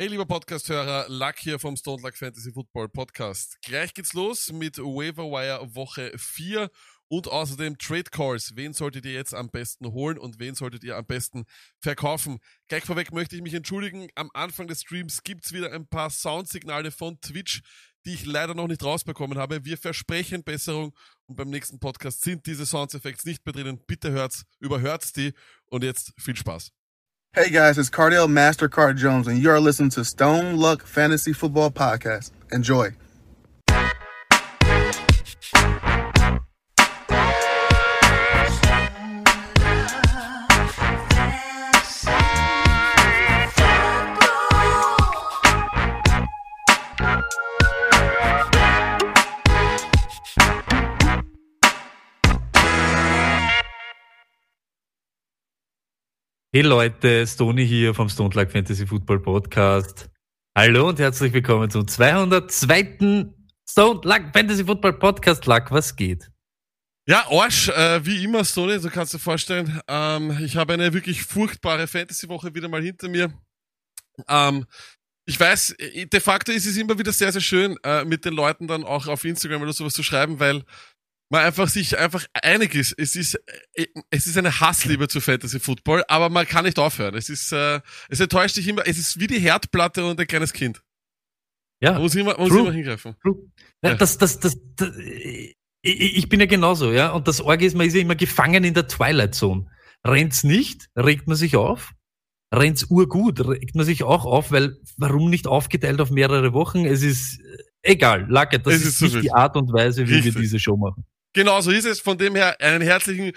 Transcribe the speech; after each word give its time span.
Hey, 0.00 0.06
lieber 0.06 0.26
Podcast-Hörer, 0.26 1.06
Luck 1.08 1.40
hier 1.40 1.58
vom 1.58 1.76
Stone 1.76 2.00
Luck 2.02 2.16
Fantasy 2.16 2.52
Football 2.52 2.88
Podcast. 2.88 3.58
Gleich 3.62 3.92
geht's 3.94 4.12
los 4.12 4.52
mit 4.52 4.78
Waiver 4.78 5.24
Wire 5.24 5.74
Woche 5.74 6.12
4 6.16 6.70
und 7.08 7.26
außerdem 7.26 7.78
Trade 7.78 8.04
Calls. 8.04 8.54
Wen 8.54 8.74
solltet 8.74 9.06
ihr 9.06 9.14
jetzt 9.14 9.34
am 9.34 9.50
besten 9.50 9.90
holen 9.90 10.16
und 10.16 10.38
wen 10.38 10.54
solltet 10.54 10.84
ihr 10.84 10.96
am 10.96 11.04
besten 11.04 11.46
verkaufen? 11.80 12.38
Gleich 12.68 12.84
vorweg 12.84 13.10
möchte 13.10 13.34
ich 13.34 13.42
mich 13.42 13.54
entschuldigen. 13.54 14.06
Am 14.14 14.30
Anfang 14.34 14.68
des 14.68 14.82
Streams 14.82 15.24
gibt's 15.24 15.52
wieder 15.52 15.72
ein 15.72 15.88
paar 15.88 16.10
Soundsignale 16.10 16.92
von 16.92 17.20
Twitch, 17.20 17.62
die 18.06 18.14
ich 18.14 18.24
leider 18.24 18.54
noch 18.54 18.68
nicht 18.68 18.84
rausbekommen 18.84 19.36
habe. 19.36 19.64
Wir 19.64 19.78
versprechen 19.78 20.44
Besserung 20.44 20.94
und 21.26 21.34
beim 21.34 21.50
nächsten 21.50 21.80
Podcast 21.80 22.22
sind 22.22 22.46
diese 22.46 22.66
Soundeffekte 22.66 23.28
nicht 23.28 23.44
mehr 23.44 23.52
drinnen. 23.52 23.82
Bitte 23.88 24.12
hört's, 24.12 24.44
überhört's 24.60 25.12
die 25.12 25.32
und 25.66 25.82
jetzt 25.82 26.12
viel 26.16 26.36
Spaß. 26.36 26.70
Hey 27.34 27.50
guys, 27.50 27.76
it's 27.76 27.90
Cardell 27.90 28.26
Mastercard 28.26 28.96
Jones, 28.96 29.28
and 29.28 29.38
you 29.38 29.50
are 29.50 29.60
listening 29.60 29.90
to 29.90 30.04
Stone 30.04 30.56
Luck 30.56 30.86
Fantasy 30.86 31.34
Football 31.34 31.70
Podcast. 31.70 32.30
Enjoy. 32.50 32.92
Hey 56.50 56.62
Leute, 56.62 57.26
Stony 57.26 57.66
hier 57.66 57.92
vom 57.92 58.08
Stone 58.08 58.34
Luck 58.34 58.50
Fantasy 58.50 58.86
Football 58.86 59.20
Podcast. 59.20 60.08
Hallo 60.56 60.88
und 60.88 60.98
herzlich 60.98 61.30
willkommen 61.34 61.70
zum 61.70 61.86
202. 61.86 63.26
Stone 63.68 64.00
Luck 64.02 64.22
Fantasy 64.32 64.64
Football 64.64 64.94
Podcast. 64.94 65.44
Luck, 65.44 65.70
was 65.70 65.94
geht? 65.94 66.30
Ja, 67.06 67.26
Arsch, 67.30 67.68
äh, 67.68 68.02
wie 68.06 68.24
immer, 68.24 68.46
Stony, 68.46 68.80
du 68.80 68.88
kannst 68.88 69.12
dir 69.12 69.18
vorstellen, 69.18 69.78
ähm, 69.88 70.38
ich 70.42 70.56
habe 70.56 70.72
eine 70.72 70.94
wirklich 70.94 71.22
furchtbare 71.22 71.86
Fantasy-Woche 71.86 72.54
wieder 72.54 72.70
mal 72.70 72.82
hinter 72.82 73.10
mir. 73.10 73.30
Ähm, 74.26 74.64
ich 75.26 75.38
weiß, 75.38 75.76
de 75.78 76.20
facto 76.20 76.50
ist 76.50 76.64
es 76.64 76.78
immer 76.78 76.98
wieder 76.98 77.12
sehr, 77.12 77.30
sehr 77.30 77.42
schön, 77.42 77.76
äh, 77.84 78.06
mit 78.06 78.24
den 78.24 78.32
Leuten 78.32 78.66
dann 78.66 78.84
auch 78.84 79.06
auf 79.06 79.22
Instagram 79.26 79.60
oder 79.60 79.74
sowas 79.74 79.92
zu 79.92 80.02
schreiben, 80.02 80.40
weil 80.40 80.64
man 81.30 81.44
einfach 81.44 81.68
sich 81.68 81.98
einfach 81.98 82.24
einig 82.32 82.74
ist. 82.74 82.94
Es 82.96 83.14
ist, 83.16 83.34
äh, 83.74 83.86
es 84.10 84.26
ist 84.26 84.38
eine 84.38 84.60
Hassliebe 84.60 85.08
zu 85.08 85.20
Fantasy 85.20 85.60
Football, 85.60 86.04
aber 86.08 86.30
man 86.30 86.46
kann 86.46 86.64
nicht 86.64 86.78
aufhören. 86.78 87.14
Es 87.14 87.28
ist, 87.28 87.52
äh, 87.52 87.80
es 88.08 88.20
enttäuscht 88.20 88.56
dich 88.56 88.66
immer. 88.68 88.86
Es 88.86 88.98
ist 88.98 89.20
wie 89.20 89.26
die 89.26 89.38
Herdplatte 89.38 90.04
und 90.06 90.18
ein 90.18 90.26
kleines 90.26 90.52
Kind. 90.52 90.82
Ja. 91.80 91.92
Man 91.92 92.02
muss 92.02 92.14
immer, 92.14 92.36
man 92.36 92.48
muss 92.48 92.58
immer 92.58 92.72
hingreifen. 92.72 93.14
True. 93.22 93.36
Ja, 93.82 93.94
das, 93.94 94.18
das, 94.18 94.40
das, 94.40 94.56
das, 94.76 94.90
ich, 94.96 95.56
ich 95.82 96.28
bin 96.28 96.40
ja 96.40 96.46
genauso, 96.46 96.92
ja. 96.92 97.10
Und 97.12 97.28
das 97.28 97.40
Org 97.40 97.62
ist, 97.62 97.76
man 97.76 97.86
ist 97.86 97.94
ja 97.94 98.00
immer 98.00 98.16
gefangen 98.16 98.64
in 98.64 98.74
der 98.74 98.88
Twilight 98.88 99.34
Zone. 99.34 99.70
Rennt's 100.04 100.44
nicht, 100.44 100.88
regt 100.96 101.28
man 101.28 101.36
sich 101.36 101.56
auf. 101.56 101.92
Rennt's 102.52 102.84
urgut, 102.84 103.46
regt 103.46 103.74
man 103.74 103.84
sich 103.84 104.02
auch 104.04 104.24
auf, 104.24 104.50
weil 104.50 104.78
warum 104.96 105.28
nicht 105.28 105.46
aufgeteilt 105.46 106.00
auf 106.00 106.10
mehrere 106.10 106.52
Wochen? 106.54 106.86
Es 106.86 107.02
ist 107.02 107.40
äh, 107.40 107.62
egal, 107.92 108.26
Lacke, 108.30 108.58
das 108.58 108.74
Es 108.74 108.80
ist, 108.80 108.88
ist 108.88 108.98
so 108.98 109.04
nicht 109.04 109.14
wild. 109.16 109.24
die 109.24 109.32
Art 109.32 109.56
und 109.56 109.70
Weise, 109.72 110.08
wie 110.08 110.14
Richtig. 110.14 110.34
wir 110.34 110.40
diese 110.42 110.58
Show 110.58 110.76
machen. 110.76 111.04
Genau 111.38 111.60
so 111.60 111.70
ist 111.70 111.84
es. 111.84 112.00
Von 112.00 112.18
dem 112.18 112.34
her 112.34 112.60
einen 112.60 112.82
herzlichen, 112.82 113.30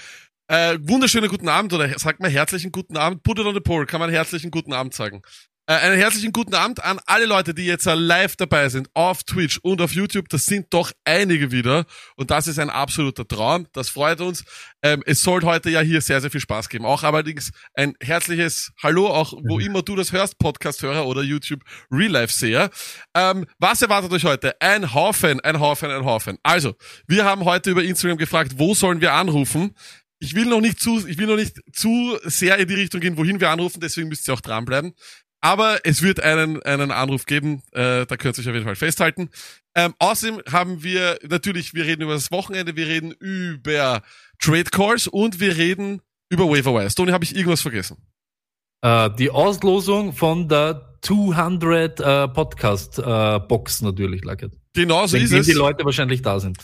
äh, 0.47 0.75
wunderschönen 0.81 1.29
guten 1.29 1.47
Abend 1.47 1.71
oder 1.71 1.87
sagt 1.99 2.19
mal 2.19 2.31
herzlichen 2.31 2.71
guten 2.71 2.97
Abend. 2.97 3.21
Put 3.21 3.37
it 3.37 3.45
on 3.45 3.53
the 3.53 3.59
poll. 3.59 3.85
Kann 3.85 3.99
man 3.99 4.09
herzlichen 4.09 4.49
guten 4.49 4.73
Abend 4.73 4.95
sagen. 4.95 5.21
Äh, 5.71 5.75
einen 5.75 5.95
herzlichen 5.95 6.33
guten 6.33 6.53
Abend 6.53 6.83
an 6.83 6.99
alle 7.05 7.25
Leute, 7.25 7.53
die 7.53 7.63
jetzt 7.63 7.87
äh, 7.87 7.93
live 7.93 8.35
dabei 8.35 8.67
sind 8.67 8.89
auf 8.93 9.23
Twitch 9.23 9.57
und 9.59 9.81
auf 9.81 9.93
YouTube. 9.93 10.27
Das 10.27 10.45
sind 10.45 10.65
doch 10.73 10.91
einige 11.05 11.53
wieder 11.53 11.85
und 12.17 12.29
das 12.29 12.47
ist 12.47 12.59
ein 12.59 12.69
absoluter 12.69 13.25
Traum. 13.25 13.67
Das 13.71 13.87
freut 13.87 14.19
uns. 14.19 14.43
Ähm, 14.83 15.01
es 15.05 15.21
soll 15.23 15.43
heute 15.43 15.69
ja 15.69 15.79
hier 15.79 16.01
sehr, 16.01 16.19
sehr 16.19 16.29
viel 16.29 16.41
Spaß 16.41 16.67
geben. 16.67 16.85
Auch 16.85 17.03
allerdings 17.03 17.51
ein 17.73 17.93
herzliches 18.03 18.73
Hallo, 18.83 19.07
auch 19.07 19.31
wo 19.47 19.59
immer 19.59 19.81
du 19.81 19.95
das 19.95 20.11
hörst, 20.11 20.37
Podcast-Hörer 20.39 21.07
oder 21.07 21.21
YouTube 21.21 21.61
Real-Life-Seher. 21.89 22.69
Ähm, 23.15 23.45
was 23.57 23.81
erwartet 23.81 24.11
euch 24.11 24.25
heute? 24.25 24.59
Ein 24.59 24.93
Haufen, 24.93 25.39
ein 25.39 25.61
Haufen, 25.61 25.89
ein 25.89 26.03
Haufen. 26.03 26.37
Also, 26.43 26.75
wir 27.07 27.23
haben 27.23 27.45
heute 27.45 27.71
über 27.71 27.81
Instagram 27.81 28.17
gefragt, 28.17 28.55
wo 28.57 28.73
sollen 28.73 28.99
wir 28.99 29.13
anrufen? 29.13 29.73
Ich 30.19 30.35
will 30.35 30.47
noch 30.47 30.59
nicht 30.59 30.81
zu, 30.81 31.07
ich 31.07 31.17
will 31.17 31.27
noch 31.27 31.37
nicht 31.37 31.61
zu 31.71 32.17
sehr 32.25 32.57
in 32.57 32.67
die 32.67 32.75
Richtung 32.75 32.99
gehen, 32.99 33.15
wohin 33.15 33.39
wir 33.39 33.49
anrufen, 33.49 33.79
deswegen 33.79 34.09
müsst 34.09 34.27
ihr 34.27 34.33
auch 34.33 34.41
dranbleiben. 34.41 34.93
Aber 35.41 35.79
es 35.83 36.03
wird 36.03 36.19
einen, 36.19 36.61
einen 36.63 36.91
Anruf 36.91 37.25
geben, 37.25 37.63
äh, 37.71 38.05
da 38.05 38.17
könnt 38.17 38.37
ihr 38.37 38.41
euch 38.41 38.47
auf 38.47 38.53
jeden 38.53 38.65
Fall 38.65 38.75
festhalten. 38.75 39.29
Ähm, 39.75 39.95
außerdem 39.97 40.41
haben 40.51 40.83
wir 40.83 41.17
natürlich, 41.27 41.73
wir 41.73 41.85
reden 41.85 42.03
über 42.03 42.13
das 42.13 42.31
Wochenende, 42.31 42.75
wir 42.75 42.87
reden 42.87 43.11
über 43.11 44.03
Trade 44.39 44.65
Calls 44.65 45.07
und 45.07 45.39
wir 45.39 45.57
reden 45.57 46.01
über 46.29 46.45
Waiver 46.47 46.73
Wire. 46.75 46.93
Tony, 46.93 47.11
habe 47.11 47.23
ich 47.23 47.35
irgendwas 47.35 47.61
vergessen? 47.61 47.97
Äh, 48.81 49.09
die 49.17 49.31
Auslosung 49.31 50.13
von 50.13 50.47
der 50.47 50.97
200 51.01 51.99
äh, 51.99 52.27
Podcast 52.27 52.99
äh, 52.99 53.39
Box 53.39 53.81
natürlich, 53.81 54.23
Lackert. 54.23 54.53
Genau 54.73 55.07
so 55.07 55.17
ist 55.17 55.33
es. 55.33 55.47
die 55.47 55.53
Leute 55.53 55.83
wahrscheinlich 55.85 56.21
da 56.21 56.39
sind. 56.39 56.57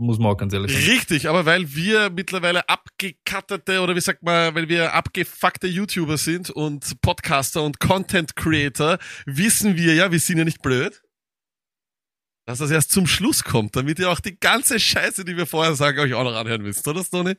Muss 0.00 0.18
man 0.20 0.28
auch 0.28 0.36
ganz 0.36 0.52
ehrlich 0.52 0.72
sagen. 0.72 0.86
Richtig, 0.86 1.28
aber 1.28 1.44
weil 1.44 1.74
wir 1.74 2.10
mittlerweile 2.10 2.68
abgekattete 2.68 3.80
oder 3.80 3.96
wie 3.96 4.00
sagt 4.00 4.22
man, 4.22 4.54
weil 4.54 4.68
wir 4.68 4.94
abgefuckte 4.94 5.66
YouTuber 5.66 6.16
sind 6.16 6.50
und 6.50 7.00
Podcaster 7.02 7.64
und 7.64 7.80
Content 7.80 8.36
Creator, 8.36 8.98
wissen 9.26 9.76
wir 9.76 9.94
ja, 9.94 10.12
wir 10.12 10.20
sind 10.20 10.38
ja 10.38 10.44
nicht 10.44 10.62
blöd, 10.62 11.02
dass 12.46 12.60
das 12.60 12.70
erst 12.70 12.92
zum 12.92 13.08
Schluss 13.08 13.42
kommt, 13.42 13.74
damit 13.74 13.98
ihr 13.98 14.08
auch 14.08 14.20
die 14.20 14.38
ganze 14.38 14.78
Scheiße, 14.78 15.24
die 15.24 15.36
wir 15.36 15.46
vorher 15.46 15.74
sagen, 15.74 15.98
euch 15.98 16.14
auch 16.14 16.24
noch 16.24 16.36
anhören 16.36 16.62
müsst, 16.62 16.86
oder 16.86 17.02
Stoney? 17.02 17.34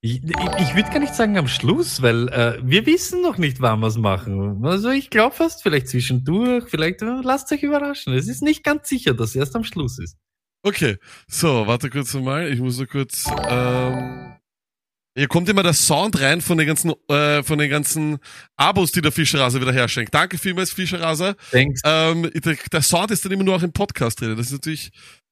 Ich, 0.00 0.22
ich, 0.24 0.30
ich 0.30 0.74
würde 0.74 0.90
gar 0.90 1.00
nicht 1.00 1.14
sagen 1.14 1.36
am 1.36 1.48
Schluss, 1.48 2.00
weil 2.00 2.28
äh, 2.28 2.58
wir 2.62 2.86
wissen 2.86 3.20
noch 3.20 3.36
nicht, 3.36 3.60
wann 3.60 3.80
wir 3.80 3.88
es 3.88 3.98
machen. 3.98 4.64
Also 4.64 4.88
ich 4.88 5.10
glaube 5.10 5.36
fast 5.36 5.62
vielleicht 5.62 5.88
zwischendurch, 5.88 6.64
vielleicht 6.68 7.02
äh, 7.02 7.20
lasst 7.22 7.52
euch 7.52 7.62
überraschen. 7.62 8.14
Es 8.14 8.26
ist 8.26 8.40
nicht 8.40 8.64
ganz 8.64 8.88
sicher, 8.88 9.12
dass 9.12 9.30
es 9.30 9.36
erst 9.36 9.54
am 9.54 9.64
Schluss 9.64 9.98
ist. 9.98 10.16
Okay, 10.62 10.96
so, 11.28 11.66
warte 11.66 11.88
kurz 11.88 12.14
mal, 12.14 12.50
ich 12.50 12.58
muss 12.58 12.78
nur 12.78 12.86
kurz, 12.86 13.26
ähm, 13.48 14.34
hier 15.16 15.28
kommt 15.28 15.48
immer 15.48 15.62
der 15.62 15.72
Sound 15.72 16.20
rein 16.20 16.40
von 16.40 16.58
den 16.58 16.66
ganzen, 16.66 16.92
äh, 17.08 17.42
von 17.42 17.58
den 17.58 17.70
ganzen 17.70 18.18
Abos, 18.56 18.92
die 18.92 19.00
der 19.00 19.12
Fischerraser 19.12 19.60
wieder 19.60 19.72
herschenkt. 19.72 20.14
Danke 20.14 20.36
vielmals, 20.38 20.72
Fischerraser. 20.72 21.36
Denkst, 21.52 21.80
Ähm, 21.84 22.30
der, 22.34 22.56
der 22.72 22.82
Sound 22.82 23.10
ist 23.10 23.24
dann 23.24 23.32
immer 23.32 23.44
nur 23.44 23.56
auch 23.56 23.62
im 23.62 23.72
Podcast 23.72 24.20
drin. 24.20 24.36
Das 24.36 24.46
ist 24.46 24.52
natürlich 24.52 24.90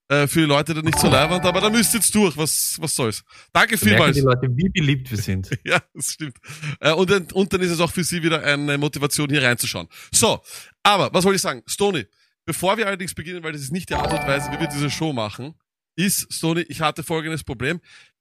äh, 0.09 0.27
für 0.29 0.41
die 0.41 0.47
Leute 0.47 0.75
dann 0.75 0.85
nicht 0.85 0.99
so 0.99 1.09
leiwand, 1.09 1.45
aber 1.45 1.61
da 1.61 1.71
müsst 1.71 1.95
ihr 1.95 1.99
jetzt 2.01 2.15
durch. 2.15 2.37
Was, 2.37 2.77
was 2.81 2.95
soll's? 2.95 3.25
Danke 3.53 3.75
merken 3.75 3.89
vielmals. 3.89 4.17
die 4.17 4.23
Leute, 4.23 4.49
wie 4.57 4.69
beliebt 4.69 5.11
wir 5.11 5.19
sind. 5.19 5.51
Ja, 5.65 5.81
das 5.95 6.13
stimmt. 6.13 6.37
Äh, 6.81 6.93
und, 6.93 7.11
dann, 7.11 7.27
und 7.33 7.53
dann 7.53 7.61
ist 7.61 7.73
es 7.73 7.81
auch 7.81 7.91
für 7.91 8.05
Sie 8.05 8.23
wieder 8.23 8.43
eine 8.43 8.79
Motivation, 8.79 9.29
hier 9.29 9.43
reinzuschauen. 9.43 9.89
So, 10.13 10.41
aber 10.85 11.13
was 11.13 11.25
wollte 11.25 11.37
ich 11.37 11.43
sagen? 11.43 11.63
Stony, 11.67 12.07
bevor 12.47 12.79
wir 12.79 12.87
allerdings 12.87 13.15
beginnen, 13.15 13.43
weil 13.43 13.53
das 13.53 13.63
ist 13.63 13.73
nicht 13.73 13.91
die 13.91 13.95
Art 13.95 14.13
und 14.13 14.27
Weise, 14.27 14.51
wie 14.53 14.61
wir 14.61 14.69
diese 14.69 14.91
Show 14.91 15.13
machen, 15.13 15.55
ist, 15.97 16.33
Stony, 16.33 16.63
ich 16.63 16.81
hatte 16.81 17.03
folgendes 17.03 17.45
Problem. 17.45 17.81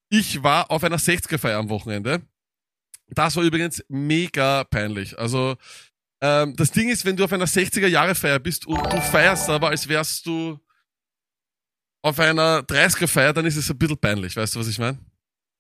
Ich 0.09 0.43
war 0.43 0.71
auf 0.71 0.83
einer 0.83 0.97
60er-Feier 0.97 1.59
am 1.59 1.69
Wochenende. 1.69 2.21
Das 3.09 3.35
war 3.35 3.43
übrigens 3.43 3.83
mega 3.87 4.63
peinlich. 4.63 5.17
Also, 5.17 5.55
ähm, 6.21 6.55
das 6.55 6.71
Ding 6.71 6.89
ist, 6.89 7.05
wenn 7.05 7.15
du 7.15 7.23
auf 7.23 7.33
einer 7.33 7.45
60er-Jahre-Feier 7.45 8.39
bist 8.39 8.65
und 8.65 8.81
du 8.91 9.01
feierst 9.01 9.49
aber, 9.49 9.69
als 9.69 9.87
wärst 9.87 10.25
du 10.25 10.59
auf 12.01 12.19
einer 12.19 12.61
30er-Feier, 12.61 13.33
dann 13.33 13.45
ist 13.45 13.57
es 13.57 13.69
ein 13.69 13.77
bisschen 13.77 13.97
peinlich. 13.97 14.35
Weißt 14.35 14.55
du, 14.55 14.59
was 14.59 14.67
ich 14.67 14.79
meine? 14.79 14.99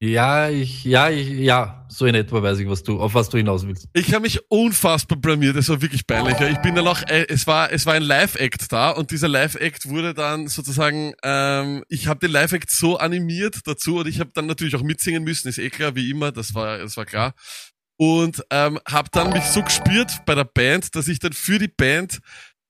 Ja, 0.05 0.49
ich, 0.49 0.83
ja, 0.83 1.09
ich, 1.09 1.29
ja, 1.29 1.83
so 1.89 2.05
in 2.05 2.13
etwa 2.13 2.43
weiß 2.43 2.59
ich, 2.59 2.69
was 2.69 2.83
du, 2.83 2.99
auf 2.99 3.15
was 3.15 3.29
du 3.29 3.37
hinaus 3.37 3.65
willst. 3.65 3.87
Ich 3.93 4.13
habe 4.13 4.21
mich 4.21 4.39
unfassbar 4.51 5.17
blamiert, 5.17 5.55
es 5.55 5.67
war 5.67 5.81
wirklich 5.81 6.05
peinlich. 6.05 6.39
Ich 6.39 6.59
bin 6.59 6.75
dann 6.75 6.87
auch, 6.87 7.01
äh, 7.07 7.25
es 7.27 7.47
war, 7.47 7.71
es 7.71 7.87
war 7.87 7.95
ein 7.95 8.03
Live-Act 8.03 8.71
da 8.71 8.91
und 8.91 9.09
dieser 9.09 9.27
Live-Act 9.27 9.89
wurde 9.89 10.13
dann 10.13 10.47
sozusagen, 10.47 11.13
ähm, 11.23 11.83
ich 11.89 12.07
habe 12.07 12.19
den 12.19 12.31
Live-Act 12.31 12.69
so 12.69 12.97
animiert 12.97 13.61
dazu 13.65 13.97
und 13.97 14.07
ich 14.07 14.19
habe 14.19 14.29
dann 14.33 14.45
natürlich 14.45 14.75
auch 14.75 14.83
mitsingen 14.83 15.23
müssen, 15.23 15.47
ist 15.47 15.57
eh 15.57 15.71
klar, 15.71 15.95
wie 15.95 16.11
immer, 16.11 16.31
das 16.31 16.53
war, 16.53 16.77
das 16.77 16.97
war 16.97 17.05
klar. 17.05 17.33
Und 17.97 18.43
ähm, 18.51 18.79
habe 18.87 19.09
dann 19.11 19.31
mich 19.31 19.45
so 19.45 19.63
gespürt 19.63 20.11
bei 20.25 20.35
der 20.35 20.43
Band, 20.43 20.95
dass 20.95 21.07
ich 21.07 21.17
dann 21.17 21.33
für 21.33 21.57
die 21.57 21.69
Band 21.69 22.19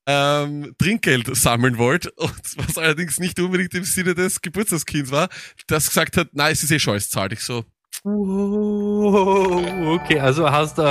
ähm, 0.06 0.74
Trinkgeld 0.78 1.34
sammeln 1.36 1.78
wollte, 1.78 2.10
und 2.16 2.32
was 2.56 2.78
allerdings 2.78 3.18
nicht 3.18 3.38
unbedingt 3.40 3.74
im 3.74 3.84
Sinne 3.84 4.14
des 4.14 4.40
Geburtstagskinds 4.40 5.10
war, 5.10 5.28
das 5.66 5.88
gesagt 5.88 6.16
hat, 6.16 6.28
nein, 6.32 6.52
es 6.52 6.62
ist 6.62 6.70
eh 6.70 6.94
es 6.94 7.10
zahlt 7.10 7.32
ich 7.32 7.40
so. 7.40 7.64
Wow, 8.04 9.98
okay, 10.00 10.20
also 10.20 10.48
hast 10.50 10.78
äh, 10.78 10.82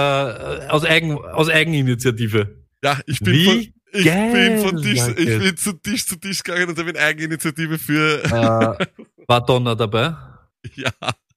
aus, 0.70 0.84
Eigen, 0.84 1.18
aus 1.18 1.50
Eigeninitiative. 1.50 2.66
Ja, 2.84 3.00
ich 3.06 3.20
bin 3.20 3.34
Wie 3.34 3.46
von, 3.46 3.58
ich 3.94 4.06
geil, 4.06 4.34
bin 4.34 4.68
von 4.68 4.82
Tisch, 4.82 5.00
danke. 5.00 5.22
ich 5.22 5.40
bin 5.40 5.58
zu 5.58 5.74
Tisch 5.74 6.06
zu 6.06 6.16
Tisch 6.18 6.44
gegangen 6.44 6.70
und 6.70 6.78
habe 6.78 6.90
in 6.90 6.98
Eigeninitiative 6.98 7.80
für, 7.80 8.24
Äh, 8.26 8.86
war 9.28 9.46
Donner 9.46 9.76
dabei? 9.76 10.16
ja, 10.76 10.92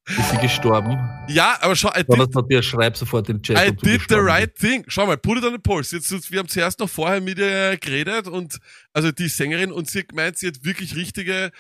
Ist 0.09 0.31
sie 0.31 0.39
gestorben? 0.39 0.99
Ja, 1.29 1.59
aber 1.61 1.77
schau, 1.77 1.91
I 1.91 2.05
did, 2.05 2.35
hat 2.35 2.51
der 2.51 2.63
Schreib 2.63 2.97
sofort 2.97 3.29
den 3.29 3.43
Chat. 3.43 3.59
I 3.59 3.73
did 3.73 4.03
the 4.09 4.17
right 4.17 4.55
thing. 4.55 4.85
Schau 4.89 5.07
mal, 5.07 5.19
put 5.19 5.39
it 5.39 5.45
on 5.45 5.53
the 5.53 5.59
pulse. 5.59 5.95
Jetzt, 5.95 6.11
jetzt, 6.11 6.33
wir 6.33 6.39
haben 6.39 6.49
zuerst 6.49 6.81
noch 6.81 6.89
vorher 6.89 7.21
mit 7.21 7.39
ihr 7.39 7.77
geredet 7.77 8.27
und, 8.27 8.59
also 8.93 9.13
die 9.13 9.29
Sängerin, 9.29 9.71
und 9.71 9.89
sie 9.91 10.01
hat 10.01 10.09
gemeint, 10.09 10.39
sie 10.39 10.47
hat 10.47 10.65
wirklich 10.65 10.97
richtige, 10.97 11.51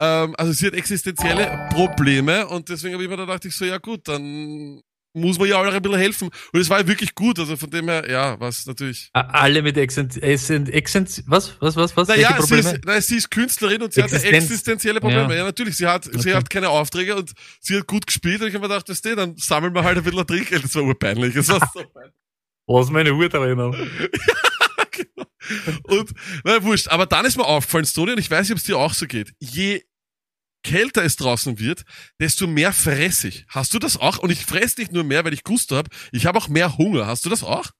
ähm, 0.00 0.34
also 0.38 0.52
sie 0.52 0.66
hat 0.66 0.74
existenzielle 0.74 1.68
Probleme 1.70 2.46
und 2.46 2.68
deswegen 2.68 2.94
habe 2.94 3.04
ich 3.04 3.10
mir 3.10 3.16
da 3.16 3.24
gedacht, 3.24 3.44
ich 3.44 3.54
so, 3.54 3.64
ja 3.64 3.78
gut, 3.78 4.08
dann 4.08 4.80
muss 5.20 5.38
man 5.38 5.48
ja 5.48 5.56
auch 5.60 5.64
ein 5.64 5.82
bisschen 5.82 5.98
helfen. 5.98 6.30
Und 6.52 6.60
es 6.60 6.68
war 6.70 6.80
ja 6.80 6.86
wirklich 6.86 7.14
gut, 7.14 7.38
also 7.38 7.56
von 7.56 7.70
dem 7.70 7.88
her, 7.88 8.08
ja, 8.10 8.38
was 8.40 8.66
natürlich. 8.66 9.10
Alle 9.12 9.62
mit 9.62 9.76
Exzent, 9.76 10.16
was, 11.26 11.54
was, 11.60 11.76
was, 11.76 11.96
was? 11.96 12.08
Naja, 12.08 12.40
sie 12.42 12.56
ist, 12.56 12.78
nein, 12.84 13.00
sie 13.02 13.16
ist 13.16 13.30
Künstlerin 13.30 13.82
und 13.82 13.92
sie 13.92 14.02
hat 14.02 14.12
Existenz. 14.12 14.44
existenzielle 14.44 15.00
Probleme. 15.00 15.32
Ja, 15.32 15.40
Ja. 15.40 15.44
natürlich. 15.44 15.76
Sie 15.76 15.86
hat, 15.86 16.04
sie 16.04 16.10
Okay. 16.18 16.34
hat 16.34 16.50
keine 16.50 16.68
Aufträge 16.70 17.16
und 17.16 17.32
sie 17.60 17.76
hat 17.76 17.86
gut 17.86 18.06
gespielt 18.06 18.40
und 18.42 18.48
ich 18.48 18.54
habe 18.54 18.62
mir 18.66 18.68
gedacht, 18.72 18.88
weißt 18.88 19.04
du, 19.04 19.16
dann 19.16 19.36
sammeln 19.36 19.74
wir 19.74 19.84
halt 19.84 19.98
ein 19.98 20.04
bisschen 20.04 20.26
Trinkgeld. 20.26 20.64
Das 20.64 20.74
war 20.74 20.82
urpeinlich. 20.82 21.34
Das 21.34 21.48
war 21.48 21.60
so 21.74 21.82
peinlich. 21.84 22.14
Was 22.66 22.90
meine 22.90 23.14
Hut 23.14 23.32
erinnern? 23.34 23.74
Und, 25.84 26.10
na, 26.44 26.62
wurscht. 26.62 26.88
Aber 26.88 27.06
dann 27.06 27.24
ist 27.24 27.36
mir 27.36 27.44
aufgefallen, 27.44 27.86
Stoni, 27.86 28.12
und 28.12 28.18
ich 28.18 28.30
weiß 28.30 28.42
nicht, 28.42 28.52
ob 28.52 28.58
es 28.58 28.64
dir 28.64 28.76
auch 28.76 28.92
so 28.92 29.06
geht. 29.06 29.32
Je 29.38 29.82
kälter 30.62 31.04
es 31.04 31.16
draußen 31.16 31.58
wird, 31.58 31.84
desto 32.20 32.46
mehr 32.46 32.72
fress 32.72 33.24
ich. 33.24 33.44
Hast 33.48 33.74
du 33.74 33.78
das 33.78 33.96
auch? 33.96 34.18
Und 34.18 34.30
ich 34.30 34.44
fress 34.44 34.76
nicht 34.76 34.92
nur 34.92 35.04
mehr, 35.04 35.24
weil 35.24 35.34
ich 35.34 35.44
Gusto 35.44 35.76
habe. 35.76 35.90
Ich 36.12 36.26
habe 36.26 36.38
auch 36.38 36.48
mehr 36.48 36.78
Hunger. 36.78 37.06
Hast 37.06 37.24
du 37.24 37.30
das 37.30 37.42
auch? 37.42 37.70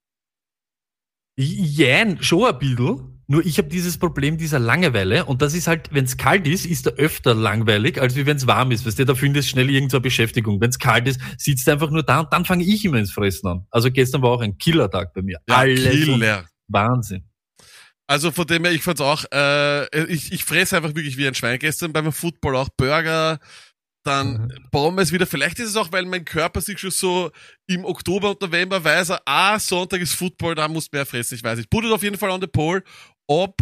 Jein, 1.36 2.22
schon 2.22 2.46
ein 2.46 2.58
bisschen. 2.58 3.18
Nur 3.30 3.44
ich 3.44 3.58
habe 3.58 3.68
dieses 3.68 3.98
Problem 3.98 4.38
dieser 4.38 4.58
Langeweile 4.58 5.26
und 5.26 5.42
das 5.42 5.52
ist 5.52 5.66
halt, 5.66 5.92
wenn 5.92 6.06
es 6.06 6.16
kalt 6.16 6.48
ist, 6.48 6.64
ist 6.64 6.86
er 6.86 6.94
öfter 6.94 7.34
langweilig, 7.34 8.00
als 8.00 8.16
wie 8.16 8.24
wenn 8.24 8.38
es 8.38 8.46
warm 8.46 8.70
ist. 8.70 8.86
Weißt 8.86 8.98
du, 8.98 9.04
da 9.04 9.14
findest 9.14 9.48
du 9.48 9.52
schnell 9.52 9.68
irgendeine 9.68 10.00
Beschäftigung. 10.00 10.62
Wenn 10.62 10.70
es 10.70 10.78
kalt 10.78 11.06
ist, 11.06 11.20
sitzt 11.36 11.66
du 11.66 11.72
einfach 11.72 11.90
nur 11.90 12.02
da 12.02 12.20
und 12.20 12.32
dann 12.32 12.46
fange 12.46 12.64
ich 12.64 12.86
immer 12.86 12.96
ins 12.96 13.12
Fressen 13.12 13.46
an. 13.46 13.66
Also 13.70 13.90
gestern 13.90 14.22
war 14.22 14.30
auch 14.30 14.40
ein 14.40 14.56
Killertag 14.56 15.12
bei 15.12 15.20
mir. 15.20 15.38
Alles 15.46 16.08
und 16.08 16.14
Killer. 16.14 16.46
Wahnsinn. 16.68 17.27
Also 18.10 18.32
von 18.32 18.46
dem 18.46 18.64
her, 18.64 18.72
ich 18.72 18.82
fand's 18.82 19.02
auch, 19.02 19.24
äh, 19.32 20.06
ich, 20.06 20.32
ich 20.32 20.44
fresse 20.44 20.76
einfach 20.76 20.94
wirklich 20.94 21.18
wie 21.18 21.28
ein 21.28 21.34
Schwein. 21.34 21.58
Gestern 21.58 21.92
beim 21.92 22.10
Football 22.10 22.56
auch 22.56 22.70
Burger, 22.70 23.38
dann 24.02 24.32
Mhm. 24.32 24.70
Pommes 24.70 25.12
wieder. 25.12 25.26
Vielleicht 25.26 25.58
ist 25.58 25.68
es 25.70 25.76
auch, 25.76 25.92
weil 25.92 26.06
mein 26.06 26.24
Körper 26.24 26.62
sich 26.62 26.78
schon 26.78 26.90
so 26.90 27.30
im 27.66 27.84
Oktober 27.84 28.30
und 28.30 28.40
November 28.40 28.82
weiß, 28.82 29.12
ah, 29.26 29.58
Sonntag 29.58 30.00
ist 30.00 30.14
Football, 30.14 30.54
da 30.54 30.68
muss 30.68 30.90
mehr 30.90 31.04
fressen. 31.04 31.34
Ich 31.34 31.44
weiß 31.44 31.58
nicht. 31.58 31.68
Put 31.68 31.84
it 31.84 31.92
auf 31.92 32.02
jeden 32.02 32.16
Fall 32.16 32.30
on 32.30 32.40
the 32.40 32.46
poll, 32.46 32.82
ob, 33.26 33.56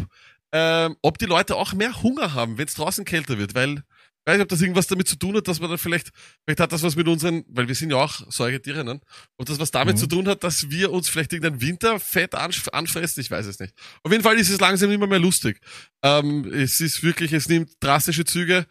ähm, 0.53 0.97
ob 1.03 1.19
die 1.19 1.27
Leute 1.27 1.57
auch 1.57 1.73
mehr 1.73 2.01
Hunger 2.03 2.33
haben, 2.35 2.57
wenn 2.57 2.69
es 2.69 2.75
draußen 2.75 3.05
kälter 3.05 3.39
wird, 3.39 3.57
weil 3.57 3.83
ich 4.27 4.33
weiß 4.33 4.39
nicht, 4.39 4.43
ob 4.43 4.49
das 4.49 4.61
irgendwas 4.61 4.89
damit 4.89 5.07
zu 5.07 5.17
tun 5.17 5.37
hat, 5.37 5.47
dass 5.47 5.61
man 5.61 5.71
dann 5.71 5.79
vielleicht, 5.79 6.11
vielleicht 6.45 6.59
hat 6.59 6.73
das 6.73 6.83
was 6.83 6.97
mit 6.97 7.07
unseren, 7.07 7.45
weil 7.49 7.69
wir 7.69 7.77
sind 7.77 7.91
ja 7.91 7.97
auch 7.99 8.21
Säugetiere, 8.29 8.85
ne? 8.85 9.01
Ob 9.39 9.47
das 9.47 9.61
was 9.61 9.71
damit 9.71 9.95
Mhm. 9.95 10.01
zu 10.01 10.07
tun 10.09 10.27
hat, 10.27 10.43
dass 10.43 10.69
wir 10.69 10.91
uns 10.91 11.09
vielleicht 11.09 11.33
irgendein 11.33 11.61
Winterfett 11.61 12.35
anf 12.35 12.69
anfressen, 12.73 13.21
ich 13.21 13.31
weiß 13.31 13.47
es 13.47 13.61
nicht. 13.61 13.73
Auf 14.03 14.11
jeden 14.11 14.25
Fall 14.25 14.37
ist 14.37 14.51
es 14.51 14.59
langsam 14.61 14.91
immer 14.91 15.07
mehr 15.07 15.21
lustig. 15.21 15.61
Ähm, 16.03 16.45
es 16.53 16.81
ist 16.81 17.05
wirklich, 17.05 17.33
es 17.33 17.49
nimmt 17.49 17.71
drastische 17.81 18.25
Züge. 18.25 18.67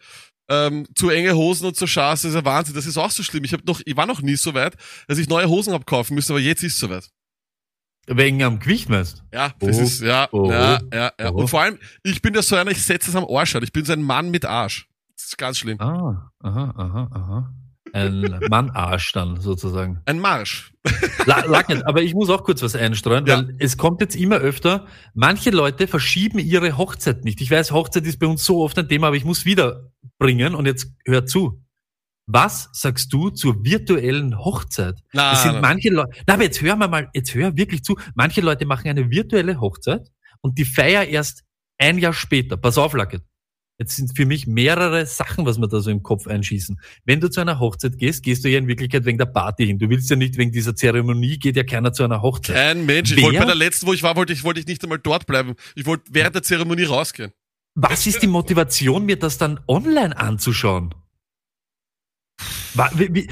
Ähm, 0.48 0.86
zu 0.94 1.08
enge 1.10 1.34
Hosen 1.34 1.66
und 1.66 1.76
zu 1.76 1.86
Schaß, 1.88 2.22
das 2.22 2.28
ist 2.30 2.34
ja 2.36 2.44
Wahnsinn. 2.44 2.74
Das 2.74 2.86
ist 2.86 2.98
auch 2.98 3.10
so 3.10 3.22
schlimm. 3.24 3.42
Ich 3.44 3.52
hab 3.52 3.64
noch, 3.64 3.80
ich 3.84 3.96
war 3.96 4.06
noch 4.06 4.20
nie 4.22 4.36
so 4.36 4.52
weit, 4.54 4.76
dass 5.08 5.16
ich 5.18 5.28
neue 5.28 5.48
Hosen 5.48 5.72
hab 5.72 5.86
kaufen 5.86 6.14
müssen, 6.14 6.30
aber 6.32 6.40
jetzt 6.40 6.62
ist 6.62 6.74
es 6.74 6.78
soweit. 6.78 7.08
Wegen 8.08 8.40
am 8.44 8.60
Gewicht 8.60 8.88
meinst 8.88 9.24
Ja, 9.32 9.52
das 9.58 9.78
Oh. 9.78 9.82
ist, 9.82 10.00
ja, 10.02 10.28
Oh. 10.30 10.48
ja, 10.50 10.80
ja, 10.92 11.12
ja. 11.18 11.30
Oh. 11.32 11.38
Und 11.40 11.48
vor 11.48 11.62
allem, 11.62 11.78
ich 12.04 12.22
bin 12.22 12.34
ja 12.34 12.42
so 12.42 12.54
einer, 12.54 12.70
ich 12.70 12.80
setze 12.82 13.10
es 13.10 13.16
am 13.16 13.24
Arsch 13.24 13.56
an. 13.56 13.64
Ich 13.64 13.72
bin 13.72 13.84
so 13.84 13.92
ein 13.94 14.02
Mann 14.02 14.30
mit 14.30 14.44
Arsch. 14.44 14.86
Das 15.26 15.32
ist 15.32 15.38
ganz 15.38 15.58
schlimm. 15.58 15.80
Ah, 15.80 16.30
aha, 16.38 16.72
aha, 16.76 17.08
aha. 17.12 17.54
Ein 17.92 18.38
Mann-Arsch 18.48 19.10
dann 19.10 19.40
sozusagen. 19.40 20.00
Ein 20.06 20.20
Marsch. 20.20 20.72
La 21.24 21.44
lag 21.46 21.66
nicht, 21.66 21.84
aber 21.84 22.00
ich 22.02 22.14
muss 22.14 22.30
auch 22.30 22.44
kurz 22.44 22.62
was 22.62 22.76
einstreuen, 22.76 23.26
Ja. 23.26 23.38
weil 23.38 23.56
es 23.58 23.76
kommt 23.76 24.00
jetzt 24.00 24.14
immer 24.14 24.36
öfter, 24.36 24.86
manche 25.14 25.50
Leute 25.50 25.88
verschieben 25.88 26.38
ihre 26.38 26.76
Hochzeit 26.78 27.24
nicht. 27.24 27.40
Ich 27.40 27.50
weiß, 27.50 27.72
Hochzeit 27.72 28.06
ist 28.06 28.20
bei 28.20 28.28
uns 28.28 28.44
so 28.44 28.62
oft 28.62 28.78
ein 28.78 28.88
Thema, 28.88 29.08
aber 29.08 29.16
ich 29.16 29.24
muss 29.24 29.44
wieder 29.44 29.90
bringen 30.20 30.54
und 30.54 30.64
jetzt 30.66 30.92
hör 31.04 31.26
zu. 31.26 31.60
Was 32.28 32.68
sagst 32.72 33.12
du 33.12 33.30
zur 33.30 33.64
virtuellen 33.64 34.38
Hochzeit? 34.38 35.00
Na, 35.12 35.32
Es 35.32 35.42
sind 35.42 35.54
na, 35.54 35.60
manche 35.60 35.88
Leute, 35.90 36.10
na, 36.28 36.34
aber 36.34 36.44
jetzt 36.44 36.62
hör 36.62 36.76
mal 36.76 36.86
mal, 36.86 37.10
jetzt 37.14 37.34
hör 37.34 37.56
wirklich 37.56 37.82
zu. 37.82 37.98
Manche 38.14 38.42
Leute 38.42 38.64
machen 38.64 38.86
eine 38.88 39.10
virtuelle 39.10 39.58
Hochzeit 39.60 40.06
und 40.40 40.56
die 40.56 40.64
Feier 40.64 41.04
erst 41.04 41.42
ein 41.78 41.98
Jahr 41.98 42.12
später. 42.12 42.56
Pass 42.56 42.78
auf, 42.78 42.92
Lacket. 42.94 43.24
Jetzt 43.78 43.96
sind 43.96 44.16
für 44.16 44.24
mich 44.24 44.46
mehrere 44.46 45.04
Sachen, 45.04 45.44
was 45.44 45.58
mir 45.58 45.68
da 45.68 45.80
so 45.80 45.90
im 45.90 46.02
Kopf 46.02 46.26
einschießen. 46.26 46.80
Wenn 47.04 47.20
du 47.20 47.28
zu 47.28 47.40
einer 47.40 47.60
Hochzeit 47.60 47.98
gehst, 47.98 48.22
gehst 48.22 48.42
du 48.44 48.48
ja 48.48 48.58
in 48.58 48.68
Wirklichkeit 48.68 49.04
wegen 49.04 49.18
der 49.18 49.26
Party 49.26 49.66
hin. 49.66 49.78
Du 49.78 49.90
willst 49.90 50.08
ja 50.08 50.16
nicht 50.16 50.38
wegen 50.38 50.50
dieser 50.50 50.74
Zeremonie, 50.74 51.38
geht 51.38 51.56
ja 51.56 51.62
keiner 51.62 51.92
zu 51.92 52.02
einer 52.02 52.22
Hochzeit. 52.22 52.56
kein 52.56 52.86
Mensch. 52.86 53.12
Ich 53.12 53.22
wollte 53.22 53.38
bei 53.40 53.44
der 53.44 53.54
letzten, 53.54 53.86
wo 53.86 53.92
ich 53.92 54.02
war, 54.02 54.16
wollte 54.16 54.32
ich, 54.32 54.44
wollte 54.44 54.60
ich 54.60 54.66
nicht 54.66 54.82
einmal 54.82 54.98
dort 54.98 55.26
bleiben. 55.26 55.56
Ich 55.74 55.84
wollte 55.84 56.04
während 56.10 56.34
der 56.34 56.42
Zeremonie 56.42 56.84
rausgehen. 56.84 57.32
Was 57.74 58.06
ist 58.06 58.22
die 58.22 58.26
Motivation, 58.26 59.04
mir 59.04 59.18
das 59.18 59.36
dann 59.36 59.60
online 59.68 60.16
anzuschauen? 60.16 60.94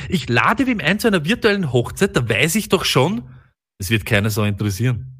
Ich 0.08 0.28
lade 0.28 0.66
wem 0.66 0.80
ein 0.80 0.98
zu 0.98 1.06
einer 1.06 1.24
virtuellen 1.24 1.72
Hochzeit, 1.72 2.14
da 2.14 2.28
weiß 2.28 2.54
ich 2.56 2.68
doch 2.68 2.84
schon, 2.84 3.30
es 3.78 3.88
wird 3.88 4.04
keiner 4.04 4.28
so 4.28 4.44
interessieren. 4.44 5.13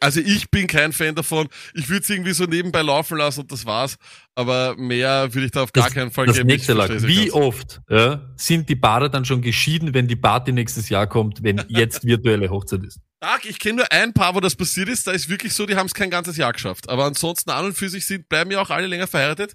Also 0.00 0.20
ich 0.20 0.50
bin 0.50 0.66
kein 0.66 0.92
Fan 0.92 1.14
davon. 1.14 1.48
Ich 1.74 1.88
würde 1.88 2.02
es 2.02 2.10
irgendwie 2.10 2.32
so 2.32 2.44
nebenbei 2.44 2.82
laufen 2.82 3.18
lassen 3.18 3.40
und 3.40 3.52
das 3.52 3.66
war's. 3.66 3.96
Aber 4.34 4.76
mehr 4.76 5.34
würde 5.34 5.46
ich 5.46 5.52
da 5.52 5.62
auf 5.62 5.72
gar 5.72 5.90
keinen 5.90 6.10
Fall 6.10 6.26
das 6.26 6.36
geben. 6.36 6.48
nächste 6.48 6.72
Lag. 6.72 6.88
Wie 6.90 7.30
oft 7.30 7.80
ja, 7.90 8.22
sind 8.36 8.68
die 8.68 8.76
Paare 8.76 9.10
dann 9.10 9.24
schon 9.24 9.42
geschieden, 9.42 9.92
wenn 9.94 10.08
die 10.08 10.16
Party 10.16 10.52
nächstes 10.52 10.88
Jahr 10.88 11.06
kommt, 11.06 11.42
wenn 11.42 11.62
jetzt 11.68 12.04
virtuelle 12.04 12.48
Hochzeit 12.50 12.82
ist? 12.84 13.00
Ich 13.44 13.58
kenne 13.58 13.76
nur 13.76 13.92
ein 13.92 14.12
Paar, 14.12 14.34
wo 14.34 14.40
das 14.40 14.54
passiert 14.54 14.88
ist. 14.88 15.06
Da 15.06 15.12
ist 15.12 15.28
wirklich 15.28 15.54
so, 15.54 15.64
die 15.66 15.76
haben 15.76 15.86
es 15.86 15.94
kein 15.94 16.10
ganzes 16.10 16.36
Jahr 16.36 16.52
geschafft. 16.52 16.88
Aber 16.88 17.04
ansonsten 17.04 17.50
an 17.50 17.64
und 17.66 17.74
für 17.76 17.88
sich 17.88 18.06
sind, 18.06 18.28
bleiben 18.28 18.50
ja 18.50 18.60
auch 18.60 18.70
alle 18.70 18.86
länger 18.86 19.06
verheiratet. 19.06 19.54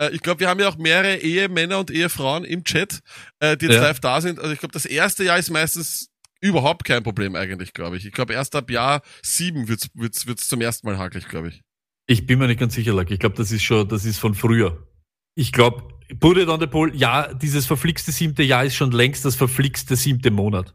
Äh, 0.00 0.10
ich 0.10 0.20
glaube, 0.22 0.40
wir 0.40 0.48
haben 0.48 0.60
ja 0.60 0.68
auch 0.68 0.76
mehrere 0.76 1.16
Ehemänner 1.16 1.78
und 1.78 1.90
Ehefrauen 1.90 2.44
im 2.44 2.62
Chat, 2.64 3.00
äh, 3.40 3.56
die 3.56 3.66
jetzt 3.66 3.76
Ja. 3.76 3.82
live 3.82 4.00
da 4.00 4.20
sind. 4.20 4.38
Also 4.38 4.52
ich 4.52 4.60
glaube, 4.60 4.72
das 4.72 4.86
erste 4.86 5.24
Jahr 5.24 5.38
ist 5.38 5.50
meistens 5.50 6.10
überhaupt 6.40 6.84
kein 6.84 7.02
Problem 7.02 7.34
eigentlich, 7.34 7.72
glaube 7.72 7.96
ich. 7.96 8.06
Ich 8.06 8.12
glaube, 8.12 8.34
erst 8.34 8.54
ab 8.54 8.70
Jahr 8.70 9.02
sieben 9.22 9.68
wird's 9.68 9.88
wird's, 9.94 10.26
wird's 10.26 10.48
zum 10.48 10.60
ersten 10.60 10.86
Mal 10.86 10.98
hakelig, 10.98 11.28
glaube 11.28 11.48
ich. 11.48 11.62
Ich 12.06 12.26
bin 12.26 12.38
mir 12.38 12.46
nicht 12.46 12.60
ganz 12.60 12.74
sicher, 12.74 12.94
Lack. 12.94 13.10
Ich 13.10 13.18
glaube, 13.18 13.36
das 13.36 13.52
ist 13.52 13.62
schon, 13.62 13.88
das 13.88 14.04
ist 14.04 14.18
von 14.18 14.34
früher. 14.34 14.86
Ich 15.34 15.52
glaube, 15.52 15.88
put 16.18 16.38
it 16.38 16.48
on 16.48 16.58
the 16.58 16.66
poll, 16.66 16.94
ja, 16.96 17.32
dieses 17.34 17.66
verflixte 17.66 18.12
siebte 18.12 18.42
Jahr 18.42 18.64
ist 18.64 18.76
schon 18.76 18.92
längst 18.92 19.24
das 19.24 19.36
verflixte 19.36 19.94
siebte 19.94 20.30
Monat. 20.30 20.74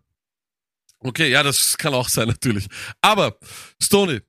Okay, 0.99 1.29
ja, 1.29 1.43
das 1.43 1.77
kann 1.77 1.93
auch 1.93 2.07
sein, 2.07 2.27
natürlich. 2.27 2.67
Aber, 3.01 3.37
Stony, 3.81 4.21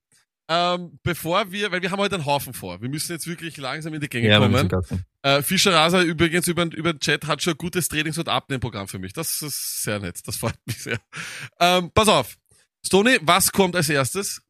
ähm, 0.49 0.99
bevor 1.03 1.53
wir, 1.53 1.71
weil 1.71 1.83
wir 1.83 1.91
haben 1.91 2.00
heute 2.00 2.17
einen 2.17 2.26
Haufen 2.26 2.53
vor. 2.53 2.81
Wir 2.83 2.88
müssen 2.88 3.12
jetzt 3.12 3.26
wirklich 3.26 3.57
langsam 3.57 3.95
in 3.95 4.00
die 4.00 4.09
Gänge 4.09 4.29
wir 4.29 4.38
kommen. 4.38 5.05
Äh, 5.25 5.43
Fischer 5.43 5.73
Rasa 5.73 6.02
übrigens 6.02 6.47
über, 6.49 6.64
über 6.64 6.93
den 6.93 7.00
Chat 7.00 7.26
hat 7.26 7.43
schon 7.43 7.54
ein 7.54 7.59
gutes 7.59 7.88
Trainings- 7.88 8.19
und 8.19 8.28
Abnehmprogramm 8.28 8.88
für 8.88 8.99
mich. 8.99 9.14
Das 9.14 9.40
ist 9.40 9.83
sehr 9.83 9.99
nett. 9.99 10.21
Das 10.26 10.37
freut 10.37 10.59
mich 10.66 10.83
sehr. 10.83 10.99
Ähm, 11.59 11.90
pass 11.95 12.09
auf. 12.09 12.37
Stony, 12.87 13.16
was 13.23 13.50
kommt 13.50 13.75
als 13.75 13.88
erstes? 13.88 14.43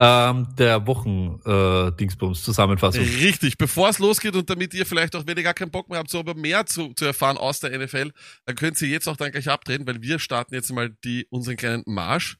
Ähm, 0.00 0.48
der 0.58 0.86
Wochen 0.86 1.38
äh, 1.44 2.34
Zusammenfassung. 2.34 3.04
Richtig, 3.04 3.58
bevor 3.58 3.90
es 3.90 3.98
losgeht 3.98 4.34
und 4.34 4.48
damit 4.48 4.72
ihr 4.72 4.86
vielleicht 4.86 5.14
auch, 5.14 5.26
wenn 5.26 5.36
ihr 5.36 5.42
gar 5.42 5.52
keinen 5.52 5.70
Bock 5.70 5.90
mehr 5.90 5.98
habt, 5.98 6.10
so 6.10 6.20
aber 6.20 6.34
mehr 6.34 6.64
zu, 6.64 6.94
zu 6.94 7.04
erfahren 7.04 7.36
aus 7.36 7.60
der 7.60 7.78
NFL, 7.78 8.10
dann 8.46 8.56
könnt 8.56 8.80
ihr 8.80 8.88
jetzt 8.88 9.08
auch 9.08 9.18
dann 9.18 9.32
gleich 9.32 9.50
abdrehen, 9.50 9.86
weil 9.86 10.00
wir 10.00 10.18
starten 10.18 10.54
jetzt 10.54 10.72
mal 10.72 10.96
die, 11.04 11.26
unseren 11.28 11.56
kleinen 11.56 11.82
Marsch, 11.84 12.38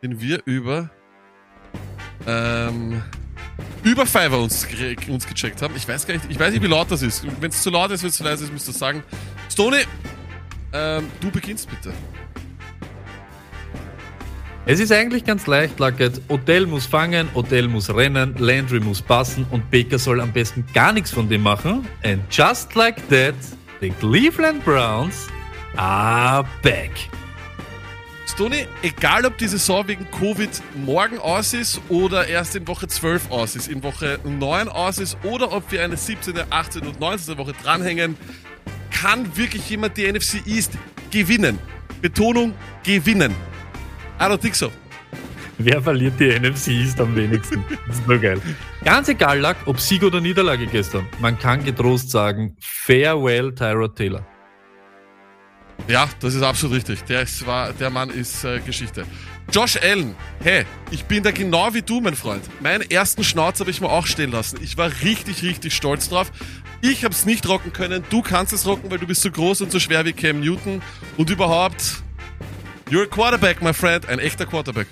den 0.00 0.20
wir 0.20 0.42
über 0.46 0.90
ähm, 2.24 3.02
über 3.82 4.06
Fiverr 4.06 4.40
uns, 4.40 4.66
uns 5.08 5.26
gecheckt 5.26 5.60
haben. 5.62 5.74
Ich 5.76 5.86
weiß 5.88 6.06
gar 6.06 6.14
nicht, 6.14 6.26
ich 6.28 6.38
weiß 6.38 6.52
nicht, 6.52 6.62
wie 6.62 6.68
laut 6.68 6.90
das 6.90 7.02
ist. 7.02 7.24
Wenn 7.40 7.50
es 7.50 7.62
zu 7.62 7.70
laut 7.70 7.90
ist, 7.90 8.02
wenn 8.02 8.10
es 8.10 8.16
zu 8.16 8.24
leise 8.24 8.44
ist, 8.44 8.52
müsst 8.52 8.68
ihr 8.68 8.74
sagen. 8.74 9.02
Stony, 9.50 9.78
ähm, 10.72 11.08
du 11.20 11.30
beginnst 11.30 11.68
bitte. 11.68 11.92
Es 14.64 14.78
ist 14.78 14.92
eigentlich 14.92 15.24
ganz 15.24 15.48
leicht, 15.48 15.80
Luckett. 15.80 16.20
Odell 16.28 16.66
muss 16.66 16.86
fangen, 16.86 17.28
Odell 17.34 17.66
muss 17.66 17.92
rennen, 17.92 18.36
Landry 18.38 18.78
muss 18.78 19.02
passen 19.02 19.44
und 19.50 19.68
Baker 19.72 19.98
soll 19.98 20.20
am 20.20 20.32
besten 20.32 20.64
gar 20.72 20.92
nichts 20.92 21.10
von 21.10 21.28
dem 21.28 21.42
machen. 21.42 21.84
And 22.04 22.22
just 22.30 22.72
like 22.76 22.96
that, 23.08 23.34
the 23.80 23.90
Cleveland 23.90 24.64
Browns 24.64 25.26
are 25.76 26.44
back. 26.62 26.92
Stony, 28.32 28.66
egal 28.82 29.26
ob 29.26 29.36
die 29.36 29.46
Saison 29.46 29.86
wegen 29.88 30.10
Covid 30.10 30.48
morgen 30.86 31.18
aus 31.18 31.52
ist 31.52 31.82
oder 31.90 32.26
erst 32.26 32.56
in 32.56 32.66
Woche 32.66 32.88
12 32.88 33.30
aus 33.30 33.56
ist, 33.56 33.68
in 33.68 33.82
Woche 33.82 34.18
9 34.24 34.68
aus 34.68 34.98
ist 34.98 35.18
oder 35.22 35.52
ob 35.52 35.70
wir 35.70 35.84
eine 35.84 35.98
17., 35.98 36.34
18. 36.48 36.86
und 36.86 36.98
19. 36.98 37.36
Woche 37.36 37.52
dranhängen, 37.62 38.16
kann 38.90 39.36
wirklich 39.36 39.68
jemand 39.68 39.98
die 39.98 40.10
NFC 40.10 40.46
East 40.46 40.72
gewinnen. 41.10 41.58
Betonung, 42.00 42.54
gewinnen. 42.82 43.34
I 44.18 44.24
don't 44.24 44.38
think 44.38 44.54
so. 44.54 44.72
Wer 45.58 45.82
verliert 45.82 46.18
die 46.18 46.30
NFC 46.30 46.68
East 46.68 47.00
am 47.02 47.14
wenigsten? 47.14 47.62
Das 47.86 47.98
ist 47.98 48.06
so 48.06 48.18
geil. 48.18 48.40
Ganz 48.82 49.10
egal, 49.10 49.40
Luck, 49.40 49.56
ob 49.66 49.78
Sieg 49.78 50.02
oder 50.02 50.22
Niederlage 50.22 50.66
gestern. 50.66 51.06
Man 51.20 51.38
kann 51.38 51.62
getrost 51.64 52.10
sagen, 52.10 52.56
farewell 52.60 53.54
Tyrod 53.54 53.94
Taylor. 53.94 54.26
Ja, 55.88 56.08
das 56.20 56.34
ist 56.34 56.42
absolut 56.42 56.76
richtig. 56.76 57.04
Der, 57.04 57.22
ist, 57.22 57.46
war, 57.46 57.72
der 57.72 57.90
Mann 57.90 58.10
ist 58.10 58.44
äh, 58.44 58.60
Geschichte. 58.60 59.04
Josh 59.52 59.76
Allen, 59.76 60.14
hey, 60.42 60.64
ich 60.90 61.04
bin 61.04 61.22
da 61.22 61.30
genau 61.30 61.74
wie 61.74 61.82
du, 61.82 62.00
mein 62.00 62.14
Freund. 62.14 62.42
Meinen 62.60 62.88
ersten 62.90 63.24
Schnauz 63.24 63.60
habe 63.60 63.70
ich 63.70 63.80
mir 63.80 63.90
auch 63.90 64.06
stehen 64.06 64.30
lassen. 64.30 64.58
Ich 64.62 64.76
war 64.76 64.90
richtig, 65.02 65.42
richtig 65.42 65.74
stolz 65.74 66.08
drauf. 66.08 66.30
Ich 66.80 67.04
habe 67.04 67.14
es 67.14 67.26
nicht 67.26 67.46
rocken 67.48 67.72
können. 67.72 68.04
Du 68.10 68.22
kannst 68.22 68.52
es 68.52 68.66
rocken, 68.66 68.90
weil 68.90 68.98
du 68.98 69.06
bist 69.06 69.22
so 69.22 69.30
groß 69.30 69.60
und 69.62 69.72
so 69.72 69.78
schwer 69.78 70.04
wie 70.04 70.12
Cam 70.12 70.40
Newton. 70.40 70.80
Und 71.16 71.30
überhaupt, 71.30 72.02
you're 72.90 73.04
a 73.04 73.06
quarterback, 73.06 73.60
my 73.60 73.74
friend. 73.74 74.08
Ein 74.08 74.20
echter 74.20 74.46
Quarterback. 74.46 74.86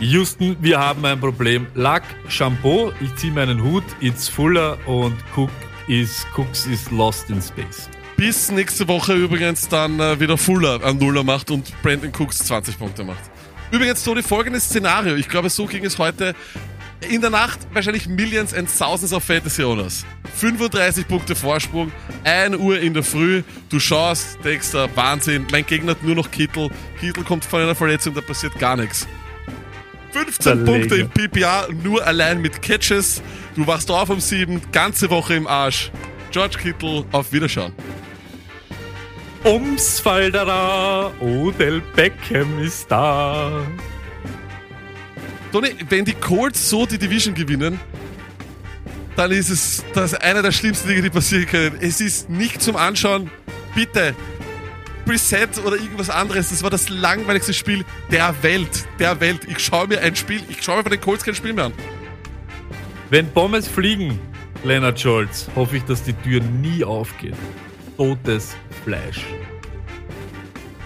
Houston, 0.00 0.56
wir 0.60 0.78
haben 0.78 1.04
ein 1.04 1.20
Problem. 1.20 1.66
Lack, 1.74 2.02
Shampoo, 2.28 2.92
ich 3.00 3.14
ziehe 3.16 3.32
meinen 3.32 3.62
Hut, 3.62 3.84
it's 4.00 4.28
Fuller 4.28 4.76
und 4.86 5.16
Cook 5.34 5.50
is, 5.88 6.26
Cooks 6.34 6.66
is 6.66 6.90
lost 6.90 7.30
in 7.30 7.40
space. 7.40 7.88
Bis 8.16 8.50
nächste 8.50 8.88
Woche 8.88 9.12
übrigens 9.14 9.68
dann 9.68 10.00
äh, 10.00 10.18
wieder 10.18 10.38
Fuller 10.38 10.82
an 10.82 10.96
Nuller 10.98 11.22
macht 11.22 11.50
und 11.50 11.70
Brandon 11.82 12.10
Cooks 12.18 12.38
20 12.38 12.78
Punkte 12.78 13.04
macht. 13.04 13.22
Übrigens, 13.70 14.02
Toni, 14.02 14.22
folgendes 14.22 14.64
Szenario. 14.64 15.16
Ich 15.16 15.28
glaube, 15.28 15.50
so 15.50 15.66
ging 15.66 15.84
es 15.84 15.98
heute 15.98 16.34
in 17.10 17.20
der 17.20 17.30
Nacht 17.30 17.58
wahrscheinlich 17.72 18.08
Millions 18.08 18.54
and 18.54 18.68
Thousands 18.68 19.12
of 19.12 19.22
Fantasy 19.22 19.62
Owners. 19.62 20.06
35 20.34 21.06
Punkte 21.06 21.34
Vorsprung, 21.34 21.92
1 22.24 22.56
Uhr 22.56 22.78
in 22.80 22.94
der 22.94 23.02
Früh, 23.02 23.42
du 23.68 23.78
schaust, 23.78 24.38
denkst 24.44 24.72
da, 24.72 24.88
Wahnsinn, 24.94 25.46
mein 25.50 25.66
Gegner 25.66 25.92
hat 25.92 26.02
nur 26.02 26.14
noch 26.14 26.30
Kittel, 26.30 26.70
Kittel 27.00 27.22
kommt 27.24 27.44
von 27.44 27.60
einer 27.60 27.74
Verletzung, 27.74 28.14
da 28.14 28.20
passiert 28.22 28.58
gar 28.58 28.76
nichts. 28.76 29.06
15 30.12 30.42
Zerlege. 30.42 30.64
Punkte 30.64 30.96
im 30.96 31.10
PPA, 31.10 31.68
nur 31.82 32.06
allein 32.06 32.40
mit 32.40 32.62
Catches, 32.62 33.22
du 33.54 33.66
wachst 33.66 33.90
auf 33.90 34.08
um 34.08 34.20
7, 34.20 34.60
ganze 34.72 35.10
Woche 35.10 35.34
im 35.34 35.46
Arsch. 35.46 35.90
George 36.30 36.58
Kittle, 36.58 37.04
auf 37.12 37.32
Wiederschauen. 37.32 37.72
Ums 39.46 40.00
Falderer, 40.00 41.12
Odell 41.20 41.80
Beckham 41.94 42.58
ist 42.58 42.90
da. 42.90 43.64
Toni, 45.52 45.68
wenn 45.88 46.04
die 46.04 46.14
Colts 46.14 46.68
so 46.68 46.84
die 46.84 46.98
Division 46.98 47.32
gewinnen, 47.32 47.78
dann 49.14 49.30
ist 49.30 49.50
es 49.50 49.84
das 49.94 50.14
einer 50.14 50.42
der 50.42 50.50
schlimmsten 50.50 50.88
Dinge, 50.88 51.02
die 51.02 51.10
passieren 51.10 51.46
können. 51.46 51.78
Es 51.80 52.00
ist 52.00 52.28
nicht 52.28 52.60
zum 52.60 52.74
Anschauen. 52.74 53.30
Bitte. 53.72 54.16
Preset 55.04 55.64
oder 55.64 55.76
irgendwas 55.76 56.10
anderes. 56.10 56.50
Das 56.50 56.64
war 56.64 56.70
das 56.70 56.88
langweiligste 56.88 57.54
Spiel 57.54 57.84
der 58.10 58.34
Welt. 58.42 58.84
Der 58.98 59.20
Welt. 59.20 59.42
Ich 59.48 59.60
schaue 59.60 59.86
mir 59.86 60.00
ein 60.00 60.16
Spiel, 60.16 60.42
ich 60.48 60.60
schaue 60.60 60.78
mir 60.78 60.82
von 60.82 60.90
den 60.90 61.00
Colts 61.00 61.22
kein 61.22 61.36
Spiel 61.36 61.52
mehr 61.52 61.66
an. 61.66 61.72
Wenn 63.10 63.30
Pommes 63.32 63.68
fliegen, 63.68 64.18
Leonard 64.64 64.98
Scholz, 64.98 65.46
hoffe 65.54 65.76
ich, 65.76 65.84
dass 65.84 66.02
die 66.02 66.14
Tür 66.14 66.40
nie 66.40 66.82
aufgeht. 66.82 67.36
Totes 67.96 68.56
Fleisch. 68.86 69.20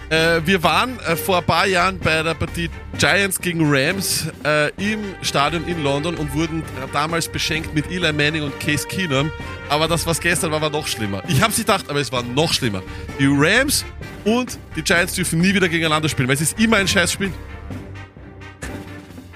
Äh, 0.09 0.41
wir 0.43 0.63
waren 0.63 0.99
äh, 1.01 1.15
vor 1.15 1.37
ein 1.37 1.43
paar 1.45 1.67
Jahren 1.67 1.99
bei 1.99 2.23
der 2.23 2.33
Partie 2.33 2.67
Giants 2.97 3.39
gegen 3.39 3.61
Rams 3.71 4.27
äh, 4.43 4.71
im 4.77 4.99
Stadion 5.21 5.67
in 5.67 5.83
London 5.83 6.15
und 6.15 6.33
wurden 6.33 6.63
damals 6.91 7.27
beschenkt 7.27 7.75
mit 7.75 7.91
Eli 7.91 8.11
Manning 8.11 8.41
und 8.41 8.59
Case 8.59 8.87
Keenum. 8.87 9.31
Aber 9.69 9.87
das, 9.87 10.07
was 10.07 10.19
gestern 10.19 10.51
war, 10.51 10.59
war 10.61 10.71
noch 10.71 10.87
schlimmer. 10.87 11.21
Ich 11.27 11.43
hab's 11.43 11.57
gedacht, 11.57 11.85
aber 11.89 11.99
es 11.99 12.11
war 12.11 12.23
noch 12.23 12.51
schlimmer. 12.51 12.81
Die 13.19 13.29
Rams 13.29 13.85
und 14.25 14.57
die 14.75 14.81
Giants 14.81 15.13
dürfen 15.13 15.39
nie 15.39 15.53
wieder 15.53 15.69
gegeneinander 15.69 16.09
spielen, 16.09 16.27
weil 16.27 16.35
es 16.35 16.41
ist 16.41 16.59
immer 16.59 16.77
ein 16.77 16.87
Scheißspiel. 16.87 17.31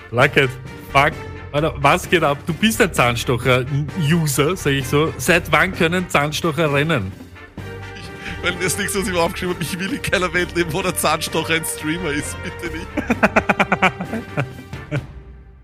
Lucket, 0.10 0.50
fuck. 0.92 1.14
Alter, 1.52 1.76
was 1.78 2.10
geht 2.10 2.24
ab? 2.24 2.40
Du 2.48 2.54
bist 2.54 2.82
ein 2.82 2.92
Zahnstocher-User, 2.92 4.58
sag 4.58 4.74
ich 4.74 4.88
so. 4.88 5.14
Seit 5.18 5.52
wann 5.52 5.72
können 5.74 6.10
Zahnstocher 6.10 6.74
rennen? 6.74 7.25
Weil 8.46 8.56
das 8.58 8.78
nichts, 8.78 8.94
was 8.94 9.08
ich 9.08 9.12
mir 9.12 9.20
aufgeschrieben 9.20 9.56
habe, 9.56 9.64
ich 9.64 9.80
will 9.80 9.92
in 9.92 10.02
keiner 10.04 10.32
Welt 10.32 10.56
leben, 10.56 10.72
wo 10.72 10.84
der 10.84 10.96
Zahnstocher 10.96 11.56
ein 11.56 11.66
Streamer 11.66 12.12
ist. 12.12 12.38
Bitte 12.44 12.78
nicht. 12.78 12.88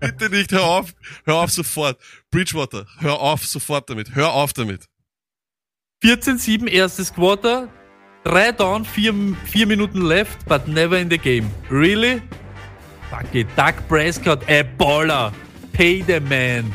Bitte 0.00 0.30
nicht, 0.30 0.50
hör 0.50 0.64
auf. 0.64 0.92
Hör 1.24 1.36
auf 1.36 1.52
sofort. 1.52 2.00
Bridgewater, 2.32 2.88
hör 2.98 3.20
auf 3.20 3.46
sofort 3.46 3.88
damit. 3.88 4.16
Hör 4.16 4.32
auf 4.32 4.52
damit. 4.52 4.88
14-7 6.02 6.66
erstes 6.68 7.14
Quarter, 7.14 7.68
3 8.24 8.50
down, 8.50 8.84
4, 8.84 9.14
vier 9.44 9.68
Minuten 9.68 10.02
left, 10.02 10.44
but 10.48 10.66
never 10.66 10.98
in 10.98 11.08
the 11.08 11.18
game. 11.18 11.48
Really? 11.70 12.20
Fuck 13.10 13.32
it. 13.32 13.46
Doug 13.54 13.74
Prescott, 13.88 14.42
a 14.48 14.64
baller. 14.64 15.32
Pay 15.72 16.02
the 16.02 16.18
man. 16.18 16.72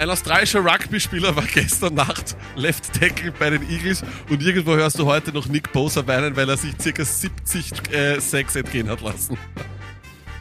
Ein 0.00 0.08
australischer 0.08 0.64
Rugby-Spieler 0.64 1.36
war 1.36 1.44
gestern 1.44 1.92
Nacht 1.92 2.34
Left 2.56 2.90
Tackle 2.98 3.32
bei 3.38 3.50
den 3.50 3.68
Eagles 3.70 4.02
und 4.30 4.42
irgendwo 4.42 4.74
hörst 4.74 4.98
du 4.98 5.04
heute 5.04 5.30
noch 5.30 5.46
Nick 5.46 5.70
Bosa 5.74 6.06
weinen, 6.06 6.34
weil 6.36 6.48
er 6.48 6.56
sich 6.56 6.72
circa 6.80 7.04
70 7.04 7.92
äh, 7.92 8.18
Sacks 8.18 8.56
entgehen 8.56 8.88
hat 8.88 9.02
lassen. 9.02 9.36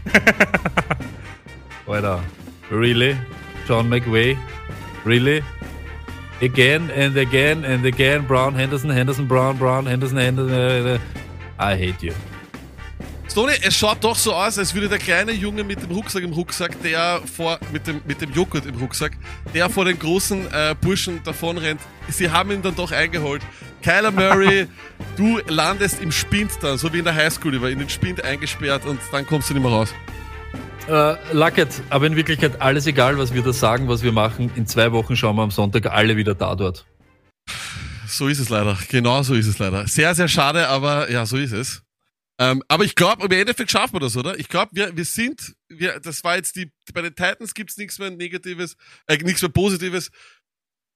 Alter. 1.87 2.23
Really? 2.71 3.17
John 3.67 3.89
McVay? 3.89 4.37
Really? 5.05 5.43
Again 6.41 6.89
and 6.97 7.17
again 7.17 7.65
and 7.65 7.85
again. 7.85 8.25
Brown, 8.25 8.55
Henderson, 8.55 8.89
Henderson, 8.89 9.27
Brown, 9.27 9.57
Brown, 9.57 9.85
Henderson, 9.85 10.19
Henderson. 10.19 10.53
äh, 10.53 10.95
äh. 10.95 10.99
I 11.59 11.75
hate 11.75 12.01
you. 12.01 12.13
Stoney, 13.31 13.53
es 13.61 13.75
schaut 13.75 14.03
doch 14.03 14.15
so 14.15 14.33
aus, 14.33 14.57
als 14.57 14.73
würde 14.73 14.89
der 14.89 14.97
kleine 14.97 15.31
Junge 15.31 15.63
mit 15.63 15.83
dem 15.83 15.91
Rucksack 15.91 16.23
im 16.23 16.33
Rucksack, 16.33 16.81
der 16.81 17.21
vor, 17.31 17.59
mit 17.71 17.85
dem, 17.85 18.01
mit 18.07 18.21
dem 18.21 18.33
Joghurt 18.33 18.65
im 18.65 18.75
Rucksack, 18.75 19.11
der 19.53 19.69
vor 19.69 19.85
den 19.85 19.99
großen 19.99 20.47
äh, 20.51 20.75
Burschen 20.81 21.21
davonrennt. 21.23 21.79
Sie 22.09 22.31
haben 22.31 22.49
ihn 22.49 22.63
dann 22.63 22.75
doch 22.75 22.91
eingeholt. 22.91 23.43
Kyler 23.83 24.09
Murray, 24.09 24.67
du 25.15 25.39
landest 25.47 26.01
im 26.01 26.11
Spind 26.11 26.51
dann, 26.61 26.79
so 26.79 26.91
wie 26.91 26.99
in 26.99 27.05
der 27.05 27.13
Highschool, 27.13 27.53
über 27.53 27.69
in 27.69 27.77
den 27.77 27.89
Spind 27.89 28.23
eingesperrt 28.23 28.87
und 28.87 28.99
dann 29.11 29.27
kommst 29.27 29.51
du 29.51 29.53
nicht 29.53 29.61
mehr 29.61 29.71
raus. 29.71 29.93
Äh, 30.87 31.15
Lucket, 31.31 31.69
aber 31.91 32.07
in 32.07 32.15
Wirklichkeit 32.15 32.59
alles 32.59 32.87
egal, 32.87 33.19
was 33.19 33.31
wir 33.31 33.43
da 33.43 33.53
sagen, 33.53 33.87
was 33.87 34.01
wir 34.01 34.11
machen. 34.11 34.49
In 34.55 34.65
zwei 34.65 34.91
Wochen 34.91 35.15
schauen 35.15 35.35
wir 35.35 35.43
am 35.43 35.51
Sonntag 35.51 35.85
alle 35.85 36.17
wieder 36.17 36.33
da 36.33 36.55
dort. 36.55 36.87
So 38.07 38.27
ist 38.27 38.39
es 38.39 38.49
leider. 38.49 38.75
Genau 38.89 39.21
so 39.21 39.35
ist 39.35 39.45
es 39.45 39.59
leider. 39.59 39.87
Sehr, 39.87 40.15
sehr 40.15 40.27
schade, 40.27 40.67
aber 40.67 41.11
ja, 41.11 41.27
so 41.27 41.37
ist 41.37 41.51
es. 41.51 41.83
Ähm, 42.39 42.63
aber 42.69 42.85
ich 42.85 42.95
glaube, 42.95 43.25
im 43.25 43.31
Endeffekt 43.31 43.69
schaffen 43.69 43.95
wir 43.95 43.99
das, 43.99 44.15
oder? 44.15 44.39
Ich 44.39 44.47
glaube, 44.47 44.71
wir, 44.73 44.95
wir 44.95 45.03
sind, 45.03 45.55
wir, 45.67 45.99
das 45.99 46.23
war 46.23 46.37
jetzt 46.37 46.55
die, 46.55 46.71
bei 46.93 47.01
den 47.01 47.13
Titans 47.13 47.53
gibt's 47.53 47.75
nichts 47.77 47.99
mehr 47.99 48.09
Negatives, 48.11 48.77
äh, 49.07 49.17
nichts 49.17 49.41
mehr 49.41 49.51
Positives. 49.51 50.09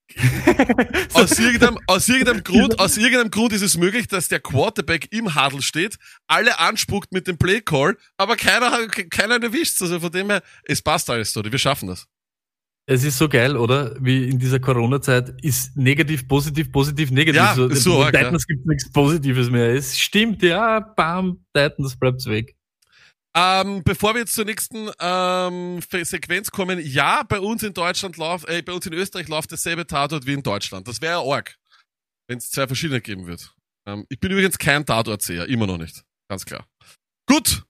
aus 1.14 1.38
irgendeinem, 1.38 1.78
aus 1.86 2.08
irgendeinem 2.08 2.44
Grund, 2.44 2.78
aus 2.78 2.96
irgendeinem 2.96 3.30
Grund 3.30 3.52
ist 3.52 3.62
es 3.62 3.76
möglich, 3.76 4.06
dass 4.06 4.28
der 4.28 4.40
Quarterback 4.40 5.08
im 5.12 5.34
Huddle 5.34 5.62
steht, 5.62 5.96
alle 6.26 6.58
anspuckt 6.58 7.12
mit 7.12 7.26
dem 7.26 7.38
Play 7.38 7.60
Call, 7.60 7.96
aber 8.16 8.36
keiner 8.36 8.86
keiner 8.88 9.42
erwischt. 9.42 9.80
Also 9.80 10.00
von 10.00 10.12
dem 10.12 10.30
her, 10.30 10.42
es 10.64 10.82
passt 10.82 11.08
alles, 11.08 11.36
oder? 11.36 11.50
Wir 11.50 11.58
schaffen 11.58 11.88
das. 11.88 12.06
Es 12.86 13.02
ist 13.02 13.16
so 13.16 13.28
geil, 13.28 13.56
oder? 13.56 13.96
Wie 13.98 14.28
in 14.28 14.38
dieser 14.38 14.60
Corona-Zeit 14.60 15.42
ist 15.42 15.74
negativ, 15.76 16.28
positiv, 16.28 16.70
positiv, 16.70 17.10
negativ. 17.10 17.40
Ja, 17.40 17.54
so 17.74 17.98
bei 17.98 18.04
arg, 18.06 18.14
Titans 18.14 18.46
gibt 18.46 18.66
nichts 18.66 18.90
Positives 18.90 19.48
mehr. 19.48 19.70
Es 19.70 19.98
stimmt, 19.98 20.42
ja, 20.42 20.80
bam, 20.80 21.44
Titans 21.54 21.96
bleibt's 21.96 22.26
weg. 22.26 22.54
Ähm, 23.36 23.82
bevor 23.84 24.14
wir 24.14 24.20
jetzt 24.20 24.34
zur 24.34 24.44
nächsten 24.44 24.90
ähm, 25.00 25.80
Sequenz 25.80 26.50
kommen, 26.50 26.78
ja, 26.84 27.22
bei 27.24 27.40
uns 27.40 27.62
in 27.62 27.72
Deutschland 27.72 28.16
läuft, 28.16 28.48
äh, 28.48 28.62
bei 28.62 28.72
uns 28.72 28.86
in 28.86 28.92
Österreich 28.92 29.28
läuft 29.28 29.50
dasselbe 29.50 29.86
Tatort 29.86 30.26
wie 30.26 30.34
in 30.34 30.42
Deutschland. 30.42 30.86
Das 30.86 31.00
wäre 31.00 31.14
ja 31.14 31.32
arg, 31.32 31.56
wenn 32.28 32.38
es 32.38 32.50
zwei 32.50 32.66
verschiedene 32.66 33.00
geben 33.00 33.26
wird. 33.26 33.54
Ähm, 33.86 34.04
ich 34.08 34.20
bin 34.20 34.30
übrigens 34.30 34.58
kein 34.58 34.84
Tatortseher, 34.84 35.48
immer 35.48 35.66
noch 35.66 35.78
nicht. 35.78 36.04
Ganz 36.28 36.44
klar. 36.44 36.66
Gut. 37.26 37.64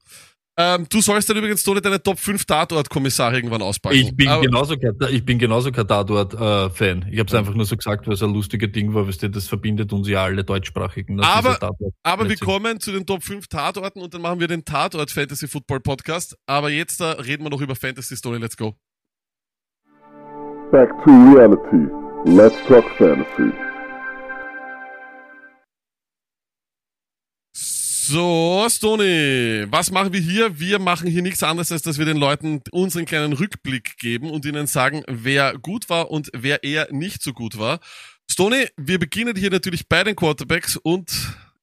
Ähm, 0.57 0.87
du 0.89 1.01
sollst 1.01 1.29
dann 1.29 1.37
übrigens 1.37 1.65
Toni 1.65 1.81
deine 1.81 2.01
Top 2.01 2.17
5 2.19 2.45
Tatort-Kommissare 2.45 3.35
irgendwann 3.35 3.61
auspacken. 3.61 3.97
Ich 3.97 4.15
bin 4.15 4.29
Aber- 4.29 4.43
genauso 4.43 4.77
kein, 4.77 4.95
ich 5.11 5.25
bin 5.25 5.37
genauso 5.39 5.73
kein 5.73 5.89
Tatort-Fan. 5.89 7.07
ich 7.11 7.19
habe 7.19 7.27
es 7.29 7.35
einfach 7.35 7.55
nur 7.55 7.65
so 7.65 7.77
gesagt, 7.77 8.07
weil 8.07 8.15
es 8.15 8.23
ein 8.23 8.33
lustiges 8.33 8.71
Ding 8.71 8.95
war, 8.95 9.09
was 9.09 9.19
das 9.19 9.49
verbindet 9.49 9.93
uns 9.93 10.07
ja 10.09 10.23
alle 10.23 10.45
deutschsprachigen. 10.45 11.17
dass 11.17 11.27
Aber- 11.27 11.59
Aber 12.05 12.29
wir 12.29 12.37
kommen 12.37 12.79
zu 12.79 12.93
den 12.93 13.05
Top 13.05 13.25
5 13.25 13.49
Tatorten 13.49 14.01
und 14.01 14.15
dann 14.15 14.23
machen 14.23 14.39
wir 14.39 14.47
den 14.47 14.65
Tatort 14.65 15.11
Fantasy 15.11 15.49
Football 15.49 15.81
Podcast. 15.81 16.37
Aber 16.47 16.71
jetzt 16.71 17.01
da 17.01 17.13
reden 17.13 17.43
wir 17.43 17.51
noch 17.51 17.61
über 17.61 17.75
Fantasy 17.75 18.15
Story. 18.17 18.39
Let's 18.39 18.57
go. 18.57 18.77
Back 20.71 20.91
to 21.05 21.11
reality. 21.11 21.89
Let's 22.27 22.57
talk 22.69 22.85
fantasy. 22.97 23.53
So, 28.07 28.67
Stony, 28.69 29.65
was 29.71 29.91
machen 29.91 30.13
wir 30.13 30.21
hier? 30.21 30.61
Wir 30.61 30.79
machen 30.79 31.09
hier 31.09 31.23
nichts 31.23 31.43
anderes, 31.43 31.73
als 31.73 31.81
dass 31.81 31.97
wir 31.97 32.05
den 32.05 32.19
Leuten 32.19 32.61
unseren 32.71 33.07
kleinen 33.07 33.33
Rückblick 33.33 33.97
geben 33.97 34.31
und 34.31 34.45
ihnen 34.45 34.67
sagen, 34.67 35.03
wer 35.09 35.55
gut 35.55 35.89
war 35.89 36.11
und 36.11 36.29
wer 36.35 36.63
eher 36.65 36.89
nicht 36.93 37.23
so 37.23 37.33
gut 37.33 37.57
war. 37.57 37.81
Stony, 38.31 38.67
wir 38.77 38.99
beginnen 38.99 39.35
hier 39.37 39.49
natürlich 39.51 39.89
bei 39.89 40.05
den 40.05 40.17
Quarterbacks 40.17 40.77
und 40.77 41.11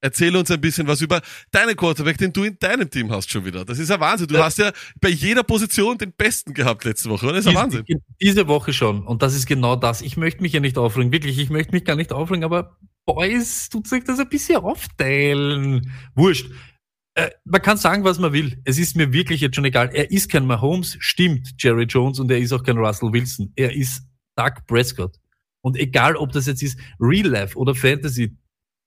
erzähl 0.01 0.36
uns 0.36 0.51
ein 0.51 0.60
bisschen 0.60 0.88
was 0.88 1.01
über 1.01 1.22
deinen 1.51 1.75
Quarterback, 1.75 2.17
den 2.17 2.34
du 2.34 2.43
in 2.43 2.58
deinem 2.60 2.89
Team 2.89 3.12
hast 3.12 3.31
schon 3.31 3.46
wieder. 3.46 3.63
Das 3.63 3.79
ist 3.79 3.89
ja 3.89 4.00
Wahnsinn. 4.00 4.27
Du 4.27 4.36
Ja. 4.36 4.46
hast 4.46 4.58
ja 4.58 4.72
bei 5.00 5.10
jeder 5.10 5.43
Position 5.43 5.98
den 5.98 6.12
Besten 6.12 6.53
gehabt 6.53 6.84
letzte 6.86 7.10
Woche, 7.10 7.25
oder? 7.27 7.36
Das 7.36 7.46
ist 7.46 7.51
ja 7.53 7.60
Wahnsinn. 7.60 7.86
Diese, 8.22 8.48
Woche 8.48 8.74
schon. 8.74 9.05
Und 9.05 9.22
das 9.22 9.36
ist 9.36 9.46
genau 9.46 9.75
das. 9.75 10.01
Ich 10.01 10.17
möchte 10.17 10.41
mich 10.41 10.53
ja 10.53 10.60
nicht 10.60 10.77
aufregen. 10.77 11.12
Wirklich, 11.12 11.38
ich 11.38 11.50
möchte 11.50 11.72
mich 11.74 11.86
gar 11.86 11.96
nicht 11.96 12.12
aufregen, 12.12 12.43
aber 12.43 12.77
Boys, 13.05 13.70
tut 13.70 13.88
sich 13.88 14.03
das 14.03 14.20
ein 14.20 14.29
bisschen 14.29 14.58
aufteilen. 14.58 15.91
Wurscht. 16.15 16.51
Äh, 17.15 17.29
man 17.46 17.62
kann 17.62 17.77
sagen, 17.77 18.03
was 18.03 18.20
man 18.20 18.31
will. 18.34 18.62
Es 18.63 18.77
ist 18.77 18.96
mir 18.96 19.12
wirklich 19.12 19.41
jetzt 19.41 19.55
schon 19.55 19.65
egal. 19.65 19.89
Er 19.93 20.12
ist 20.12 20.29
kein 20.31 20.46
Mahomes, 20.46 20.98
stimmt, 21.00 21.50
Jerry 21.60 21.84
Jones, 21.84 22.20
und 22.20 22.31
er 22.31 22.38
ist 22.39 22.53
auch 22.53 22.63
kein 22.63 22.77
Russell 22.77 23.12
Wilson. 23.12 23.51
Er 23.55 23.75
ist 23.75 24.03
Doug 24.38 24.53
Prescott. 24.67 25.17
Und 25.63 25.77
egal, 25.77 26.15
ob 26.15 26.31
das 26.31 26.46
jetzt 26.48 26.63
ist 26.63 26.79
Real 27.00 27.27
Life 27.27 27.58
oder 27.58 27.75
Fantasy, 27.75 28.36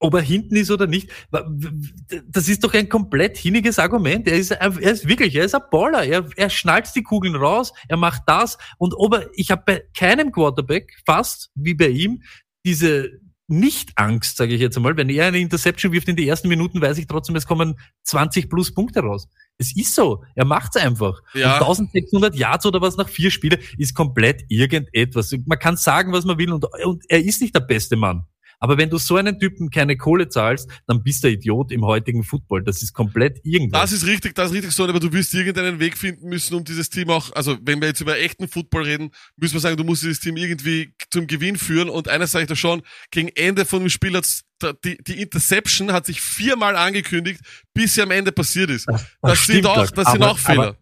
ob 0.05 0.15
er 0.15 0.21
hinten 0.21 0.57
ist 0.57 0.71
oder 0.71 0.87
nicht, 0.87 1.09
das 1.31 2.49
ist 2.49 2.63
doch 2.63 2.75
ein 2.75 2.91
komplett 2.91 3.39
hinniges 3.39 3.79
Argument. 3.79 4.29
Er 4.29 4.37
ist, 4.37 4.51
er 4.51 4.79
ist 4.79 5.09
wirklich, 5.09 5.35
er 5.35 5.47
ist 5.47 5.55
ein 5.55 5.63
Baller. 5.71 6.05
Er, 6.05 6.29
er 6.37 6.51
schnallt 6.51 6.95
die 6.95 7.03
Kugeln 7.03 7.35
raus, 7.35 7.73
er 7.89 7.97
macht 7.97 8.23
das. 8.27 8.59
Und 8.77 8.93
ob 8.99 9.15
er, 9.15 9.31
ich 9.33 9.51
habe 9.51 9.63
bei 9.65 9.83
keinem 9.97 10.31
Quarterback 10.31 10.93
fast 11.07 11.51
wie 11.55 11.73
bei 11.73 11.89
ihm 11.89 12.23
diese 12.67 13.13
Nicht-Angst, 13.49 14.37
sage 14.37 14.53
ich 14.53 14.61
jetzt 14.61 14.77
einmal. 14.77 14.95
Wenn 14.99 15.09
er 15.09 15.27
eine 15.27 15.39
Interception 15.39 15.93
wirft 15.93 16.09
in 16.09 16.17
die 16.17 16.29
ersten 16.29 16.49
Minuten, 16.49 16.83
weiß 16.83 16.99
ich 16.99 17.07
trotzdem, 17.07 17.37
es 17.37 17.47
kommen 17.47 17.79
20 18.03 18.51
plus 18.51 18.75
Punkte 18.75 19.01
raus. 19.01 19.27
Es 19.57 19.75
ist 19.75 19.95
so. 19.95 20.23
Er 20.35 20.45
macht's 20.45 20.77
einfach. 20.77 21.23
Ja. 21.33 21.55
Und 21.55 21.63
1600 21.63 22.37
Yards 22.37 22.67
oder 22.67 22.83
was 22.83 22.99
nach 22.99 23.09
vier 23.09 23.31
Spiele 23.31 23.59
ist 23.79 23.95
komplett 23.95 24.45
irgendetwas. 24.49 25.35
Man 25.47 25.59
kann 25.59 25.79
sagen, 25.79 26.13
was 26.13 26.27
man 26.27 26.37
will 26.37 26.53
und, 26.53 26.67
und 26.85 27.05
er 27.09 27.25
ist 27.25 27.41
nicht 27.41 27.55
der 27.55 27.61
beste 27.61 27.97
Mann. 27.97 28.27
Aber 28.61 28.79
wenn 28.79 28.91
du 28.91 28.99
so 28.99 29.17
einen 29.17 29.39
Typen 29.39 29.71
keine 29.71 29.97
Kohle 29.97 30.29
zahlst, 30.29 30.69
dann 30.87 31.03
bist 31.03 31.25
du 31.25 31.29
Idiot 31.31 31.73
im 31.73 31.85
heutigen 31.85 32.23
Football. 32.25 32.63
Das 32.65 32.83
ist 32.83 32.93
komplett 32.93 33.41
irgendwas. 33.45 33.81
Das 33.83 33.93
ist 33.93 34.07
richtig, 34.07 34.35
das 34.35 34.51
ist 34.51 34.55
richtig 34.57 34.73
so, 34.73 34.85
aber 34.87 35.01
du 35.01 35.13
wirst 35.13 35.35
irgendeinen 35.35 35.81
Weg 35.81 35.97
finden 35.99 36.29
müssen, 36.29 36.55
um 36.55 36.65
dieses 36.65 36.89
Team 36.91 37.11
auch, 37.11 37.33
also 37.33 37.57
wenn 37.63 37.81
wir 37.81 37.89
jetzt 37.89 38.01
über 38.01 38.19
echten 38.19 38.49
Football 38.49 38.85
reden, 38.85 39.11
müssen 39.37 39.55
wir 39.55 39.61
sagen, 39.61 39.77
du 39.77 39.85
musst 39.85 40.03
dieses 40.03 40.21
Team 40.21 40.37
irgendwie 40.37 40.95
zum 41.11 41.27
Gewinn 41.27 41.57
führen 41.57 41.89
und 41.89 42.09
eines 42.09 42.33
sage 42.33 42.45
ich 42.45 42.49
da 42.49 42.57
schon, 42.57 42.83
gegen 43.11 43.29
Ende 43.29 43.65
von 43.65 43.81
dem 43.81 43.89
Spiel 43.91 44.17
hat's, 44.17 44.45
die, 44.85 44.97
die 45.03 45.21
Interception 45.21 45.93
hat 45.93 46.07
sich 46.07 46.21
viermal 46.21 46.77
angekündigt, 46.77 47.41
bis 47.75 47.95
sie 47.95 48.03
am 48.03 48.11
Ende 48.11 48.33
passiert 48.33 48.71
ist. 48.71 48.87
Das, 48.89 49.45
sind 49.47 49.57
stimmt, 49.57 49.67
auch, 49.67 49.77
Lack. 49.77 49.95
das 49.95 50.13
sind 50.13 50.23
Aber- 50.23 50.31
auch 50.33 50.39
Fehler. 50.39 50.69
Aber, 50.69 50.77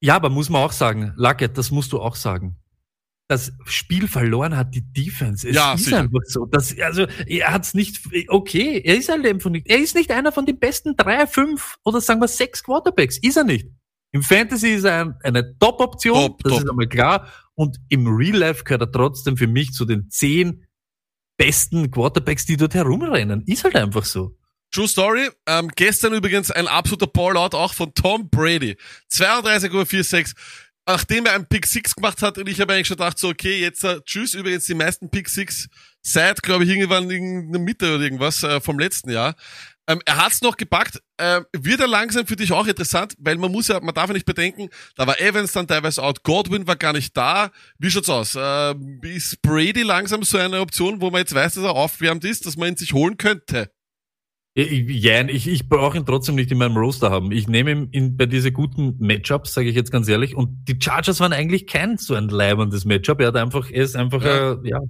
ja, 0.00 0.16
aber 0.16 0.30
muss 0.30 0.48
man 0.48 0.62
auch 0.62 0.72
sagen, 0.72 1.12
Luckett, 1.16 1.56
das 1.58 1.70
musst 1.70 1.92
du 1.92 2.00
auch 2.00 2.14
sagen. 2.16 2.56
Das 3.28 3.52
Spiel 3.66 4.08
verloren 4.08 4.56
hat 4.56 4.74
die 4.74 4.80
Defense. 4.80 5.48
Es 5.48 5.54
Ja, 5.54 5.74
ist 5.74 5.84
sicher. 5.84 5.98
einfach 5.98 6.20
so. 6.24 6.46
Das, 6.46 6.74
also, 6.80 7.06
er 7.26 7.52
hat's 7.52 7.74
nicht, 7.74 8.00
okay, 8.28 8.80
er 8.82 8.96
ist 8.96 9.10
halt 9.10 9.26
einfach 9.26 9.50
nicht, 9.50 9.68
er 9.68 9.78
ist 9.78 9.94
nicht 9.94 10.10
einer 10.10 10.32
von 10.32 10.46
den 10.46 10.58
besten 10.58 10.96
drei, 10.96 11.26
fünf 11.26 11.76
oder 11.84 12.00
sagen 12.00 12.20
wir 12.20 12.28
sechs 12.28 12.64
Quarterbacks. 12.64 13.18
Ist 13.18 13.36
er 13.36 13.44
nicht. 13.44 13.68
Im 14.12 14.22
Fantasy 14.22 14.68
ist 14.70 14.84
er 14.84 15.02
ein, 15.02 15.14
eine 15.22 15.58
Top-Option, 15.58 16.14
Top, 16.14 16.42
das 16.42 16.52
top. 16.52 16.62
ist 16.62 16.70
einmal 16.70 16.88
klar. 16.88 17.28
Und 17.54 17.76
im 17.90 18.06
Real 18.06 18.36
Life 18.38 18.64
gehört 18.64 18.80
er 18.82 18.90
trotzdem 18.92 19.36
für 19.36 19.46
mich 19.46 19.72
zu 19.72 19.84
den 19.84 20.08
zehn 20.08 20.64
besten 21.36 21.90
Quarterbacks, 21.90 22.46
die 22.46 22.56
dort 22.56 22.74
herumrennen. 22.74 23.42
Ist 23.46 23.64
halt 23.64 23.76
einfach 23.76 24.04
so. 24.06 24.36
True 24.70 24.88
Story. 24.88 25.28
Ähm, 25.46 25.68
gestern 25.76 26.14
übrigens 26.14 26.50
ein 26.50 26.66
absoluter 26.66 27.06
Ballout 27.06 27.56
auch 27.56 27.74
von 27.74 27.92
Tom 27.94 28.28
Brady. 28.30 28.76
32,46. 29.12 30.34
Nachdem 30.88 31.26
er 31.26 31.34
einen 31.34 31.46
Pick 31.46 31.66
6 31.66 31.96
gemacht 31.96 32.22
hat 32.22 32.38
und 32.38 32.48
ich 32.48 32.62
habe 32.62 32.72
eigentlich 32.72 32.86
schon 32.86 32.96
gedacht, 32.96 33.18
so 33.18 33.28
okay, 33.28 33.60
jetzt 33.60 33.84
äh, 33.84 34.00
tschüss. 34.06 34.32
Übrigens 34.32 34.64
die 34.64 34.74
meisten 34.74 35.10
Pick 35.10 35.28
6 35.28 35.68
seit, 36.00 36.42
glaube 36.42 36.64
ich, 36.64 36.70
irgendwann 36.70 37.10
in 37.10 37.52
der 37.52 37.60
Mitte 37.60 37.94
oder 37.94 38.04
irgendwas 38.04 38.42
äh, 38.42 38.58
vom 38.58 38.78
letzten 38.78 39.10
Jahr. 39.10 39.36
Ähm, 39.86 40.00
er 40.06 40.16
hat's 40.16 40.40
noch 40.40 40.56
gepackt. 40.56 41.02
Ähm, 41.18 41.44
wird 41.52 41.80
er 41.80 41.88
langsam 41.88 42.26
für 42.26 42.36
dich 42.36 42.52
auch 42.52 42.66
interessant, 42.66 43.14
weil 43.18 43.36
man 43.36 43.52
muss 43.52 43.68
ja, 43.68 43.80
man 43.80 43.94
darf 43.94 44.08
ja 44.08 44.14
nicht 44.14 44.24
bedenken, 44.24 44.70
da 44.96 45.06
war 45.06 45.20
Evans 45.20 45.52
dann 45.52 45.68
teilweise 45.68 46.02
out, 46.02 46.22
Godwin 46.22 46.66
war 46.66 46.76
gar 46.76 46.94
nicht 46.94 47.14
da. 47.14 47.50
Wie 47.78 47.90
schaut's 47.90 48.08
aus? 48.08 48.34
Ähm, 48.40 49.00
ist 49.02 49.42
Brady 49.42 49.82
langsam 49.82 50.22
so 50.22 50.38
eine 50.38 50.60
Option, 50.60 51.02
wo 51.02 51.10
man 51.10 51.20
jetzt 51.20 51.34
weiß, 51.34 51.54
dass 51.54 51.64
er 51.64 51.72
aufwärmt 51.72 52.24
ist, 52.24 52.46
dass 52.46 52.56
man 52.56 52.68
ihn 52.68 52.76
sich 52.76 52.94
holen 52.94 53.18
könnte? 53.18 53.70
Jan, 54.58 55.28
ich, 55.28 55.46
ich 55.46 55.68
brauche 55.68 55.96
ihn 55.96 56.04
trotzdem 56.04 56.34
nicht 56.34 56.50
in 56.50 56.58
meinem 56.58 56.76
Roster 56.76 57.10
haben. 57.10 57.30
Ich 57.30 57.46
nehme 57.46 57.70
ihn 57.70 57.88
in, 57.92 58.16
bei 58.16 58.26
diese 58.26 58.50
guten 58.50 58.96
Matchups, 58.98 59.54
sage 59.54 59.68
ich 59.68 59.76
jetzt 59.76 59.92
ganz 59.92 60.08
ehrlich. 60.08 60.34
Und 60.34 60.66
die 60.68 60.76
Chargers 60.80 61.20
waren 61.20 61.32
eigentlich 61.32 61.68
kein 61.68 61.96
so 61.96 62.14
ein 62.14 62.28
leibendes 62.28 62.84
Matchup. 62.84 63.20
Er 63.20 63.28
hat 63.28 63.36
einfach, 63.36 63.70
er 63.70 63.84
ist 63.84 63.94
einfach, 63.94 64.22
Ja. 64.24 64.54
ja, 64.54 64.58
ja 64.64 64.80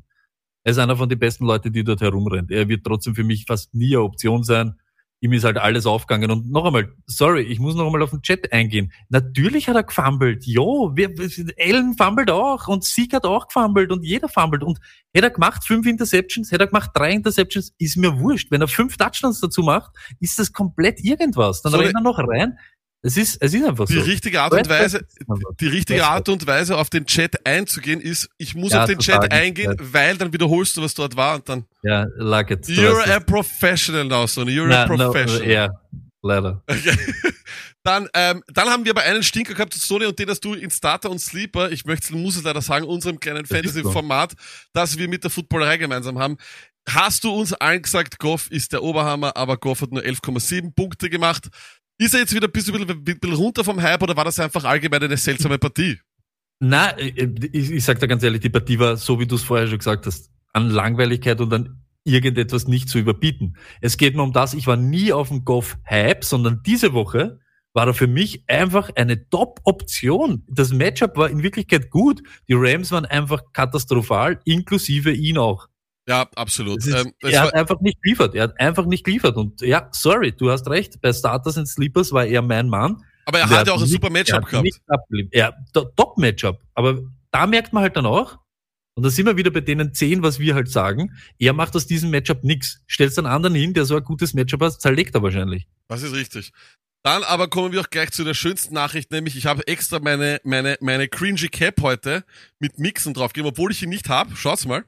er 0.64 0.72
ist 0.72 0.78
einer 0.78 0.96
von 0.96 1.08
den 1.08 1.18
besten 1.18 1.46
Leuten, 1.46 1.72
die 1.72 1.84
dort 1.84 2.00
herumrennt. 2.00 2.50
Er 2.50 2.68
wird 2.68 2.84
trotzdem 2.84 3.14
für 3.14 3.24
mich 3.24 3.44
fast 3.46 3.74
nie 3.74 3.94
eine 3.96 4.02
Option 4.02 4.42
sein. 4.42 4.74
Ihm 5.20 5.32
ist 5.32 5.44
halt 5.44 5.58
alles 5.58 5.84
aufgegangen. 5.84 6.30
Und 6.30 6.50
noch 6.50 6.64
einmal, 6.64 6.92
sorry, 7.06 7.42
ich 7.42 7.58
muss 7.58 7.74
noch 7.74 7.86
einmal 7.86 8.02
auf 8.02 8.10
den 8.10 8.22
Chat 8.22 8.52
eingehen. 8.52 8.92
Natürlich 9.08 9.68
hat 9.68 9.74
er 9.74 9.82
gefummelt. 9.82 10.46
Jo, 10.46 10.92
wir, 10.94 11.12
Allen 11.58 11.94
fummelt 11.94 12.30
auch 12.30 12.68
und 12.68 12.84
Sieg 12.84 13.12
hat 13.12 13.24
auch 13.24 13.48
gefummelt 13.48 13.90
und 13.90 14.04
jeder 14.04 14.28
fummelt. 14.28 14.62
Und 14.62 14.78
hätte 15.12 15.26
er 15.26 15.30
gemacht 15.30 15.64
fünf 15.66 15.86
Interceptions, 15.86 16.52
hätte 16.52 16.64
er 16.64 16.68
gemacht 16.68 16.90
drei 16.94 17.10
Interceptions, 17.12 17.72
ist 17.78 17.96
mir 17.96 18.20
wurscht. 18.20 18.50
Wenn 18.50 18.60
er 18.60 18.68
fünf 18.68 18.96
Touchdowns 18.96 19.40
dazu 19.40 19.62
macht, 19.62 19.90
ist 20.20 20.38
das 20.38 20.52
komplett 20.52 21.00
irgendwas. 21.02 21.62
Dann 21.62 21.72
So, 21.72 21.78
rennt 21.78 21.94
er 21.94 22.00
noch 22.00 22.18
rein. 22.18 22.58
Es 23.02 23.16
ist, 23.16 23.36
es 23.40 23.54
ist 23.54 23.64
einfach 23.64 23.86
Die 23.86 23.94
so. 23.94 24.00
richtige 24.00 24.42
Art 24.42 24.52
und 24.52 24.68
Weise, 24.68 25.06
die 25.60 25.68
richtige. 25.68 26.04
Art 26.04 26.28
und 26.28 26.46
Weise, 26.48 26.76
auf 26.76 26.90
den 26.90 27.06
Chat 27.06 27.46
einzugehen, 27.46 28.00
ist, 28.00 28.28
ich 28.38 28.56
muss 28.56 28.72
Ja, 28.72 28.80
auf 28.82 28.88
den 28.88 28.98
Chat 28.98 29.30
eingehen, 29.32 29.76
ja. 29.78 29.92
weil 29.92 30.16
dann 30.16 30.32
wiederholst 30.32 30.76
du, 30.76 30.82
was 30.82 30.94
dort 30.94 31.14
war 31.14 31.36
und 31.36 31.48
dann, 31.48 31.64
Ja, 31.82 32.06
like 32.16 32.50
it. 32.50 32.66
You're 32.66 33.00
a 33.08 33.18
es. 33.18 33.24
professional 33.24 34.04
now, 34.04 34.26
Sonny, 34.26 34.50
you're 34.52 34.66
Na, 34.66 34.82
a 34.82 34.88
no, 34.88 34.96
professional. 35.12 35.48
ja, 35.48 35.70
leider. 36.22 36.62
Okay. 36.66 36.96
Dann, 37.84 38.06
ähm, 38.12 38.42
dann 38.52 38.68
haben 38.68 38.84
wir 38.84 38.90
aber 38.92 39.02
einen 39.02 39.22
Stinker 39.22 39.54
gehabt, 39.54 39.72
Sony, 39.72 40.04
und 40.04 40.18
den 40.18 40.28
hast 40.28 40.40
du 40.44 40.52
in 40.52 40.68
Starter 40.70 41.10
und 41.10 41.20
Sleeper, 41.20 41.70
ich 41.70 41.86
möchte, 41.86 42.14
muss 42.14 42.36
es 42.36 42.42
leider 42.42 42.60
sagen, 42.60 42.84
unserem 42.84 43.18
kleinen. 43.18 43.46
Fantasy-Format, 43.46 44.34
das 44.74 44.98
wir 44.98 45.08
mit 45.08 45.22
der 45.24 45.30
Footballerei 45.30 45.78
gemeinsam 45.78 46.18
haben. 46.18 46.36
Hast 46.86 47.24
du 47.24 47.30
uns 47.32 47.54
allen 47.54 47.80
gesagt, 47.80 48.18
Goff 48.18 48.50
ist 48.50 48.72
der 48.72 48.82
Oberhammer, 48.82 49.36
aber 49.36 49.56
Goff 49.56 49.80
hat 49.80 49.92
nur 49.92 50.02
11,7 50.02 50.74
Punkte 50.74 51.08
gemacht. 51.08 51.48
Ist 51.98 52.14
er 52.14 52.20
jetzt 52.20 52.34
wieder 52.34 52.46
ein 52.46 52.52
bisschen, 52.52 52.76
ein 52.76 53.04
bisschen 53.04 53.34
runter 53.34 53.64
vom 53.64 53.82
Hype 53.82 54.02
oder 54.02 54.16
war 54.16 54.24
das 54.24 54.38
einfach 54.38 54.64
allgemein 54.64 55.02
eine 55.02 55.16
seltsame 55.16 55.58
Partie? 55.58 55.98
Na, 56.60 56.96
äh, 56.96 57.28
ich, 57.52 57.72
ich 57.72 57.84
sag 57.84 57.98
dir 57.98 58.06
ganz 58.08 58.22
ehrlich, 58.22 58.40
die 58.40 58.50
Partie 58.50 58.78
war, 58.78 58.96
so 58.96 59.18
wie 59.18 59.26
du 59.26 59.34
es 59.34 59.42
vorher 59.42 59.66
schon 59.66 59.78
gesagt 59.78 60.06
hast, 60.06 60.30
an 60.52 60.70
Langweiligkeit 60.70 61.40
und 61.40 61.52
an 61.52 61.82
irgendetwas 62.04 62.68
nicht 62.68 62.88
zu 62.88 62.98
überbieten. 62.98 63.56
Es 63.80 63.96
geht 63.96 64.14
nur 64.14 64.24
um 64.24 64.32
das, 64.32 64.54
ich 64.54 64.66
war 64.66 64.76
nie 64.76 65.12
auf 65.12 65.28
dem 65.28 65.44
Goff-Hype, 65.44 66.24
sondern 66.24 66.62
diese 66.64 66.92
Woche 66.92 67.40
war 67.74 67.88
er 67.88 67.94
für 67.94 68.06
mich 68.06 68.44
einfach 68.48 68.90
eine 68.94 69.28
Top-Option. 69.28 70.44
Das 70.48 70.72
Matchup 70.72 71.16
war 71.16 71.28
in 71.30 71.42
Wirklichkeit 71.42 71.90
gut. 71.90 72.22
Die 72.48 72.54
Rams 72.54 72.92
waren 72.92 73.04
einfach 73.04 73.42
katastrophal, 73.52 74.40
inklusive 74.44 75.12
ihn 75.12 75.38
auch. 75.38 75.68
Ja, 76.08 76.26
absolut. 76.36 76.78
Ist, 76.78 76.88
Ähm, 76.94 77.12
er 77.20 77.42
hat 77.42 77.54
einfach 77.54 77.80
nicht 77.80 78.02
geliefert. 78.02 78.34
Er 78.34 78.44
hat 78.44 78.58
einfach 78.58 78.86
nicht 78.86 79.04
geliefert. 79.04 79.36
Und 79.36 79.60
ja, 79.60 79.88
sorry, 79.92 80.32
du 80.32 80.50
hast 80.50 80.66
recht. 80.68 81.00
Bei 81.02 81.12
Starters 81.12 81.58
und 81.58 81.66
Sleepers 81.66 82.12
war 82.12 82.24
er 82.24 82.40
mein 82.42 82.68
Mann. 82.68 83.02
aber 83.26 83.40
er 83.40 83.44
Und 83.44 83.50
hat 83.50 83.66
ja 83.66 83.74
auch 83.74 83.76
ein 83.76 83.82
nicht- 83.82 83.92
super 83.92 84.06
er 84.06 84.12
Matchup 84.12 84.46
gehabt. 84.46 84.68
Ja, 85.32 85.52
to- 85.74 85.84
Top-Matchup. 85.96 86.62
Aber 86.74 86.98
da 87.30 87.46
merkt 87.46 87.74
man 87.74 87.82
halt 87.82 87.94
dann 87.94 88.06
auch, 88.06 88.38
und 88.94 89.02
da 89.04 89.10
sind 89.10 89.26
wir 89.26 89.36
wieder 89.36 89.50
bei 89.50 89.60
denen 89.60 89.92
zehn, 89.92 90.22
was 90.22 90.38
wir 90.38 90.54
halt 90.54 90.70
sagen, 90.70 91.12
er 91.38 91.52
macht 91.52 91.76
aus 91.76 91.86
diesem 91.86 92.08
Matchup 92.10 92.42
nix. 92.42 92.80
Stellst 92.90 93.18
einen 93.18 93.26
anderen 93.28 93.54
hin, 93.54 93.74
der 93.74 93.84
so 93.84 93.94
ein 93.96 94.02
gutes 94.02 94.32
Matchup 94.32 94.62
hat, 94.62 94.80
zerlegt 94.80 95.14
er 95.14 95.22
wahrscheinlich. 95.22 95.68
Das 95.88 96.02
ist 96.02 96.14
richtig. 96.14 96.52
Dann 97.04 97.22
aber 97.22 97.48
kommen 97.48 97.70
wir 97.72 97.80
auch 97.82 97.90
gleich 97.90 98.10
zu 98.12 98.24
der 98.24 98.34
schönsten 98.34 98.72
Nachricht, 98.74 99.12
nämlich 99.12 99.36
ich 99.36 99.44
habe 99.46 99.64
extra 99.68 100.00
meine, 100.00 100.40
meine, 100.42 100.78
meine 100.80 101.06
cringy 101.06 101.48
Cap 101.48 101.80
heute 101.82 102.24
mit 102.58 102.78
Mixen 102.78 103.12
draufgegeben, 103.14 103.50
obwohl 103.50 103.70
ich 103.70 103.82
ihn 103.82 103.88
nicht 103.90 104.08
habe. 104.08 104.34
Schaut's 104.34 104.66
mal. 104.66 104.84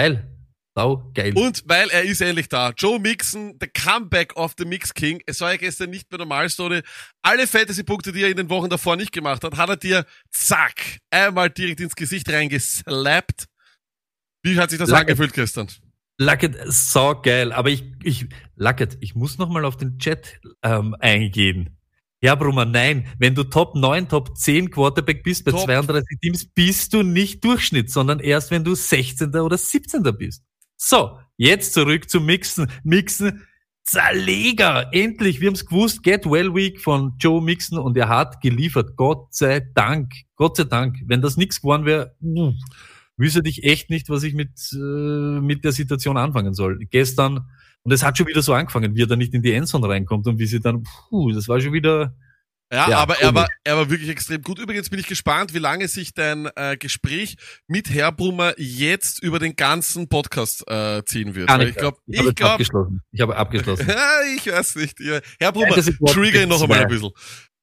Geil. 0.00 0.26
Sau 0.74 1.10
geil. 1.14 1.32
Und 1.36 1.64
weil 1.66 1.90
er 1.90 2.04
ist 2.04 2.22
endlich 2.22 2.48
da. 2.48 2.70
Joe 2.70 2.98
Mixon, 2.98 3.58
the 3.60 3.66
comeback 3.66 4.34
of 4.36 4.54
the 4.56 4.64
Mix 4.64 4.94
King. 4.94 5.20
Es 5.26 5.40
war 5.40 5.50
ja 5.50 5.58
gestern 5.58 5.90
nicht 5.90 6.10
mehr 6.10 6.18
normal, 6.18 6.48
Story. 6.48 6.80
Alle 7.22 7.46
Fantasy-Punkte, 7.46 8.12
die 8.12 8.22
er 8.22 8.30
in 8.30 8.36
den 8.36 8.48
Wochen 8.48 8.70
davor 8.70 8.96
nicht 8.96 9.12
gemacht 9.12 9.44
hat, 9.44 9.56
hat 9.58 9.68
er 9.68 9.76
dir, 9.76 10.06
zack, 10.30 10.98
einmal 11.10 11.50
direkt 11.50 11.80
ins 11.80 11.94
Gesicht 11.96 12.30
reingeslappt. 12.30 13.46
Wie 14.42 14.58
hat 14.58 14.70
sich 14.70 14.78
das 14.78 14.88
Lack- 14.88 15.02
angefühlt 15.02 15.34
gestern? 15.34 15.68
Lucket, 16.18 16.56
sau 16.66 17.20
geil. 17.20 17.52
Aber 17.52 17.68
ich, 17.68 17.84
ich, 18.02 18.26
Lucket, 18.56 18.96
ich 19.00 19.14
muss 19.14 19.36
noch 19.38 19.48
mal 19.50 19.64
auf 19.66 19.76
den 19.76 19.98
Chat 19.98 20.40
ähm, 20.62 20.96
eingehen. 21.00 21.76
Ja, 22.22 22.34
Brummer, 22.34 22.66
nein. 22.66 23.06
Wenn 23.18 23.34
du 23.34 23.44
Top 23.44 23.74
9, 23.74 24.08
Top 24.08 24.36
10 24.36 24.70
Quarterback 24.70 25.22
bist 25.22 25.44
bei 25.44 25.52
Top. 25.52 25.64
32 25.64 26.18
Teams, 26.20 26.44
bist 26.44 26.92
du 26.92 27.02
nicht 27.02 27.42
Durchschnitt, 27.42 27.90
sondern 27.90 28.20
erst 28.20 28.50
wenn 28.50 28.62
du 28.62 28.74
16. 28.74 29.34
oder 29.36 29.56
17. 29.56 30.02
bist. 30.18 30.44
So, 30.76 31.18
jetzt 31.38 31.72
zurück 31.72 32.10
zum 32.10 32.26
Mixen. 32.26 32.70
Mixen, 32.84 33.46
Zerleger. 33.84 34.92
Endlich, 34.92 35.40
wir 35.40 35.48
haben's 35.48 35.64
gewusst. 35.64 36.02
Get 36.02 36.26
Well 36.26 36.54
Week 36.54 36.80
von 36.80 37.14
Joe 37.18 37.42
Mixon 37.42 37.78
und 37.78 37.96
er 37.96 38.08
hat 38.08 38.42
geliefert. 38.42 38.96
Gott 38.96 39.34
sei 39.34 39.60
Dank. 39.74 40.12
Gott 40.36 40.58
sei 40.58 40.64
Dank. 40.64 40.98
Wenn 41.06 41.22
das 41.22 41.38
nix 41.38 41.62
geworden 41.62 41.86
wäre, 41.86 42.14
uff, 42.20 42.54
wüsste 43.16 43.40
ich 43.44 43.64
echt 43.64 43.88
nicht, 43.88 44.10
was 44.10 44.22
ich 44.24 44.34
mit, 44.34 44.50
äh, 44.72 44.76
mit 45.40 45.64
der 45.64 45.72
Situation 45.72 46.18
anfangen 46.18 46.52
soll. 46.52 46.78
Gestern 46.90 47.46
Und 47.82 47.92
es 47.92 48.02
hat 48.02 48.18
schon 48.18 48.26
wieder 48.26 48.42
so 48.42 48.52
angefangen, 48.52 48.94
wie 48.94 49.02
er 49.02 49.06
dann 49.06 49.18
nicht 49.18 49.34
in 49.34 49.42
die 49.42 49.52
Endzone 49.52 49.88
reinkommt 49.88 50.26
und 50.26 50.38
wie 50.38 50.46
sie 50.46 50.60
dann, 50.60 50.82
puh, 50.82 51.32
das 51.32 51.48
war 51.48 51.60
schon 51.60 51.72
wieder, 51.72 52.14
Ja, 52.72 52.88
Ja, 52.88 52.98
aber 52.98 53.18
er 53.20 53.34
war, 53.34 53.48
er 53.64 53.76
war 53.76 53.90
wirklich 53.90 54.10
extrem 54.10 54.42
gut. 54.42 54.58
Übrigens 54.58 54.90
bin 54.90 55.00
ich 55.00 55.06
gespannt, 55.06 55.54
wie 55.54 55.58
lange 55.58 55.88
sich 55.88 56.14
dein 56.14 56.48
äh, 56.54 56.76
Gespräch 56.76 57.36
mit 57.66 57.90
Herr 57.90 58.12
Brummer 58.12 58.54
jetzt 58.58 59.22
über 59.22 59.38
den 59.38 59.56
ganzen 59.56 60.08
Podcast 60.08 60.62
äh, 60.70 61.02
ziehen 61.04 61.34
wird. 61.34 61.50
nicht. 61.58 61.70
ich 61.70 61.76
glaube, 61.76 61.98
ich 62.06 62.18
habe 62.18 62.28
ich 62.28 62.34
glaube, 62.36 62.52
abgeschlossen. 62.52 63.02
Ich 63.10 63.20
habe 63.20 63.36
abgeschlossen. 63.36 63.88
ich 64.36 64.46
weiß 64.46 64.76
nicht. 64.76 65.00
Herr 65.40 65.52
Brummer, 65.52 65.76
Nein, 65.76 65.96
trigger 66.06 66.42
ihn 66.42 66.48
noch 66.48 66.62
einmal 66.62 66.82
ein 66.82 66.88
bisschen. 66.88 67.10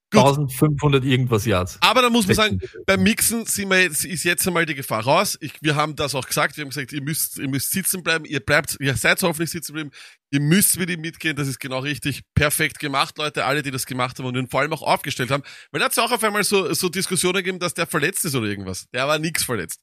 Gut. 0.09 0.21
1500 0.21 1.03
irgendwas 1.03 1.45
Yards. 1.45 1.77
Aber 1.81 2.01
da 2.01 2.09
muss 2.09 2.27
man 2.27 2.35
sagen, 2.35 2.59
beim 2.85 3.03
Mixen 3.03 3.45
sind 3.45 3.69
wir 3.69 3.81
jetzt, 3.81 4.05
ist 4.05 4.23
jetzt 4.23 4.47
einmal 4.47 4.65
die 4.65 4.73
Gefahr 4.73 5.03
raus. 5.03 5.37
Ich, 5.41 5.53
wir 5.61 5.75
haben 5.75 5.97
das 5.97 6.15
auch 6.15 6.25
gesagt. 6.25 6.55
Wir 6.55 6.63
haben 6.63 6.69
gesagt, 6.69 6.93
ihr 6.93 7.01
müsst, 7.01 7.37
ihr 7.37 7.49
müsst 7.49 7.71
sitzen 7.71 8.03
bleiben. 8.03 8.23
Ihr 8.23 8.39
bleibt, 8.39 8.77
ihr 8.79 8.95
seid 8.95 9.21
hoffentlich 9.21 9.51
sitzen 9.51 9.73
bleiben. 9.73 9.91
Ihr 10.31 10.39
müsst 10.39 10.79
mit 10.79 10.89
ihm 10.89 11.01
mitgehen. 11.01 11.35
Das 11.35 11.49
ist 11.49 11.59
genau 11.59 11.79
richtig. 11.79 12.21
Perfekt 12.35 12.79
gemacht, 12.79 13.17
Leute. 13.17 13.43
Alle, 13.43 13.63
die 13.63 13.71
das 13.71 13.85
gemacht 13.85 14.17
haben 14.17 14.25
und 14.25 14.37
ihn 14.37 14.47
vor 14.47 14.61
allem 14.61 14.71
auch 14.71 14.81
aufgestellt 14.81 15.29
haben. 15.29 15.43
Weil 15.71 15.79
da 15.79 15.85
hat 15.85 15.91
es 15.91 15.97
auch 15.97 16.11
auf 16.11 16.23
einmal 16.23 16.45
so, 16.45 16.73
so 16.73 16.87
Diskussionen 16.87 17.37
gegeben, 17.37 17.59
dass 17.59 17.73
der 17.73 17.85
verletzt 17.85 18.23
ist 18.23 18.35
oder 18.35 18.47
irgendwas. 18.47 18.85
Der 18.93 19.09
war 19.09 19.19
nix 19.19 19.43
verletzt. 19.43 19.81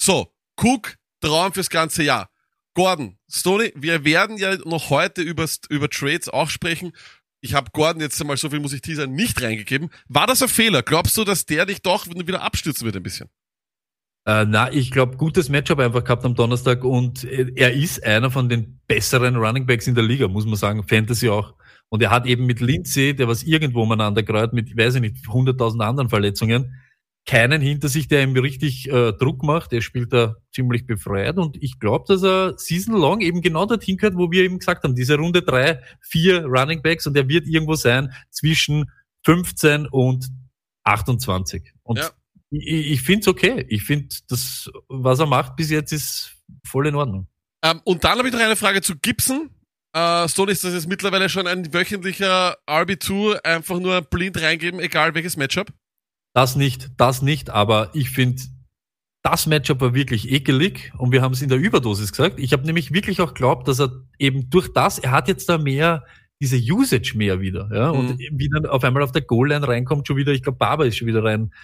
So. 0.00 0.32
Cook, 0.58 0.94
Traum 1.20 1.52
fürs 1.52 1.68
ganze 1.68 2.02
Jahr. 2.02 2.30
Gordon, 2.72 3.18
Stoney, 3.30 3.72
wir 3.74 4.04
werden 4.04 4.36
ja 4.36 4.56
noch 4.64 4.90
heute 4.90 5.22
über, 5.22 5.46
über 5.70 5.88
Trades 5.88 6.28
auch 6.28 6.50
sprechen. 6.50 6.92
Ich 7.46 7.54
habe 7.54 7.70
Gordon 7.72 8.00
jetzt 8.00 8.20
einmal, 8.20 8.36
so 8.36 8.50
viel 8.50 8.58
muss 8.58 8.72
ich 8.72 8.80
teasern, 8.80 9.12
nicht 9.12 9.40
reingegeben. 9.40 9.90
War 10.08 10.26
das 10.26 10.42
ein 10.42 10.48
Fehler? 10.48 10.82
Glaubst 10.82 11.16
du, 11.16 11.22
dass 11.22 11.46
der 11.46 11.64
dich 11.64 11.80
doch 11.80 12.04
wieder 12.08 12.42
abstürzen 12.42 12.84
wird 12.84 12.96
ein 12.96 13.04
bisschen? 13.04 13.28
Äh, 14.26 14.44
na, 14.46 14.72
ich 14.72 14.90
glaube, 14.90 15.16
gutes 15.16 15.48
Matchup 15.48 15.78
einfach 15.78 16.02
gehabt 16.02 16.24
am 16.24 16.34
Donnerstag 16.34 16.82
und 16.82 17.22
äh, 17.22 17.52
er 17.54 17.72
ist 17.72 18.02
einer 18.04 18.32
von 18.32 18.48
den 18.48 18.80
besseren 18.88 19.36
Running 19.36 19.64
Backs 19.64 19.86
in 19.86 19.94
der 19.94 20.02
Liga, 20.02 20.26
muss 20.26 20.44
man 20.44 20.56
sagen, 20.56 20.82
Fantasy 20.82 21.28
auch. 21.28 21.54
Und 21.88 22.02
er 22.02 22.10
hat 22.10 22.26
eben 22.26 22.46
mit 22.46 22.58
Lindsay, 22.58 23.14
der 23.14 23.28
was 23.28 23.44
irgendwo 23.44 23.84
umeinander 23.84 24.24
greift, 24.24 24.52
mit, 24.52 24.76
weiß 24.76 24.96
ich 24.96 25.00
nicht, 25.00 25.24
100.000 25.28 25.80
anderen 25.84 26.08
Verletzungen, 26.08 26.74
keinen 27.26 27.60
hinter 27.60 27.88
sich, 27.88 28.06
der 28.06 28.22
ihm 28.22 28.36
richtig 28.36 28.88
äh, 28.88 29.12
Druck 29.12 29.42
macht. 29.42 29.72
Er 29.72 29.82
spielt 29.82 30.12
da 30.12 30.36
ziemlich 30.54 30.86
befreit 30.86 31.36
und 31.36 31.60
ich 31.60 31.80
glaube, 31.80 32.04
dass 32.06 32.22
er 32.22 32.54
season 32.56 32.94
long 32.94 33.20
eben 33.20 33.42
genau 33.42 33.66
dorthin 33.66 33.96
gehört, 33.96 34.16
wo 34.16 34.30
wir 34.30 34.44
eben 34.44 34.60
gesagt 34.60 34.84
haben, 34.84 34.94
diese 34.94 35.16
Runde 35.16 35.42
drei, 35.42 35.80
vier 36.00 36.44
Running 36.44 36.82
Backs 36.82 37.06
und 37.06 37.16
er 37.16 37.28
wird 37.28 37.46
irgendwo 37.48 37.74
sein 37.74 38.12
zwischen 38.30 38.90
15 39.24 39.86
und 39.86 40.28
28. 40.84 41.72
Und 41.82 41.98
Ja. 41.98 42.10
ich, 42.50 42.92
ich 42.92 43.02
finde 43.02 43.20
es 43.22 43.28
okay. 43.28 43.66
Ich 43.68 43.82
finde, 43.82 44.14
das, 44.28 44.70
was 44.88 45.18
er 45.18 45.26
macht 45.26 45.56
bis 45.56 45.70
jetzt, 45.70 45.92
ist 45.92 46.36
voll 46.64 46.86
in 46.86 46.94
Ordnung. 46.94 47.26
Ähm, 47.62 47.80
und 47.84 48.04
dann 48.04 48.18
habe 48.18 48.28
ich 48.28 48.34
noch 48.34 48.40
eine 48.40 48.54
Frage 48.54 48.82
zu 48.82 48.94
Gibson. 48.96 49.50
Äh, 49.92 50.28
Stone 50.28 50.52
ist 50.52 50.62
das 50.62 50.74
jetzt 50.74 50.88
mittlerweile 50.88 51.28
schon 51.28 51.48
ein 51.48 51.74
wöchentlicher 51.74 52.56
RB2, 52.68 53.42
einfach 53.42 53.80
nur 53.80 54.00
blind 54.02 54.40
reingeben, 54.40 54.78
egal 54.78 55.14
welches 55.14 55.36
Matchup. 55.36 55.72
Das 56.36 56.54
nicht, 56.54 56.90
das 56.98 57.22
nicht, 57.22 57.48
aber 57.48 57.88
ich 57.94 58.10
finde, 58.10 58.42
das 59.22 59.46
Matchup 59.46 59.80
war 59.80 59.94
wirklich 59.94 60.30
ekelig 60.30 60.92
und 60.98 61.10
wir 61.10 61.22
haben 61.22 61.32
es 61.32 61.40
in 61.40 61.48
der 61.48 61.56
Überdosis 61.56 62.12
gesagt. 62.12 62.38
Ich 62.38 62.52
habe 62.52 62.66
nämlich 62.66 62.92
wirklich 62.92 63.22
auch 63.22 63.32
glaubt, 63.32 63.66
dass 63.68 63.80
er 63.80 64.04
eben 64.18 64.50
durch 64.50 64.70
das, 64.70 64.98
er 64.98 65.12
hat 65.12 65.28
jetzt 65.28 65.48
da 65.48 65.56
mehr 65.56 66.04
diese 66.38 66.58
Usage 66.58 67.14
mehr 67.16 67.40
wieder, 67.40 67.70
ja, 67.72 67.88
und 67.88 68.18
wie 68.18 68.50
dann 68.50 68.66
auf 68.66 68.84
einmal 68.84 69.02
auf 69.02 69.12
der 69.12 69.22
Goal-Line 69.22 69.66
reinkommt, 69.66 70.06
schon 70.06 70.18
wieder, 70.18 70.32
ich 70.32 70.42
glaube, 70.42 70.58
Barber 70.58 70.84
ist 70.84 70.98
schon 70.98 71.08
wieder 71.08 71.24
rein 71.24 71.54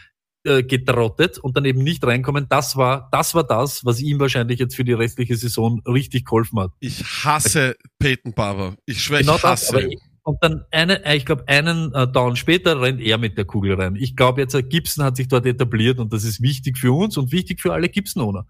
äh, 0.44 0.62
getrottet 0.62 1.36
und 1.36 1.54
dann 1.54 1.66
eben 1.66 1.82
nicht 1.82 2.02
reinkommen, 2.02 2.46
das 2.48 2.74
war, 2.74 3.10
das 3.12 3.34
war 3.34 3.44
das, 3.44 3.84
was 3.84 4.00
ihm 4.00 4.20
wahrscheinlich 4.20 4.58
jetzt 4.58 4.74
für 4.74 4.84
die 4.84 4.94
restliche 4.94 5.36
Saison 5.36 5.82
richtig 5.86 6.24
geholfen 6.24 6.58
hat. 6.58 6.72
Ich 6.80 7.04
hasse 7.04 7.76
Peyton 7.98 8.32
Barber. 8.32 8.74
Ich 8.86 9.02
schwöre, 9.02 9.20
Genau 9.20 9.36
ich 9.36 9.42
das, 9.42 9.70
hasse 9.70 9.82
ich, 9.82 10.00
und 10.24 10.38
dann 10.42 10.64
eine, 10.70 11.04
äh, 11.04 11.16
ich 11.16 11.26
glaube, 11.26 11.46
einen 11.48 11.92
äh, 11.94 12.06
Down 12.06 12.36
später 12.36 12.80
rennt 12.80 13.00
er 13.00 13.18
mit 13.18 13.36
der 13.36 13.44
Kugel 13.44 13.74
rein. 13.74 13.96
Ich 13.96 14.14
glaube 14.16 14.40
jetzt, 14.40 14.54
äh, 14.54 14.62
Gibson 14.62 15.04
hat 15.04 15.16
sich 15.16 15.28
dort 15.28 15.46
etabliert 15.46 15.98
und 15.98 16.12
das 16.12 16.24
ist 16.24 16.40
wichtig 16.40 16.78
für 16.78 16.92
uns 16.92 17.16
und 17.16 17.32
wichtig 17.32 17.60
für 17.60 17.72
alle 17.72 17.88
Gibson-Owner. 17.88 18.46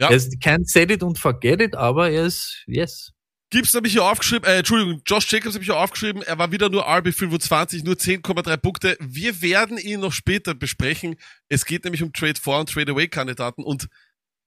Ja. 0.00 0.10
Er 0.10 0.16
ist 0.16 0.40
kein 0.40 0.64
Set 0.64 0.90
it 0.90 1.02
und 1.02 1.18
forget 1.18 1.60
it, 1.60 1.74
aber 1.74 2.10
er 2.10 2.26
ist, 2.26 2.62
yes. 2.66 3.12
Gibson 3.50 3.78
habe 3.78 3.86
ich 3.86 3.92
hier 3.92 4.04
aufgeschrieben, 4.04 4.48
äh, 4.48 4.58
Entschuldigung, 4.58 5.02
Josh 5.06 5.30
Jacobs 5.32 5.54
habe 5.54 5.62
ich 5.62 5.68
hier 5.68 5.78
aufgeschrieben, 5.78 6.22
er 6.22 6.38
war 6.38 6.52
wieder 6.52 6.68
nur 6.68 6.88
RB25, 6.88 7.84
nur 7.84 7.94
10,3 7.94 8.56
Punkte. 8.56 8.96
Wir 9.00 9.40
werden 9.40 9.78
ihn 9.78 10.00
noch 10.00 10.12
später 10.12 10.54
besprechen. 10.54 11.16
Es 11.48 11.64
geht 11.64 11.84
nämlich 11.84 12.02
um 12.02 12.12
Trade 12.12 12.40
4 12.40 12.54
und 12.54 12.70
Trade 12.70 12.92
Away 12.92 13.08
Kandidaten 13.08 13.62
und 13.62 13.88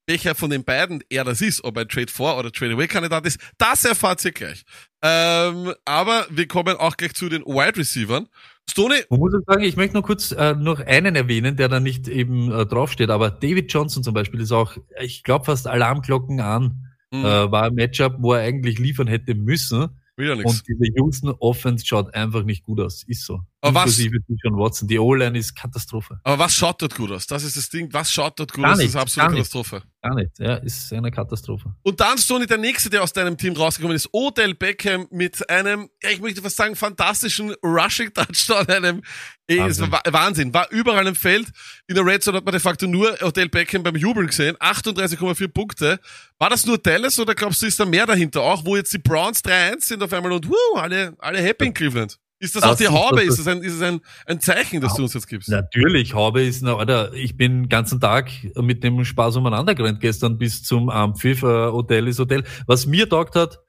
welcher 0.10 0.34
von 0.34 0.50
den 0.50 0.64
beiden 0.64 1.04
er 1.10 1.24
das 1.24 1.40
ist, 1.40 1.64
ob 1.64 1.78
ein 1.78 1.88
Trade 1.88 2.12
4 2.12 2.26
oder 2.38 2.52
Trade 2.52 2.74
Away 2.74 2.88
Kandidat 2.88 3.28
ist, 3.28 3.40
das 3.60 3.86
erfahrt 3.86 4.26
ihr 4.26 4.32
gleich. 4.32 4.64
Ähm, 5.04 5.74
aber 5.86 6.26
wir 6.32 6.48
kommen 6.48 6.76
auch 6.78 6.98
gleich 6.98 7.14
zu 7.14 7.30
den 7.30 7.44
Wide 7.44 7.78
Receivern. 7.78 8.28
Stoney, 8.68 9.04
Man 9.12 9.20
muss 9.20 9.34
sagen, 9.46 9.64
ich 9.64 9.78
möchte 9.78 9.96
noch 9.96 10.04
kurz 10.04 10.32
äh, 10.32 10.56
noch 10.56 10.80
einen 10.80 11.16
erwähnen, 11.16 11.56
der 11.58 11.70
da 11.70 11.80
nicht 11.80 12.08
eben 12.08 12.52
äh, 12.52 12.66
draufsteht, 12.66 13.12
aber 13.12 13.30
David 13.30 13.72
Johnson 13.72 14.04
zum 14.04 14.16
Beispiel 14.16 14.42
ist 14.42 14.52
auch, 14.52 14.78
ich 15.00 15.24
glaube 15.24 15.46
fast 15.46 15.68
Alarmglocken 15.68 16.42
an, 16.42 16.88
hm, 17.14 17.24
äh, 17.24 17.52
war 17.52 17.66
ein 17.66 17.76
Matchup, 17.76 18.16
wo 18.18 18.34
er 18.34 18.42
eigentlich 18.42 18.80
liefern 18.80 19.08
hätte 19.08 19.36
müssen 19.36 19.90
wieder 20.18 20.36
nichts. 20.36 20.52
und 20.52 20.68
diese 20.68 20.92
Houston 20.98 21.36
Offense 21.40 21.86
schaut 21.86 22.16
einfach 22.16 22.44
nicht 22.44 22.64
gut 22.64 22.80
aus, 22.80 23.04
ist 23.04 23.26
so. 23.26 23.42
Aber 23.62 23.84
was- 23.86 23.98
John 23.98 24.58
Watson, 24.58 24.88
die 24.88 24.98
O-Line 25.00 25.38
ist 25.38 25.54
Katastrophe. 25.54 26.20
Aber 26.24 26.40
was 26.40 26.54
schaut 26.56 26.82
dort 26.82 26.96
gut 26.96 27.12
aus? 27.12 27.28
Das 27.28 27.44
ist 27.44 27.58
das 27.58 27.68
Ding. 27.70 27.90
Was 27.92 28.12
schaut 28.12 28.40
dort 28.40 28.54
gut 28.54 28.64
Gar 28.64 28.72
aus? 28.74 28.78
Das 28.80 28.88
ist 28.88 28.96
absolute. 28.96 29.34
Katastrophe. 29.34 29.84
Gar 30.02 30.16
nicht, 30.16 30.40
ja, 30.40 30.56
ist 30.56 30.94
eine 30.94 31.12
Katastrophe. 31.12 31.76
Und 31.84 32.00
dann, 32.00 32.18
Stoney, 32.18 32.46
der 32.48 32.58
nächste, 32.58 32.90
der 32.90 33.04
aus 33.04 33.12
deinem 33.12 33.38
Team 33.38 33.54
rausgekommen 33.54 33.98
ist, 33.98 34.08
Odell 34.14 34.54
Beckham 34.56 35.08
mit 35.12 35.50
einem, 35.50 35.90
ja, 36.02 36.10
ich 36.12 36.22
möchte 36.22 36.42
fast 36.42 36.56
sagen, 36.56 36.78
fantastischen 36.78 37.54
Rushing-Touchdown, 37.62 38.68
einem, 38.70 39.02
eh, 39.50 39.58
es 39.60 39.82
war 39.82 39.92
Wa- 39.92 40.02
Wahnsinn, 40.10 40.54
war 40.54 40.72
überall 40.72 41.06
im 41.08 41.16
Feld. 41.16 41.48
In 41.88 41.96
der 41.96 42.06
Red 42.06 42.24
Zone 42.24 42.38
hat 42.38 42.46
man 42.46 42.54
de 42.54 42.62
facto 42.62 42.88
nur 42.88 43.22
Odell 43.22 43.50
Beckham 43.50 43.84
beim 43.84 43.98
Jubeln 43.98 44.28
gesehen, 44.28 44.56
38,4 44.58 45.50
Punkte. 45.50 46.00
War 46.38 46.50
das 46.50 46.66
nur 46.66 46.78
Dallas 46.78 47.20
oder 47.20 47.36
glaubst 47.36 47.62
du, 47.62 47.66
ist 47.66 47.78
da 47.78 47.84
mehr 47.86 48.06
dahinter 48.06 48.42
auch, 48.42 48.64
wo 48.64 48.78
jetzt 48.78 48.94
die 48.94 49.00
Browns 49.00 49.44
3-1 49.44 49.82
sind 49.82 50.02
auf 50.02 50.14
einmal 50.14 50.32
und 50.32 50.48
wuh, 50.48 50.78
alle, 50.78 51.14
alle 51.20 51.40
happy 51.42 51.66
in 51.66 51.74
Cleveland? 51.74 52.18
Ist 52.42 52.56
das, 52.56 52.64
Das 52.64 52.72
auch 52.72 52.78
die 52.78 52.88
Haube? 52.88 53.18
das 53.18 53.38
Ist 53.38 53.40
das 53.40 53.48
ein, 53.48 53.62
ist 53.62 53.74
es 53.74 53.82
ein, 53.82 54.00
ein 54.26 54.40
Zeichen, 54.40 54.80
das 54.80 54.96
du 54.96 55.04
uns 55.04 55.14
jetzt 55.14 55.28
gibst? 55.28 55.50
Natürlich, 55.50 56.14
Haube 56.14 56.42
ist, 56.42 56.62
na, 56.64 56.78
Alter, 56.78 57.14
ich 57.14 57.36
bin 57.36 57.64
den 57.64 57.70
ganzen 57.70 58.00
Tag 58.00 58.32
mit 58.56 58.82
dem 58.84 59.04
Spaß 59.04 59.36
umeinander 59.36 59.76
gerannt 59.76 60.00
gestern 60.00 60.38
bis 60.38 60.64
zum 60.64 60.90
Ampfiff, 60.90 61.44
äh, 61.44 61.46
Hotel 61.46 62.08
ist 62.08 62.20
Hotel. 62.20 62.46
Was 62.66 62.86
mir 62.86 63.10
taugt 63.10 63.36
hat, 63.36 63.60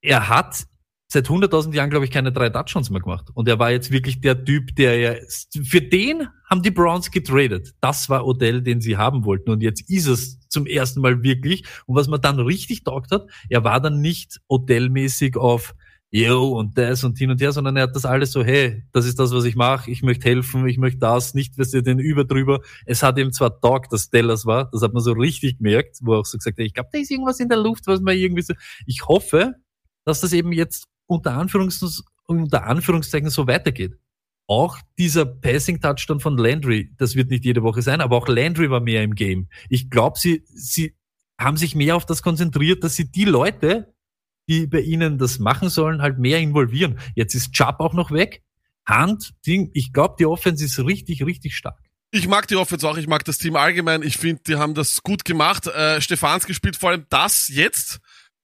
er 0.00 0.28
hat 0.28 0.66
seit 1.08 1.26
100.000 1.26 1.74
Jahren, 1.74 1.90
glaube 1.90 2.04
ich, 2.04 2.10
keine 2.10 2.32
drei 2.32 2.50
Touchdowns 2.50 2.90
mehr 2.90 3.00
gemacht. 3.00 3.30
Und 3.34 3.48
er 3.48 3.58
war 3.58 3.70
jetzt 3.70 3.90
wirklich 3.90 4.20
der 4.20 4.44
Typ, 4.44 4.76
der 4.76 4.98
ja, 4.98 5.14
für 5.64 5.80
den 5.80 6.28
haben 6.48 6.62
die 6.62 6.70
Browns 6.70 7.10
getradet. 7.10 7.74
Das 7.80 8.08
war 8.08 8.26
Odell, 8.26 8.62
den 8.62 8.80
sie 8.80 8.96
haben 8.96 9.24
wollten. 9.24 9.50
Und 9.50 9.62
jetzt 9.62 9.88
ist 9.90 10.06
es 10.06 10.38
zum 10.48 10.66
ersten 10.66 11.00
Mal 11.00 11.22
wirklich. 11.22 11.64
Und 11.86 11.96
was 11.96 12.08
man 12.08 12.20
dann 12.20 12.38
richtig 12.38 12.84
taugt 12.84 13.10
hat, 13.10 13.26
er 13.48 13.64
war 13.64 13.80
dann 13.80 14.00
nicht 14.00 14.40
Odell-mäßig 14.48 15.36
auf, 15.36 15.74
yo, 16.10 16.58
und 16.58 16.78
das 16.78 17.04
und 17.04 17.18
hin 17.18 17.30
und 17.30 17.40
her, 17.40 17.52
sondern 17.52 17.76
er 17.76 17.84
hat 17.84 17.96
das 17.96 18.04
alles 18.04 18.32
so, 18.32 18.42
hey, 18.42 18.82
das 18.92 19.04
ist 19.04 19.18
das, 19.18 19.32
was 19.32 19.44
ich 19.44 19.56
mache, 19.56 19.90
ich 19.90 20.02
möchte 20.02 20.28
helfen, 20.28 20.66
ich 20.66 20.78
möchte 20.78 20.98
das, 20.98 21.34
nicht, 21.34 21.58
dass 21.58 21.74
ihr 21.74 21.82
den 21.82 21.98
überdrüber. 21.98 22.60
Es 22.86 23.02
hat 23.02 23.18
ihm 23.18 23.32
zwar 23.32 23.60
taugt, 23.60 23.92
dass 23.92 24.08
Dallas 24.10 24.46
war, 24.46 24.70
das 24.70 24.82
hat 24.82 24.94
man 24.94 25.02
so 25.02 25.12
richtig 25.12 25.58
gemerkt, 25.58 25.98
wo 26.02 26.14
er 26.14 26.20
auch 26.20 26.26
so 26.26 26.38
gesagt 26.38 26.58
hat, 26.58 26.64
ich 26.64 26.74
glaube, 26.74 26.88
da 26.92 26.98
ist 26.98 27.10
irgendwas 27.10 27.40
in 27.40 27.48
der 27.48 27.58
Luft, 27.58 27.86
was 27.86 28.00
man 28.00 28.16
irgendwie 28.16 28.42
so, 28.42 28.54
ich 28.86 29.06
hoffe, 29.06 29.54
dass 30.04 30.20
das 30.20 30.32
eben 30.32 30.52
jetzt 30.52 30.86
unter, 31.06 31.34
Anführungs 31.34 32.02
unter 32.26 32.64
Anführungszeichen 32.64 33.30
so 33.30 33.46
weitergeht. 33.46 33.98
Auch 34.46 34.78
dieser 34.98 35.26
Passing-Touchdown 35.26 36.20
von 36.20 36.38
Landry, 36.38 36.94
das 36.96 37.16
wird 37.16 37.28
nicht 37.28 37.44
jede 37.44 37.62
Woche 37.62 37.82
sein, 37.82 38.00
aber 38.00 38.16
auch 38.16 38.28
Landry 38.28 38.70
war 38.70 38.80
mehr 38.80 39.02
im 39.02 39.14
Game. 39.14 39.48
Ich 39.68 39.90
glaube, 39.90 40.18
sie, 40.18 40.42
sie 40.46 40.94
haben 41.38 41.58
sich 41.58 41.74
mehr 41.74 41.96
auf 41.96 42.06
das 42.06 42.22
konzentriert, 42.22 42.82
dass 42.82 42.96
sie 42.96 43.10
die 43.10 43.26
Leute, 43.26 43.92
die 44.48 44.66
bei 44.66 44.80
ihnen 44.80 45.18
das 45.18 45.38
machen 45.38 45.68
sollen, 45.68 46.02
halt 46.02 46.18
mehr 46.18 46.38
involvieren. 46.38 46.98
Jetzt 47.14 47.34
ist 47.34 47.52
Chubb 47.52 47.80
auch 47.80 47.94
noch 47.94 48.10
weg. 48.10 48.42
Hand, 48.86 49.34
Ding, 49.46 49.70
ich 49.74 49.92
glaube, 49.92 50.16
die 50.18 50.26
Offense 50.26 50.64
ist 50.64 50.78
richtig, 50.78 51.24
richtig 51.24 51.54
stark. 51.54 51.78
Ich 52.10 52.26
mag 52.26 52.48
die 52.48 52.56
Offense 52.56 52.88
auch, 52.88 52.96
ich 52.96 53.06
mag 53.06 53.24
das 53.24 53.36
Team 53.36 53.54
allgemein. 53.54 54.02
Ich 54.02 54.16
finde, 54.16 54.42
die 54.46 54.56
haben 54.56 54.72
das 54.72 55.02
gut 55.02 55.26
gemacht. 55.26 55.66
Äh, 55.66 56.00
Stefans 56.00 56.46
gespielt, 56.46 56.76
vor 56.76 56.90
allem 56.90 57.04
das 57.10 57.48
jetzt, 57.48 58.00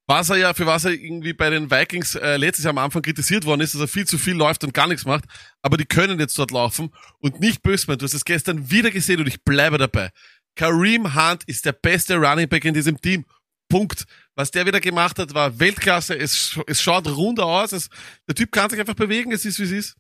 was 0.07 0.29
er 0.29 0.37
ja, 0.37 0.53
für 0.53 0.67
was 0.67 0.85
er 0.85 0.93
irgendwie 0.93 1.33
bei 1.33 1.49
den 1.49 1.71
Vikings 1.71 2.15
äh, 2.15 2.37
letztes 2.37 2.65
Jahr 2.67 2.73
am 2.73 2.79
Anfang 2.79 3.01
kritisiert 3.01 3.47
worden 3.47 3.63
ist, 3.63 3.75
dass 3.75 3.81
er 3.81 3.89
viel 3.89 4.07
zu 4.07 4.19
viel 4.19 4.35
läuft 4.35 4.65
und 4.65 4.75
gar 4.75 4.87
nichts 4.87 5.07
macht. 5.07 5.25
Aber 5.63 5.79
die 5.79 5.87
können 5.87 6.21
jetzt 6.21 6.39
dort 6.39 6.51
laufen 6.51 6.91
und 7.21 7.41
nicht 7.41 7.63
böse 7.63 7.87
sein. 7.87 7.97
Du 7.97 8.05
hast 8.05 8.13
es 8.13 8.27
gestern 8.27 8.71
wieder 8.71 8.91
gesehen 8.91 9.21
und 9.21 9.29
ich 9.29 9.43
bleibe 9.45 9.79
dabei. 9.79 10.11
Kareem 10.57 11.15
Hunt 11.15 11.45
ist 11.45 11.65
der 11.65 11.73
beste 11.73 12.17
Running 12.17 12.51
Back 12.51 12.67
in 12.67 12.75
diesem 12.75 13.01
Team. 13.01 13.25
Punkt. 13.71 14.05
Was 14.37 14.51
der 14.51 14.67
wieder 14.67 14.81
gemacht 14.81 15.19
hat, 15.19 15.33
war 15.35 15.59
Weltklasse. 15.61 16.19
Es, 16.19 16.59
es 16.67 16.83
schaut 16.83 17.07
runder 17.09 17.47
aus. 17.47 17.73
Es, 17.73 17.89
der 18.29 18.35
Typ 18.35 18.51
kann 18.53 18.69
sich 18.71 18.81
einfach 18.81 18.95
bewegen. 18.95 19.33
Es 19.33 19.45
ist, 19.45 19.59
wie 19.61 19.65
es 19.65 19.71
ist. 19.71 19.97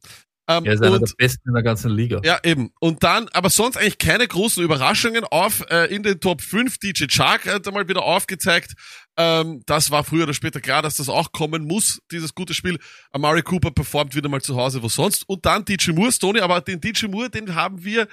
Ähm, 0.46 0.66
Er 0.66 0.74
ist 0.74 0.82
einer 0.82 0.92
und- 0.96 1.00
der 1.08 1.14
besten 1.16 1.48
in 1.48 1.54
der 1.54 1.62
ganzen 1.62 1.90
Liga. 1.90 2.20
ja, 2.22 2.38
eben. 2.42 2.70
Und 2.78 3.02
dann, 3.02 3.28
aber 3.32 3.48
sonst 3.48 3.78
eigentlich 3.78 3.96
keine 3.96 4.28
großen 4.28 4.62
Überraschungen 4.62 5.24
auf 5.24 5.64
äh, 5.70 5.86
in 5.94 6.02
den 6.02 6.20
Top 6.20 6.42
5. 6.42 6.76
DJ 6.78 7.06
Chark 7.06 7.46
hat 7.46 7.66
einmal 7.66 7.88
wieder 7.88 8.02
aufgezeigt. 8.02 8.74
Ähm, 9.16 9.62
das 9.64 9.90
war 9.90 10.04
früher 10.04 10.24
oder 10.24 10.34
später 10.34 10.60
klar, 10.60 10.82
dass 10.82 10.96
das 10.96 11.08
auch 11.08 11.32
kommen 11.32 11.64
muss, 11.64 12.00
dieses 12.10 12.34
gute 12.34 12.52
Spiel. 12.52 12.78
Amari 13.12 13.40
Cooper 13.42 13.70
performt 13.70 14.14
wieder 14.14 14.28
mal 14.28 14.42
zu 14.42 14.54
Hause, 14.56 14.82
wo 14.82 14.88
sonst. 14.90 15.26
Und 15.28 15.46
dann 15.46 15.64
DJ 15.64 15.92
Moore, 15.92 16.12
Stoney, 16.12 16.40
aber 16.40 16.60
den 16.60 16.78
DJ 16.80 17.06
Moore, 17.06 17.30
den 17.30 17.54
haben 17.54 17.82
wir 17.82 18.06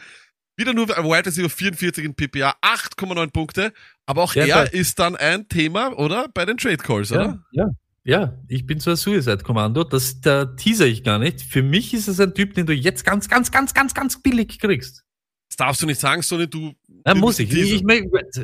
wieder 0.57 0.73
nur 0.73 0.89
Wide 0.89 1.25
Receiver 1.25 1.49
44 1.49 2.03
in 2.03 2.15
PPA, 2.15 2.55
8,9 2.61 3.31
Punkte. 3.31 3.73
Aber 4.05 4.23
auch 4.23 4.35
Ja, 4.35 4.45
er 4.45 4.73
ist 4.73 4.99
dann 4.99 5.15
ein 5.15 5.47
Thema, 5.47 5.97
oder? 5.97 6.27
Bei 6.33 6.45
den 6.45 6.57
Trade 6.57 6.77
Calls, 6.77 7.11
oder? 7.11 7.43
Ja, 7.51 7.65
ja. 7.65 7.69
Ja, 8.03 8.39
ich 8.47 8.65
bin 8.65 8.79
so 8.79 8.89
ein 8.89 8.95
Suicide-Kommando. 8.95 9.83
Das 9.83 10.21
da 10.21 10.45
teaser 10.45 10.87
ich 10.87 11.03
gar 11.03 11.19
nicht. 11.19 11.41
Für 11.41 11.61
mich 11.61 11.93
ist 11.93 12.07
es 12.07 12.19
ein 12.19 12.33
Typ, 12.33 12.55
den 12.55 12.65
du 12.65 12.73
jetzt 12.73 13.05
ganz, 13.05 13.29
ganz, 13.29 13.51
ganz, 13.51 13.73
ganz, 13.73 13.93
ganz 13.93 14.21
billig 14.21 14.57
kriegst. 14.59 15.03
Das 15.49 15.57
darfst 15.57 15.81
du 15.81 15.85
nicht 15.85 15.99
sagen, 15.99 16.23
Stoney, 16.23 16.49
du. 16.49 16.73
Du 16.87 17.15
muss 17.15 17.37
ich. 17.37 17.53
Ich, 17.53 17.83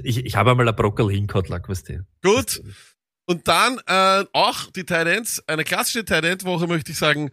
ich, 0.04 0.26
ich, 0.26 0.36
habe 0.36 0.52
einmal 0.52 0.68
ein 0.68 0.76
Brockel 0.76 1.10
lag, 1.48 1.68
weißt 1.68 1.90
du. 1.90 2.06
Gut. 2.22 2.62
Und 3.26 3.48
dann 3.48 3.80
äh, 3.88 4.26
auch 4.32 4.72
die 4.72 4.86
Tight 4.86 5.08
Ends, 5.08 5.44
eine 5.48 5.64
klassische 5.64 6.06
Tight 6.06 6.24
End 6.24 6.44
Woche 6.46 6.68
möchte 6.68 6.92
ich 6.92 6.98
sagen. 6.98 7.32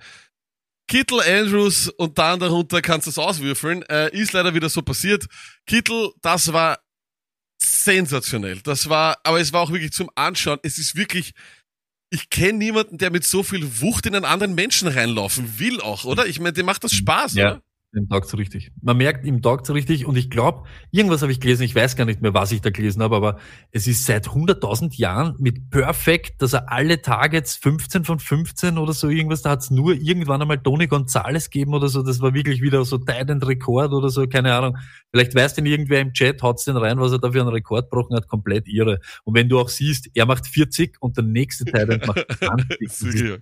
Kittel, 0.87 1.21
Andrews 1.21 1.89
und 1.89 2.19
dann 2.19 2.41
darunter 2.41 2.83
kannst 2.83 3.07
du 3.07 3.11
es 3.11 3.19
auswürfeln. 3.19 3.83
Äh, 3.85 4.11
ist 4.17 4.33
leider 4.33 4.55
wieder 4.55 4.69
so 4.69 4.83
passiert. 4.83 5.27
Kittel, 5.67 6.11
das 6.23 6.53
war 6.53 6.79
sensationell. 7.59 8.61
Das 8.63 8.89
war, 8.89 9.17
aber 9.25 9.41
es 9.41 9.53
war 9.53 9.63
auch 9.63 9.71
wirklich 9.73 9.93
zum 9.93 10.11
Anschauen. 10.15 10.59
Es 10.63 10.79
ist 10.79 10.95
wirklich, 10.97 11.33
ich 12.11 12.29
kenne 12.31 12.59
niemanden, 12.59 12.99
der 12.99 13.11
mit 13.11 13.25
so 13.25 13.43
viel 13.43 13.81
Wucht 13.81 14.07
in 14.07 14.15
einen 14.15 14.25
anderen 14.25 14.55
Menschen 14.55 14.89
reinlaufen 14.89 15.59
will 15.59 15.81
auch, 15.81 16.05
oder? 16.05 16.27
Ich 16.27 16.39
meine, 16.39 16.53
dem 16.53 16.67
macht 16.67 16.85
das 16.85 16.93
Spaß, 16.93 17.35
Ja. 17.35 17.53
oder? 17.53 17.63
Im 17.97 18.09
Tag 18.09 18.25
so 18.25 18.37
richtig. 18.37 18.73
Man 18.83 18.97
merkt 18.97 19.25
im 19.25 19.41
Tag 19.41 19.65
so 19.67 19.73
richtig 19.73 20.05
und 20.05 20.17
ich 20.17 20.29
glaube, 20.29 20.65
irgendwas 20.91 21.23
habe 21.23 21.31
ich 21.31 21.41
gelesen, 21.41 21.63
ich 21.63 21.75
weiß 21.75 21.95
gar 21.95 22.05
nicht 22.05 22.23
mehr, 22.23 22.35
was 22.35 22.51
ich 22.51 22.61
da 22.61 22.71
gelesen 22.71 23.03
habe, 23.03 23.15
aber 23.15 23.39
es 23.71 23.87
ist 23.87 24.05
seit 24.05 24.29
100.000 24.29 24.97
Jahren 24.99 25.37
mit 25.39 25.71
Perfect, 25.71 26.43
dass 26.43 26.55
er 26.55 26.73
alle 26.73 27.03
Targets 27.03 27.57
15 27.57 28.05
von 28.05 28.19
15 28.19 28.79
oder 28.79 28.93
so 28.93 29.09
irgendwas, 29.09 29.43
da 29.43 29.51
hat 29.51 29.61
es 29.61 29.71
nur 29.71 29.95
irgendwann 29.95 30.43
einmal 30.43 30.59
Tony 30.59 30.89
Gonzalez 30.89 31.51
gegeben 31.51 31.75
oder 31.75 31.89
so, 31.89 32.03
das 32.03 32.21
war 32.21 32.35
wirklich 32.35 32.63
wieder 32.63 32.85
so 32.85 32.99
Titan 32.99 33.41
Rekord 33.43 33.93
oder 33.93 34.09
so, 34.11 34.27
keine 34.27 34.55
Ahnung. 34.55 34.77
Vielleicht 35.13 35.35
weiß 35.35 35.55
denn 35.55 35.67
irgendwer 35.67 36.01
im 36.01 36.13
Chat, 36.13 36.43
haut's 36.43 36.65
den 36.65 36.77
rein, 36.77 36.99
was 36.99 37.13
er 37.13 37.21
da 37.21 37.31
für 37.31 37.41
einen 37.41 37.51
Rekord 37.51 37.91
gebrochen 37.91 38.17
hat, 38.17 38.27
komplett 38.27 38.67
irre. 38.67 38.99
Und 39.23 39.35
wenn 39.37 39.49
du 39.49 39.61
auch 39.61 39.69
siehst, 39.69 40.11
er 40.15 40.27
macht 40.27 40.49
40 40.49 40.97
und 41.01 41.17
der 41.17 41.25
nächste 41.25 41.65
Titan 41.65 42.01
macht 42.07 42.27
20. 42.39 43.41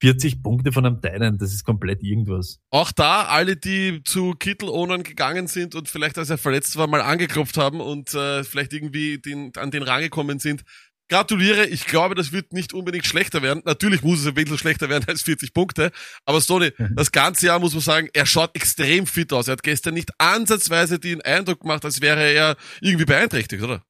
Das 0.00 0.08
ist 0.10 0.22
Wirklich. 0.22 0.32
40 0.32 0.42
Punkte 0.42 0.72
von 0.72 0.86
einem 0.86 1.00
Titan, 1.00 1.38
das 1.38 1.52
ist 1.52 1.64
komplett 1.64 2.02
irgendwas. 2.02 2.58
Auch 2.70 2.92
da, 2.92 3.24
alle, 3.24 3.56
die 3.56 4.02
zu 4.04 4.32
Kittel-Ownern 4.32 5.02
gegangen 5.02 5.46
sind 5.46 5.74
und 5.74 5.88
vielleicht, 5.88 6.18
als 6.18 6.30
er 6.30 6.38
verletzt 6.38 6.76
war, 6.76 6.86
mal 6.86 7.00
angeklopft 7.02 7.56
haben 7.56 7.80
und 7.80 8.14
äh, 8.14 8.44
vielleicht 8.44 8.72
irgendwie 8.72 9.18
den, 9.18 9.52
an 9.56 9.70
den 9.70 9.82
rangekommen 9.82 10.38
sind, 10.38 10.62
gratuliere. 11.10 11.66
Ich 11.66 11.86
glaube, 11.86 12.14
das 12.14 12.32
wird 12.32 12.52
nicht 12.52 12.74
unbedingt 12.74 13.06
schlechter 13.06 13.40
werden. 13.42 13.62
Natürlich 13.64 14.02
muss 14.02 14.20
es 14.20 14.26
ein 14.26 14.34
bisschen 14.34 14.58
schlechter 14.58 14.88
werden 14.88 15.06
als 15.08 15.22
40 15.22 15.52
Punkte. 15.54 15.90
Aber 16.26 16.40
Stoney, 16.40 16.70
Mhm. 16.78 16.94
das 16.96 17.10
ganze 17.12 17.46
Jahr 17.46 17.58
muss 17.58 17.72
man 17.72 17.80
sagen, 17.80 18.08
er 18.12 18.26
schaut 18.26 18.54
extrem 18.54 19.06
fit 19.06 19.32
aus. 19.32 19.48
Er 19.48 19.52
hat 19.52 19.62
gestern 19.62 19.94
nicht 19.94 20.10
ansatzweise 20.18 20.98
den 20.98 21.22
Eindruck 21.22 21.60
gemacht, 21.60 21.84
als 21.84 22.00
wäre 22.02 22.20
er 22.32 22.56
irgendwie 22.82 23.06
beeinträchtigt, 23.06 23.62
oder? 23.62 23.82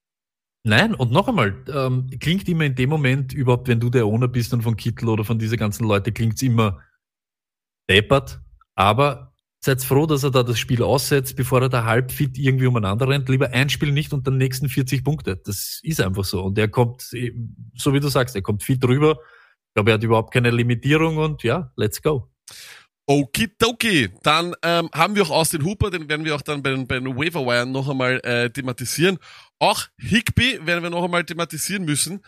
Nein, 0.69 0.95
und 0.95 1.11
noch 1.11 1.29
einmal, 1.29 1.65
ähm, 1.73 2.11
klingt 2.21 2.47
immer 2.47 2.65
in 2.65 2.75
dem 2.75 2.91
Moment, 2.91 3.33
überhaupt 3.33 3.69
wenn 3.69 3.81
du 3.81 3.89
der 3.89 4.05
Owner 4.05 4.29
bist 4.29 4.53
und 4.53 4.61
von 4.61 4.77
Kittel 4.77 5.09
oder 5.09 5.25
von 5.25 5.39
dieser 5.39 5.57
ganzen 5.57 5.87
Leute, 5.89 6.13
klingt's 6.13 6.43
immer 6.43 6.83
deppert, 7.89 8.39
aber 8.75 9.33
seid 9.61 9.83
froh, 9.83 10.05
dass 10.05 10.25
er 10.25 10.31
da 10.31 10.43
das 10.43 10.59
Spiel 10.59 10.83
aussetzt, 10.83 11.37
bevor 11.37 11.63
er 11.63 11.71
da 11.71 11.85
halb 11.85 12.13
fit 12.13 12.37
irgendwie 12.37 12.67
umeinander 12.67 13.09
rennt. 13.09 13.31
Lieber 13.31 13.51
ein 13.51 13.71
Spiel 13.71 13.93
nicht 13.93 14.13
und 14.13 14.27
dann 14.27 14.37
nächsten 14.37 14.69
40 14.69 15.03
Punkte. 15.03 15.37
Das 15.37 15.81
ist 15.83 16.03
einfach 16.03 16.25
so. 16.25 16.43
Und 16.43 16.59
er 16.59 16.69
kommt, 16.69 17.15
eh, 17.15 17.33
so 17.75 17.95
wie 17.95 18.01
du 18.01 18.09
sagst, 18.09 18.37
er 18.37 18.43
kommt 18.43 18.63
fit 18.63 18.85
rüber. 18.85 19.19
Ich 19.69 19.75
glaube, 19.75 19.91
er 19.91 19.95
hat 19.95 20.03
überhaupt 20.03 20.35
keine 20.35 20.51
Limitierung 20.51 21.17
und 21.17 21.43
ja, 21.45 21.73
let's 21.77 22.03
go. 22.03 22.31
Okidoki. 23.09 24.11
Dann 24.23 24.55
ähm, 24.63 24.91
haben 24.95 25.17
wir 25.17 25.23
auch 25.23 25.31
Austin 25.31 25.65
Hooper, 25.65 25.91
den 25.91 26.09
werden 26.09 26.25
wir 26.25 26.37
auch 26.37 26.43
dann 26.43 26.63
bei 26.63 26.71
den, 26.71 26.87
bei 26.87 27.01
den 27.01 27.17
Waiver 27.17 27.65
noch 27.65 27.89
einmal 27.89 28.21
äh, 28.21 28.51
thematisieren. 28.51 29.19
Auch 29.59 29.87
Higby 29.99 30.61
werden 30.65 30.83
wir 30.83 30.91
noch 30.91 31.03
einmal 31.03 31.25
thematisieren 31.25 31.85
müssen. 31.85 32.21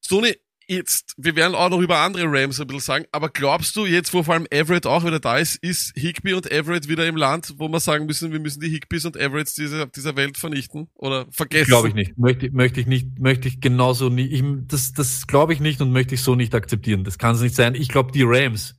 Sony, 0.00 0.36
jetzt, 0.68 1.14
wir 1.16 1.36
werden 1.36 1.54
auch 1.54 1.70
noch 1.70 1.80
über 1.80 1.98
andere 1.98 2.26
Rams 2.26 2.60
ein 2.60 2.66
bisschen 2.66 2.80
sagen, 2.80 3.04
aber 3.12 3.30
glaubst 3.30 3.76
du, 3.76 3.86
jetzt 3.86 4.12
wo 4.12 4.22
vor 4.22 4.34
allem 4.34 4.46
Everett 4.50 4.86
auch 4.86 5.04
wieder 5.04 5.20
da 5.20 5.38
ist, 5.38 5.56
ist 5.56 5.92
Higby 5.96 6.34
und 6.34 6.50
Everett 6.50 6.86
wieder 6.86 7.06
im 7.06 7.16
Land, 7.16 7.54
wo 7.56 7.68
wir 7.68 7.80
sagen 7.80 8.04
müssen, 8.04 8.30
wir 8.30 8.40
müssen 8.40 8.60
die 8.60 8.68
Higbys 8.68 9.06
und 9.06 9.16
Everetts 9.16 9.54
dieser, 9.54 9.86
dieser 9.86 10.16
Welt 10.16 10.36
vernichten 10.36 10.88
oder 10.94 11.26
vergessen? 11.30 11.68
Glaube 11.68 11.88
ich 11.88 11.94
nicht. 11.94 12.18
Möchte, 12.18 12.50
möchte 12.50 12.80
ich 12.80 12.86
nicht, 12.86 13.18
möchte 13.18 13.48
ich 13.48 13.60
genauso 13.60 14.10
nicht. 14.10 14.32
Ich, 14.32 14.42
das, 14.66 14.92
das 14.92 15.26
glaube 15.26 15.54
ich 15.54 15.60
nicht 15.60 15.80
und 15.80 15.92
möchte 15.92 16.14
ich 16.14 16.22
so 16.22 16.34
nicht 16.34 16.54
akzeptieren. 16.54 17.04
Das 17.04 17.18
kann 17.18 17.34
es 17.34 17.40
nicht 17.40 17.54
sein. 17.54 17.74
Ich 17.74 17.88
glaube, 17.88 18.12
die 18.12 18.24
Rams, 18.24 18.74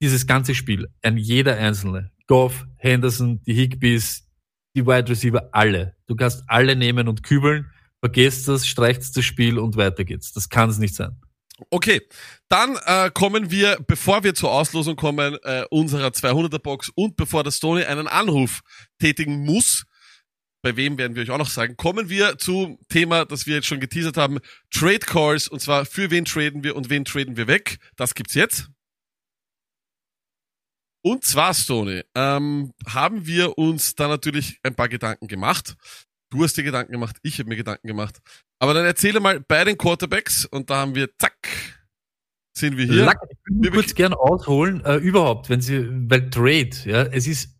dieses 0.00 0.26
ganze 0.26 0.54
Spiel, 0.54 0.88
ein 1.02 1.16
jeder 1.16 1.56
Einzelne, 1.56 2.10
Goff, 2.26 2.66
Henderson, 2.76 3.42
die 3.44 3.54
Higbees, 3.54 4.26
die 4.74 4.86
Wide 4.86 5.08
Receiver, 5.08 5.48
alle. 5.52 5.96
Du 6.06 6.16
kannst 6.16 6.44
alle 6.46 6.76
nehmen 6.76 7.08
und 7.08 7.22
kübeln, 7.22 7.70
vergesst 8.00 8.48
das, 8.48 8.66
streicht 8.66 9.16
das 9.16 9.24
Spiel 9.24 9.58
und 9.58 9.76
weiter 9.76 10.04
geht's. 10.04 10.32
Das 10.32 10.48
kann 10.48 10.70
es 10.70 10.78
nicht 10.78 10.94
sein. 10.94 11.20
Okay, 11.68 12.00
dann 12.48 12.78
äh, 12.86 13.10
kommen 13.10 13.50
wir, 13.50 13.78
bevor 13.86 14.24
wir 14.24 14.34
zur 14.34 14.50
Auslosung 14.50 14.96
kommen, 14.96 15.36
äh, 15.42 15.64
unserer 15.70 16.08
200er 16.08 16.58
Box 16.58 16.90
und 16.94 17.16
bevor 17.16 17.44
der 17.44 17.50
Stoney 17.50 17.84
einen 17.84 18.08
Anruf 18.08 18.62
tätigen 18.98 19.44
muss, 19.44 19.84
bei 20.62 20.76
wem 20.76 20.98
werden 20.98 21.16
wir 21.16 21.22
euch 21.22 21.30
auch 21.30 21.38
noch 21.38 21.48
sagen, 21.48 21.76
kommen 21.76 22.08
wir 22.08 22.38
zum 22.38 22.78
Thema, 22.88 23.24
das 23.24 23.46
wir 23.46 23.56
jetzt 23.56 23.66
schon 23.66 23.80
geteasert 23.80 24.16
haben, 24.16 24.38
Trade 24.70 25.00
Calls 25.00 25.48
und 25.48 25.60
zwar 25.60 25.84
für 25.84 26.10
wen 26.10 26.24
traden 26.24 26.64
wir 26.64 26.76
und 26.76 26.90
wen 26.90 27.04
traden 27.04 27.36
wir 27.36 27.46
weg. 27.46 27.78
Das 27.96 28.14
gibt's 28.14 28.34
jetzt. 28.34 28.70
Und 31.02 31.24
zwar, 31.24 31.54
Stoney, 31.54 32.02
ähm, 32.14 32.72
haben 32.86 33.26
wir 33.26 33.56
uns 33.56 33.94
da 33.94 34.08
natürlich 34.08 34.58
ein 34.62 34.74
paar 34.74 34.88
Gedanken 34.88 35.28
gemacht. 35.28 35.76
Du 36.30 36.44
hast 36.44 36.56
dir 36.56 36.62
Gedanken 36.62 36.92
gemacht, 36.92 37.16
ich 37.22 37.38
habe 37.38 37.48
mir 37.48 37.56
Gedanken 37.56 37.88
gemacht. 37.88 38.20
Aber 38.58 38.74
dann 38.74 38.84
erzähle 38.84 39.20
mal 39.20 39.40
bei 39.40 39.64
den 39.64 39.78
Quarterbacks 39.78 40.44
und 40.44 40.70
da 40.70 40.76
haben 40.76 40.94
wir, 40.94 41.08
zack, 41.18 41.34
sind 42.56 42.76
wir 42.76 42.84
hier. 42.84 43.04
Lack, 43.04 43.18
ich 43.30 43.38
würde 43.46 43.70
kurz 43.70 43.94
gern 43.94 44.12
ausholen, 44.12 44.84
äh, 44.84 44.96
überhaupt, 44.96 45.48
wenn 45.48 45.60
Sie, 45.60 45.88
weil 46.08 46.30
Trade, 46.30 46.70
ja, 46.84 47.02
es 47.04 47.26
ist 47.26 47.56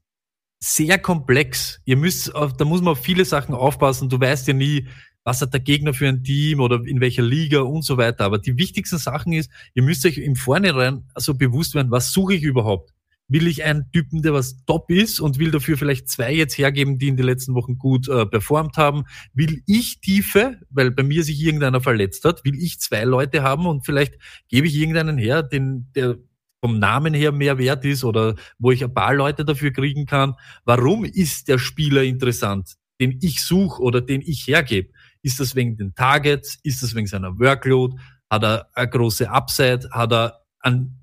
sehr 0.63 0.99
komplex. 0.99 1.81
Ihr 1.85 1.97
müsst, 1.97 2.35
auf, 2.35 2.57
da 2.57 2.65
muss 2.65 2.83
man 2.83 2.93
auf 2.93 3.03
viele 3.03 3.25
Sachen 3.25 3.55
aufpassen. 3.55 4.09
Du 4.09 4.21
weißt 4.21 4.47
ja 4.49 4.55
nie, 4.55 4.87
was 5.25 5.41
hat 5.41 5.53
der 5.53 5.61
Gegner 5.61 5.95
für 5.95 6.09
ein 6.09 6.23
Team 6.23 6.61
oder 6.61 6.85
in 6.85 7.01
welcher 7.01 7.23
Liga 7.23 7.61
und 7.61 7.83
so 7.83 7.97
weiter. 7.97 8.25
Aber 8.25 8.39
die 8.39 8.57
wichtigsten 8.59 8.99
Sachen 8.99 9.33
ist, 9.33 9.51
ihr 9.75 9.83
müsst 9.83 10.05
euch 10.05 10.19
im 10.19 10.37
Vornherein 10.37 11.09
also 11.15 11.35
bewusst 11.35 11.75
werden, 11.75 11.91
was 11.91 12.13
suche 12.13 12.35
ich 12.35 12.43
überhaupt? 12.43 12.93
Will 13.31 13.47
ich 13.47 13.63
einen 13.63 13.91
Typen, 13.93 14.23
der 14.23 14.35
was 14.35 14.65
top 14.67 14.91
ist 14.91 15.21
und 15.21 15.39
will 15.39 15.53
dafür 15.53 15.79
vielleicht 15.79 16.09
zwei 16.09 16.35
jetzt 16.35 16.59
hergeben, 16.59 16.99
die 16.99 17.07
in 17.07 17.17
den 17.17 17.27
letzten 17.27 17.55
Wochen 17.55 17.79
gut 17.79 18.09
äh, 18.09 18.27
performt 18.27 18.77
haben? 18.77 19.05
Will 19.33 19.63
ich 19.67 20.01
Tiefe, 20.01 20.59
weil 20.69 20.91
bei 20.91 21.05
mir 21.05 21.23
sich 21.23 21.41
irgendeiner 21.41 21.81
verletzt 21.81 22.25
hat, 22.25 22.45
will 22.45 22.57
ich 22.57 22.81
zwei 22.81 23.05
Leute 23.05 23.43
haben 23.43 23.67
und 23.67 23.87
vielleicht 23.87 24.19
gebe 24.49 24.67
ich 24.67 24.75
irgendeinen 24.75 25.17
her, 25.17 25.45
den, 25.45 25.93
der 25.95 26.19
vom 26.61 26.81
Namen 26.81 27.15
her 27.15 27.31
mehr 27.31 27.57
wert 27.57 27.85
ist 27.85 28.03
oder 28.03 28.35
wo 28.59 28.73
ich 28.73 28.83
ein 28.83 28.93
paar 28.93 29.15
Leute 29.15 29.45
dafür 29.45 29.73
kriegen 29.73 30.07
kann. 30.07 30.35
Warum 30.65 31.05
ist 31.05 31.47
der 31.47 31.59
Spieler 31.59 32.03
interessant, 32.03 32.75
den 33.01 33.19
ich 33.23 33.43
suche 33.43 33.81
oder 33.81 34.01
den 34.01 34.23
ich 34.23 34.47
hergebe? 34.47 34.91
Ist 35.23 35.39
das 35.39 35.55
wegen 35.55 35.77
den 35.77 35.95
Targets? 35.95 36.59
Ist 36.65 36.83
das 36.83 36.97
wegen 36.97 37.07
seiner 37.07 37.39
Workload? 37.39 37.97
Hat 38.29 38.43
er 38.43 38.69
eine 38.75 38.91
große 38.91 39.31
Upside? 39.31 39.89
Hat 39.93 40.13
er 40.13 40.41
einen 40.61 41.01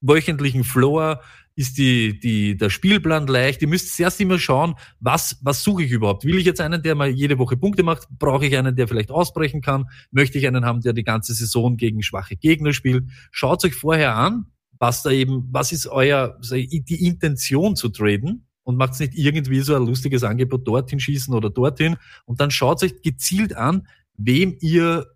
wöchentlichen 0.00 0.64
Floor? 0.64 1.20
Ist 1.56 1.78
die, 1.78 2.18
die, 2.18 2.56
der 2.56 2.68
Spielplan 2.68 3.28
leicht? 3.28 3.62
Ihr 3.62 3.68
müsst 3.68 3.98
erst 4.00 4.20
immer 4.20 4.40
schauen, 4.40 4.74
was, 4.98 5.38
was 5.42 5.62
suche 5.62 5.84
ich 5.84 5.92
überhaupt? 5.92 6.24
Will 6.24 6.38
ich 6.38 6.44
jetzt 6.44 6.60
einen, 6.60 6.82
der 6.82 6.96
mal 6.96 7.08
jede 7.08 7.38
Woche 7.38 7.56
Punkte 7.56 7.84
macht? 7.84 8.08
Brauche 8.18 8.46
ich 8.46 8.56
einen, 8.56 8.74
der 8.74 8.88
vielleicht 8.88 9.12
ausbrechen 9.12 9.60
kann? 9.60 9.86
Möchte 10.10 10.36
ich 10.38 10.46
einen 10.48 10.64
haben, 10.64 10.80
der 10.80 10.92
die 10.92 11.04
ganze 11.04 11.32
Saison 11.32 11.76
gegen 11.76 12.02
schwache 12.02 12.34
Gegner 12.34 12.72
spielt? 12.72 13.04
Schaut 13.30 13.64
euch 13.64 13.74
vorher 13.74 14.16
an, 14.16 14.46
was 14.80 15.02
da 15.02 15.10
eben, 15.10 15.48
was 15.52 15.70
ist 15.70 15.86
euer, 15.86 16.38
die 16.50 17.06
Intention 17.06 17.76
zu 17.76 17.88
traden? 17.88 18.48
Und 18.64 18.76
macht 18.76 18.98
nicht 18.98 19.14
irgendwie 19.14 19.60
so 19.60 19.76
ein 19.76 19.84
lustiges 19.84 20.24
Angebot 20.24 20.66
dorthin 20.66 20.98
schießen 20.98 21.34
oder 21.34 21.50
dorthin. 21.50 21.96
Und 22.24 22.40
dann 22.40 22.50
schaut 22.50 22.82
euch 22.82 23.02
gezielt 23.02 23.54
an, 23.54 23.86
wem 24.16 24.56
ihr 24.60 25.06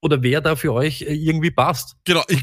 oder 0.00 0.22
wer 0.22 0.40
da 0.40 0.54
für 0.54 0.72
euch 0.72 1.00
irgendwie 1.00 1.50
passt. 1.50 1.96
Genau, 2.04 2.22
ich, 2.28 2.42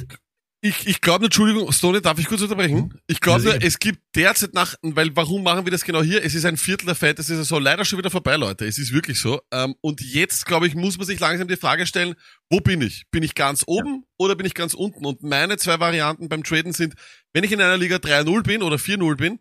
Ich, 0.63 0.86
ich 0.86 1.02
glaube, 1.02 1.26
Entschuldigung, 1.26 1.71
Stone, 1.71 2.02
darf 2.02 2.19
ich 2.19 2.28
kurz 2.28 2.41
unterbrechen? 2.41 2.93
Ich 3.08 3.19
glaube, 3.19 3.43
Ja, 3.43 3.56
es 3.56 3.80
gibt 3.80 4.00
derzeit 4.15 4.54
nach, 4.54 4.76
weil 4.84 5.15
warum 5.15 5.41
machen 5.41 5.65
wir 5.65 5.71
das 5.71 5.84
genau 5.84 6.04
hier? 6.04 6.24
Es 6.24 6.36
ist 6.36 6.45
ein 6.45 6.56
Viertel 6.56 6.86
der 6.86 6.93
Fantasy-Saison 6.93 7.60
leider 7.60 7.84
schon 7.84 7.97
wieder 7.97 8.12
vorbei, 8.12 8.36
Leute. 8.36 8.65
Es 8.67 8.78
ist 8.78 8.93
wirklich 8.93 9.19
so. 9.19 9.41
Ähm, 9.52 9.74
und 9.82 10.02
jetzt, 10.02 10.45
glaube 10.45 10.67
ich, 10.67 10.76
muss 10.76 11.00
man 11.00 11.08
sich 11.08 11.19
langsam 11.19 11.47
die 11.47 11.56
Frage 11.56 11.88
stellen, 11.88 12.13
wo 12.52 12.60
bin 12.60 12.82
ich? 12.82 13.06
Bin 13.10 13.24
ich 13.24 13.34
ganz 13.34 13.63
oben 13.65 14.04
oder 14.17 14.36
bin 14.36 14.45
ich 14.45 14.54
ganz 14.54 14.76
unten? 14.76 15.04
Und 15.04 15.24
meine 15.24 15.58
zwei 15.58 15.80
Varianten 15.80 16.30
beim 16.30 16.43
Traden 16.43 16.74
sind, 16.74 16.93
wenn 17.34 17.43
ich 17.43 17.52
in 17.52 17.60
einer 17.60 17.78
Liga 17.78 17.95
3-0 17.95 18.43
bin 18.43 18.62
oder 18.62 18.76
4-0 18.76 19.15
bin, 19.15 19.39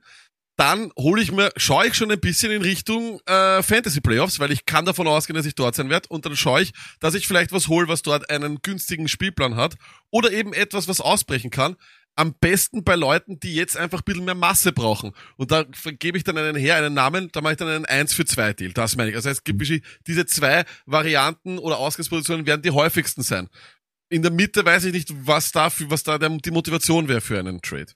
dann 0.61 0.93
hole 0.99 1.23
ich 1.23 1.33
mir, 1.33 1.51
schaue 1.57 1.87
ich 1.87 1.95
schon 1.95 2.11
ein 2.11 2.21
bisschen 2.21 2.53
in 2.53 2.61
Richtung 2.61 3.19
äh, 3.25 3.63
Fantasy 3.63 4.03
Playoffs, 4.03 4.41
weil 4.41 4.53
ich 4.53 4.67
kann 4.67 4.85
davon 4.85 5.09
ausgehen, 5.09 5.35
dass 5.35 5.47
ich 5.47 5.55
dort 5.55 5.75
sein 5.75 5.89
werde. 5.89 6.09
Und 6.11 6.27
dann 6.27 6.37
schaue 6.37 6.61
ich, 6.61 6.73
dass 7.01 7.15
ich 7.15 7.27
vielleicht 7.27 7.51
was 7.51 7.69
hole, 7.69 7.89
was 7.89 8.03
dort 8.03 8.29
einen 8.29 8.61
günstigen 8.61 9.09
Spielplan 9.09 9.57
hat. 9.57 9.77
Oder 10.11 10.33
eben 10.33 10.53
etwas, 10.53 10.87
was 10.87 11.01
ausbrechen 11.01 11.51
kann. 11.51 11.77
Am 12.15 12.35
besten 12.35 12.85
bei 12.85 12.95
Leuten, 12.95 13.41
die 13.41 13.55
jetzt 13.55 13.79
einfach 13.79 14.01
ein 14.01 14.05
bisschen 14.05 14.27
mehr 14.27 14.35
Masse 14.35 14.73
brauchen. 14.73 15.13
Und 15.39 15.51
da 15.51 15.65
gebe 15.99 16.19
ich 16.19 16.25
dann 16.25 16.37
einen 16.37 16.57
her, 16.57 16.77
einen 16.77 16.93
Namen, 16.93 17.31
da 17.33 17.41
mache 17.41 17.55
ich 17.55 17.59
dann 17.59 17.69
einen 17.69 17.87
1 17.87 18.13
für 18.13 18.27
2 18.27 18.53
Deal. 18.53 18.73
Das 18.75 18.97
meine 18.97 19.09
ich. 19.09 19.17
Also 19.17 19.31
es 19.31 19.43
gibt 19.45 19.67
diese 20.07 20.27
zwei 20.27 20.65
Varianten 20.85 21.59
oder 21.59 21.79
Ausgangspositionen 21.79 22.45
werden 22.45 22.61
die 22.61 22.71
häufigsten 22.71 23.23
sein. 23.23 23.49
In 24.11 24.21
der 24.21 24.31
Mitte 24.31 24.63
weiß 24.63 24.85
ich 24.85 24.93
nicht, 24.93 25.09
was 25.27 25.53
da, 25.53 25.71
für, 25.71 25.91
was 25.91 26.03
da 26.03 26.19
die 26.19 26.51
Motivation 26.51 27.09
wäre 27.09 27.23
für 27.23 27.39
einen 27.39 27.63
Trade. 27.63 27.93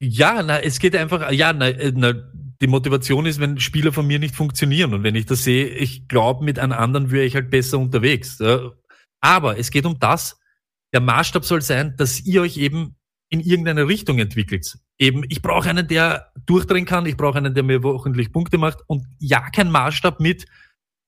Ja, 0.00 0.42
na, 0.42 0.60
es 0.60 0.78
geht 0.78 0.94
einfach, 0.94 1.30
ja, 1.32 1.52
na, 1.52 1.68
äh, 1.68 1.92
na, 1.94 2.12
die 2.60 2.66
Motivation 2.66 3.26
ist, 3.26 3.40
wenn 3.40 3.60
Spieler 3.60 3.92
von 3.92 4.06
mir 4.06 4.18
nicht 4.18 4.34
funktionieren. 4.34 4.94
Und 4.94 5.02
wenn 5.02 5.14
ich 5.14 5.26
das 5.26 5.44
sehe, 5.44 5.68
ich 5.68 6.08
glaube, 6.08 6.44
mit 6.44 6.58
einem 6.58 6.72
anderen 6.72 7.10
wäre 7.10 7.24
ich 7.24 7.34
halt 7.34 7.50
besser 7.50 7.78
unterwegs. 7.78 8.38
Aber 9.20 9.58
es 9.58 9.70
geht 9.70 9.86
um 9.86 9.98
das, 9.98 10.38
der 10.92 11.00
Maßstab 11.00 11.44
soll 11.44 11.62
sein, 11.62 11.94
dass 11.96 12.24
ihr 12.24 12.42
euch 12.42 12.56
eben 12.56 12.96
in 13.28 13.40
irgendeine 13.40 13.88
Richtung 13.88 14.18
entwickelt. 14.18 14.78
Eben, 14.98 15.24
ich 15.28 15.42
brauche 15.42 15.68
einen, 15.68 15.88
der 15.88 16.32
durchdrehen 16.46 16.84
kann, 16.84 17.06
ich 17.06 17.16
brauche 17.16 17.38
einen, 17.38 17.54
der 17.54 17.62
mir 17.62 17.82
wochentlich 17.82 18.32
Punkte 18.32 18.56
macht 18.56 18.78
und 18.86 19.04
ja, 19.18 19.50
kein 19.50 19.70
Maßstab 19.70 20.20
mit 20.20 20.46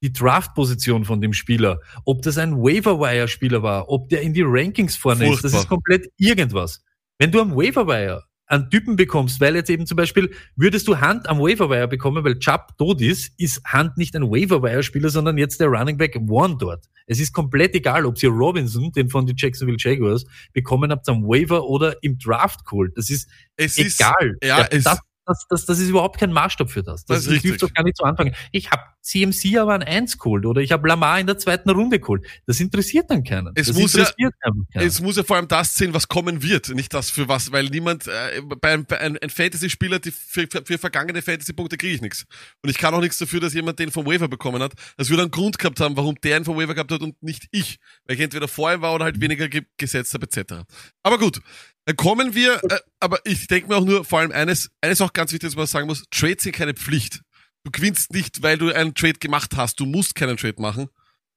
die 0.02 0.12
Draft-Position 0.12 1.04
von 1.04 1.20
dem 1.20 1.32
Spieler, 1.32 1.80
ob 2.04 2.22
das 2.22 2.38
ein 2.38 2.56
Waiver-Wire-Spieler 2.56 3.62
war, 3.62 3.88
ob 3.88 4.08
der 4.08 4.22
in 4.22 4.32
die 4.32 4.44
Rankings 4.44 4.96
vorne 4.96 5.24
ist, 5.24 5.42
das 5.44 5.52
Furchtbar. 5.52 5.60
ist 5.60 5.68
komplett 5.68 6.12
irgendwas. 6.18 6.84
Wenn 7.18 7.32
du 7.32 7.40
am 7.40 7.56
Waiver-Wire 7.56 8.24
einen 8.48 8.70
Typen 8.70 8.96
bekommst, 8.96 9.40
weil 9.40 9.54
jetzt 9.54 9.70
eben 9.70 9.86
zum 9.86 9.96
Beispiel, 9.96 10.30
würdest 10.56 10.88
du 10.88 10.98
Hand 10.98 11.28
am 11.28 11.38
Waiver-Wire 11.38 11.88
bekommen, 11.88 12.24
weil 12.24 12.38
Chubb 12.38 12.76
tot 12.78 13.00
ist, 13.00 13.32
ist 13.38 13.62
Hand 13.64 13.96
nicht 13.96 14.16
ein 14.16 14.22
Waiver-Wire-Spieler, 14.22 15.10
sondern 15.10 15.38
jetzt 15.38 15.60
der 15.60 15.68
Running 15.68 15.98
Back 15.98 16.16
One 16.28 16.56
dort. 16.58 16.86
Es 17.06 17.20
ist 17.20 17.32
komplett 17.32 17.74
egal, 17.74 18.04
ob 18.06 18.22
ihr 18.22 18.30
Robinson, 18.30 18.90
den 18.92 19.08
von 19.08 19.26
den 19.26 19.36
Jacksonville 19.36 19.78
Jaguars, 19.78 20.24
bekommen 20.52 20.90
habt 20.90 21.08
am 21.08 21.24
Waiver 21.24 21.64
oder 21.64 22.02
im 22.02 22.18
Draft 22.18 22.64
geholt. 22.64 22.92
Das 22.96 23.10
ist 23.10 23.28
Es 23.56 23.78
egal. 23.78 24.36
Ist, 24.40 24.48
ja, 24.48 24.66
das, 24.68 25.00
das, 25.28 25.46
das, 25.48 25.66
das 25.66 25.78
ist 25.78 25.88
überhaupt 25.90 26.18
kein 26.18 26.32
Maßstab 26.32 26.70
für 26.70 26.82
das. 26.82 27.04
Das 27.04 27.24
Das, 27.24 27.34
hilft 27.34 27.62
doch 27.62 27.72
gar 27.72 27.84
nicht 27.84 27.96
zu 27.96 28.04
anfangen. 28.04 28.34
Ich 28.50 28.70
habe 28.70 28.82
CMC 29.08 29.56
aber 29.58 29.74
an 29.74 29.82
eins 29.82 30.18
geholt 30.18 30.44
oder 30.44 30.60
ich 30.60 30.70
habe 30.72 30.86
Lamar 30.86 31.18
in 31.18 31.26
der 31.26 31.38
zweiten 31.38 31.70
Runde 31.70 31.98
geholt. 31.98 32.26
Das 32.46 32.60
interessiert 32.60 33.10
dann 33.10 33.24
keinen. 33.24 33.52
Es 33.54 33.68
das 33.68 33.76
muss 33.76 33.94
ja- 33.94 34.04
keinen. 34.42 34.66
Es 34.74 35.00
muss 35.00 35.16
ja 35.16 35.22
vor 35.22 35.36
allem 35.36 35.48
das 35.48 35.74
sehen, 35.74 35.94
was 35.94 36.08
kommen 36.08 36.42
wird, 36.42 36.68
nicht 36.70 36.92
das 36.92 37.10
für 37.10 37.26
was, 37.28 37.50
weil 37.50 37.64
niemand, 37.66 38.06
äh, 38.06 38.42
bei, 38.42 38.72
einem- 38.74 38.84
bei 38.84 38.98
einem 38.98 39.18
ein 39.22 39.30
Fantasy-Spieler, 39.30 40.00
für, 40.04 40.46
für, 40.50 40.62
für 40.64 40.78
vergangene 40.78 41.22
Fantasy-Punkte 41.22 41.76
kriege 41.78 41.94
ich 41.94 42.02
nichts. 42.02 42.26
Und 42.62 42.68
ich 42.70 42.76
kann 42.76 42.92
auch 42.94 43.00
nichts 43.00 43.18
dafür, 43.18 43.40
dass 43.40 43.54
jemand 43.54 43.78
den 43.78 43.90
vom 43.90 44.04
Waiver 44.06 44.28
bekommen 44.28 44.62
hat. 44.62 44.72
Das 44.96 45.08
würde 45.08 45.22
einen 45.22 45.30
Grund 45.30 45.58
gehabt 45.58 45.80
haben, 45.80 45.96
warum 45.96 46.14
der 46.22 46.36
ihn 46.38 46.44
vom 46.44 46.56
Waiver 46.58 46.74
gehabt 46.74 46.92
hat 46.92 47.00
und 47.00 47.20
nicht 47.22 47.46
ich. 47.50 47.78
Weil 48.04 48.16
ich 48.16 48.22
entweder 48.22 48.46
vor 48.48 48.72
ihm 48.72 48.82
war 48.82 48.94
oder 48.94 49.04
halt 49.06 49.20
weniger 49.20 49.48
ge 49.48 49.62
gesetzt 49.78 50.12
habe, 50.14 50.26
etc. 50.26 50.64
Aber 51.02 51.18
gut, 51.18 51.40
dann 51.86 51.96
kommen 51.96 52.34
wir, 52.34 52.62
äh, 52.64 52.78
aber 53.00 53.20
ich 53.24 53.46
denke 53.46 53.68
mir 53.68 53.76
auch 53.76 53.84
nur, 53.84 54.04
vor 54.04 54.18
allem 54.18 54.32
eines, 54.32 54.70
eines 54.82 55.00
auch 55.00 55.12
ganz 55.14 55.32
wichtig, 55.32 55.48
was 55.50 55.56
man 55.56 55.66
sagen 55.66 55.86
muss, 55.86 56.04
Trades 56.10 56.42
sind 56.42 56.52
keine 56.54 56.74
Pflicht. 56.74 57.22
Du 57.68 57.72
gewinnst 57.72 58.14
nicht, 58.14 58.42
weil 58.42 58.56
du 58.56 58.74
einen 58.74 58.94
Trade 58.94 59.18
gemacht 59.18 59.54
hast. 59.54 59.78
Du 59.78 59.84
musst 59.84 60.14
keinen 60.14 60.38
Trade 60.38 60.54
machen. 60.58 60.88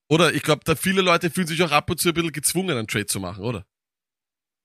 Oder 0.07 0.33
ich 0.33 0.43
glaube, 0.43 0.61
da 0.63 0.75
viele 0.75 1.01
Leute 1.01 1.29
fühlen 1.29 1.47
sich 1.47 1.61
auch 1.61 1.73
ab 1.73 1.89
und 1.89 1.99
zu 1.99 2.07
ein 2.07 2.13
bisschen 2.13 2.31
gezwungen, 2.31 2.77
einen 2.77 2.87
Trade 2.87 3.07
zu 3.07 3.19
machen, 3.19 3.43
oder? 3.43 3.65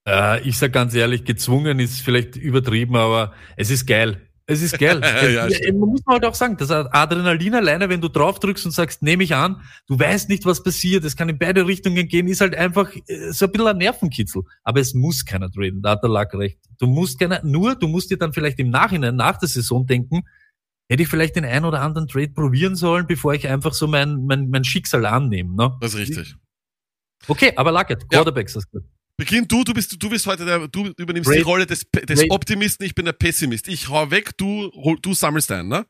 Äh, 0.07 0.47
ich 0.47 0.57
sag 0.57 0.71
ganz 0.71 0.93
ehrlich, 0.93 1.25
gezwungen 1.25 1.79
ist 1.79 1.99
vielleicht 1.99 2.37
übertrieben, 2.37 2.95
aber 2.95 3.33
es 3.57 3.69
ist 3.69 3.85
geil. 3.85 4.29
Es 4.45 4.61
ist 4.61 4.79
geil. 4.79 5.01
Ja, 5.33 5.51
stimmt. 5.51 5.77
man 5.77 5.89
muss 5.89 6.03
halt 6.07 6.23
auch 6.23 6.35
sagen, 6.35 6.55
das 6.55 6.71
Adrenalin 6.71 7.55
alleine, 7.55 7.89
wenn 7.89 7.99
du 7.99 8.07
drauf 8.07 8.39
drückst 8.39 8.65
und 8.67 8.71
sagst, 8.71 9.03
nehme 9.03 9.25
ich 9.25 9.35
an, 9.35 9.61
du 9.87 9.99
weißt 9.99 10.29
nicht, 10.29 10.45
was 10.45 10.63
passiert, 10.63 11.03
es 11.03 11.17
kann 11.17 11.27
in 11.27 11.37
beide 11.37 11.67
Richtungen 11.67 12.07
gehen, 12.07 12.29
ist 12.29 12.39
halt 12.39 12.55
einfach 12.55 12.95
äh, 13.07 13.33
so 13.33 13.45
ein 13.47 13.51
bisschen 13.51 13.67
ein 13.67 13.77
Nervenkitzel. 13.77 14.43
Aber 14.63 14.79
es 14.79 14.93
muss 14.93 15.25
keiner 15.25 15.51
traden, 15.51 15.81
da 15.81 15.91
hat 15.91 16.03
der 16.03 16.11
Lack 16.11 16.33
recht. 16.33 16.59
Du 16.79 16.87
musst 16.87 17.19
keiner, 17.19 17.43
nur 17.43 17.75
du 17.75 17.89
musst 17.89 18.09
dir 18.09 18.17
dann 18.17 18.31
vielleicht 18.31 18.57
im 18.59 18.69
Nachhinein, 18.69 19.17
nach 19.17 19.37
der 19.37 19.49
Saison 19.49 19.85
denken, 19.85 20.23
hätte 20.89 21.03
ich 21.03 21.09
vielleicht 21.09 21.35
den 21.35 21.45
einen 21.45 21.65
oder 21.65 21.81
anderen 21.81 22.07
Trade 22.07 22.29
probieren 22.29 22.75
sollen, 22.75 23.07
bevor 23.07 23.33
ich 23.33 23.47
einfach 23.47 23.73
so 23.73 23.87
mein, 23.87 24.25
mein, 24.25 24.49
mein 24.49 24.63
Schicksal 24.63 25.05
annehme. 25.05 25.55
Ne? 25.55 25.77
Das 25.81 25.93
ist 25.93 25.99
richtig. 25.99 26.35
Okay, 27.27 27.53
aber 27.55 27.71
Lackett, 27.71 28.03
Ja. 28.03 28.19
Quarterbacks, 28.19 28.55
hast 28.55 28.67
du. 28.71 28.79
Beginn 29.19 29.47
du, 29.47 29.63
du 29.63 29.73
bist, 29.73 30.01
du 30.01 30.09
bist 30.09 30.27
heute 30.27 30.45
der, 30.45 30.67
du 30.67 30.93
übernimmst 30.95 31.27
Great. 31.27 31.39
die 31.39 31.43
Rolle 31.43 31.65
des, 31.65 31.85
des. 32.07 32.29
Optimisten, 32.29 32.85
ich 32.85 32.93
bin 32.93 33.05
der 33.05 33.13
Pessimist. 33.13 33.67
Ich 33.67 33.89
hau 33.89 34.11
weg, 34.11 34.37
du, 34.37 34.71
du 35.01 35.13
sammelst 35.15 35.51
ein, 35.51 35.67
ne? 35.67 35.85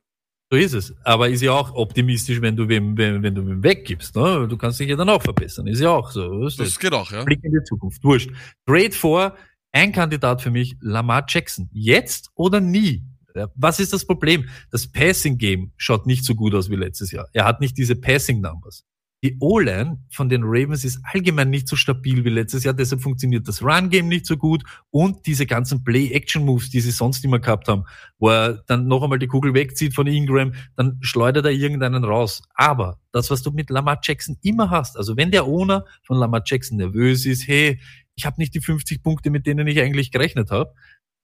So 0.49 0.57
ist 0.57 0.71
es. 0.71 0.95
Aber 1.03 1.27
ist 1.27 1.41
ja 1.41 1.51
auch 1.51 1.73
optimistisch, 1.73 2.39
wenn 2.39 2.55
du 2.55 2.69
wem, 2.69 2.97
wenn, 2.97 3.21
wenn 3.21 3.35
du 3.35 3.45
wem 3.45 3.61
weggibst. 3.61 4.15
Ne? 4.15 4.47
Du 4.47 4.55
kannst 4.55 4.79
dich 4.79 4.87
ja 4.87 4.95
dann 4.95 5.09
auch 5.09 5.21
verbessern. 5.21 5.67
Ist 5.67 5.81
ja 5.81 5.89
auch 5.89 6.09
so. 6.09 6.25
Du? 6.25 6.47
Das 6.47 6.79
geht 6.79 6.93
auch, 6.93 7.11
ja. 7.11 7.25
Blick 7.25 7.43
in 7.43 7.51
die 7.51 7.63
Zukunft. 7.65 8.01
Wurscht. 8.01 8.29
Trade 8.65 8.93
vor, 8.93 9.35
ein 9.73 9.91
Kandidat 9.91 10.41
für 10.41 10.49
mich, 10.49 10.77
Lamar 10.79 11.25
Jackson. 11.27 11.69
Jetzt 11.73 12.31
oder 12.33 12.61
nie? 12.61 13.03
Ja, 13.37 13.47
Was 13.55 13.79
ist 13.79 13.93
das 13.93 14.05
Problem? 14.05 14.49
Das 14.71 14.87
Passing 14.87 15.37
Game 15.37 15.71
schaut 15.77 16.05
nicht 16.05 16.25
so 16.25 16.35
gut 16.35 16.53
aus 16.55 16.69
wie 16.69 16.75
letztes 16.75 17.11
Jahr. 17.11 17.27
Er 17.33 17.45
hat 17.45 17.61
nicht 17.61 17.77
diese 17.77 17.95
Passing 17.95 18.41
Numbers. 18.41 18.83
Die 19.23 19.35
O-Line 19.39 19.97
von 20.11 20.29
den 20.29 20.43
Ravens 20.43 20.85
ist 20.85 20.99
allgemein 21.11 21.49
nicht 21.49 21.67
so 21.67 21.75
stabil 21.75 22.23
wie 22.23 22.29
letztes 22.29 22.63
Jahr, 22.63 22.75
deshalb 22.75 23.01
funktioniert 23.01 23.47
das 23.47 23.63
Run-Game 23.63 24.07
nicht 24.07 24.27
so 24.27 24.37
gut 24.37 24.63
und 24.91 25.25
diese 25.25 25.47
ganzen 25.47 25.83
Play-Action-Moves, 25.83 26.69
die 26.69 26.81
sie 26.81 26.91
sonst 26.91 27.25
immer 27.25 27.39
gehabt 27.39 27.67
haben, 27.67 27.85
wo 28.19 28.29
er 28.29 28.63
dann 28.67 28.85
noch 28.85 29.01
einmal 29.01 29.17
die 29.17 29.25
Kugel 29.25 29.55
wegzieht 29.55 29.95
von 29.95 30.05
Ingram, 30.05 30.53
dann 30.75 30.99
schleudert 31.01 31.45
er 31.45 31.51
irgendeinen 31.51 32.03
raus. 32.03 32.43
Aber 32.53 32.99
das, 33.11 33.31
was 33.31 33.41
du 33.41 33.49
mit 33.49 33.71
Lamar 33.71 33.99
Jackson 34.03 34.37
immer 34.43 34.69
hast, 34.69 34.95
also 34.97 35.17
wenn 35.17 35.31
der 35.31 35.47
Owner 35.47 35.85
von 36.03 36.17
Lamar 36.17 36.43
Jackson 36.45 36.77
nervös 36.77 37.25
ist, 37.25 37.47
hey, 37.47 37.79
ich 38.13 38.25
habe 38.25 38.39
nicht 38.39 38.53
die 38.53 38.61
50 38.61 39.01
Punkte, 39.01 39.31
mit 39.31 39.47
denen 39.47 39.65
ich 39.67 39.79
eigentlich 39.79 40.11
gerechnet 40.11 40.51
habe, 40.51 40.73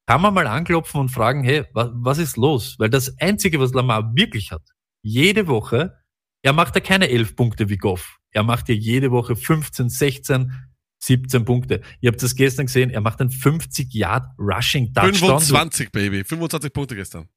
kann 0.06 0.22
man 0.22 0.34
mal 0.34 0.48
anklopfen 0.48 1.02
und 1.02 1.10
fragen, 1.10 1.44
hey, 1.44 1.66
was, 1.74 1.90
was 1.94 2.18
ist 2.18 2.38
los? 2.38 2.76
Weil 2.78 2.90
das 2.90 3.16
Einzige, 3.20 3.60
was 3.60 3.74
Lamar 3.74 4.16
wirklich 4.16 4.52
hat, 4.52 4.64
jede 5.02 5.48
Woche, 5.48 5.98
er 6.42 6.54
macht 6.54 6.76
ja 6.76 6.82
keine 6.82 7.10
11 7.10 7.36
Punkte 7.36 7.70
wie 7.70 7.78
Goff. 7.78 8.20
Er 8.32 8.44
macht 8.44 8.70
ja 8.70 8.76
jede 8.76 9.12
Woche 9.12 9.36
15, 9.36 9.90
16, 9.90 10.52
17 11.00 11.46
Punkte. 11.46 11.82
Ihr 12.02 12.12
habt 12.12 12.22
das 12.22 12.36
gestern 12.36 12.66
gesehen, 12.66 12.90
er 12.90 13.02
macht 13.02 13.22
einen 13.22 13.30
50 13.30 13.94
Yard 13.94 14.26
Rushing 14.38 14.94
Touchdown. 14.94 15.40
25, 15.40 15.92
Baby. 15.92 16.24
25 16.24 16.74
Punkte 16.74 16.96
gestern. 16.96 17.30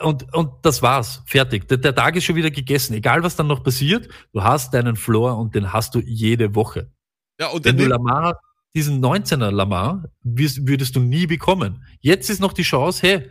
Und, 0.00 0.32
und 0.32 0.50
das 0.62 0.82
war's. 0.82 1.22
Fertig. 1.26 1.68
Der, 1.68 1.78
der 1.78 1.94
Tag 1.94 2.16
ist 2.16 2.24
schon 2.24 2.36
wieder 2.36 2.50
gegessen. 2.50 2.94
Egal 2.94 3.22
was 3.22 3.36
dann 3.36 3.46
noch 3.46 3.62
passiert, 3.62 4.08
du 4.32 4.42
hast 4.42 4.72
deinen 4.72 4.96
Floor 4.96 5.36
und 5.36 5.54
den 5.54 5.72
hast 5.72 5.94
du 5.94 6.00
jede 6.00 6.54
Woche. 6.54 6.90
Ja, 7.38 7.48
und 7.48 7.64
Wenn 7.64 7.76
du 7.76 7.86
Lamar, 7.86 8.38
diesen 8.74 9.04
19er 9.04 9.50
Lamar, 9.50 10.04
wirst, 10.22 10.66
würdest 10.66 10.96
du 10.96 11.00
nie 11.00 11.26
bekommen. 11.26 11.84
Jetzt 12.00 12.28
ist 12.28 12.40
noch 12.40 12.52
die 12.52 12.62
Chance, 12.62 13.06
hey, 13.06 13.30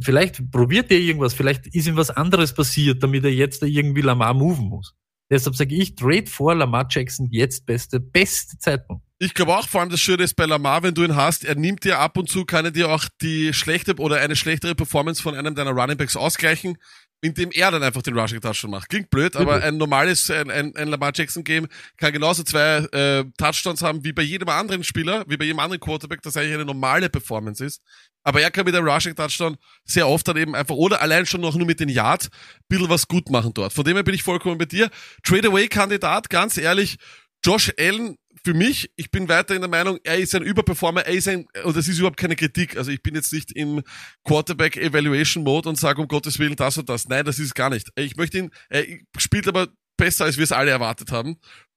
vielleicht 0.00 0.50
probiert 0.50 0.90
er 0.90 0.98
irgendwas, 0.98 1.34
vielleicht 1.34 1.66
ist 1.66 1.86
ihm 1.86 1.96
was 1.96 2.10
anderes 2.10 2.54
passiert, 2.54 3.02
damit 3.02 3.24
er 3.24 3.32
jetzt 3.32 3.62
irgendwie 3.62 4.02
Lamar 4.02 4.34
moven 4.34 4.68
muss. 4.68 4.94
Deshalb 5.30 5.56
sage 5.56 5.74
ich, 5.74 5.94
trade 5.94 6.26
vor 6.26 6.54
Lamar 6.54 6.86
Jackson 6.88 7.28
jetzt 7.30 7.64
beste, 7.66 7.98
beste 7.98 8.58
Zeitpunkt. 8.58 9.04
ich 9.18 9.32
glaube 9.32 9.56
auch 9.56 9.66
vor 9.66 9.80
allem 9.80 9.90
das 9.90 10.00
Schöne 10.00 10.22
ist 10.22 10.34
bei 10.34 10.44
Lamar, 10.44 10.82
wenn 10.82 10.94
du 10.94 11.02
ihn 11.02 11.16
hast, 11.16 11.44
er 11.44 11.54
nimmt 11.54 11.84
dir 11.84 11.98
ab 11.98 12.18
und 12.18 12.28
zu, 12.28 12.44
kann 12.44 12.66
er 12.66 12.70
dir 12.70 12.90
auch 12.90 13.06
die 13.22 13.52
schlechte 13.54 13.96
oder 13.96 14.20
eine 14.20 14.36
schlechtere 14.36 14.74
Performance 14.74 15.22
von 15.22 15.34
einem 15.34 15.54
deiner 15.54 15.70
Running 15.70 15.96
Backs 15.96 16.14
ausgleichen, 16.14 16.76
indem 17.20 17.50
er 17.52 17.70
dann 17.70 17.82
einfach 17.82 18.02
den 18.02 18.18
Rushing 18.18 18.40
Touchdown 18.40 18.70
macht. 18.70 18.88
Klingt 18.88 19.10
blöd, 19.10 19.34
aber 19.36 19.52
Wirklich? 19.52 19.64
ein 19.64 19.76
normales, 19.78 20.30
ein, 20.30 20.50
ein, 20.50 20.76
ein 20.76 20.88
Lamar 20.88 21.12
Jackson 21.14 21.42
Game 21.42 21.66
kann 21.96 22.12
genauso 22.12 22.42
zwei 22.42 22.86
äh, 22.92 23.24
Touchdowns 23.38 23.82
haben 23.82 24.04
wie 24.04 24.12
bei 24.12 24.22
jedem 24.22 24.48
anderen 24.48 24.84
Spieler, 24.84 25.24
wie 25.26 25.36
bei 25.36 25.46
jedem 25.46 25.58
anderen 25.58 25.80
Quarterback, 25.80 26.20
das 26.22 26.36
eigentlich 26.36 26.54
eine 26.54 26.64
normale 26.64 27.08
Performance 27.08 27.64
ist. 27.64 27.82
Aber 28.22 28.40
er 28.40 28.50
kann 28.50 28.64
mit 28.64 28.74
einem 28.74 28.88
Rushing 28.88 29.14
Touchdown 29.14 29.56
sehr 29.84 30.08
oft 30.08 30.26
dann 30.28 30.36
eben 30.36 30.54
einfach, 30.54 30.74
oder 30.74 31.00
allein 31.00 31.26
schon 31.26 31.40
noch 31.40 31.54
nur 31.54 31.66
mit 31.66 31.80
den 31.80 31.88
Yards, 31.88 32.26
ein 32.26 32.30
bisschen 32.68 32.88
was 32.88 33.08
gut 33.08 33.30
machen 33.30 33.52
dort. 33.54 33.72
Von 33.72 33.84
dem 33.84 33.96
her 33.96 34.02
bin 34.02 34.14
ich 34.14 34.22
vollkommen 34.22 34.58
bei 34.58 34.64
dir. 34.64 34.90
Trade-Away-Kandidat, 35.24 36.30
ganz 36.30 36.56
ehrlich, 36.56 36.96
Josh 37.44 37.72
Allen, 37.78 38.16
für 38.42 38.54
mich, 38.54 38.90
ich 38.96 39.10
bin 39.10 39.28
weiter 39.28 39.54
in 39.54 39.60
der 39.60 39.70
Meinung, 39.70 39.98
er 40.04 40.18
ist 40.18 40.34
ein 40.34 40.42
Überperformer, 40.42 41.02
er 41.02 41.14
ist 41.14 41.28
ein, 41.28 41.46
und 41.64 41.76
das 41.76 41.88
ist 41.88 41.98
überhaupt 41.98 42.16
keine 42.16 42.36
Kritik. 42.36 42.76
Also 42.76 42.90
ich 42.90 43.02
bin 43.02 43.14
jetzt 43.14 43.32
nicht 43.32 43.52
im 43.52 43.82
Quarterback 44.24 44.76
Evaluation 44.76 45.44
Mode 45.44 45.68
und 45.68 45.78
sage 45.78 46.00
um 46.00 46.08
Gottes 46.08 46.38
Willen 46.38 46.56
das 46.56 46.78
und 46.78 46.88
das. 46.88 47.08
Nein, 47.08 47.24
das 47.24 47.38
ist 47.38 47.54
gar 47.54 47.70
nicht. 47.70 47.90
Ich 47.96 48.16
möchte 48.16 48.38
ihn, 48.38 48.50
er 48.68 48.84
spielt 49.18 49.46
aber 49.48 49.68
besser, 49.96 50.24
als 50.24 50.36
wir 50.36 50.44
es 50.44 50.52
alle 50.52 50.70
erwartet 50.70 51.12
haben. 51.12 51.36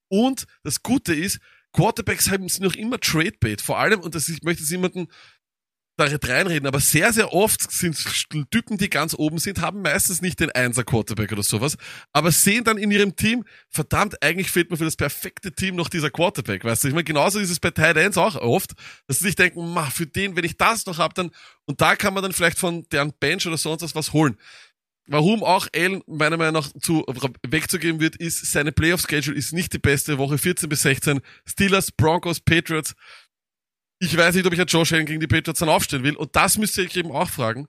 Und 0.10 0.46
das 0.63 0.82
Gute 0.82 1.13
ist, 1.13 1.39
Quarterbacks 1.74 2.32
haben 2.32 2.50
sie 2.50 2.63
noch 2.63 2.76
immer 2.76 3.00
Trade-Bait. 3.00 3.62
Vor 3.62 3.78
allem, 3.78 4.00
und 4.00 4.15
das, 4.15 4.30
ich 4.30 4.41
möchte 4.41 4.64
jetzt 4.64 4.72
niemanden 4.72 5.08
da 5.98 6.06
reinreden, 6.06 6.68
aber 6.68 6.80
sehr, 6.80 7.12
sehr 7.12 7.34
oft 7.34 7.72
sind 7.72 7.98
Typen, 8.52 8.78
die 8.78 8.89
ganz 8.89 9.16
oben 9.16 9.39
sind, 9.39 9.62
haben 9.62 9.82
meistens 9.82 10.22
nicht 10.22 10.39
den 10.39 10.52
Einser-Quarterback 10.52 11.32
oder 11.32 11.43
sowas, 11.43 11.76
aber 12.14 12.32
sehen 12.32 12.64
dann 12.64 12.78
in 12.78 12.91
ihrem 12.91 13.16
Team, 13.16 13.43
verdammt, 13.70 14.22
eigentlich 14.22 14.52
fehlt 14.52 14.70
mir 14.70 14.78
für 14.78 14.86
das 14.86 14.95
perfekte 14.95 15.52
Team 15.52 15.76
noch 15.76 15.89
dieser 15.89 16.12
Quarterback, 16.12 16.64
weißt 16.64 16.84
du? 16.84 16.88
Ich 16.89 16.93
meine, 16.93 17.04
genauso 17.04 17.39
ist 17.39 17.50
es 17.50 17.60
bei 17.60 17.72
Tight 17.72 17.98
Ends 17.98 18.18
auch 18.18 18.36
oft, 18.36 18.74
dass 19.08 19.20
sie 19.20 19.26
sich 19.26 19.36
denken, 19.36 19.74
ma, 19.74 19.89
für 19.89 20.06
den, 20.06 20.36
wenn 20.36 20.45
ich 20.45 20.56
das 20.58 20.86
noch 20.86 21.00
hab, 21.00 21.16
dann, 21.16 21.32
und 21.66 21.82
da 21.82 21.95
kann 21.95 22.14
man 22.14 22.24
dann 22.24 22.32
vielleicht 22.32 22.60
von 22.60 22.88
deren 22.91 23.14
Bench 23.20 23.48
oder 23.48 23.58
sonst 23.58 23.82
was 23.82 23.95
was 23.95 24.14
holen. 24.14 24.38
Warum 25.10 25.41
auch 25.41 25.68
Allen 25.74 26.04
meiner 26.06 26.36
Meinung 26.36 26.62
nach 26.62 26.70
zu, 26.82 27.06
wegzugeben 27.48 28.02
wird, 28.02 28.18
ist, 28.18 28.52
seine 28.52 28.74
Playoff-Schedule 28.74 29.38
ist 29.38 29.54
nicht 29.54 29.72
die 29.72 29.80
beste, 29.80 30.18
Woche 30.18 30.38
14 30.38 30.68
bis 30.68 30.82
16, 30.82 31.22
Steelers, 31.45 31.93
Broncos, 31.93 32.41
Patriots, 32.41 32.93
ich 34.00 34.16
weiß 34.16 34.36
nicht, 34.36 34.45
ob 34.45 34.54
ich 34.54 34.62
ein 34.62 34.68
Josh 34.68 34.93
Allen 34.93 35.06
gegen 35.06 35.20
die 35.20 35.28
Patriots 35.28 35.60
dann 35.60 35.70
aufstellen 35.70 36.04
will. 36.04 36.16
Und 36.16 36.36
das 36.36 36.58
müsste 36.58 36.84
ich 36.84 36.95
eben 36.95 37.12
auch 37.12 37.30
fragen. 37.30 37.68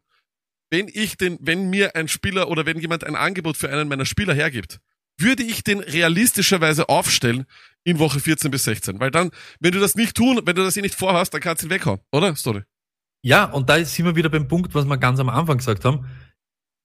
Wenn 0.70 0.89
ich 0.89 1.16
den, 1.16 1.39
wenn 1.41 1.70
mir 1.70 1.97
ein 1.97 2.09
Spieler 2.09 2.49
oder 2.49 2.66
wenn 2.66 2.79
jemand 2.79 3.05
ein 3.05 3.16
Angebot 3.16 3.57
für 3.57 3.70
einen 3.70 3.89
meiner 3.89 4.05
Spieler 4.05 4.35
hergibt, 4.35 4.81
würde 5.18 5.43
ich 5.43 5.64
den 5.64 5.81
realistischerweise 5.81 6.89
aufstellen 6.89 7.47
in 7.85 7.99
Woche 7.99 8.20
14 8.20 8.51
bis 8.51 8.64
16. 8.64 9.01
Weil 9.01 9.11
dann, 9.11 9.31
wenn 9.61 9.72
du 9.72 9.81
das 9.81 9.95
nicht 9.95 10.16
tun, 10.16 10.41
wenn 10.45 10.55
du 10.55 10.62
das 10.62 10.74
hier 10.74 10.83
nicht 10.83 10.95
vorhast, 10.95 11.33
dann 11.33 11.41
kannst 11.41 11.62
du 11.62 11.66
ihn 11.66 11.70
weghauen, 11.70 12.01
oder? 12.12 12.37
Story. 12.37 12.62
Ja, 13.22 13.45
und 13.45 13.68
da 13.68 13.83
sind 13.85 14.05
wir 14.05 14.14
wieder 14.14 14.29
beim 14.29 14.47
Punkt, 14.47 14.74
was 14.74 14.85
wir 14.85 14.97
ganz 14.99 15.18
am 15.18 15.29
Anfang 15.29 15.59
gesagt 15.59 15.85
haben. 15.85 16.07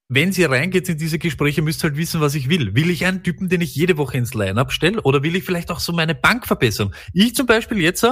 Wenn 0.10 0.32
sie 0.32 0.44
reingeht 0.46 0.90
in 0.90 0.98
diese 0.98 1.20
Gespräche, 1.20 1.62
müsst 1.62 1.84
ihr 1.84 1.90
halt 1.90 1.98
wissen, 1.98 2.22
was 2.22 2.36
ich 2.36 2.50
will. 2.50 2.76
Will 2.76 2.90
ich 2.90 3.06
einen 3.06 3.24
Typen, 3.24 3.50
den 3.50 3.62
ich 3.62 3.76
jede 3.76 3.98
Woche 3.98 4.18
ins 4.18 4.34
Line-Up 4.34 4.72
stelle, 4.72 5.02
oder 5.02 5.24
will 5.24 5.36
ich 5.36 5.44
vielleicht 5.44 5.72
auch 5.72 5.80
so 5.80 5.92
meine 5.92 6.16
Bank 6.16 6.48
verbessern? 6.48 6.94
Ich 7.14 7.36
zum 7.36 7.46
Beispiel 7.46 7.80
jetzt 7.80 8.04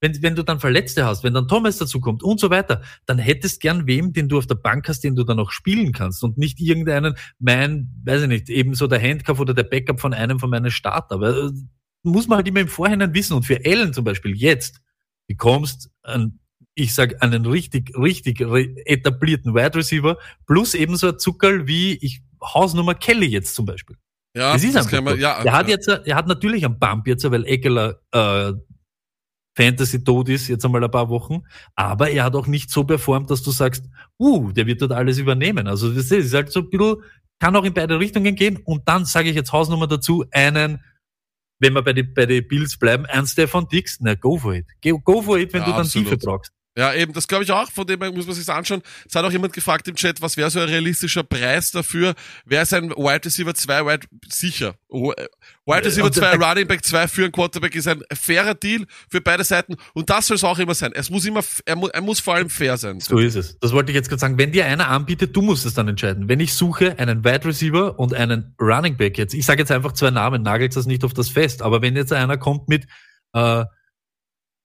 wenn, 0.00 0.22
wenn 0.22 0.34
du 0.36 0.42
dann 0.42 0.60
Verletzte 0.60 1.04
hast, 1.04 1.24
wenn 1.24 1.34
dann 1.34 1.48
Thomas 1.48 1.78
dazu 1.78 2.00
kommt 2.00 2.22
und 2.22 2.38
so 2.38 2.50
weiter, 2.50 2.82
dann 3.06 3.18
hättest 3.18 3.60
gern 3.60 3.86
wem, 3.86 4.12
den 4.12 4.28
du 4.28 4.38
auf 4.38 4.46
der 4.46 4.54
Bank 4.54 4.88
hast, 4.88 5.02
den 5.02 5.16
du 5.16 5.24
dann 5.24 5.40
auch 5.40 5.50
spielen 5.50 5.92
kannst 5.92 6.22
und 6.22 6.38
nicht 6.38 6.60
irgendeinen, 6.60 7.16
mein, 7.38 7.90
weiß 8.04 8.22
ich 8.22 8.28
nicht, 8.28 8.48
eben 8.48 8.74
so 8.74 8.86
der 8.86 9.02
Handcuff 9.02 9.40
oder 9.40 9.54
der 9.54 9.64
Backup 9.64 10.00
von 10.00 10.14
einem 10.14 10.38
von 10.38 10.50
meinen 10.50 10.70
Starter. 10.70 11.16
Aber 11.16 11.36
äh, 11.36 11.50
muss 12.02 12.28
man 12.28 12.36
halt 12.36 12.48
immer 12.48 12.60
im 12.60 12.68
Vorhinein 12.68 13.14
wissen. 13.14 13.34
Und 13.34 13.44
für 13.44 13.60
Allen 13.64 13.92
zum 13.92 14.04
Beispiel 14.04 14.36
jetzt 14.36 14.80
bekommst 15.26 15.90
ein, 16.02 16.38
ich 16.74 16.94
sag 16.94 17.22
einen 17.22 17.44
richtig, 17.44 17.96
richtig 17.98 18.40
etablierten 18.40 19.54
Wide 19.54 19.76
Receiver 19.76 20.16
plus 20.46 20.74
ebenso 20.74 21.08
ein 21.08 21.18
Zuckerl 21.18 21.66
wie 21.66 21.98
ich 22.00 22.22
Hausnummer 22.42 22.94
Kelly 22.94 23.26
jetzt 23.26 23.54
zum 23.54 23.66
Beispiel. 23.66 23.96
Ja, 24.36 24.52
das 24.52 24.62
ist 24.62 24.76
das 24.76 24.92
man, 24.92 25.18
ja, 25.18 25.42
er 25.42 25.52
hat 25.52 25.68
jetzt, 25.68 25.88
er 25.88 26.14
hat 26.14 26.28
natürlich 26.28 26.64
einen 26.64 26.78
Bump 26.78 27.08
jetzt, 27.08 27.28
weil 27.28 27.44
Eckler 27.46 28.00
äh, 28.12 28.52
Fantasy 29.58 30.04
tot 30.04 30.28
ist, 30.28 30.46
jetzt 30.46 30.64
einmal 30.64 30.84
ein 30.84 30.90
paar 30.90 31.08
Wochen. 31.08 31.42
Aber 31.74 32.10
er 32.10 32.24
hat 32.24 32.36
auch 32.36 32.46
nicht 32.46 32.70
so 32.70 32.84
performt, 32.84 33.28
dass 33.28 33.42
du 33.42 33.50
sagst, 33.50 33.84
uh, 34.18 34.52
der 34.52 34.66
wird 34.66 34.80
dort 34.80 34.92
alles 34.92 35.18
übernehmen. 35.18 35.66
Also 35.66 35.92
das 35.92 36.12
ist 36.12 36.32
halt 36.32 36.52
so 36.52 36.60
ein 36.60 36.70
bisschen, 36.70 36.96
kann 37.40 37.56
auch 37.56 37.64
in 37.64 37.74
beide 37.74 37.98
Richtungen 37.98 38.36
gehen. 38.36 38.58
Und 38.64 38.86
dann 38.86 39.04
sage 39.04 39.30
ich 39.30 39.34
jetzt 39.34 39.52
Hausnummer 39.52 39.88
dazu, 39.88 40.24
einen, 40.30 40.80
wenn 41.58 41.72
wir 41.72 41.82
bei 41.82 41.92
den 41.92 42.14
bei 42.14 42.26
die 42.26 42.40
Bills 42.40 42.78
bleiben, 42.78 43.04
ein 43.06 43.26
Stefan 43.26 43.66
Dix, 43.66 43.98
na 44.00 44.14
go 44.14 44.38
for 44.38 44.54
it. 44.54 44.66
Go, 44.80 45.00
go 45.00 45.22
for 45.22 45.38
it, 45.38 45.52
wenn 45.52 45.62
ja, 45.62 45.66
du 45.66 45.72
dann 45.72 45.80
absolut. 45.80 46.08
Tiefe 46.08 46.18
brauchst. 46.18 46.52
Ja, 46.78 46.94
eben, 46.94 47.12
das 47.12 47.26
glaube 47.26 47.42
ich 47.42 47.50
auch, 47.50 47.72
von 47.72 47.88
dem 47.88 47.98
muss 48.14 48.28
man 48.28 48.36
sich 48.36 48.48
anschauen. 48.48 48.82
Es 49.04 49.12
hat 49.16 49.24
auch 49.24 49.32
jemand 49.32 49.52
gefragt 49.52 49.88
im 49.88 49.96
Chat, 49.96 50.22
was 50.22 50.36
wäre 50.36 50.48
so 50.48 50.60
ein 50.60 50.68
realistischer 50.68 51.24
Preis 51.24 51.72
dafür? 51.72 52.14
Wäre 52.44 52.62
es 52.62 52.72
ein 52.72 52.90
Wide 52.90 53.24
Receiver 53.24 53.52
2, 53.52 53.84
Wide, 53.84 54.06
sicher. 54.28 54.76
Oh, 54.86 55.10
äh, 55.10 55.26
Wide 55.66 55.84
Receiver 55.84 56.12
2, 56.12 56.36
Running 56.36 56.68
Back 56.68 56.84
2 56.84 57.08
für 57.08 57.24
einen 57.24 57.32
Quarterback 57.32 57.74
ist 57.74 57.88
ein 57.88 58.04
fairer 58.14 58.54
Deal 58.54 58.86
für 59.10 59.20
beide 59.20 59.42
Seiten 59.42 59.74
und 59.92 60.08
das 60.08 60.28
soll 60.28 60.36
es 60.36 60.44
auch 60.44 60.60
immer 60.60 60.76
sein. 60.76 60.92
Es 60.94 61.10
muss 61.10 61.24
immer, 61.24 61.40
er, 61.64 61.74
mu 61.74 61.88
er 61.88 62.00
muss 62.00 62.20
vor 62.20 62.36
allem 62.36 62.48
fair 62.48 62.76
sein. 62.76 63.00
So 63.00 63.18
ist 63.18 63.34
es. 63.34 63.58
Das 63.58 63.72
wollte 63.72 63.90
ich 63.90 63.96
jetzt 63.96 64.08
gerade 64.08 64.20
sagen. 64.20 64.38
Wenn 64.38 64.52
dir 64.52 64.64
einer 64.64 64.86
anbietet, 64.86 65.34
du 65.34 65.42
musst 65.42 65.66
es 65.66 65.74
dann 65.74 65.88
entscheiden. 65.88 66.28
Wenn 66.28 66.38
ich 66.38 66.54
suche 66.54 66.96
einen 66.96 67.24
Wide 67.24 67.44
Receiver 67.44 67.98
und 67.98 68.14
einen 68.14 68.54
Running 68.60 68.96
Back 68.96 69.18
jetzt, 69.18 69.34
ich 69.34 69.44
sage 69.44 69.62
jetzt 69.62 69.72
einfach 69.72 69.94
zwei 69.94 70.12
Namen, 70.12 70.42
nagelt 70.42 70.76
das 70.76 70.86
nicht 70.86 71.02
auf 71.02 71.12
das 71.12 71.28
fest, 71.28 71.60
aber 71.60 71.82
wenn 71.82 71.96
jetzt 71.96 72.12
einer 72.12 72.36
kommt 72.36 72.68
mit 72.68 72.86
äh, 73.32 73.64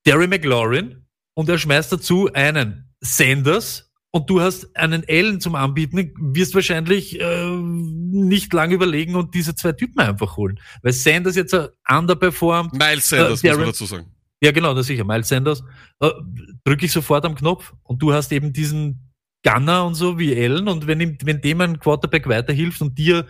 Derry 0.05 0.27
McLaurin, 0.27 1.02
und 1.35 1.49
er 1.49 1.57
schmeißt 1.57 1.91
dazu 1.91 2.31
einen 2.33 2.93
Sanders 3.01 3.91
und 4.11 4.29
du 4.29 4.41
hast 4.41 4.75
einen 4.75 5.03
Allen 5.09 5.41
zum 5.41 5.55
Anbieten, 5.55 6.13
wirst 6.19 6.53
wahrscheinlich 6.53 7.19
äh, 7.19 7.49
nicht 7.49 8.53
lange 8.53 8.75
überlegen 8.75 9.15
und 9.15 9.33
diese 9.33 9.55
zwei 9.55 9.71
Typen 9.71 9.99
einfach 9.99 10.37
holen. 10.37 10.59
Weil 10.83 10.93
Sanders 10.93 11.35
jetzt 11.35 11.55
underperformt. 11.89 12.73
Miles 12.73 13.09
Sanders, 13.09 13.43
äh, 13.43 13.49
muss 13.49 13.57
man 13.57 13.65
dazu 13.67 13.85
sagen. 13.85 14.05
Ja, 14.43 14.51
genau, 14.51 14.73
das 14.73 14.87
sicher. 14.87 15.03
Miles 15.03 15.29
Sanders. 15.29 15.63
Äh, 15.99 16.11
Drücke 16.63 16.85
ich 16.85 16.91
sofort 16.91 17.25
am 17.25 17.33
Knopf 17.33 17.73
und 17.83 18.01
du 18.01 18.13
hast 18.13 18.31
eben 18.31 18.53
diesen 18.53 19.13
Gunner 19.43 19.85
und 19.85 19.95
so 19.95 20.19
wie 20.19 20.35
Allen 20.35 20.67
und 20.67 20.85
wenn, 20.85 21.01
ihm, 21.01 21.17
wenn 21.23 21.41
dem 21.41 21.61
ein 21.61 21.79
Quarterback 21.79 22.27
weiterhilft 22.27 22.81
und 22.81 22.97
dir, 22.97 23.27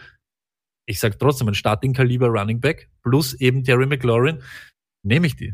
ich 0.86 1.00
sag 1.00 1.18
trotzdem, 1.18 1.48
ein 1.48 1.56
Starting-Kaliber 1.56 2.28
Running 2.28 2.60
Back 2.60 2.90
plus 3.04 3.34
eben 3.36 3.64
Terry 3.64 3.86
McLaurin, 3.86 4.42
nehme 5.04 5.28
ich 5.28 5.36
die. 5.36 5.54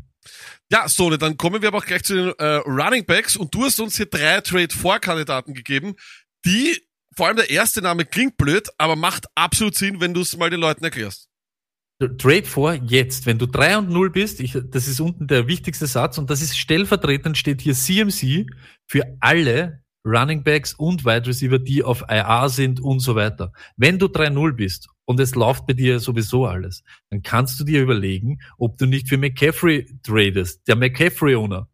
Ja, 0.72 0.88
Sole, 0.88 1.18
dann 1.18 1.38
kommen 1.38 1.62
wir 1.62 1.70
aber 1.70 1.80
auch 1.80 1.86
gleich 1.86 2.04
zu 2.04 2.16
den 2.16 2.34
äh, 2.38 2.56
Running 2.58 3.06
Backs 3.06 3.36
und 3.36 3.54
du 3.54 3.64
hast 3.64 3.80
uns 3.80 3.98
hier 3.98 4.06
drei 4.06 4.42
Trade-4-Kandidaten 4.42 5.54
gegeben, 5.54 5.96
die, 6.46 6.88
vor 7.16 7.28
allem 7.28 7.38
der 7.38 7.50
erste 7.50 7.82
Name 7.82 8.06
klingt 8.06 8.38
blöd, 8.38 8.70
aber 8.78 8.96
macht 8.96 9.26
absolut 9.36 9.76
Sinn, 9.76 10.00
wenn 10.00 10.14
du 10.14 10.22
es 10.22 10.38
mal 10.38 10.50
den 10.50 10.60
Leuten 10.60 10.84
erklärst. 10.84 11.30
Trade 12.18 12.46
vor 12.46 12.74
jetzt, 12.74 13.26
wenn 13.26 13.40
du 13.40 13.46
3 13.46 13.80
und 13.80 13.90
0 13.90 14.10
bist, 14.12 14.40
ich, 14.40 14.58
das 14.72 14.88
ist 14.88 15.02
unten 15.02 15.28
der 15.28 15.48
wichtigste 15.48 15.86
Satz 15.86 16.18
und 16.18 16.30
das 16.30 16.42
ist 16.42 16.58
stellvertretend 16.58 17.38
steht 17.38 17.62
hier 17.62 17.74
CMC 17.74 18.46
für 18.88 19.18
alle 19.20 19.84
Running 20.06 20.44
Backs 20.44 20.74
und 20.74 21.04
Wide 21.04 21.28
Receiver, 21.28 21.60
die 21.60 21.84
auf 21.84 22.06
IA 22.10 22.48
sind 22.48 22.80
und 22.80 23.02
so 23.02 23.16
weiter. 23.16 23.52
Wenn 23.76 24.00
du 24.00 24.06
3-0 24.06 24.54
bist 24.54 24.88
und 25.10 25.20
es 25.20 25.34
läuft 25.34 25.66
bei 25.66 25.74
dir 25.74 26.00
sowieso 26.00 26.46
alles, 26.46 26.84
dann 27.10 27.24
kannst 27.24 27.60
du 27.60 27.64
dir 27.64 27.82
überlegen, 27.82 28.38
ob 28.60 28.78
du 28.78 28.86
nicht 28.86 29.10
für 29.10 29.18
McCaffrey 29.18 29.88
tradest. 30.04 30.68
Der 30.68 30.76
McCaffrey-Owner, 30.76 31.68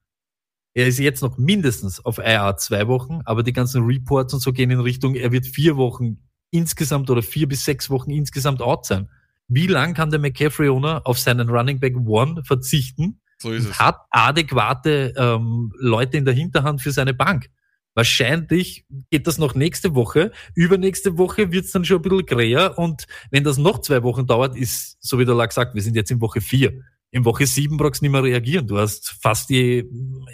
er 0.73 0.88
ist 0.88 0.99
jetzt 0.99 1.21
noch 1.21 1.38
mindestens 1.38 2.03
auf 2.05 2.17
IA 2.17 2.55
zwei 2.55 2.88
Wochen, 2.88 3.19
aber 3.25 3.43
die 3.43 3.51
ganzen 3.51 3.83
Reports 3.83 4.33
und 4.33 4.39
so 4.39 4.53
gehen 4.53 4.71
in 4.71 4.79
Richtung, 4.79 5.15
er 5.15 5.33
wird 5.33 5.47
vier 5.47 5.75
Wochen 5.75 6.23
insgesamt 6.49 7.09
oder 7.09 7.21
vier 7.21 7.49
bis 7.49 7.65
sechs 7.65 7.89
Wochen 7.89 8.09
insgesamt 8.09 8.61
out 8.61 8.86
sein. 8.86 9.09
Wie 9.49 9.67
lang 9.67 9.93
kann 9.95 10.11
der 10.11 10.21
McCaffrey-Owner 10.21 11.01
auf 11.03 11.19
seinen 11.19 11.49
Running 11.49 11.81
Back 11.81 11.97
One 11.97 12.41
verzichten? 12.45 13.19
So 13.39 13.51
ist 13.51 13.65
es. 13.65 13.77
Hat 13.77 13.97
adäquate 14.11 15.13
ähm, 15.17 15.73
Leute 15.77 16.15
in 16.15 16.23
der 16.23 16.33
Hinterhand 16.33 16.81
für 16.81 16.91
seine 16.93 17.13
Bank. 17.13 17.49
Wahrscheinlich 17.96 18.86
geht 19.10 19.26
das 19.26 19.38
noch 19.38 19.56
nächste 19.56 19.96
Woche. 19.96 20.32
Übernächste 20.54 21.18
Woche 21.18 21.52
wird's 21.52 21.72
dann 21.72 21.86
schon 21.86 22.00
ein 22.00 22.02
bisschen 22.02 22.26
gräer. 22.26 22.78
Und 22.78 23.08
wenn 23.32 23.46
das 23.46 23.58
noch 23.58 23.80
zwei 23.80 24.04
Wochen 24.04 24.28
dauert, 24.28 24.58
ist, 24.58 24.98
so 25.00 25.18
wie 25.18 25.26
der 25.26 25.34
Lack 25.34 25.54
sagt, 25.54 25.74
wir 25.74 25.82
sind 25.82 25.96
jetzt 25.96 26.12
in 26.12 26.20
Woche 26.22 26.41
vier. 26.41 26.82
In 27.12 27.24
Woche 27.24 27.48
sieben 27.48 27.78
brauchst 27.78 28.02
du 28.02 28.06
nicht 28.06 28.12
mehr 28.12 28.24
reagieren. 28.24 28.68
Du 28.68 28.78
hast 28.78 29.16
fast 29.22 29.50
die 29.50 29.86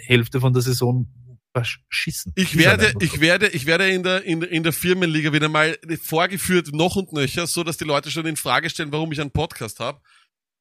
Hälfte 0.06 0.40
von 0.40 0.52
der 0.52 0.62
Saison 0.62 1.06
verschissen. 1.54 2.32
Ich 2.34 2.56
werde, 2.56 2.94
ich 3.00 3.20
werde, 3.20 3.48
ich 3.48 3.66
werde 3.66 3.88
in 3.88 4.02
der, 4.02 4.24
in, 4.24 4.42
in 4.42 4.62
der 4.62 4.72
Firmenliga 4.72 5.32
wieder 5.32 5.48
mal 5.48 5.78
vorgeführt, 6.02 6.72
noch 6.72 6.96
und 6.96 7.12
nöcher, 7.12 7.46
so 7.46 7.62
dass 7.62 7.76
die 7.76 7.84
Leute 7.84 8.10
schon 8.10 8.26
in 8.26 8.36
Frage 8.36 8.70
stellen, 8.70 8.90
warum 8.90 9.12
ich 9.12 9.20
einen 9.20 9.30
Podcast 9.30 9.78
habe. 9.80 10.00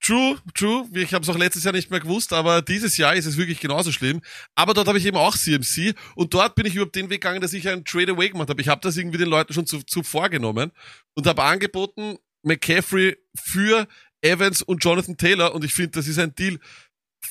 True, 0.03 0.37
true. 0.55 0.87
Ich 0.93 1.13
habe 1.13 1.21
es 1.23 1.29
auch 1.29 1.37
letztes 1.37 1.63
Jahr 1.63 1.73
nicht 1.73 1.91
mehr 1.91 1.99
gewusst, 1.99 2.33
aber 2.33 2.63
dieses 2.63 2.97
Jahr 2.97 3.15
ist 3.15 3.27
es 3.27 3.37
wirklich 3.37 3.59
genauso 3.59 3.91
schlimm. 3.91 4.21
Aber 4.55 4.73
dort 4.73 4.87
habe 4.87 4.97
ich 4.97 5.05
eben 5.05 5.17
auch 5.17 5.37
CMC 5.37 5.93
und 6.15 6.33
dort 6.33 6.55
bin 6.55 6.65
ich 6.65 6.75
über 6.75 6.87
den 6.87 7.11
Weg 7.11 7.21
gegangen, 7.21 7.39
dass 7.39 7.53
ich 7.53 7.69
einen 7.69 7.85
Trade 7.85 8.13
Away 8.13 8.29
gemacht 8.29 8.49
habe. 8.49 8.61
Ich 8.61 8.67
habe 8.67 8.81
das 8.81 8.97
irgendwie 8.97 9.19
den 9.19 9.29
Leuten 9.29 9.53
schon 9.53 9.67
zu, 9.67 9.83
zu 9.83 10.01
vorgenommen 10.01 10.71
und 11.13 11.27
habe 11.27 11.43
angeboten 11.43 12.17
McCaffrey 12.41 13.15
für 13.35 13.87
Evans 14.21 14.63
und 14.63 14.83
Jonathan 14.83 15.17
Taylor 15.17 15.53
und 15.53 15.63
ich 15.63 15.73
finde, 15.73 15.91
das 15.91 16.07
ist 16.07 16.17
ein 16.17 16.33
Deal, 16.33 16.57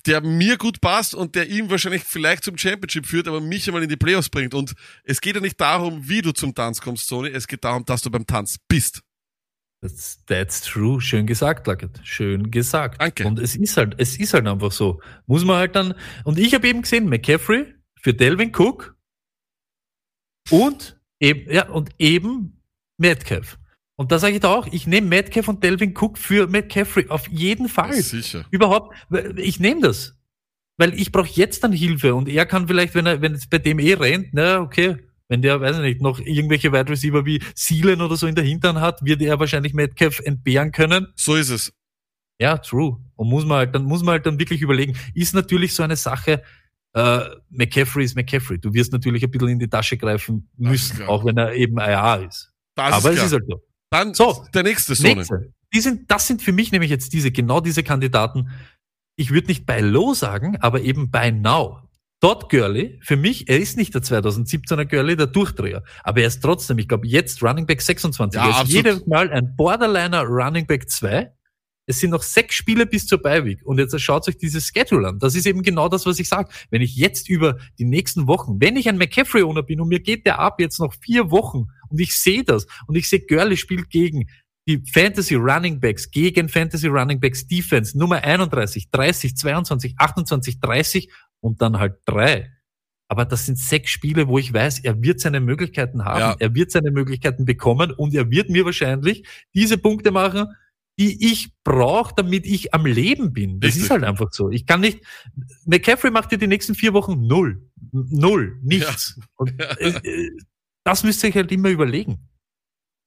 der 0.07 0.21
mir 0.21 0.57
gut 0.57 0.81
passt 0.81 1.15
und 1.15 1.35
der 1.35 1.49
ihm 1.49 1.69
wahrscheinlich 1.71 2.05
vielleicht 2.05 2.45
zum 2.45 2.57
Championship 2.57 3.07
führt, 3.07 3.27
aber 3.27 3.41
mich 3.41 3.67
einmal 3.67 3.83
in 3.83 3.89
die 3.89 3.97
Playoffs 3.97 4.29
bringt. 4.29 4.55
Und 4.55 4.75
es 5.03 5.21
geht 5.21 5.35
ja 5.35 5.41
nicht 5.41 5.61
darum, 5.61 6.09
wie 6.09 6.23
du 6.23 6.31
zum 6.31 6.55
Tanz 6.55 6.81
kommst, 6.81 7.09
Sony. 7.09 7.31
Es 7.31 7.49
geht 7.49 7.65
darum, 7.65 7.85
dass 7.85 8.03
du 8.03 8.11
beim 8.11 8.27
Tanz 8.27 8.59
bist. 8.69 9.03
That's, 9.83 10.23
that's 10.27 10.61
true. 10.61 11.01
Schön 11.01 11.27
gesagt, 11.27 11.67
Luckett. 11.67 12.01
Schön 12.05 12.51
gesagt. 12.51 13.01
Danke. 13.01 13.27
Und 13.27 13.39
es 13.39 13.57
ist 13.57 13.77
halt, 13.77 13.95
es 13.99 14.19
ist 14.19 14.35
halt 14.35 14.47
einfach 14.47 14.73
so. 14.73 15.01
Muss 15.27 15.45
man 15.45 15.57
halt 15.57 15.75
dann, 15.75 15.95
und 16.25 16.39
ich 16.39 16.53
habe 16.55 16.69
eben 16.69 16.83
gesehen, 16.83 17.09
McCaffrey 17.09 17.75
für 17.99 18.13
Delvin 18.13 18.53
Cook 18.55 18.95
und 20.51 21.01
eben, 21.19 21.51
ja, 21.51 21.69
und 21.69 21.91
eben 21.99 22.63
Metcalf. 22.99 23.59
Und 23.97 24.13
da 24.13 24.19
sage 24.19 24.35
ich 24.35 24.41
da 24.41 24.55
auch, 24.55 24.67
ich 24.67 24.87
nehme 24.87 25.07
Metcalf 25.09 25.49
und 25.49 25.65
Delvin 25.65 25.97
Cook 25.97 26.19
für 26.19 26.47
McCaffrey. 26.47 27.09
Auf 27.09 27.29
jeden 27.29 27.69
Fall. 27.69 27.95
Sicher. 27.95 28.45
Überhaupt, 28.51 28.95
ich 29.37 29.61
nehme 29.61 29.81
das. 29.81 30.17
Weil 30.79 30.95
ich 30.95 31.13
brauche 31.13 31.29
jetzt 31.29 31.65
dann 31.65 31.73
Hilfe 31.73 32.15
und 32.15 32.29
er 32.29 32.47
kann 32.47 32.67
vielleicht, 32.67 32.95
wenn 32.95 33.07
er, 33.07 33.21
wenn 33.21 33.35
es 33.35 33.47
bei 33.47 33.59
dem 33.59 33.79
eh 33.79 33.95
rennt, 33.95 34.29
na, 34.33 34.61
okay, 34.61 34.97
wenn 35.31 35.43
der, 35.43 35.61
weiß 35.61 35.77
ich 35.77 35.83
nicht, 35.83 36.03
noch 36.03 36.19
irgendwelche 36.19 36.73
Wide 36.73 36.91
Receiver 36.91 37.25
wie 37.25 37.41
Seelen 37.55 38.03
oder 38.03 38.17
so 38.17 38.27
in 38.27 38.35
der 38.35 38.45
Hintern 38.45 38.81
hat, 38.81 39.05
wird 39.05 39.23
er 39.23 39.39
wahrscheinlich 39.39 39.73
Metcalf 39.73 40.19
entbehren 40.19 40.73
können. 40.73 41.07
So 41.15 41.37
ist 41.37 41.51
es. 41.51 41.73
Ja, 42.41 42.59
true. 42.59 42.99
Und 43.15 43.29
muss 43.29 43.47
man 43.47 43.59
halt, 43.59 43.75
dann 43.75 43.85
muss 43.85 44.03
man 44.03 44.15
halt 44.15 44.27
dann 44.27 44.41
wirklich 44.41 44.61
überlegen, 44.61 44.97
ist 45.15 45.33
natürlich 45.35 45.73
so 45.73 45.85
eine 45.85 45.95
Sache, 45.95 46.43
äh, 46.95 47.21
McCaffrey 47.51 48.05
ist 48.05 48.17
McCaffrey. 48.17 48.59
Du 48.59 48.75
wirst 48.75 48.93
natürlich 48.93 49.23
ein 49.23 49.31
bisschen 49.31 49.49
in 49.51 49.59
die 49.61 49.69
Tasche 49.69 49.97
greifen 49.97 50.49
müssen, 50.57 51.05
auch 51.05 51.25
wenn 51.25 51.37
er 51.37 51.55
eben 51.55 51.79
IR 51.79 52.27
ist. 52.29 52.51
Das 52.75 52.93
Aber 52.95 53.13
ist 53.13 53.19
es 53.19 53.27
ist 53.27 53.33
halt 53.33 53.45
so. 53.49 53.63
Dann 53.91 54.15
So, 54.15 54.45
der 54.53 54.65
nächste 54.65 54.97
Sonne. 54.97 55.17
Nächste. 55.17 55.53
Die 55.73 55.81
sind, 55.81 56.11
das 56.11 56.27
sind 56.27 56.43
für 56.43 56.53
mich 56.53 56.73
nämlich 56.73 56.91
jetzt 56.91 57.13
diese, 57.13 57.31
genau 57.31 57.61
diese 57.61 57.85
Kandidaten. 57.85 58.51
Ich 59.17 59.31
würde 59.31 59.47
nicht 59.47 59.65
bei 59.65 59.81
Low 59.81 60.15
sagen, 60.15 60.57
aber 60.61 60.81
eben 60.81 61.11
bei 61.11 61.31
Now. 61.31 61.89
Todd 62.21 62.51
Gurley, 62.51 62.99
für 63.03 63.17
mich, 63.17 63.49
er 63.49 63.59
ist 63.59 63.79
nicht 63.79 63.95
der 63.95 64.03
2017er 64.03 64.85
Gurley, 64.85 65.17
der 65.17 65.27
Durchdreher. 65.27 65.83
Aber 66.05 66.21
er 66.21 66.27
ist 66.27 66.43
trotzdem, 66.43 66.79
ich 66.79 66.87
glaube, 66.87 67.07
jetzt 67.07 67.43
Running 67.43 67.67
Back 67.67 67.81
26. 67.81 68.39
Ja, 68.39 68.45
er 68.45 68.51
ist 68.51 68.57
absolut. 68.57 68.85
jedes 68.85 69.07
Mal 69.07 69.31
ein 69.31 69.57
Borderliner 69.57 70.23
Running 70.25 70.67
Back 70.67 70.91
2. 70.91 71.33
Es 71.87 71.99
sind 71.99 72.11
noch 72.11 72.23
sechs 72.23 72.55
Spiele 72.55 72.87
bis 72.87 73.07
zur 73.07 73.23
Beiweek. 73.23 73.65
Und 73.65 73.79
jetzt 73.79 73.99
schaut 74.01 74.29
euch 74.29 74.37
dieses 74.37 74.67
Schedule 74.69 75.09
an. 75.09 75.19
Das 75.19 75.35
ist 75.35 75.47
eben 75.47 75.63
genau 75.63 75.89
das, 75.89 76.05
was 76.05 76.19
ich 76.19 76.29
sage. 76.29 76.51
Wenn 76.69 76.83
ich 76.83 76.95
jetzt 76.95 77.29
über 77.29 77.57
die 77.79 77.87
nächsten 77.87 78.27
Wochen, 78.27 78.61
wenn 78.61 78.77
ich 78.77 78.89
ein 78.89 78.99
McCaffrey-Owner 78.99 79.63
bin 79.63 79.81
und 79.81 79.89
mir 79.89 80.01
geht 80.01 80.27
der 80.27 80.39
ab 80.39 80.61
jetzt 80.61 80.79
noch 80.79 80.95
vier 80.95 81.31
Wochen 81.31 81.69
und 81.89 82.01
ich 82.01 82.17
sehe 82.17 82.45
das 82.45 82.67
und 82.87 82.97
ich 82.97 83.09
sehe, 83.09 83.21
Gurley 83.27 83.57
spielt 83.57 83.89
gegen 83.89 84.29
die 84.69 84.85
Fantasy 84.93 85.35
Running 85.35 85.81
Backs, 85.81 86.11
gegen 86.11 86.49
Fantasy 86.49 86.87
Running 86.87 87.19
Backs 87.19 87.47
Defense, 87.47 87.99
Nummer 87.99 88.23
31, 88.23 88.91
30, 88.91 89.37
22, 89.37 89.95
28, 89.99 90.61
30 90.61 91.09
und 91.41 91.61
dann 91.63 91.79
halt 91.79 91.97
drei. 92.05 92.51
Aber 93.09 93.25
das 93.25 93.47
sind 93.47 93.59
sechs 93.59 93.91
Spiele, 93.91 94.29
wo 94.29 94.39
ich 94.39 94.53
weiß, 94.53 94.81
er 94.85 95.03
wird 95.03 95.21
seine 95.21 95.41
Möglichkeiten 95.41 96.05
haben, 96.05 96.21
Ja. 96.21 96.37
er 96.39 96.55
wird 96.55 96.71
seine 96.71 96.91
Möglichkeiten 96.93 97.45
bekommen 97.45 97.91
und 97.91 98.15
er 98.15 98.31
wird 98.31 98.51
mir 98.51 98.65
wahrscheinlich 98.65 99.27
diese 99.53 99.79
Punkte 99.79 100.13
machen, 100.13 100.47
die 100.99 101.33
ich 101.33 101.51
brauche, 101.65 102.15
damit 102.15 102.47
ich 102.47 102.73
am 102.75 102.87
Leben 102.87 103.33
bin. 103.33 103.59
Das 103.59 103.69
Richtig. 103.69 103.85
ist 103.85 103.91
halt 103.91 104.05
einfach 104.05 104.31
so. 104.33 104.51
Ich 104.51 104.67
kann 104.67 104.81
nicht, 104.81 105.01
McCaffrey 105.65 106.11
macht 106.11 106.31
dir 106.31 106.39
die 106.39 106.47
nächsten 106.47 106.75
vier 106.75 106.93
Wochen 106.93 107.27
null. 107.27 107.69
Null. 107.91 108.59
Nichts. 108.63 109.19
Und, 109.37 109.59
äh, 109.61 109.89
äh, 109.89 110.31
das 110.85 111.03
müsst 111.03 111.25
ihr 111.25 111.31
euch 111.31 111.37
halt 111.37 111.51
immer 111.53 111.71
überlegen. 111.71 112.29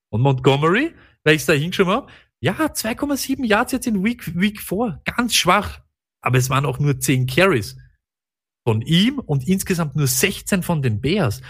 Und 0.09 0.21
Montgomery, 0.21 0.93
weil 1.23 1.36
ich 1.36 1.41
es 1.43 1.45
da 1.45 1.53
hingeschoben 1.53 1.93
habe, 1.93 2.11
ja, 2.41 2.53
2,7 2.73 3.45
Yards 3.45 3.71
jetzt 3.71 3.88
in 3.88 4.03
Week, 4.03 4.36
Week 4.36 4.59
4. 4.59 5.01
Ganz 5.05 5.34
schwach. 5.36 5.79
Aber 6.21 6.38
es 6.38 6.49
waren 6.49 6.65
auch 6.65 6.79
nur 6.79 6.99
10 6.99 7.25
Carries 7.27 7.77
von 8.64 8.82
ihm 8.82 9.20
und 9.20 9.47
insgesamt 9.47 9.95
nur 9.95 10.07
16 10.07 10.64
von 10.64 10.82
den 10.82 11.01
Bears. 11.01 11.41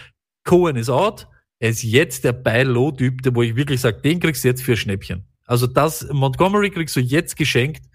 Cohen 0.43 0.75
ist 0.75 0.89
out. 0.89 1.27
Er 1.59 1.69
ist 1.69 1.83
jetzt 1.83 2.23
der 2.23 2.33
Buy-Low-Typ, 2.33 3.19
wo 3.33 3.41
ich 3.41 3.55
wirklich 3.55 3.79
sage, 3.79 4.01
den 4.01 4.19
kriegst 4.19 4.43
du 4.43 4.49
jetzt 4.49 4.63
für 4.63 4.75
Schnäppchen. 4.75 5.25
Also 5.45 5.67
das, 5.67 6.07
Montgomery 6.11 6.69
kriegst 6.71 6.95
du 6.95 6.99
jetzt 6.99 7.35
geschenkt 7.35 7.85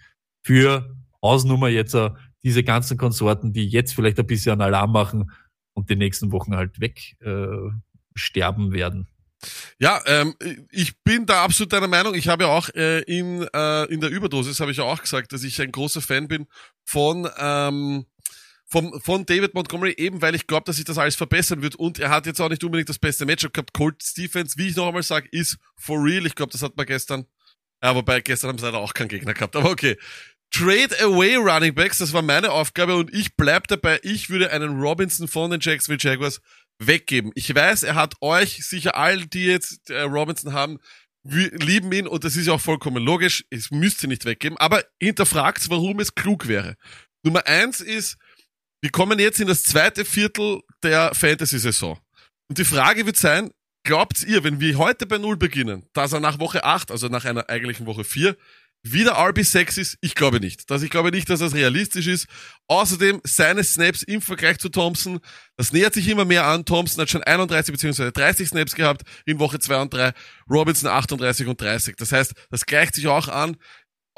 für 0.42 0.96
Ausnummer 1.20 1.68
jetzt 1.68 1.94
äh, 1.94 2.10
diese 2.42 2.62
ganzen 2.62 2.96
Konsorten, 2.96 3.52
die 3.52 3.66
jetzt 3.66 3.94
vielleicht 3.94 4.18
ein 4.18 4.26
bisschen 4.26 4.60
Alarm 4.60 4.92
machen 4.92 5.32
und 5.74 5.90
die 5.90 5.96
nächsten 5.96 6.32
Wochen 6.32 6.56
halt 6.56 6.80
weg 6.80 7.16
äh, 7.20 7.46
sterben 8.14 8.72
werden. 8.72 9.08
Ja, 9.78 10.00
ähm, 10.06 10.34
ich 10.70 11.00
bin 11.02 11.26
da 11.26 11.44
absolut 11.44 11.72
deiner 11.72 11.86
Meinung. 11.86 12.14
Ich 12.14 12.28
habe 12.28 12.44
ja 12.44 12.50
auch 12.50 12.68
äh, 12.70 13.00
in, 13.02 13.46
äh, 13.54 13.84
in 13.84 14.00
der 14.00 14.10
Überdosis 14.10 14.58
habe 14.60 14.72
ich 14.72 14.78
ja 14.78 14.84
auch 14.84 15.00
gesagt, 15.00 15.32
dass 15.32 15.44
ich 15.44 15.60
ein 15.60 15.70
großer 15.70 16.00
Fan 16.00 16.26
bin 16.26 16.46
von 16.84 17.28
ähm, 17.38 18.06
vom, 18.68 19.00
von 19.00 19.24
David 19.24 19.54
Montgomery, 19.54 19.94
eben 19.96 20.20
weil 20.20 20.34
ich 20.34 20.46
glaube, 20.46 20.64
dass 20.64 20.76
sich 20.76 20.84
das 20.84 20.98
alles 20.98 21.16
verbessern 21.16 21.62
wird. 21.62 21.74
Und 21.74 21.98
er 21.98 22.10
hat 22.10 22.26
jetzt 22.26 22.40
auch 22.40 22.50
nicht 22.50 22.62
unbedingt 22.62 22.88
das 22.88 22.98
beste 22.98 23.24
Matchup 23.24 23.52
gehabt. 23.52 23.72
Colts 23.72 24.12
Defense, 24.14 24.58
wie 24.58 24.68
ich 24.68 24.76
noch 24.76 24.88
einmal 24.88 25.02
sage, 25.02 25.28
ist 25.32 25.56
for 25.76 26.02
real. 26.02 26.26
Ich 26.26 26.34
glaube, 26.34 26.52
das 26.52 26.62
hat 26.62 26.76
man 26.76 26.86
gestern. 26.86 27.26
Ja, 27.82 27.94
wobei 27.94 28.20
gestern 28.20 28.48
haben 28.48 28.58
sie 28.58 28.66
leider 28.66 28.78
auch 28.78 28.92
keinen 28.92 29.08
Gegner 29.08 29.34
gehabt. 29.34 29.56
Aber 29.56 29.70
okay. 29.70 29.96
Trade 30.50 30.98
away 31.02 31.36
Running 31.36 31.74
Backs, 31.74 31.98
das 31.98 32.12
war 32.14 32.22
meine 32.22 32.52
Aufgabe 32.52 32.96
und 32.96 33.12
ich 33.12 33.36
bleib 33.36 33.68
dabei. 33.68 34.00
Ich 34.02 34.30
würde 34.30 34.50
einen 34.50 34.80
Robinson 34.80 35.28
von 35.28 35.50
den 35.50 35.60
Jacksonville 35.60 36.00
Jaguars 36.00 36.40
weggeben. 36.78 37.32
Ich 37.34 37.54
weiß, 37.54 37.82
er 37.82 37.94
hat 37.94 38.14
euch 38.22 38.64
sicher 38.64 38.96
all, 38.96 39.26
die 39.26 39.44
jetzt 39.44 39.90
äh, 39.90 40.00
Robinson 40.02 40.54
haben, 40.54 40.78
lieben 41.22 41.92
ihn 41.92 42.06
und 42.06 42.24
das 42.24 42.36
ist 42.36 42.46
ja 42.46 42.54
auch 42.54 42.60
vollkommen 42.60 43.04
logisch. 43.04 43.44
Es 43.50 43.70
müsst 43.70 44.02
ihr 44.02 44.08
nicht 44.08 44.24
weggeben, 44.24 44.56
aber 44.56 44.84
hinterfragt, 45.00 45.68
warum 45.68 46.00
es 46.00 46.14
klug 46.14 46.48
wäre. 46.48 46.76
Nummer 47.22 47.46
eins 47.46 47.80
ist, 47.82 48.16
wir 48.80 48.90
kommen 48.90 49.18
jetzt 49.18 49.40
in 49.40 49.48
das 49.48 49.62
zweite 49.62 50.04
Viertel 50.04 50.60
der 50.82 51.14
Fantasy-Saison. 51.14 51.98
Und 52.48 52.58
die 52.58 52.64
Frage 52.64 53.06
wird 53.06 53.16
sein, 53.16 53.50
glaubt 53.84 54.22
ihr, 54.22 54.44
wenn 54.44 54.60
wir 54.60 54.78
heute 54.78 55.06
bei 55.06 55.18
Null 55.18 55.36
beginnen, 55.36 55.86
dass 55.92 56.12
er 56.12 56.20
nach 56.20 56.38
Woche 56.38 56.64
8, 56.64 56.90
also 56.90 57.08
nach 57.08 57.24
einer 57.24 57.48
eigentlichen 57.48 57.86
Woche 57.86 58.04
4, 58.04 58.36
wieder 58.84 59.18
RB6 59.18 59.78
ist? 59.78 59.98
Ich 60.00 60.14
glaube 60.14 60.40
nicht. 60.40 60.70
Das, 60.70 60.82
ich 60.82 60.90
glaube 60.90 61.10
nicht, 61.10 61.28
dass 61.28 61.40
das 61.40 61.54
realistisch 61.54 62.06
ist. 62.06 62.26
Außerdem 62.68 63.20
seine 63.24 63.64
Snaps 63.64 64.02
im 64.02 64.22
Vergleich 64.22 64.58
zu 64.58 64.68
Thompson, 64.68 65.20
das 65.56 65.72
nähert 65.72 65.94
sich 65.94 66.08
immer 66.08 66.24
mehr 66.24 66.46
an. 66.46 66.64
Thompson 66.64 67.02
hat 67.02 67.10
schon 67.10 67.22
31 67.22 67.72
bzw. 67.72 68.12
30 68.12 68.48
Snaps 68.48 68.74
gehabt 68.74 69.02
in 69.26 69.38
Woche 69.40 69.58
2 69.58 69.82
und 69.82 69.92
3, 69.92 70.12
Robinson 70.48 70.88
38 70.88 71.46
und 71.48 71.60
30. 71.60 71.96
Das 71.96 72.12
heißt, 72.12 72.32
das 72.50 72.66
gleicht 72.66 72.94
sich 72.94 73.08
auch 73.08 73.28
an. 73.28 73.56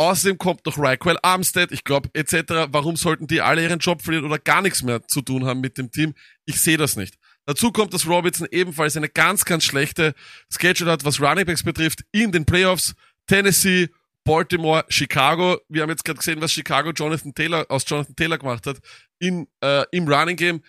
Außerdem 0.00 0.38
kommt 0.38 0.64
noch 0.64 0.78
Raquel 0.78 1.18
Armstead, 1.20 1.72
ich 1.72 1.84
glaube, 1.84 2.08
etc. 2.14 2.72
Warum 2.72 2.96
sollten 2.96 3.26
die 3.26 3.42
alle 3.42 3.62
ihren 3.62 3.80
Job 3.80 4.00
verlieren 4.00 4.24
oder 4.24 4.38
gar 4.38 4.62
nichts 4.62 4.82
mehr 4.82 5.06
zu 5.06 5.20
tun 5.20 5.44
haben 5.44 5.60
mit 5.60 5.76
dem 5.76 5.90
Team? 5.90 6.14
Ich 6.46 6.58
sehe 6.58 6.78
das 6.78 6.96
nicht. 6.96 7.18
Dazu 7.44 7.70
kommt, 7.70 7.92
dass 7.92 8.06
Robinson 8.06 8.48
ebenfalls 8.50 8.96
eine 8.96 9.10
ganz, 9.10 9.44
ganz 9.44 9.62
schlechte 9.62 10.14
Schedule 10.48 10.90
hat, 10.90 11.04
was 11.04 11.20
Runningbacks 11.20 11.64
betrifft, 11.64 12.00
in 12.12 12.32
den 12.32 12.46
Playoffs. 12.46 12.94
Tennessee, 13.26 13.90
Baltimore, 14.24 14.86
Chicago. 14.88 15.60
Wir 15.68 15.82
haben 15.82 15.90
jetzt 15.90 16.06
gerade 16.06 16.16
gesehen, 16.16 16.40
was 16.40 16.50
Chicago 16.50 16.92
Jonathan 16.92 17.34
Taylor 17.34 17.66
aus 17.68 17.84
Jonathan 17.86 18.16
Taylor 18.16 18.38
gemacht 18.38 18.66
hat 18.66 18.78
in, 19.18 19.48
äh, 19.62 19.84
im 19.92 20.08
Running 20.08 20.36
Game. 20.36 20.62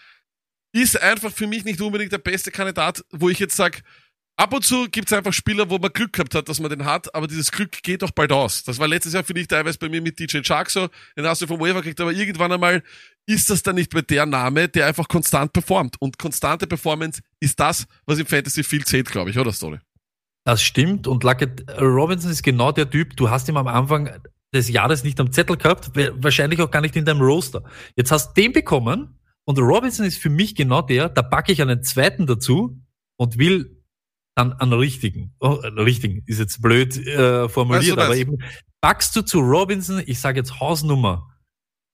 Ist 0.74 1.02
einfach 1.02 1.32
für 1.32 1.48
mich 1.48 1.64
nicht 1.64 1.80
unbedingt 1.80 2.12
der 2.12 2.18
beste 2.18 2.52
Kandidat, 2.52 3.02
wo 3.12 3.30
ich 3.30 3.40
jetzt 3.40 3.56
sage, 3.56 3.80
ab 4.42 4.54
und 4.54 4.66
zu 4.66 4.88
gibt's 4.89 5.14
einfach 5.14 5.34
Spieler, 5.34 5.70
wo 5.70 5.78
man 5.78 5.94
Glück 5.94 6.14
gehabt 6.14 6.34
hat, 6.34 6.50
dass 6.50 6.60
man 6.60 6.70
den 6.72 6.84
hat, 6.84 7.14
aber 7.14 7.28
dieses 7.28 7.52
Glück 7.52 7.84
geht 7.84 8.04
auch 8.04 8.10
bald 8.12 8.32
aus. 8.32 8.64
Das 8.64 8.80
war 8.80 8.88
letztes 8.88 9.14
Jahr, 9.14 9.24
finde 9.24 9.42
ich, 9.42 9.48
teilweise 9.48 9.78
bei 9.78 9.88
mir 9.88 10.02
mit 10.02 10.20
DJ 10.20 10.39
Shark 10.44 10.72
so, 10.72 10.88
den 11.16 11.26
hast 11.26 11.42
du 11.44 11.48
vom 11.48 11.60
Waiver 11.60 11.82
gekriegt, 11.82 12.02
aber 12.02 12.12
irgendwann 12.12 12.52
einmal 12.52 12.82
ist 13.28 13.52
das 13.52 13.62
dann 13.62 13.76
nicht 13.76 13.94
mehr 13.94 14.02
der 14.02 14.26
Name, 14.26 14.68
der 14.68 14.88
einfach 14.88 15.08
konstant 15.08 15.54
performt. 15.54 15.96
Und 16.00 16.18
konstante 16.18 16.66
Performance 16.66 17.22
ist 17.39 17.60
das, 17.60 17.86
was 18.08 18.18
im 18.18 18.26
Fantasy 18.26 18.64
viel 18.64 18.84
zählt, 18.84 19.12
glaube 19.12 19.30
ich, 19.30 19.38
oder 19.38 19.54
Story? 19.54 19.78
Das 20.44 20.64
stimmt 20.64 21.06
und 21.06 21.24
Luckett 21.24 21.70
Robinson 21.80 22.32
ist 22.32 22.42
genau 22.42 22.72
der 22.72 22.89
Typ, 22.89 23.16
du 23.16 23.30
hast 23.30 23.48
ihn 23.48 23.58
am 23.58 23.68
Anfang 23.68 24.10
des 24.54 24.70
Jahres 24.70 25.04
nicht 25.04 25.20
am 25.20 25.32
Zettel 25.32 25.56
gehabt, 25.56 25.96
wa- 25.96 26.10
wahrscheinlich 26.16 26.60
auch 26.62 26.72
gar 26.72 26.82
nicht 26.82 26.96
in 26.96 27.06
deinem 27.06 27.22
Roster. 27.22 27.64
Jetzt 27.96 28.12
hast 28.12 28.36
du 28.36 28.42
den 28.42 28.54
bekommen 28.54 29.20
und 29.46 29.60
Robinson 29.60 30.04
ist 30.06 30.18
für 30.18 30.32
mich 30.32 30.56
genau 30.56 30.82
der, 30.82 31.10
da 31.10 31.22
packe 31.22 31.52
ich 31.52 31.62
einen 31.62 31.84
zweiten 31.84 32.26
dazu 32.26 32.82
und 33.18 33.38
will 33.38 33.81
dann 34.36 34.54
einen 34.54 34.74
richtigen, 34.74 35.34
oh, 35.40 35.54
richtigen, 35.78 36.24
ist 36.26 36.40
jetzt 36.40 36.62
blöd 36.62 36.96
äh, 37.06 37.50
formuliert, 37.50 37.98
Weißt 37.98 37.98
du 37.98 38.02
aber 38.02 38.16
eben 38.16 38.38
packst 38.82 39.16
du 39.16 39.22
zu 39.22 39.40
Robinson, 39.40 40.02
ich 40.06 40.20
sage 40.20 40.40
jetzt 40.40 40.60
Hausnummer, 40.60 41.28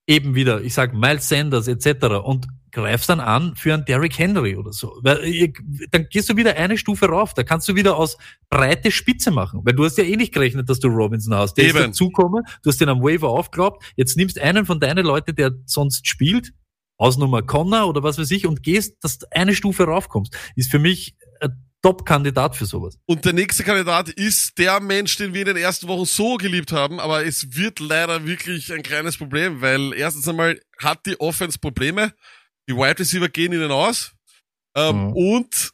eben 0.08 0.36
wieder, 0.36 0.62
ich 0.62 0.74
sage 0.74 0.96
Miles 0.96 1.28
Sanders 1.28 1.68
etc. 1.68 2.06
und 2.24 2.48
greifst 2.72 3.10
dann 3.10 3.20
an 3.20 3.56
für 3.56 3.74
einen 3.74 3.84
Derrick 3.86 4.18
Henry 4.18 4.56
oder 4.56 4.72
so. 4.72 5.00
Weil, 5.02 5.26
ihr- 5.26 5.52
Dann 5.92 6.08
gehst 6.10 6.30
du 6.30 6.38
wieder 6.38 6.56
eine 6.56 6.78
Stufe 6.78 7.08
rauf. 7.08 7.34
Da 7.34 7.44
kannst 7.44 7.68
du 7.68 7.76
wieder 7.76 7.98
aus 7.98 8.18
breite 8.50 8.92
Spitze 8.92 9.32
machen. 9.32 9.62
Weil 9.66 9.74
du 9.74 9.84
hast 9.84 9.98
ja 9.98 10.04
eh 10.04 10.16
nicht 10.16 10.34
gerechnet, 10.34 10.70
dass 10.70 10.80
du 10.80 10.88
Robinson 10.88 11.34
hast. 11.34 11.56
Der 11.56 11.66
Eben. 11.66 11.78
ist 11.78 11.88
dazugekommen, 11.88 12.44
du 12.64 12.70
hast 12.70 12.80
den 12.80 12.90
am 12.90 13.02
Waiver 13.02 13.30
aufgeglaubt. 13.30 13.84
Jetzt 13.96 14.16
nimmst 14.16 14.40
einen 14.40 14.66
von 14.66 14.80
deinen 14.80 15.06
Leuten, 15.06 15.36
der 15.36 15.52
sonst 15.66 16.08
spielt, 16.08 16.54
Ausnummer 16.98 17.42
Connor 17.42 17.88
oder 17.88 18.04
was 18.04 18.18
weiß 18.18 18.32
ich, 18.32 18.46
und 18.48 18.64
gehst, 18.64 19.04
dass 19.04 19.18
du 19.20 19.26
eine 19.32 19.56
Stufe 19.56 19.84
raufkommst. 19.86 20.38
Ist 20.56 20.70
für 20.72 20.80
mich 20.80 21.16
ein 21.42 21.64
Top-Kandidat 21.82 22.56
für 22.56 22.66
sowas. 22.66 22.98
Und 23.06 23.24
der 23.26 23.34
nächste 23.34 23.64
Kandidat 23.64 24.10
ist 24.10 24.58
der 24.58 24.80
Mensch, 24.80 25.16
den 25.18 25.34
wir 25.34 25.42
in 25.42 25.48
den 25.48 25.58
ersten 25.58 25.88
Wochen 25.88 26.06
so 26.06 26.36
geliebt 26.38 26.72
haben, 26.72 27.00
aber 27.00 27.26
es 27.26 27.56
wird 27.56 27.80
leider 27.80 28.26
wirklich 28.26 28.74
ein 28.74 28.84
kleines 28.84 29.18
Problem, 29.18 29.62
weil 29.62 29.94
erstens 29.94 30.28
einmal 30.28 30.60
hat 30.80 31.06
die 31.06 31.20
Offense 31.20 31.60
Probleme, 31.60 32.14
die 32.68 32.76
Wide 32.76 33.00
Receiver 33.00 33.30
gehen 33.30 33.54
ihnen 33.54 33.72
aus 33.72 34.12
ähm, 34.76 35.08
Mhm. 35.08 35.14
und 35.14 35.72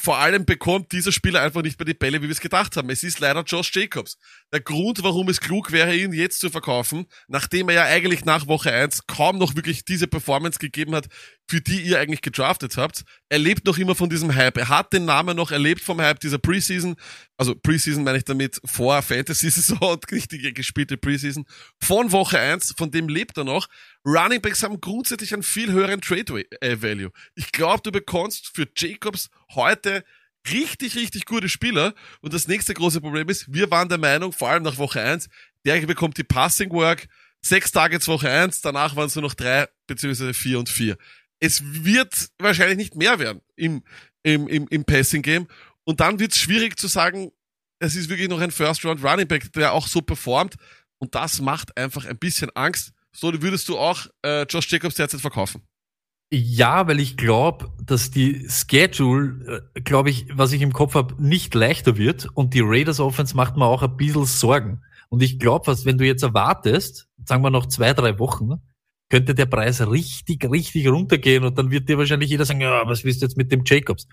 vor 0.00 0.18
allem 0.18 0.44
bekommt 0.44 0.90
dieser 0.90 1.12
Spieler 1.12 1.40
einfach 1.40 1.62
nicht 1.62 1.78
mehr 1.78 1.86
die 1.86 1.94
Bälle, 1.94 2.20
wie 2.20 2.26
wir 2.26 2.32
es 2.32 2.40
gedacht 2.40 2.76
haben. 2.76 2.90
Es 2.90 3.04
ist 3.04 3.20
leider 3.20 3.44
Josh 3.44 3.70
Jacobs. 3.72 4.18
Der 4.52 4.60
Grund, 4.60 5.02
warum 5.04 5.28
es 5.28 5.40
klug 5.40 5.70
wäre, 5.70 5.94
ihn 5.94 6.12
jetzt 6.12 6.40
zu 6.40 6.50
verkaufen, 6.50 7.06
nachdem 7.28 7.68
er 7.68 7.74
ja 7.76 7.84
eigentlich 7.84 8.24
nach 8.24 8.48
Woche 8.48 8.72
1 8.72 9.06
kaum 9.06 9.38
noch 9.38 9.54
wirklich 9.54 9.84
diese 9.84 10.08
Performance 10.08 10.58
gegeben 10.58 10.94
hat, 10.96 11.06
für 11.48 11.60
die 11.60 11.82
ihr 11.82 12.00
eigentlich 12.00 12.22
gedraftet 12.22 12.76
habt. 12.76 13.04
Er 13.28 13.38
lebt 13.38 13.64
noch 13.66 13.78
immer 13.78 13.94
von 13.94 14.10
diesem 14.10 14.34
Hype. 14.34 14.56
Er 14.56 14.68
hat 14.68 14.92
den 14.92 15.04
Namen 15.04 15.36
noch 15.36 15.52
erlebt 15.52 15.82
vom 15.82 16.00
Hype 16.00 16.18
dieser 16.18 16.38
Preseason. 16.38 16.96
Also 17.36 17.54
Preseason 17.54 18.02
meine 18.02 18.18
ich 18.18 18.24
damit 18.24 18.60
vor 18.64 19.02
Fantasy-Saison 19.02 19.78
und 19.92 20.10
richtige 20.10 20.52
gespielte 20.52 20.96
Preseason. 20.96 21.44
Von 21.80 22.10
Woche 22.10 22.40
1, 22.40 22.74
von 22.76 22.90
dem 22.90 23.08
lebt 23.08 23.36
er 23.36 23.44
noch. 23.44 23.68
Running 24.04 24.40
Backs 24.40 24.62
haben 24.62 24.80
grundsätzlich 24.80 25.32
einen 25.32 25.42
viel 25.42 25.72
höheren 25.72 26.00
Trade-Value. 26.00 27.10
Ich 27.34 27.52
glaube, 27.52 27.82
du 27.82 27.90
bekommst 27.90 28.50
für 28.54 28.66
Jacobs 28.76 29.30
heute 29.54 30.04
richtig, 30.50 30.94
richtig 30.94 31.24
gute 31.24 31.48
Spieler. 31.48 31.94
Und 32.20 32.34
das 32.34 32.46
nächste 32.48 32.74
große 32.74 33.00
Problem 33.00 33.28
ist, 33.28 33.52
wir 33.52 33.70
waren 33.70 33.88
der 33.88 33.98
Meinung, 33.98 34.32
vor 34.32 34.50
allem 34.50 34.62
nach 34.62 34.76
Woche 34.76 35.00
1, 35.00 35.28
der 35.64 35.80
bekommt 35.86 36.18
die 36.18 36.24
Passing 36.24 36.70
Work, 36.70 37.08
sechs 37.40 37.72
Targets 37.72 38.08
Woche 38.08 38.30
eins, 38.30 38.60
danach 38.60 38.96
waren 38.96 39.06
es 39.06 39.14
nur 39.14 39.22
noch 39.22 39.34
drei, 39.34 39.68
beziehungsweise 39.86 40.34
vier 40.34 40.58
und 40.58 40.68
vier. 40.68 40.96
Es 41.40 41.62
wird 41.62 42.30
wahrscheinlich 42.38 42.78
nicht 42.78 42.96
mehr 42.96 43.18
werden 43.18 43.40
im, 43.56 43.82
im, 44.22 44.48
im, 44.48 44.66
im 44.68 44.84
Passing 44.84 45.22
Game. 45.22 45.46
Und 45.84 46.00
dann 46.00 46.18
wird 46.18 46.32
es 46.32 46.38
schwierig 46.38 46.78
zu 46.78 46.88
sagen, 46.88 47.32
es 47.78 47.96
ist 47.96 48.08
wirklich 48.08 48.28
noch 48.28 48.40
ein 48.40 48.50
First 48.50 48.84
Round 48.84 49.04
Running 49.04 49.28
Back, 49.28 49.52
der 49.52 49.72
auch 49.72 49.86
so 49.86 50.00
performt. 50.00 50.54
Und 50.98 51.14
das 51.14 51.40
macht 51.40 51.76
einfach 51.76 52.06
ein 52.06 52.18
bisschen 52.18 52.50
Angst. 52.54 52.93
So 53.14 53.32
würdest 53.32 53.68
du 53.68 53.78
auch 53.78 54.06
äh, 54.22 54.42
Josh 54.42 54.70
Jacobs 54.70 54.96
derzeit 54.96 55.20
verkaufen. 55.20 55.62
Ja, 56.32 56.88
weil 56.88 56.98
ich 56.98 57.16
glaube, 57.16 57.70
dass 57.80 58.10
die 58.10 58.48
Schedule, 58.48 59.68
äh, 59.74 59.80
glaube 59.80 60.10
ich, 60.10 60.26
was 60.32 60.52
ich 60.52 60.62
im 60.62 60.72
Kopf 60.72 60.94
habe, 60.94 61.14
nicht 61.22 61.54
leichter 61.54 61.96
wird 61.96 62.28
und 62.34 62.54
die 62.54 62.62
Raiders 62.62 62.98
Offense 62.98 63.36
macht 63.36 63.56
mir 63.56 63.66
auch 63.66 63.82
ein 63.82 63.96
bisschen 63.96 64.24
Sorgen. 64.24 64.82
Und 65.10 65.22
ich 65.22 65.38
glaube, 65.38 65.68
was, 65.68 65.84
wenn 65.84 65.98
du 65.98 66.04
jetzt 66.04 66.24
erwartest, 66.24 67.08
sagen 67.24 67.42
wir 67.42 67.50
noch 67.50 67.66
zwei, 67.66 67.92
drei 67.92 68.18
Wochen, 68.18 68.54
könnte 69.10 69.34
der 69.34 69.46
Preis 69.46 69.86
richtig, 69.86 70.50
richtig 70.50 70.88
runtergehen 70.88 71.44
und 71.44 71.56
dann 71.56 71.70
wird 71.70 71.88
dir 71.88 71.98
wahrscheinlich 71.98 72.30
jeder 72.30 72.44
sagen, 72.44 72.62
ja, 72.62 72.82
was 72.86 73.04
willst 73.04 73.22
du 73.22 73.26
jetzt 73.26 73.36
mit 73.36 73.52
dem 73.52 73.62
Jacobs? 73.64 74.08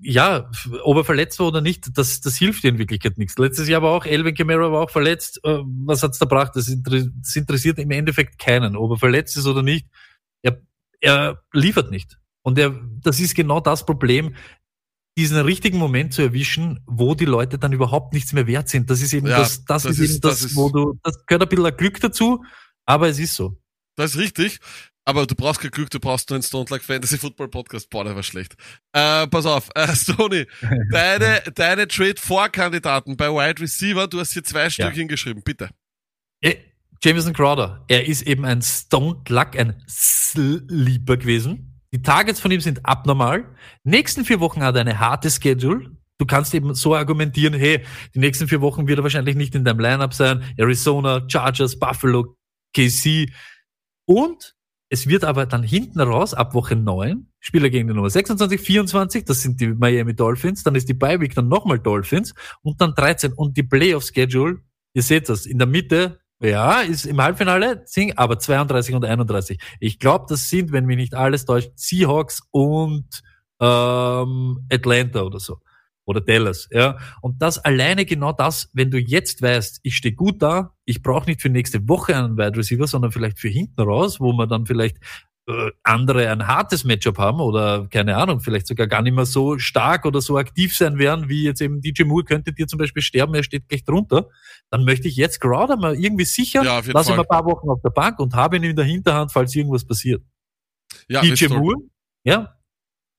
Ja, 0.00 0.50
ob 0.82 0.96
er 0.96 1.04
verletzt 1.04 1.38
war 1.38 1.48
oder 1.48 1.60
nicht, 1.60 1.96
das, 1.98 2.20
das 2.20 2.36
hilft 2.36 2.62
dir 2.62 2.68
in 2.68 2.78
Wirklichkeit 2.78 3.18
nichts. 3.18 3.36
Letztes 3.38 3.68
Jahr 3.68 3.82
war 3.82 3.92
auch 3.92 4.06
Elvin 4.06 4.34
Kamara 4.34 4.72
war 4.72 4.82
auch 4.82 4.90
verletzt. 4.90 5.40
Äh, 5.44 5.58
was 5.84 6.02
hat's 6.02 6.18
da 6.18 6.24
gebracht? 6.26 6.52
Das, 6.54 6.68
interessiert 6.68 7.78
im 7.78 7.90
Endeffekt 7.90 8.38
keinen, 8.38 8.76
ob 8.76 8.92
er 8.92 8.98
verletzt 8.98 9.36
ist 9.36 9.46
oder 9.46 9.62
nicht. 9.62 9.86
Er, 10.42 10.60
er 11.00 11.42
liefert 11.52 11.90
nicht. 11.90 12.18
Und 12.42 12.58
er, 12.58 12.74
das 13.02 13.20
ist 13.20 13.34
genau 13.34 13.60
das 13.60 13.84
Problem, 13.84 14.34
diesen 15.18 15.38
richtigen 15.38 15.78
Moment 15.78 16.12
zu 16.12 16.22
erwischen, 16.22 16.80
wo 16.86 17.14
die 17.14 17.24
Leute 17.24 17.58
dann 17.58 17.72
überhaupt 17.72 18.12
nichts 18.12 18.32
mehr 18.32 18.46
wert 18.46 18.68
sind. 18.68 18.90
Das 18.90 19.00
ist 19.00 19.14
eben 19.14 19.26
ja, 19.26 19.38
das, 19.38 19.64
das, 19.64 19.84
das, 19.84 19.98
ist, 19.98 20.10
eben 20.10 20.20
das, 20.20 20.40
das 20.42 20.56
wo 20.56 20.68
du, 20.68 20.98
das 21.02 21.24
gehört 21.26 21.42
ein 21.42 21.48
bisschen 21.48 21.76
Glück 21.76 22.00
dazu, 22.00 22.44
aber 22.84 23.08
es 23.08 23.18
ist 23.18 23.34
so. 23.34 23.58
Das 23.96 24.12
ist 24.14 24.18
richtig. 24.18 24.60
Aber 25.08 25.24
du 25.24 25.36
brauchst 25.36 25.60
kein 25.60 25.70
Glück, 25.70 25.88
du 25.88 26.00
brauchst 26.00 26.28
nur 26.30 26.34
einen 26.34 26.42
Stone 26.42 26.66
Like 26.68 26.82
Fantasy 26.82 27.16
Football 27.16 27.48
Podcast. 27.48 27.88
Boah, 27.90 28.02
der 28.02 28.16
war 28.16 28.24
schlecht. 28.24 28.56
Äh, 28.92 29.28
pass 29.28 29.46
auf, 29.46 29.70
äh, 29.76 29.94
Stoney, 29.94 30.46
deine, 30.90 31.42
deine 31.54 31.86
Trade-Vorkandidaten 31.86 33.16
bei 33.16 33.28
Wide 33.28 33.62
Receiver, 33.62 34.08
du 34.08 34.18
hast 34.18 34.32
hier 34.32 34.42
zwei 34.42 34.68
Stück 34.68 34.86
ja. 34.86 34.90
hingeschrieben, 34.90 35.42
bitte. 35.44 35.70
Äh, 36.40 36.56
Jameson 37.00 37.34
Crowder, 37.34 37.84
er 37.86 38.06
ist 38.08 38.22
eben 38.22 38.44
ein 38.44 38.60
Stone 38.62 39.22
Luck, 39.28 39.56
ein 39.56 39.80
Sleeper 39.88 41.16
gewesen. 41.16 41.80
Die 41.92 42.02
Targets 42.02 42.40
von 42.40 42.50
ihm 42.50 42.60
sind 42.60 42.84
abnormal. 42.84 43.44
Nächsten 43.84 44.24
vier 44.24 44.40
Wochen 44.40 44.60
hat 44.62 44.74
er 44.74 44.80
eine 44.80 44.98
harte 44.98 45.30
Schedule. 45.30 45.96
Du 46.18 46.26
kannst 46.26 46.52
eben 46.52 46.74
so 46.74 46.96
argumentieren, 46.96 47.54
hey, 47.54 47.84
die 48.12 48.18
nächsten 48.18 48.48
vier 48.48 48.60
Wochen 48.60 48.88
wird 48.88 48.98
er 48.98 49.02
wahrscheinlich 49.04 49.36
nicht 49.36 49.54
in 49.54 49.64
deinem 49.64 49.78
Lineup 49.78 50.14
sein. 50.14 50.42
Arizona, 50.56 51.24
Chargers, 51.28 51.78
Buffalo, 51.78 52.36
KC. 52.74 53.30
Und 54.06 54.55
es 54.88 55.08
wird 55.08 55.24
aber 55.24 55.46
dann 55.46 55.62
hinten 55.62 56.00
raus, 56.00 56.34
ab 56.34 56.54
Woche 56.54 56.76
9, 56.76 57.26
Spieler 57.40 57.70
gegen 57.70 57.88
die 57.88 57.94
Nummer 57.94 58.10
26, 58.10 58.60
24, 58.60 59.24
das 59.24 59.42
sind 59.42 59.60
die 59.60 59.68
Miami 59.68 60.14
Dolphins, 60.14 60.62
dann 60.62 60.74
ist 60.74 60.88
die 60.88 60.94
Bye-Week 60.94 61.34
dann 61.34 61.48
nochmal 61.48 61.78
Dolphins 61.78 62.34
und 62.62 62.80
dann 62.80 62.94
13 62.94 63.32
und 63.32 63.56
die 63.56 63.64
Playoff-Schedule, 63.64 64.58
ihr 64.94 65.02
seht 65.02 65.28
das, 65.28 65.46
in 65.46 65.58
der 65.58 65.66
Mitte, 65.66 66.20
ja, 66.40 66.82
ist 66.82 67.06
im 67.06 67.20
Halbfinale, 67.20 67.84
aber 68.16 68.38
32 68.38 68.94
und 68.94 69.04
31. 69.04 69.58
Ich 69.80 69.98
glaube, 69.98 70.26
das 70.28 70.50
sind, 70.50 70.70
wenn 70.70 70.84
mich 70.84 70.98
nicht 70.98 71.14
alles 71.14 71.46
täuscht, 71.46 71.70
Seahawks 71.76 72.42
und 72.50 73.22
ähm, 73.58 74.66
Atlanta 74.70 75.22
oder 75.22 75.40
so 75.40 75.60
oder 76.06 76.20
Dallas, 76.20 76.68
ja. 76.70 76.98
Und 77.20 77.42
das 77.42 77.58
alleine 77.58 78.06
genau 78.06 78.32
das, 78.32 78.70
wenn 78.72 78.90
du 78.90 78.98
jetzt 78.98 79.42
weißt, 79.42 79.80
ich 79.82 79.96
stehe 79.96 80.14
gut 80.14 80.40
da, 80.40 80.72
ich 80.84 81.02
brauche 81.02 81.26
nicht 81.26 81.42
für 81.42 81.50
nächste 81.50 81.88
Woche 81.88 82.16
einen 82.16 82.38
Wide 82.38 82.56
Receiver, 82.56 82.86
sondern 82.86 83.12
vielleicht 83.12 83.38
für 83.38 83.48
hinten 83.48 83.82
raus, 83.82 84.20
wo 84.20 84.32
man 84.32 84.48
dann 84.48 84.66
vielleicht 84.66 84.98
äh, 85.48 85.70
andere 85.82 86.30
ein 86.30 86.46
hartes 86.46 86.84
Matchup 86.84 87.18
haben 87.18 87.40
oder 87.40 87.86
keine 87.88 88.16
Ahnung, 88.16 88.40
vielleicht 88.40 88.66
sogar 88.66 88.86
gar 88.86 89.02
nicht 89.02 89.14
mehr 89.14 89.26
so 89.26 89.58
stark 89.58 90.04
oder 90.04 90.20
so 90.20 90.38
aktiv 90.38 90.76
sein 90.76 90.98
werden, 90.98 91.28
wie 91.28 91.44
jetzt 91.44 91.60
eben 91.60 91.80
DJ 91.80 92.04
Moore 92.04 92.24
könnte 92.24 92.52
dir 92.52 92.66
zum 92.66 92.78
Beispiel 92.78 93.02
sterben, 93.02 93.34
er 93.34 93.44
steht 93.44 93.68
gleich 93.68 93.84
drunter, 93.84 94.28
dann 94.70 94.84
möchte 94.84 95.06
ich 95.06 95.16
jetzt 95.16 95.40
Crowder 95.40 95.76
mal 95.76 95.94
irgendwie 95.94 96.24
sichern, 96.24 96.64
ja, 96.64 96.80
lasse 96.84 97.12
ihn 97.12 97.18
ein 97.20 97.26
paar 97.26 97.44
Wochen 97.44 97.68
auf 97.68 97.80
der 97.82 97.90
Bank 97.90 98.18
und 98.18 98.34
habe 98.34 98.56
ihn 98.56 98.64
in 98.64 98.76
der 98.76 98.84
Hinterhand, 98.84 99.30
falls 99.32 99.54
irgendwas 99.54 99.84
passiert. 99.84 100.22
Ja, 101.08 101.20
DJ 101.20 101.46
Moore, 101.46 101.76
ja, 102.24 102.55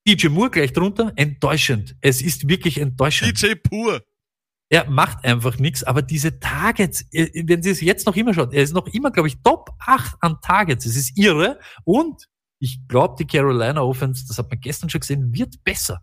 DJ 0.07 0.29
Moore 0.29 0.49
gleich 0.49 0.73
drunter, 0.73 1.11
enttäuschend. 1.15 1.95
Es 2.01 2.21
ist 2.21 2.47
wirklich 2.47 2.79
enttäuschend. 2.79 3.41
DJ 3.41 3.55
pur. 3.55 4.01
Er 4.69 4.89
macht 4.89 5.23
einfach 5.23 5.57
nichts, 5.59 5.83
aber 5.83 6.01
diese 6.01 6.39
Targets, 6.39 7.05
äh, 7.11 7.29
wenn 7.45 7.63
Sie 7.63 7.69
es 7.69 7.81
jetzt 7.81 8.05
noch 8.05 8.15
immer 8.15 8.33
schaut, 8.33 8.53
er 8.53 8.63
ist 8.63 8.73
noch 8.73 8.87
immer, 8.87 9.11
glaube 9.11 9.29
ich, 9.29 9.37
Top 9.43 9.69
8 9.79 10.15
an 10.19 10.37
Targets. 10.41 10.85
Es 10.85 10.95
ist 10.95 11.17
irre. 11.17 11.59
Und 11.83 12.27
ich 12.59 12.79
glaube, 12.87 13.15
die 13.19 13.27
Carolina 13.27 13.81
Offense, 13.81 14.25
das 14.27 14.37
hat 14.37 14.49
man 14.49 14.59
gestern 14.59 14.89
schon 14.89 15.01
gesehen, 15.01 15.33
wird 15.33 15.63
besser. 15.63 16.01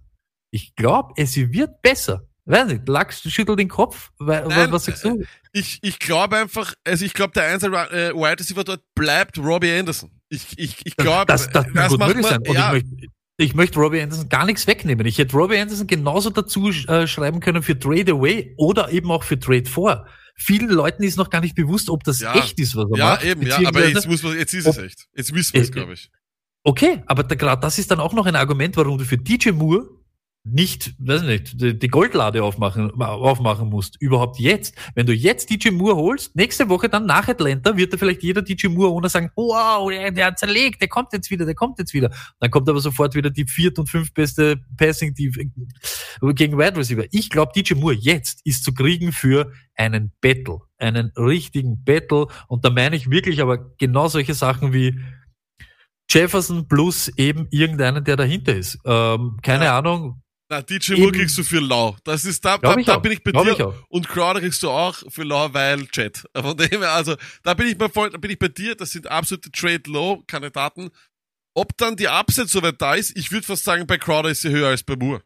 Ich 0.50 0.74
glaube, 0.76 1.12
es 1.16 1.36
wird 1.36 1.82
besser. 1.82 2.26
Weiß 2.46 2.68
nicht, 2.68 2.86
Lachs 2.88 3.22
schüttelt 3.22 3.58
den 3.58 3.68
Kopf. 3.68 4.12
Nein, 4.18 4.70
was 4.70 4.84
sagst 4.84 5.04
du? 5.04 5.20
Äh, 5.20 5.24
ich, 5.52 5.78
ich 5.82 5.98
glaube 5.98 6.36
einfach, 6.36 6.74
also 6.84 7.04
ich 7.04 7.14
glaube, 7.14 7.32
der 7.32 7.44
einzige 7.44 7.74
äh, 7.74 8.14
Wide 8.14 8.38
Receiver 8.38 8.64
dort 8.64 8.82
bleibt 8.94 9.38
Robbie 9.38 9.72
Anderson. 9.72 10.10
Ich, 10.28 10.58
ich, 10.58 10.84
ich 10.84 10.96
glaube, 10.96 11.26
das, 11.26 11.48
das, 11.48 11.64
das, 11.66 11.72
das 11.74 11.88
gut 11.88 12.00
möglich 12.00 12.26
sein. 12.26 12.40
Und 12.46 12.54
ja, 12.54 12.74
ich 12.74 12.84
möchte, 12.84 13.08
ich 13.36 13.54
möchte 13.54 13.78
Robbie 13.80 14.00
Anderson 14.00 14.28
gar 14.28 14.46
nichts 14.46 14.66
wegnehmen. 14.66 15.06
Ich 15.06 15.18
hätte 15.18 15.36
Robbie 15.36 15.58
Anderson 15.58 15.86
genauso 15.86 16.30
dazu 16.30 16.68
äh, 16.68 17.06
schreiben 17.06 17.40
können 17.40 17.62
für 17.62 17.78
Trade 17.78 18.12
Away 18.12 18.54
oder 18.56 18.90
eben 18.90 19.10
auch 19.10 19.24
für 19.24 19.38
Trade 19.38 19.68
For. 19.68 20.06
Vielen 20.36 20.70
Leuten 20.70 21.02
ist 21.02 21.16
noch 21.16 21.30
gar 21.30 21.40
nicht 21.40 21.54
bewusst, 21.54 21.90
ob 21.90 22.04
das 22.04 22.20
ja. 22.20 22.34
echt 22.34 22.58
ist, 22.58 22.76
was 22.76 22.86
er 22.92 22.98
ja, 22.98 23.04
macht. 23.06 23.24
Ja, 23.24 23.30
eben, 23.30 23.46
ja, 23.46 23.58
aber 23.66 23.86
jetzt, 23.86 24.08
muss 24.08 24.22
man, 24.22 24.36
jetzt 24.36 24.54
ist 24.54 24.66
es 24.66 24.78
echt. 24.78 25.06
Jetzt 25.14 25.32
wissen 25.34 25.54
wir 25.54 25.62
es, 25.62 25.72
glaube 25.72 25.94
ich. 25.94 26.10
Okay, 26.64 27.02
aber 27.06 27.24
gerade 27.24 27.60
das 27.60 27.78
ist 27.78 27.90
dann 27.90 28.00
auch 28.00 28.14
noch 28.14 28.26
ein 28.26 28.36
Argument, 28.36 28.76
warum 28.76 28.98
du 28.98 29.04
für 29.04 29.18
DJ 29.18 29.50
Moore 29.50 29.88
nicht, 30.46 30.94
weiß 30.98 31.22
nicht, 31.22 31.54
die 31.58 31.88
Goldlade 31.88 32.44
aufmachen, 32.44 32.92
aufmachen 33.00 33.70
musst. 33.70 33.96
Überhaupt 33.98 34.38
jetzt. 34.38 34.74
Wenn 34.94 35.06
du 35.06 35.14
jetzt 35.14 35.48
DJ 35.48 35.70
Moore 35.70 35.96
holst, 35.96 36.36
nächste 36.36 36.68
Woche 36.68 36.90
dann 36.90 37.06
nach 37.06 37.26
Atlanta 37.28 37.78
wird 37.78 37.94
da 37.94 37.96
vielleicht 37.96 38.22
jeder 38.22 38.42
DJ 38.42 38.68
Moore 38.68 38.92
ohne 38.92 39.08
sagen, 39.08 39.30
wow, 39.36 39.88
der, 39.90 40.10
der 40.10 40.26
hat 40.26 40.38
zerlegt, 40.38 40.82
der 40.82 40.88
kommt 40.88 41.14
jetzt 41.14 41.30
wieder, 41.30 41.46
der 41.46 41.54
kommt 41.54 41.78
jetzt 41.78 41.94
wieder. 41.94 42.10
Dann 42.40 42.50
kommt 42.50 42.68
aber 42.68 42.80
sofort 42.80 43.14
wieder 43.14 43.30
die 43.30 43.46
viert 43.46 43.78
und 43.78 43.88
fünf 43.88 44.12
beste 44.12 44.60
Passing 44.76 45.14
die, 45.14 45.30
gegen 45.30 46.58
Wide 46.58 46.76
Receiver. 46.76 47.04
Ich 47.10 47.30
glaube, 47.30 47.52
DJ 47.56 47.74
Moore 47.74 47.94
jetzt 47.94 48.44
ist 48.44 48.64
zu 48.64 48.74
kriegen 48.74 49.12
für 49.12 49.50
einen 49.76 50.12
Battle, 50.20 50.58
einen 50.76 51.10
richtigen 51.16 51.84
Battle. 51.84 52.26
Und 52.48 52.66
da 52.66 52.70
meine 52.70 52.96
ich 52.96 53.08
wirklich 53.08 53.40
aber 53.40 53.74
genau 53.78 54.08
solche 54.08 54.34
Sachen 54.34 54.74
wie 54.74 55.00
Jefferson 56.10 56.68
plus 56.68 57.08
eben 57.16 57.48
irgendeinen, 57.50 58.04
der 58.04 58.16
dahinter 58.16 58.54
ist. 58.54 58.78
Ähm, 58.84 59.38
keine 59.42 59.64
ja. 59.64 59.78
Ahnung, 59.78 60.20
na, 60.50 60.60
DJ 60.60 60.94
Moore 60.96 61.12
kriegst 61.12 61.38
du 61.38 61.42
für 61.42 61.60
lau. 61.60 61.96
Das 62.04 62.24
ist 62.24 62.44
da, 62.44 62.58
da, 62.58 62.76
da 62.76 62.98
bin 62.98 63.12
ich 63.12 63.22
bei 63.22 63.30
Glaub 63.30 63.56
dir. 63.56 63.74
Und 63.88 64.08
Crowder 64.08 64.40
kriegst 64.40 64.62
du 64.62 64.68
auch 64.68 64.94
für 65.08 65.22
lau, 65.22 65.52
weil 65.52 65.86
Chat. 65.86 66.24
Von 66.36 66.56
dem 66.56 66.80
her, 66.82 66.92
also, 66.92 67.16
da 67.42 67.54
bin 67.54 67.68
ich 67.68 67.78
bei, 67.78 67.88
da 67.88 68.18
bin 68.18 68.30
ich 68.30 68.38
bei 68.38 68.48
dir. 68.48 68.74
Das 68.74 68.90
sind 68.90 69.06
absolute 69.06 69.50
Trade 69.50 69.82
Low 69.86 70.22
Kandidaten. 70.26 70.90
Ob 71.54 71.76
dann 71.78 71.96
die 71.96 72.08
Upset 72.08 72.50
soweit 72.50 72.80
da 72.82 72.94
ist, 72.94 73.16
ich 73.16 73.30
würde 73.32 73.46
fast 73.46 73.64
sagen, 73.64 73.86
bei 73.86 73.96
Crowder 73.96 74.28
ist 74.30 74.42
sie 74.42 74.50
höher 74.50 74.68
als 74.68 74.82
bei 74.82 74.96
Moore. 74.96 75.22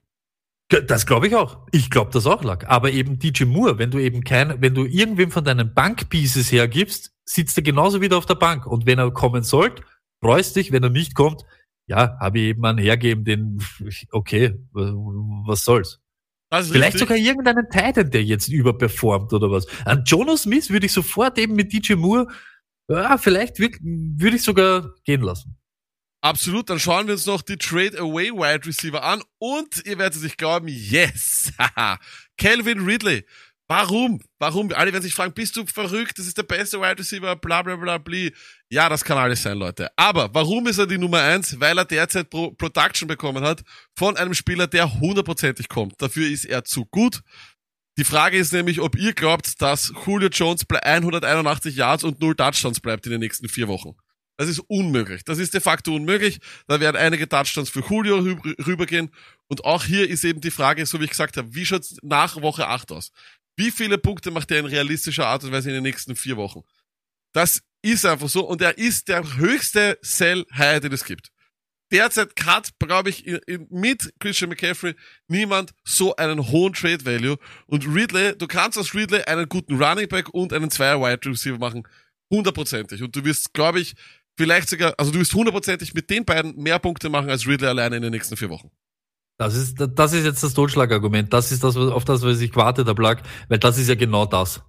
Das 0.69 1.07
glaube 1.07 1.27
ich 1.27 1.35
auch. 1.35 1.66
Ich 1.73 1.91
glaube 1.91 2.11
das 2.12 2.27
auch 2.27 2.45
lag. 2.45 2.69
Aber 2.69 2.91
eben 2.93 3.19
DJ 3.19 3.45
Moore, 3.45 3.79
wenn 3.79 3.91
du 3.91 3.99
eben 3.99 4.23
kein, 4.23 4.61
wenn 4.61 4.75
du 4.75 4.85
irgendwem 4.85 5.31
von 5.31 5.45
deinen 5.45 5.73
Bankpieces 5.73 6.53
hergibst, 6.53 7.12
sitzt 7.25 7.57
er 7.57 7.62
genauso 7.62 8.03
wieder 8.03 8.19
auf 8.19 8.27
der 8.27 8.35
Bank. 8.35 8.66
Und 8.66 8.85
wenn 8.85 8.99
er 8.99 9.11
kommen 9.11 9.43
sollte, 9.43 9.83
freust 10.23 10.57
dich. 10.57 10.71
Wenn 10.71 10.83
er 10.83 10.91
nicht 10.91 11.14
kommt, 11.14 11.45
ja, 11.89 12.16
habe 12.20 12.39
ich 12.39 12.45
eben 12.45 12.64
einen 12.64 12.78
hergeben, 12.78 13.24
den, 13.24 13.59
okay, 14.12 14.55
was 14.72 15.64
soll's. 15.64 16.01
Vielleicht 16.51 16.95
richtig. 16.95 17.01
sogar 17.01 17.16
irgendeinen 17.18 17.68
Titan, 17.68 18.11
der 18.11 18.24
jetzt 18.24 18.49
überperformt 18.49 19.32
oder 19.34 19.51
was. 19.51 19.66
An 19.84 20.05
Jonas 20.07 20.43
Smith 20.43 20.70
würde 20.70 20.86
ich 20.86 20.93
sofort 20.93 21.39
eben 21.39 21.55
mit 21.55 21.72
DJ 21.72 21.95
Moore, 21.95 22.28
ja, 22.89 23.18
vielleicht 23.18 23.59
würde 23.59 24.36
ich 24.36 24.43
sogar 24.43 24.95
gehen 25.05 25.20
lassen. 25.20 25.59
Absolut, 26.20 26.68
dann 26.68 26.80
schauen 26.80 27.07
wir 27.07 27.14
uns 27.14 27.26
noch 27.26 27.43
die 27.43 27.59
Trade 27.59 27.99
Away 27.99 28.32
Wide 28.32 28.66
Receiver 28.66 29.05
an 29.05 29.22
und 29.39 29.86
ihr 29.86 29.99
werdet 29.99 30.18
sich 30.18 30.36
glauben, 30.36 30.68
yes, 30.68 31.53
Calvin 32.39 32.80
Ridley 32.80 33.24
Warum? 33.71 34.23
Warum? 34.39 34.73
Alle 34.73 34.93
werden 34.93 35.03
sich 35.03 35.14
fragen, 35.14 35.35
bist 35.35 35.55
du 35.55 35.66
verrückt? 35.66 36.19
Das 36.19 36.27
ist 36.27 36.39
der 36.39 36.43
beste 36.43 36.81
Wide 36.81 36.99
Receiver, 36.99 37.37
bla 37.37 37.62
bla 37.62 37.77
bla 37.77 37.99
bla. 37.99 38.31
Ja, 38.71 38.89
das 38.89 39.05
kann 39.05 39.19
alles 39.19 39.43
sein, 39.43 39.59
Leute. 39.59 39.91
Aber 39.95 40.33
warum 40.33 40.66
ist 40.66 40.79
er 40.79 40.87
die 40.87 40.97
Nummer 40.97 41.21
eins? 41.21 41.61
Weil 41.61 41.77
er 41.79 41.85
derzeit 41.85 42.31
Pro 42.31 42.51
Production 42.53 43.07
bekommen 43.07 43.45
hat 43.45 43.62
von 43.95 44.16
einem 44.16 44.33
Spieler, 44.33 44.66
der 44.66 44.99
hundertprozentig 45.01 45.69
kommt. 45.69 46.01
Dafür 46.01 46.27
ist 46.27 46.47
er 46.47 46.64
zu 46.64 46.87
gut. 46.87 47.21
Die 47.99 48.05
Frage 48.05 48.39
ist 48.39 48.55
nämlich, 48.55 48.81
ob 48.81 48.97
ihr 48.97 49.12
glaubt, 49.12 49.61
dass 49.61 49.93
Julio 50.07 50.29
Jones 50.29 50.64
bei 50.64 50.83
181 50.83 51.77
Yards 51.77 52.05
und 52.05 52.21
0 52.23 52.37
Touchdowns 52.37 52.81
bleibt 52.81 53.05
in 53.05 53.12
den 53.12 53.21
nächsten 53.21 53.51
vier 53.51 53.69
Wochen. 53.69 53.97
Das 54.39 54.49
ist 54.49 54.61
unmöglich. 54.61 55.25
Das 55.25 55.39
ist 55.39 55.53
de 55.53 55.61
facto 55.61 55.93
unmöglich. 55.93 56.39
Da 56.69 56.79
werden 56.79 56.97
einige 56.97 57.29
Touchdowns 57.29 57.71
für 57.71 57.81
Julio 57.81 58.19
rübergehen. 58.64 59.11
Und 59.49 59.64
auch 59.64 59.85
hier 59.85 60.09
ist 60.09 60.25
eben 60.25 60.41
die 60.41 60.53
Frage, 60.53 60.87
so 60.87 61.01
wie 61.01 61.05
ich 61.05 61.11
gesagt 61.11 61.37
habe, 61.37 61.53
wie 61.57 61.66
schaut's 61.66 61.97
nach 62.03 62.41
Woche 62.41 62.69
8 62.69 62.93
aus? 62.93 63.11
Wie 63.59 63.73
viele 63.73 63.99
Punkte 63.99 64.31
macht 64.31 64.53
er 64.53 64.61
in 64.61 64.67
realistischer 64.67 65.27
Art 65.27 65.43
und 65.43 65.51
Weise 65.51 65.69
in 65.71 65.75
den 65.75 65.83
nächsten 65.83 66.15
vier 66.15 66.37
Wochen? 66.37 66.63
Das 67.33 67.61
ist 67.83 68.07
einfach 68.07 68.29
so 68.29 68.49
und 68.49 68.63
er 68.63 68.79
ist 68.79 69.09
der 69.09 69.37
höchste 69.37 69.99
Sell-High, 70.01 70.81
den 70.81 70.93
es 70.93 71.05
gibt. 71.05 71.33
Derzeit 71.91 72.31
hat, 72.45 72.71
glaube 72.79 73.11
ich, 73.11 73.27
in, 73.27 73.41
in, 73.47 73.67
mit 73.71 74.13
Christian 74.21 74.51
McCaffrey 74.51 74.95
niemand 75.27 75.73
so 75.83 76.15
einen 76.15 76.49
hohen 76.53 76.73
Trade 76.73 77.05
Value. 77.05 77.37
Und 77.67 77.85
Ridley, 77.87 78.37
du 78.39 78.47
kannst 78.47 78.79
aus 78.79 78.95
Ridley 78.95 79.23
einen 79.23 79.49
guten 79.49 79.83
Running 79.83 80.09
Back 80.09 80.29
und 80.33 80.53
einen 80.53 80.71
Zweier 80.71 81.01
Wide 81.01 81.29
Receiver 81.29 81.59
machen. 81.59 81.83
Hundertprozentig. 82.31 83.03
Und 83.03 83.17
du 83.17 83.25
wirst, 83.25 83.55
glaube 83.55 83.81
ich, 83.81 83.95
vielleicht 84.37 84.69
sogar, 84.69 84.95
also 84.99 85.11
du 85.11 85.19
wirst 85.19 85.35
hundertprozentig 85.35 85.95
mit 85.95 86.11
den 86.11 86.25
beiden 86.25 86.55
mehr 86.57 86.79
Punkte 86.79 87.09
machen 87.09 87.29
als 87.29 87.47
Ridley 87.47 87.69
alleine 87.69 87.97
in 87.97 88.03
den 88.03 88.13
nächsten 88.13 88.37
vier 88.37 88.51
Wochen. 88.51 88.71
Das 89.39 89.55
ist, 89.55 89.76
das 89.78 90.12
ist 90.12 90.24
jetzt 90.24 90.43
das 90.43 90.53
Totschlagargument. 90.53 91.32
Das 91.32 91.53
ist 91.53 91.62
das, 91.62 91.76
auf 91.76 92.05
das, 92.05 92.22
was 92.22 92.41
ich 92.41 92.51
gewartet 92.51 92.89
habe, 92.89 93.01
lag, 93.01 93.22
weil 93.49 93.59
das 93.59 93.78
ist 93.78 93.89
ja 93.89 93.95
genau 93.95 94.26
das. 94.26 94.62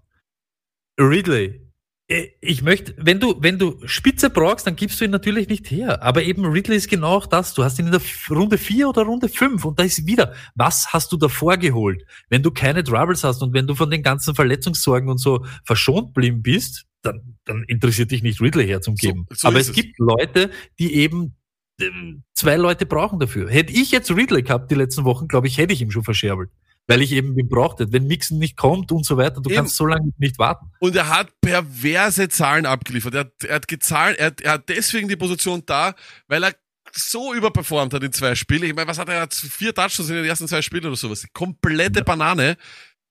Ridley, 0.99 1.69
äh, 2.07 2.27
ich 2.39 2.61
möchte, 2.61 2.93
wenn 2.97 3.19
du, 3.19 3.35
wenn 3.39 3.57
du 3.57 3.79
Spitze 3.85 4.29
brauchst, 4.29 4.67
dann 4.67 4.75
gibst 4.75 5.01
du 5.01 5.05
ihn 5.05 5.11
natürlich 5.11 5.49
nicht 5.49 5.71
her. 5.71 6.03
Aber 6.03 6.21
eben 6.21 6.45
Ridley 6.45 6.75
ist 6.75 6.87
genau 6.87 7.15
auch 7.15 7.25
das. 7.25 7.55
Du 7.55 7.63
hast 7.63 7.79
ihn 7.79 7.87
in 7.87 7.91
der 7.91 8.01
Runde 8.29 8.59
4 8.59 8.89
oder 8.89 9.03
Runde 9.03 9.27
5 9.27 9.65
und 9.65 9.79
da 9.79 9.83
ist 9.83 10.05
wieder, 10.05 10.33
was 10.53 10.93
hast 10.93 11.11
du 11.11 11.17
davor 11.17 11.57
geholt? 11.57 12.05
Wenn 12.29 12.43
du 12.43 12.51
keine 12.51 12.83
Troubles 12.83 13.23
hast 13.23 13.41
und 13.41 13.53
wenn 13.53 13.65
du 13.65 13.73
von 13.73 13.89
den 13.89 14.03
ganzen 14.03 14.35
Verletzungssorgen 14.35 15.09
und 15.09 15.17
so 15.17 15.45
verschont 15.63 16.13
blieben 16.13 16.43
bist, 16.43 16.85
dann, 17.01 17.37
dann 17.45 17.63
interessiert 17.63 18.11
dich 18.11 18.21
nicht 18.21 18.39
Ridley 18.39 18.67
herzugeben. 18.67 19.25
So, 19.29 19.35
so 19.35 19.47
Aber 19.47 19.59
es, 19.59 19.69
es 19.69 19.73
gibt 19.73 19.97
Leute, 19.97 20.51
die 20.77 20.93
eben 20.95 21.35
zwei 22.33 22.55
Leute 22.55 22.85
brauchen 22.85 23.19
dafür. 23.19 23.49
Hätte 23.49 23.73
ich 23.73 23.91
jetzt 23.91 24.11
Ridley 24.11 24.43
gehabt 24.43 24.71
die 24.71 24.75
letzten 24.75 25.03
Wochen, 25.05 25.27
glaube 25.27 25.47
ich, 25.47 25.57
hätte 25.57 25.73
ich 25.73 25.81
ihm 25.81 25.91
schon 25.91 26.03
verscherbelt. 26.03 26.49
Weil 26.87 27.01
ich 27.03 27.11
eben 27.11 27.37
ihn 27.37 27.47
brauchte. 27.47 27.91
Wenn 27.91 28.07
Mixon 28.07 28.39
nicht 28.39 28.57
kommt 28.57 28.91
und 28.91 29.05
so 29.05 29.15
weiter, 29.15 29.41
du 29.41 29.49
eben. 29.49 29.57
kannst 29.57 29.75
so 29.75 29.85
lange 29.85 30.11
nicht 30.17 30.39
warten. 30.39 30.71
Und 30.79 30.95
er 30.95 31.07
hat 31.07 31.29
perverse 31.39 32.29
Zahlen 32.29 32.65
abgeliefert. 32.65 33.13
Er 33.13 33.19
hat, 33.21 33.43
er 33.43 33.55
hat 33.55 33.67
gezahlt, 33.67 34.17
er 34.17 34.27
hat, 34.27 34.41
er 34.41 34.53
hat 34.53 34.69
deswegen 34.69 35.07
die 35.07 35.15
Position 35.15 35.61
da, 35.67 35.93
weil 36.27 36.43
er 36.43 36.55
so 36.91 37.33
überperformt 37.33 37.93
hat 37.93 38.03
in 38.03 38.11
zwei 38.11 38.33
Spielen. 38.33 38.63
Ich 38.63 38.75
meine, 38.75 38.87
was 38.87 38.97
hat 38.97 39.09
er? 39.09 39.27
Vier 39.29 39.73
Touchdowns 39.73 40.09
in 40.09 40.15
den 40.15 40.25
ersten 40.25 40.47
zwei 40.47 40.63
Spielen 40.63 40.85
oder 40.85 40.95
sowas. 40.95 41.25
Komplette. 41.33 42.03
Banane 42.03 42.57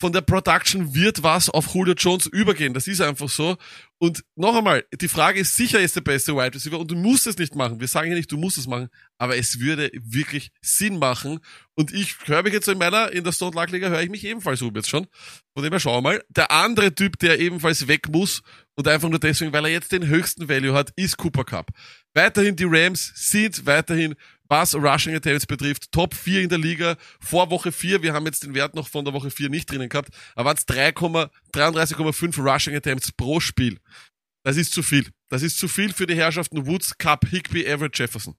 von 0.00 0.12
der 0.12 0.20
Production 0.20 0.94
wird 0.94 1.22
was 1.22 1.50
auf 1.50 1.74
Julio 1.74 1.94
Jones 1.94 2.26
übergehen. 2.26 2.72
Das 2.72 2.86
ist 2.86 3.00
einfach 3.00 3.28
so. 3.28 3.56
Und 3.98 4.24
noch 4.36 4.54
einmal, 4.54 4.84
die 5.00 5.08
Frage 5.08 5.40
ist 5.40 5.56
sicher, 5.56 5.80
ist 5.80 5.96
der 5.96 6.02
beste 6.02 6.34
Wide 6.36 6.54
Receiver 6.54 6.78
und 6.78 6.88
du 6.88 6.94
musst 6.94 7.26
es 7.26 7.36
nicht 7.36 7.56
machen. 7.56 7.80
Wir 7.80 7.88
sagen 7.88 8.10
ja 8.10 8.14
nicht, 8.14 8.30
du 8.30 8.36
musst 8.36 8.58
es 8.58 8.68
machen, 8.68 8.88
aber 9.18 9.36
es 9.36 9.58
würde 9.58 9.90
wirklich 9.94 10.52
Sinn 10.60 11.00
machen. 11.00 11.40
Und 11.74 11.92
ich 11.92 12.16
höre 12.26 12.44
mich 12.44 12.52
jetzt 12.52 12.68
in 12.68 12.78
meiner, 12.78 13.10
in 13.10 13.24
der 13.24 13.32
Stone 13.32 13.56
Luck 13.56 13.70
Liga 13.70 13.88
höre 13.88 14.02
ich 14.02 14.10
mich 14.10 14.24
ebenfalls 14.24 14.62
um 14.62 14.74
jetzt 14.76 14.88
schon. 14.88 15.08
Von 15.52 15.64
dem 15.64 15.72
her 15.72 15.80
schauen 15.80 16.04
wir 16.04 16.10
mal. 16.12 16.24
Der 16.28 16.52
andere 16.52 16.94
Typ, 16.94 17.18
der 17.18 17.40
ebenfalls 17.40 17.88
weg 17.88 18.08
muss 18.08 18.42
und 18.76 18.86
einfach 18.86 19.08
nur 19.08 19.18
deswegen, 19.18 19.52
weil 19.52 19.64
er 19.64 19.72
jetzt 19.72 19.90
den 19.90 20.06
höchsten 20.06 20.48
Value 20.48 20.74
hat, 20.74 20.92
ist 20.94 21.16
Cooper 21.16 21.42
Cup. 21.42 21.72
Weiterhin 22.14 22.54
die 22.54 22.66
Rams 22.68 23.12
sind 23.16 23.66
weiterhin 23.66 24.14
was 24.48 24.74
Rushing 24.74 25.14
Attempts 25.14 25.46
betrifft, 25.46 25.92
Top 25.92 26.14
4 26.14 26.42
in 26.42 26.48
der 26.48 26.58
Liga 26.58 26.96
vor 27.20 27.50
Woche 27.50 27.70
4. 27.70 28.02
Wir 28.02 28.14
haben 28.14 28.26
jetzt 28.26 28.44
den 28.44 28.54
Wert 28.54 28.74
noch 28.74 28.88
von 28.88 29.04
der 29.04 29.14
Woche 29.14 29.30
4 29.30 29.50
nicht 29.50 29.70
drinnen 29.70 29.88
gehabt, 29.88 30.10
aber 30.34 30.52
es 30.52 30.66
33,5 30.66 32.40
Rushing 32.40 32.74
Attempts 32.74 33.12
pro 33.12 33.40
Spiel. 33.40 33.78
Das 34.44 34.56
ist 34.56 34.72
zu 34.72 34.82
viel. 34.82 35.08
Das 35.28 35.42
ist 35.42 35.58
zu 35.58 35.68
viel 35.68 35.92
für 35.92 36.06
die 36.06 36.14
Herrschaften 36.14 36.66
Woods, 36.66 36.96
Cup, 36.96 37.26
Higby, 37.28 37.64
Everett, 37.64 37.98
Jefferson. 37.98 38.34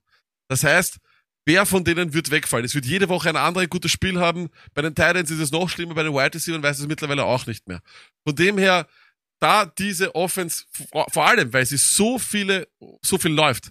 Das 0.48 0.64
heißt, 0.64 0.98
wer 1.46 1.66
von 1.66 1.84
denen 1.84 2.12
wird 2.12 2.30
wegfallen? 2.30 2.64
Es 2.64 2.74
wird 2.74 2.86
jede 2.86 3.08
Woche 3.08 3.28
ein 3.28 3.36
anderes 3.36 3.68
gutes 3.68 3.92
Spiel 3.92 4.18
haben. 4.18 4.48
Bei 4.74 4.82
den 4.82 4.94
Titans 4.94 5.30
ist 5.30 5.38
es 5.38 5.52
noch 5.52 5.68
schlimmer, 5.68 5.94
bei 5.94 6.02
den 6.02 6.12
Wide 6.12 6.34
Receivers 6.34 6.62
weiß 6.62 6.78
es 6.80 6.86
mittlerweile 6.88 7.24
auch 7.24 7.46
nicht 7.46 7.68
mehr. 7.68 7.80
Von 8.26 8.34
dem 8.34 8.58
her, 8.58 8.88
da 9.38 9.66
diese 9.66 10.14
Offense, 10.14 10.64
vor 10.90 11.26
allem, 11.26 11.52
weil 11.52 11.64
sie 11.64 11.76
so 11.76 12.18
viele, 12.18 12.68
so 13.02 13.16
viel 13.16 13.32
läuft, 13.32 13.70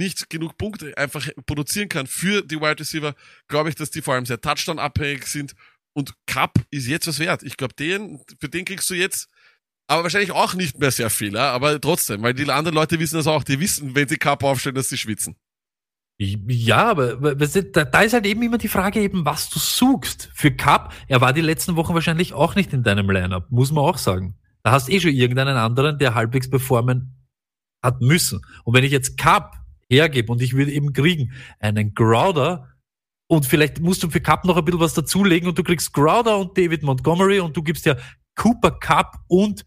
nicht 0.00 0.30
genug 0.30 0.56
Punkte 0.56 0.96
einfach 0.96 1.28
produzieren 1.46 1.88
kann 1.88 2.06
für 2.06 2.42
die 2.42 2.56
Wide 2.56 2.80
Receiver, 2.80 3.14
glaube 3.48 3.68
ich, 3.68 3.74
dass 3.74 3.90
die 3.90 4.00
vor 4.00 4.14
allem 4.14 4.26
sehr 4.26 4.40
Touchdown-abhängig 4.40 5.26
sind. 5.26 5.54
Und 5.92 6.14
Cup 6.26 6.58
ist 6.70 6.88
jetzt 6.88 7.06
was 7.06 7.18
wert. 7.18 7.42
Ich 7.42 7.56
glaube, 7.56 7.74
den, 7.74 8.20
für 8.40 8.48
den 8.48 8.64
kriegst 8.64 8.88
du 8.88 8.94
jetzt, 8.94 9.28
aber 9.86 10.04
wahrscheinlich 10.04 10.32
auch 10.32 10.54
nicht 10.54 10.78
mehr 10.78 10.90
sehr 10.90 11.10
viel, 11.10 11.34
ja? 11.34 11.52
aber 11.52 11.80
trotzdem, 11.80 12.22
weil 12.22 12.32
die 12.32 12.48
anderen 12.50 12.74
Leute 12.74 12.98
wissen 12.98 13.16
das 13.16 13.26
auch. 13.26 13.44
Die 13.44 13.60
wissen, 13.60 13.94
wenn 13.94 14.08
sie 14.08 14.16
Cup 14.16 14.42
aufstellen, 14.42 14.76
dass 14.76 14.88
sie 14.88 14.98
schwitzen. 14.98 15.36
Ja, 16.18 16.90
aber 16.90 17.16
da 17.34 18.00
ist 18.02 18.12
halt 18.12 18.26
eben 18.26 18.42
immer 18.42 18.58
die 18.58 18.68
Frage 18.68 19.00
eben, 19.00 19.24
was 19.24 19.48
du 19.50 19.58
suchst. 19.58 20.30
Für 20.34 20.50
Cup, 20.50 20.92
er 21.08 21.20
war 21.20 21.32
die 21.32 21.40
letzten 21.40 21.76
Wochen 21.76 21.94
wahrscheinlich 21.94 22.34
auch 22.34 22.54
nicht 22.54 22.72
in 22.72 22.82
deinem 22.82 23.10
Lineup, 23.10 23.50
muss 23.50 23.72
man 23.72 23.84
auch 23.84 23.98
sagen. 23.98 24.38
Da 24.62 24.72
hast 24.72 24.90
eh 24.90 25.00
schon 25.00 25.12
irgendeinen 25.12 25.56
anderen, 25.56 25.98
der 25.98 26.14
halbwegs 26.14 26.50
performen 26.50 27.16
hat 27.82 28.00
müssen. 28.00 28.42
Und 28.64 28.74
wenn 28.74 28.84
ich 28.84 28.92
jetzt 28.92 29.16
Cup 29.16 29.59
hergebe 29.90 30.32
und 30.32 30.40
ich 30.40 30.54
würde 30.54 30.72
eben 30.72 30.92
kriegen 30.92 31.32
einen 31.58 31.94
Crowder 31.94 32.68
und 33.30 33.46
vielleicht 33.46 33.80
musst 33.80 34.02
du 34.02 34.10
für 34.10 34.20
Cup 34.20 34.44
noch 34.44 34.56
ein 34.56 34.64
bisschen 34.64 34.80
was 34.80 34.94
dazulegen 34.94 35.48
und 35.48 35.58
du 35.58 35.62
kriegst 35.62 35.92
Crowder 35.92 36.38
und 36.38 36.56
David 36.56 36.82
Montgomery 36.82 37.40
und 37.40 37.56
du 37.56 37.62
gibst 37.62 37.86
ja 37.86 37.96
Cooper 38.36 38.72
Cup 38.72 39.16
und 39.28 39.64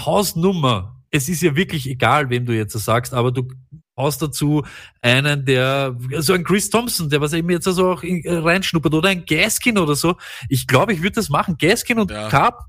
Hausnummer. 0.00 1.00
Es 1.10 1.28
ist 1.28 1.42
ja 1.42 1.56
wirklich 1.56 1.88
egal, 1.88 2.28
wem 2.28 2.44
du 2.44 2.54
jetzt 2.54 2.72
sagst, 2.72 3.14
aber 3.14 3.32
du 3.32 3.48
haust 3.96 4.22
dazu 4.22 4.62
einen, 5.00 5.44
der, 5.44 5.96
so 6.18 6.32
ein 6.32 6.44
Chris 6.44 6.70
Thompson, 6.70 7.08
der 7.08 7.20
was 7.20 7.32
eben 7.32 7.50
jetzt 7.50 7.66
also 7.66 7.92
auch 7.92 8.02
reinschnuppert 8.02 8.94
oder 8.94 9.08
ein 9.08 9.24
Gaskin 9.24 9.78
oder 9.78 9.94
so. 9.94 10.16
Ich 10.48 10.66
glaube, 10.66 10.92
ich 10.92 11.02
würde 11.02 11.14
das 11.14 11.30
machen. 11.30 11.56
Gaskin 11.58 11.98
und 11.98 12.10
ja. 12.10 12.28
Cup 12.28 12.66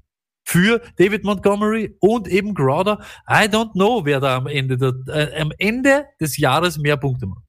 für 0.50 0.82
David 0.98 1.24
Montgomery 1.24 1.96
und 2.00 2.28
eben 2.28 2.56
Crowder. 2.56 3.00
I 3.30 3.46
don't 3.46 3.74
know, 3.74 4.04
wer 4.04 4.20
da 4.20 4.38
am 4.38 4.48
Ende, 4.48 4.78
der, 4.78 4.94
äh, 5.08 5.40
am 5.40 5.52
Ende 5.60 6.06
des 6.20 6.38
Jahres 6.38 6.80
mehr 6.80 6.98
Punkte 6.98 7.28
macht. 7.28 7.44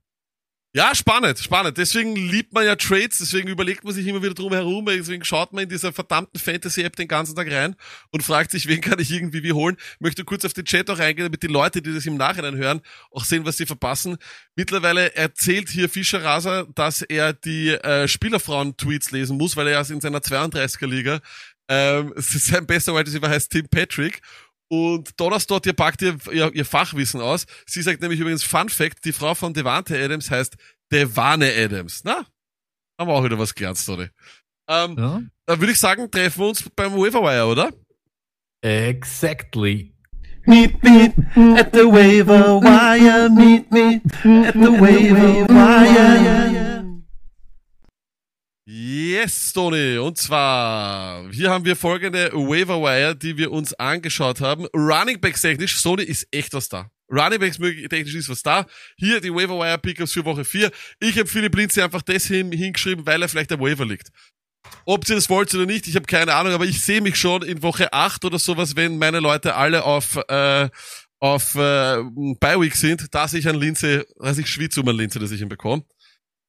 Ja, 0.73 0.95
spannend, 0.95 1.37
spannend. 1.37 1.77
Deswegen 1.77 2.15
liebt 2.15 2.53
man 2.53 2.65
ja 2.65 2.77
Trades, 2.77 3.17
deswegen 3.17 3.49
überlegt 3.49 3.83
man 3.83 3.93
sich 3.93 4.07
immer 4.07 4.23
wieder 4.23 4.33
drum 4.33 4.53
herum, 4.53 4.85
deswegen 4.85 5.25
schaut 5.25 5.51
man 5.51 5.63
in 5.63 5.69
dieser 5.69 5.91
verdammten 5.91 6.39
Fantasy-App 6.39 6.95
den 6.95 7.09
ganzen 7.09 7.35
Tag 7.35 7.51
rein 7.51 7.75
und 8.11 8.23
fragt 8.23 8.51
sich, 8.51 8.67
wen 8.67 8.79
kann 8.79 8.97
ich 8.97 9.11
irgendwie 9.11 9.43
wie 9.43 9.51
holen. 9.51 9.75
Ich 9.95 9.99
möchte 9.99 10.23
kurz 10.23 10.45
auf 10.45 10.53
den 10.53 10.63
Chat 10.63 10.89
auch 10.89 10.97
reingehen, 10.97 11.25
damit 11.25 11.43
die 11.43 11.47
Leute, 11.47 11.81
die 11.81 11.93
das 11.93 12.05
im 12.05 12.15
Nachhinein 12.15 12.55
hören, 12.55 12.79
auch 13.11 13.25
sehen, 13.25 13.45
was 13.45 13.57
sie 13.57 13.65
verpassen. 13.65 14.15
Mittlerweile 14.55 15.13
erzählt 15.13 15.67
hier 15.67 15.89
Fischer 15.89 16.23
Raser, 16.23 16.65
dass 16.73 17.01
er 17.01 17.33
die 17.33 17.71
äh, 17.71 18.07
Spielerfrauen-Tweets 18.07 19.11
lesen 19.11 19.37
muss, 19.37 19.57
weil 19.57 19.67
er 19.67 19.89
in 19.89 19.99
seiner 19.99 20.19
32er-Liga 20.19 21.19
ähm, 21.71 22.13
sein 22.17 22.67
bester 22.67 22.93
Wide 22.93 23.07
Receiver 23.07 23.29
heißt 23.29 23.49
Tim 23.49 23.67
Patrick. 23.69 24.21
Und 24.67 25.19
Donnerstag, 25.19 25.65
ihr 25.65 25.73
packt 25.73 26.01
ihr, 26.01 26.17
ihr, 26.31 26.53
ihr 26.53 26.65
Fachwissen 26.65 27.21
aus. 27.21 27.45
Sie 27.65 27.81
sagt 27.81 28.01
nämlich 28.01 28.19
übrigens 28.19 28.43
Fun 28.43 28.69
Fact, 28.69 29.03
die 29.05 29.11
Frau 29.11 29.35
von 29.35 29.53
Devante 29.53 30.01
Adams 30.01 30.29
heißt 30.29 30.55
Devane 30.91 31.51
Adams. 31.53 32.03
Na, 32.03 32.25
haben 32.99 33.09
wir 33.09 33.13
auch 33.13 33.23
wieder 33.23 33.39
was 33.39 33.55
gelernt, 33.55 33.77
Story. 33.77 34.09
Ähm, 34.67 34.95
ja. 34.97 35.21
Dann 35.45 35.59
würde 35.59 35.71
ich 35.71 35.79
sagen, 35.79 36.09
treffen 36.11 36.41
wir 36.41 36.47
uns 36.49 36.69
beim 36.75 36.93
Waverwire, 36.93 37.45
oder? 37.47 37.71
Exactly. 38.61 39.93
Meet 40.45 40.83
me 40.83 41.13
at 41.57 41.73
the 41.73 41.85
waiver 41.85 42.59
wire, 42.61 43.29
meet 43.29 43.71
me 43.71 44.01
at 44.47 44.53
the 44.53 44.71
waiver 44.79 45.47
wire. 45.47 46.60
Yes, 48.65 49.53
Tony. 49.53 49.97
Und 49.97 50.19
zwar, 50.19 51.27
hier 51.31 51.49
haben 51.49 51.65
wir 51.65 51.75
folgende 51.75 52.31
Waiver 52.31 52.79
Wire, 52.79 53.15
die 53.15 53.35
wir 53.35 53.51
uns 53.51 53.73
angeschaut 53.73 54.39
haben. 54.39 54.67
Running 54.75 55.19
Backs 55.19 55.41
technisch, 55.41 55.77
Sony 55.77 56.03
ist 56.03 56.27
echt 56.31 56.53
was 56.53 56.69
da. 56.69 56.91
Running 57.11 57.39
Backs 57.39 57.57
technisch 57.57 58.13
ist 58.13 58.29
was 58.29 58.43
da. 58.43 58.67
Hier 58.97 59.19
die 59.19 59.33
Waiver 59.33 59.57
Wire 59.57 59.79
Pickups 59.79 60.13
für 60.13 60.23
Woche 60.25 60.45
4. 60.45 60.69
Ich 60.99 61.17
habe 61.17 61.27
Philipp 61.27 61.55
Lindsay 61.55 61.81
einfach 61.81 62.03
deswegen 62.03 62.51
hingeschrieben, 62.51 63.05
weil 63.07 63.21
er 63.23 63.29
vielleicht 63.29 63.49
der 63.49 63.59
Waiver 63.59 63.85
liegt. 63.85 64.09
Ob 64.85 65.09
ihr 65.09 65.15
das 65.15 65.27
wollt 65.27 65.53
oder 65.55 65.65
nicht, 65.65 65.87
ich 65.87 65.95
habe 65.95 66.05
keine 66.05 66.35
Ahnung, 66.35 66.53
aber 66.53 66.65
ich 66.65 66.81
sehe 66.81 67.01
mich 67.01 67.15
schon 67.15 67.41
in 67.41 67.63
Woche 67.63 67.91
8 67.91 68.23
oder 68.25 68.37
sowas, 68.37 68.75
wenn 68.75 68.99
meine 68.99 69.19
Leute 69.19 69.55
alle 69.55 69.83
auf, 69.85 70.17
äh, 70.27 70.69
auf 71.19 71.55
äh, 71.55 72.03
Bi-Week 72.39 72.75
sind, 72.75 73.13
dass 73.13 73.33
ich 73.33 73.47
an 73.47 73.55
Lindsay, 73.55 74.03
dass 74.19 74.37
ich 74.37 74.47
schwitze 74.47 74.81
um 74.81 74.87
an 74.87 74.97
Lindsay, 74.97 75.19
dass 75.19 75.31
ich 75.31 75.41
ihn 75.41 75.49
bekomme. 75.49 75.83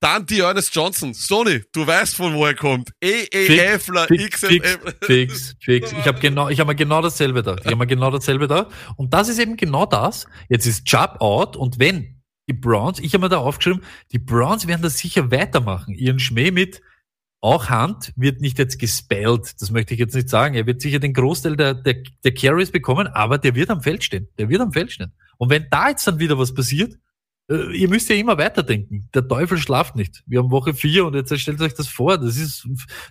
Dann 0.02 0.26
die 0.26 0.40
Ernest 0.40 0.74
Johnson. 0.74 1.14
Sony, 1.14 1.62
du 1.72 1.86
weißt 1.86 2.16
von 2.16 2.34
wo 2.34 2.44
er 2.44 2.56
kommt. 2.56 2.90
EEFler, 3.00 4.08
XMF. 4.08 4.80
Fix, 5.00 5.00
fix, 5.00 5.56
fix. 5.60 5.92
Ich 5.92 6.06
habe 6.08 6.18
genau, 6.18 6.48
ich 6.48 6.58
habe 6.58 6.72
mir 6.72 6.74
genau 6.74 7.00
dasselbe 7.00 7.44
da. 7.44 7.54
Ich 7.54 7.66
habe 7.66 7.76
mir 7.76 7.86
genau 7.86 8.10
dasselbe 8.10 8.48
da. 8.48 8.68
Und 8.96 9.14
das 9.14 9.28
ist 9.28 9.38
eben 9.38 9.56
genau 9.56 9.86
das. 9.86 10.26
Jetzt 10.48 10.66
ist 10.66 10.86
Chubb 10.86 11.20
out 11.20 11.56
und 11.56 11.78
wenn 11.78 12.20
die 12.48 12.52
Browns, 12.52 12.98
ich 12.98 13.14
habe 13.14 13.22
mir 13.22 13.28
da 13.28 13.38
aufgeschrieben, 13.38 13.84
die 14.10 14.18
Browns 14.18 14.66
werden 14.66 14.82
das 14.82 14.98
sicher 14.98 15.30
weitermachen. 15.30 15.94
Ihren 15.94 16.18
Schmäh 16.18 16.50
mit 16.50 16.82
auch 17.40 17.68
Hand 17.68 18.12
wird 18.16 18.40
nicht 18.40 18.58
jetzt 18.58 18.80
gespellt, 18.80 19.60
das 19.60 19.70
möchte 19.70 19.94
ich 19.94 20.00
jetzt 20.00 20.16
nicht 20.16 20.28
sagen. 20.28 20.56
Er 20.56 20.66
wird 20.66 20.80
sicher 20.80 20.98
den 20.98 21.12
Großteil 21.12 21.54
der, 21.54 21.74
der, 21.74 22.02
der 22.24 22.34
Carries 22.34 22.72
bekommen, 22.72 23.06
aber 23.06 23.38
der 23.38 23.54
wird 23.54 23.70
am 23.70 23.82
Feld 23.82 24.02
stehen. 24.02 24.26
Der 24.36 24.48
wird 24.48 24.60
am 24.60 24.72
Feld 24.72 24.90
stehen. 24.90 25.12
Und 25.38 25.50
wenn 25.50 25.68
da 25.70 25.90
jetzt 25.90 26.04
dann 26.08 26.18
wieder 26.18 26.36
was 26.38 26.52
passiert, 26.52 26.98
ihr 27.48 27.88
müsst 27.88 28.08
ja 28.08 28.16
immer 28.16 28.38
weiterdenken. 28.38 29.08
Der 29.14 29.26
Teufel 29.26 29.58
schlaft 29.58 29.96
nicht. 29.96 30.22
Wir 30.26 30.38
haben 30.38 30.50
Woche 30.50 30.74
vier 30.74 31.04
und 31.04 31.14
jetzt 31.14 31.36
stellt 31.38 31.60
euch 31.60 31.74
das 31.74 31.88
vor. 31.88 32.18
Das 32.18 32.36
ist, 32.36 32.66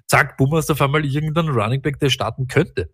zack, 0.08 0.38
bumm, 0.38 0.56
hast 0.56 0.72
auf 0.72 0.82
einmal 0.82 1.06
irgendein 1.06 1.50
Running 1.50 1.82
Back, 1.82 2.00
der 2.00 2.10
starten 2.10 2.48
könnte. 2.48 2.94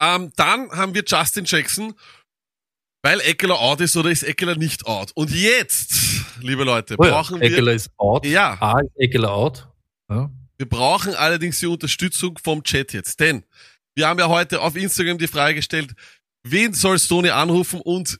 Ähm, 0.00 0.32
dann 0.36 0.70
haben 0.70 0.94
wir 0.94 1.02
Justin 1.06 1.44
Jackson, 1.44 1.94
weil 3.02 3.20
Eckler 3.20 3.58
out 3.60 3.80
ist 3.80 3.96
oder 3.96 4.10
ist 4.10 4.22
Eckler 4.22 4.56
nicht 4.56 4.86
out. 4.86 5.12
Und 5.14 5.30
jetzt, 5.30 5.92
liebe 6.40 6.64
Leute, 6.64 6.96
Oh 6.98 7.04
ja, 7.04 7.10
brauchen 7.10 7.40
wir, 7.40 7.46
Eckler 7.46 7.72
ist 7.72 7.90
out. 7.98 8.24
Ja. 8.24 8.56
A 8.60 8.80
ist 8.80 8.92
Eckler 8.96 9.32
out. 9.32 9.68
Ja. 10.10 10.30
wir 10.58 10.68
brauchen 10.68 11.14
allerdings 11.14 11.60
die 11.60 11.66
Unterstützung 11.66 12.38
vom 12.42 12.62
Chat 12.62 12.92
jetzt. 12.92 13.20
Denn 13.20 13.44
wir 13.94 14.08
haben 14.08 14.18
ja 14.18 14.28
heute 14.28 14.60
auf 14.60 14.76
Instagram 14.76 15.18
die 15.18 15.28
Frage 15.28 15.56
gestellt, 15.56 15.94
wen 16.42 16.72
soll 16.72 16.98
Stoney 16.98 17.30
anrufen 17.30 17.80
und 17.80 18.18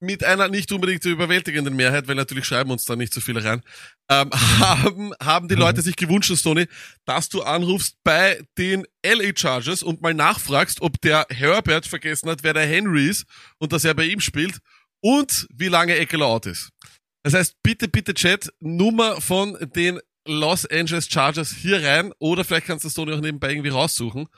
mit 0.00 0.24
einer 0.24 0.48
nicht 0.48 0.70
unbedingt 0.72 1.04
überwältigenden 1.04 1.74
Mehrheit, 1.74 2.06
weil 2.08 2.14
natürlich 2.16 2.44
schreiben 2.44 2.70
uns 2.70 2.84
da 2.84 2.96
nicht 2.96 3.14
so 3.14 3.20
viele 3.20 3.42
rein, 3.42 3.62
ähm, 4.10 4.30
haben, 4.60 5.12
haben 5.22 5.48
die 5.48 5.54
Mhm. 5.54 5.60
Leute 5.60 5.82
sich 5.82 5.96
gewünscht, 5.96 6.34
Stoney, 6.36 6.66
dass 7.04 7.28
du 7.28 7.42
anrufst 7.42 7.96
bei 8.04 8.42
den 8.58 8.84
LA 9.04 9.32
Chargers 9.34 9.82
und 9.82 10.02
mal 10.02 10.14
nachfragst, 10.14 10.80
ob 10.82 11.00
der 11.00 11.26
Herbert 11.30 11.86
vergessen 11.86 12.28
hat, 12.28 12.42
wer 12.42 12.52
der 12.54 12.66
Henry 12.66 13.08
ist 13.08 13.24
und 13.58 13.72
dass 13.72 13.84
er 13.84 13.94
bei 13.94 14.04
ihm 14.04 14.20
spielt 14.20 14.58
und 15.00 15.46
wie 15.54 15.68
lange 15.68 15.96
Eckler 15.96 16.26
out 16.26 16.46
ist. 16.46 16.70
Das 17.22 17.34
heißt, 17.34 17.56
bitte, 17.62 17.88
bitte 17.88 18.14
Chat, 18.14 18.52
Nummer 18.60 19.20
von 19.20 19.56
den 19.74 20.00
Los 20.28 20.66
Angeles 20.66 21.08
Chargers 21.08 21.52
hier 21.52 21.82
rein 21.84 22.12
oder 22.18 22.44
vielleicht 22.44 22.66
kannst 22.66 22.84
du 22.84 22.90
Stoney 22.90 23.12
auch 23.14 23.20
nebenbei 23.20 23.50
irgendwie 23.50 23.68
raussuchen. 23.70 24.28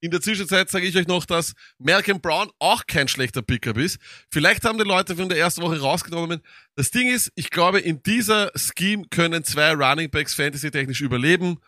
In 0.00 0.12
der 0.12 0.20
Zwischenzeit 0.20 0.70
sage 0.70 0.86
ich 0.86 0.96
euch 0.96 1.08
noch, 1.08 1.24
dass 1.24 1.54
Malcolm 1.78 2.20
Brown 2.20 2.50
auch 2.60 2.86
kein 2.86 3.08
schlechter 3.08 3.42
Pickup 3.42 3.76
ist. 3.78 3.98
Vielleicht 4.32 4.64
haben 4.64 4.78
die 4.78 4.84
Leute 4.84 5.16
von 5.16 5.28
der 5.28 5.38
ersten 5.38 5.62
Woche 5.62 5.80
rausgenommen. 5.80 6.40
Das 6.76 6.90
Ding 6.90 7.12
ist, 7.12 7.32
ich 7.34 7.50
glaube, 7.50 7.80
in 7.80 8.02
dieser 8.02 8.52
Scheme 8.54 9.06
können 9.10 9.42
zwei 9.42 9.72
Running 9.72 10.10
Backs 10.10 10.34
fantasy-technisch 10.34 11.00
überleben. 11.00 11.58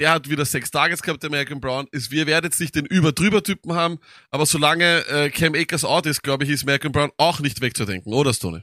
Der 0.00 0.12
hat 0.12 0.30
wieder 0.30 0.44
sechs 0.44 0.70
Targets 0.70 1.02
gehabt, 1.02 1.22
der 1.22 1.30
Malcolm 1.30 1.60
Brown. 1.60 1.86
Ist, 1.90 2.10
wir 2.10 2.26
werden 2.26 2.44
jetzt 2.44 2.60
nicht 2.60 2.74
den 2.74 2.86
Über-Drüber-Typen 2.86 3.72
haben, 3.72 3.98
aber 4.30 4.46
solange 4.46 5.06
äh, 5.08 5.30
Cam 5.30 5.54
Akers 5.54 5.84
out 5.84 6.06
ist, 6.06 6.22
glaube 6.22 6.44
ich, 6.44 6.50
ist 6.50 6.64
Malcolm 6.64 6.92
Brown 6.92 7.10
auch 7.18 7.40
nicht 7.40 7.60
wegzudenken, 7.60 8.12
oder 8.12 8.32
Stoney? 8.32 8.62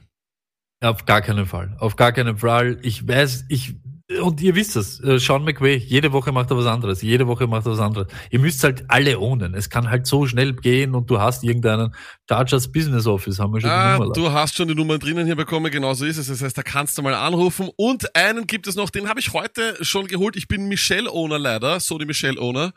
Auf 0.82 1.04
gar 1.04 1.20
keinen 1.20 1.46
Fall. 1.46 1.76
Auf 1.78 1.96
gar 1.96 2.12
keinen 2.12 2.38
Fall. 2.38 2.78
Ich 2.82 3.06
weiß, 3.06 3.44
ich, 3.48 3.74
und 4.22 4.40
ihr 4.40 4.54
wisst 4.56 4.74
es, 4.76 4.98
äh, 5.04 5.18
Sean 5.18 5.44
McVay, 5.44 5.76
jede 5.76 6.12
Woche 6.12 6.32
macht 6.32 6.50
er 6.50 6.56
was 6.56 6.66
anderes, 6.66 7.00
jede 7.02 7.26
Woche 7.28 7.46
macht 7.46 7.66
er 7.66 7.72
was 7.72 7.78
anderes. 7.78 8.08
Ihr 8.30 8.40
müsst 8.40 8.64
halt 8.64 8.84
alle 8.88 9.18
ownen. 9.20 9.54
Es 9.54 9.70
kann 9.70 9.88
halt 9.88 10.06
so 10.06 10.26
schnell 10.26 10.54
gehen 10.54 10.94
und 10.94 11.08
du 11.10 11.20
hast 11.20 11.44
irgendeinen 11.44 11.94
Chargers 12.28 12.72
Business 12.72 13.06
Office, 13.06 13.38
haben 13.38 13.52
wir 13.54 13.60
schon 13.60 13.70
die 13.70 13.74
Ah, 13.76 13.98
Nummer. 13.98 14.12
du 14.12 14.32
hast 14.32 14.56
schon 14.56 14.66
die 14.68 14.74
Nummern 14.74 14.98
drinnen 14.98 15.26
hier 15.26 15.36
bekommen, 15.36 15.70
genau 15.70 15.94
so 15.94 16.04
ist 16.04 16.16
es. 16.16 16.26
Das 16.28 16.42
heißt, 16.42 16.58
da 16.58 16.62
kannst 16.62 16.98
du 16.98 17.02
mal 17.02 17.14
anrufen. 17.14 17.70
Und 17.76 18.16
einen 18.16 18.46
gibt 18.46 18.66
es 18.66 18.74
noch, 18.74 18.90
den 18.90 19.08
habe 19.08 19.20
ich 19.20 19.32
heute 19.32 19.76
schon 19.84 20.06
geholt. 20.06 20.34
Ich 20.36 20.48
bin 20.48 20.66
Michelle-Owner 20.68 21.38
leider, 21.38 21.78
so 21.80 21.96
die 21.98 22.06
Michelle-Owner. 22.06 22.72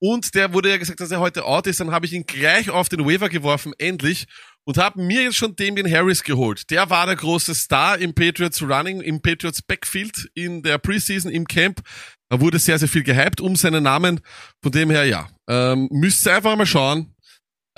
Und 0.00 0.36
der 0.36 0.52
wurde 0.54 0.68
ja 0.70 0.76
gesagt, 0.76 1.00
dass 1.00 1.10
er 1.10 1.18
heute 1.18 1.44
out 1.44 1.66
ist. 1.66 1.80
Dann 1.80 1.90
habe 1.90 2.06
ich 2.06 2.12
ihn 2.12 2.24
gleich 2.24 2.70
auf 2.70 2.88
den 2.88 3.04
Waiver 3.04 3.28
geworfen, 3.28 3.72
endlich. 3.78 4.26
Und 4.68 4.76
habe 4.76 5.00
mir 5.00 5.22
jetzt 5.22 5.36
schon 5.36 5.56
Damien 5.56 5.90
Harris 5.90 6.22
geholt. 6.22 6.70
Der 6.70 6.90
war 6.90 7.06
der 7.06 7.16
große 7.16 7.54
Star 7.54 7.96
im 7.96 8.12
Patriots 8.12 8.60
Running, 8.60 9.00
im 9.00 9.22
Patriots 9.22 9.62
Backfield 9.62 10.30
in 10.34 10.62
der 10.62 10.76
Preseason, 10.76 11.32
im 11.32 11.46
Camp. 11.46 11.80
Da 12.28 12.38
wurde 12.38 12.58
sehr, 12.58 12.78
sehr 12.78 12.86
viel 12.86 13.02
gehypt 13.02 13.40
um 13.40 13.56
seinen 13.56 13.84
Namen. 13.84 14.20
Von 14.62 14.72
dem 14.72 14.90
her, 14.90 15.06
ja, 15.06 15.30
ähm, 15.48 15.88
müsst 15.90 16.26
ihr 16.26 16.36
einfach 16.36 16.54
mal 16.54 16.66
schauen, 16.66 17.14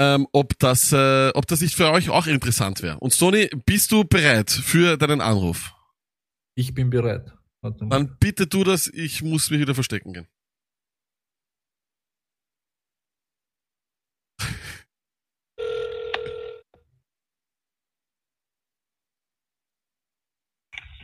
ähm, 0.01 0.26
ob 0.32 0.59
das, 0.59 0.93
äh, 0.93 1.30
ob 1.34 1.47
das 1.47 1.61
nicht 1.61 1.76
für 1.76 1.93
euch 1.93 2.11
auch 2.11 2.26
interessant 2.26 2.82
wäre. 2.82 2.99
Und 2.99 3.12
Sony, 3.12 3.49
bist 3.66 3.93
du 3.93 4.03
bereit 4.03 4.51
für 4.51 4.97
deinen 4.97 5.20
Anruf? 5.20 5.72
Ich 6.57 6.74
bin 6.74 6.91
bereit. 6.91 7.32
Dann 7.62 8.16
bitte 8.18 8.49
tu 8.49 8.64
das, 8.64 8.88
ich 8.88 9.22
muss 9.22 9.49
mich 9.51 9.61
wieder 9.61 9.76
verstecken 9.76 10.12
gehen. 10.12 10.26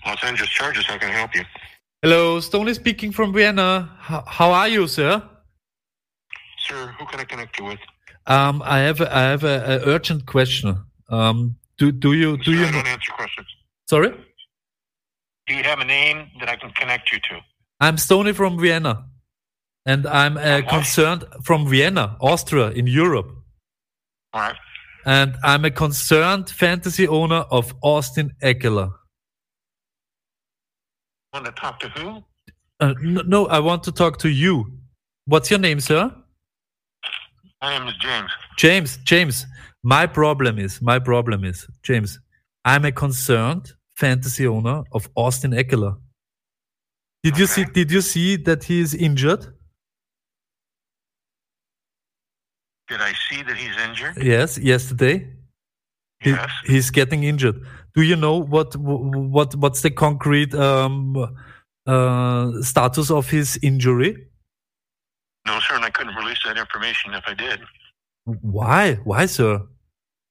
Los 0.06 0.22
Angeles 0.22 0.50
Chargers, 0.50 0.86
how 0.86 0.98
can 0.98 1.10
I 1.10 1.12
help 1.12 1.34
you? 1.34 1.42
Hello, 2.02 2.40
Stoney 2.40 2.74
speaking 2.74 3.10
from 3.12 3.32
Vienna. 3.32 3.90
How, 3.98 4.22
how 4.26 4.50
are 4.52 4.68
you, 4.68 4.86
sir? 4.86 5.22
Sir, 6.68 6.94
who 6.98 7.06
can 7.06 7.20
I 7.20 7.24
connect 7.24 7.58
you 7.58 7.64
with? 7.64 7.78
Um, 8.26 8.62
I 8.64 8.78
have 8.80 9.00
a, 9.00 9.16
I 9.16 9.22
have 9.22 9.44
a, 9.44 9.56
a 9.82 9.86
urgent 9.86 10.26
question. 10.26 10.78
Um, 11.10 11.56
do 11.78 11.92
do 11.92 12.12
you 12.12 12.36
do 12.38 12.44
Sir, 12.44 12.50
you 12.52 12.66
I 12.66 12.70
don't 12.72 12.86
answer 12.86 13.12
questions. 13.12 13.46
Sorry, 13.88 14.10
Do 15.46 15.54
you 15.54 15.62
have 15.62 15.78
a 15.80 15.84
name 15.84 16.28
that 16.40 16.48
I 16.48 16.56
can 16.56 16.70
connect 16.70 17.12
you 17.12 17.18
to? 17.30 17.40
I'm 17.80 17.98
Stoney 17.98 18.32
from 18.32 18.58
Vienna, 18.58 19.04
and 19.84 20.06
I'm 20.06 20.36
uh, 20.36 20.62
concerned 20.68 21.24
from 21.44 21.68
Vienna, 21.68 22.16
Austria, 22.20 22.70
in 22.70 22.86
Europe. 22.86 23.30
All 24.32 24.40
right. 24.42 24.56
and 25.06 25.36
I'm 25.44 25.64
a 25.64 25.70
concerned 25.70 26.50
fantasy 26.50 27.06
owner 27.08 27.44
of 27.50 27.74
Austin 27.82 28.32
Eckler. 28.42 28.90
Want 31.36 31.44
to 31.44 31.52
talk 31.52 31.78
to 31.80 31.88
who? 31.90 32.24
Uh, 32.80 32.94
no, 33.02 33.20
no, 33.26 33.46
I 33.48 33.58
want 33.58 33.82
to 33.84 33.92
talk 33.92 34.16
to 34.20 34.30
you. 34.30 34.72
What's 35.26 35.50
your 35.50 35.60
name, 35.60 35.80
sir? 35.80 36.10
My 37.60 37.78
name 37.78 37.88
is 37.88 37.94
James. 38.00 38.30
James. 38.56 38.96
James. 39.04 39.44
My 39.82 40.06
problem 40.06 40.58
is, 40.58 40.80
my 40.80 40.98
problem 40.98 41.44
is, 41.44 41.66
James, 41.82 42.18
I'm 42.64 42.86
a 42.86 42.90
concerned 42.90 43.70
fantasy 43.96 44.46
owner 44.46 44.84
of 44.92 45.10
Austin 45.14 45.50
Eckler. 45.50 45.98
Did 47.22 47.36
you 47.36 47.46
see? 47.46 47.66
Did 47.66 47.92
you 47.92 48.00
see 48.00 48.36
that 48.36 48.64
he 48.64 48.80
is 48.80 48.94
injured? 48.94 49.44
Did 52.88 53.02
I 53.02 53.12
see 53.28 53.42
that 53.42 53.58
he's 53.58 53.76
injured? 53.86 54.24
Yes, 54.24 54.56
yesterday. 54.56 55.28
He- 56.20 56.34
he's 56.66 56.90
getting 56.90 57.24
injured. 57.24 57.56
Do 57.94 58.02
you 58.02 58.16
know 58.16 58.36
what 58.36 58.74
what 58.76 59.54
what's 59.54 59.82
the 59.82 59.90
concrete 59.90 60.54
um, 60.54 61.16
uh, 61.86 62.52
status 62.62 63.10
of 63.10 63.28
his 63.30 63.58
injury? 63.62 64.16
No, 65.46 65.58
sir, 65.60 65.76
and 65.76 65.84
I 65.84 65.90
couldn't 65.90 66.14
release 66.16 66.38
that 66.44 66.58
information 66.58 67.14
if 67.14 67.24
I 67.26 67.34
did. 67.34 67.60
Why? 68.24 68.94
Why, 69.04 69.26
sir? 69.26 69.60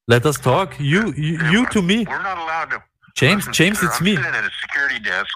Let 0.08 0.26
us 0.26 0.38
talk. 0.38 0.76
You, 0.80 1.14
you, 1.16 1.40
you 1.50 1.66
to 1.68 1.82
me. 1.82 2.06
We're 2.08 2.22
not 2.22 2.38
allowed 2.38 2.70
to. 2.72 2.84
James, 3.16 3.48
Listen, 3.48 3.54
James, 3.54 3.80
sir, 3.80 3.88
it's 3.88 4.00
I'm 4.00 4.04
me. 4.06 4.16
sitting 4.18 4.36
at 4.36 4.44
a 4.44 4.52
security 4.62 5.00
desk. 5.00 5.36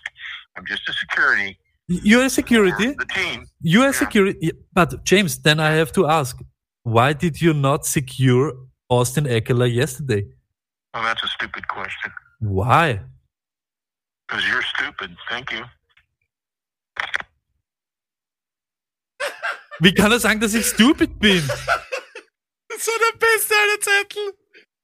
I'm 0.58 0.66
just 0.68 0.88
a 0.90 0.94
security. 0.94 1.58
You're 1.88 2.26
a 2.26 2.30
security. 2.30 2.88
The 2.94 3.06
team. 3.06 3.46
You're 3.62 3.84
a 3.84 3.86
Yeah. 3.88 3.92
security. 4.04 4.52
But 4.74 5.06
James, 5.06 5.40
then 5.40 5.60
I 5.60 5.72
have 5.72 5.92
to 5.94 6.08
ask, 6.08 6.38
why 6.84 7.14
did 7.14 7.42
you 7.42 7.54
not 7.54 7.86
secure 7.86 8.54
Austin 8.90 9.24
Eckler 9.26 9.74
yesterday? 9.74 10.26
Well, 10.94 11.04
that's 11.04 11.24
a 11.24 11.28
stupid 11.28 11.68
question. 11.68 12.12
Why? 12.40 13.02
Because 14.28 14.46
you're 14.48 14.64
stupid. 14.64 15.16
Thank 15.30 15.52
you. 15.52 15.64
Wie 19.80 19.94
kann 19.94 20.12
er 20.12 20.20
sagen, 20.20 20.40
dass 20.40 20.54
ich 20.54 20.66
stupid 20.66 21.20
bin? 21.20 21.44
So 22.82 22.92
der 22.98 23.18
beste 23.18 23.54
aller 23.56 23.80
Zettel. 23.82 24.34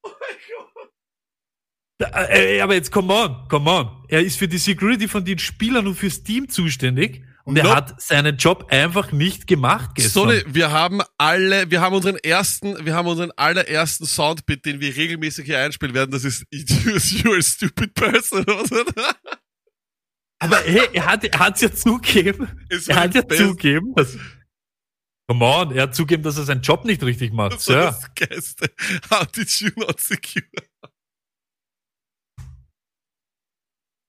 Oh 0.02 0.10
mein 0.20 0.36
Gott. 0.52 2.30
Äh, 2.30 2.60
Aber 2.60 2.74
jetzt, 2.74 2.92
come 2.92 3.10
on, 3.14 3.48
come 3.48 3.70
on. 3.70 4.04
Er 4.08 4.20
ist 4.20 4.38
für 4.38 4.48
die 4.48 4.58
Security 4.58 5.08
von 5.08 5.24
den 5.24 5.38
Spielern 5.38 5.86
und 5.86 5.94
fürs 5.94 6.22
Team 6.22 6.46
zuständig. 6.50 7.24
Und 7.46 7.56
er 7.56 7.62
Nope. 7.64 7.76
hat 7.76 8.02
seinen 8.02 8.36
Job 8.38 8.66
einfach 8.72 9.12
nicht 9.12 9.46
gemacht 9.46 9.90
gestern. 9.94 10.24
Sonny, 10.30 10.42
wir 10.48 10.72
haben 10.72 11.00
alle, 11.16 11.70
wir 11.70 11.80
haben 11.80 11.94
unseren 11.94 12.16
ersten, 12.16 12.84
wir 12.84 12.92
haben 12.94 13.06
unseren 13.06 13.30
allerersten 13.36 14.04
Soundbit, 14.04 14.64
den 14.64 14.80
wir 14.80 14.96
regelmäßig 14.96 15.46
hier 15.46 15.60
einspielen 15.60 15.94
werden. 15.94 16.10
Das 16.10 16.24
ist 16.24 16.44
You're 16.52 17.38
a 17.38 17.42
stupid 17.42 17.94
person. 17.94 18.42
oder? 18.44 18.84
Aber 20.40 20.56
hey, 20.58 20.88
er 20.92 21.06
hat 21.06 21.22
er 21.24 21.38
hat's 21.38 21.60
ja 21.60 21.72
zugegeben. 21.72 22.48
Ist 22.68 22.88
Er 22.88 22.96
hat 22.96 23.14
ja 23.14 23.22
best- 23.22 23.40
zugegeben. 23.40 23.94
Dass, 23.94 24.16
come 25.28 25.44
on, 25.44 25.70
er 25.70 25.84
hat 25.84 25.94
zugegeben, 25.94 26.24
dass 26.24 26.36
er 26.38 26.44
seinen 26.44 26.62
Job 26.62 26.84
nicht 26.84 27.02
richtig 27.04 27.32
macht. 27.32 27.52
Das 27.54 27.68
war 27.68 27.92
Sir. 27.92 27.98
das 28.16 28.28
Geiste. 28.28 28.70
How 29.10 29.24
did 29.24 29.48
you 29.60 29.70
not 29.76 30.00
secure? 30.00 30.44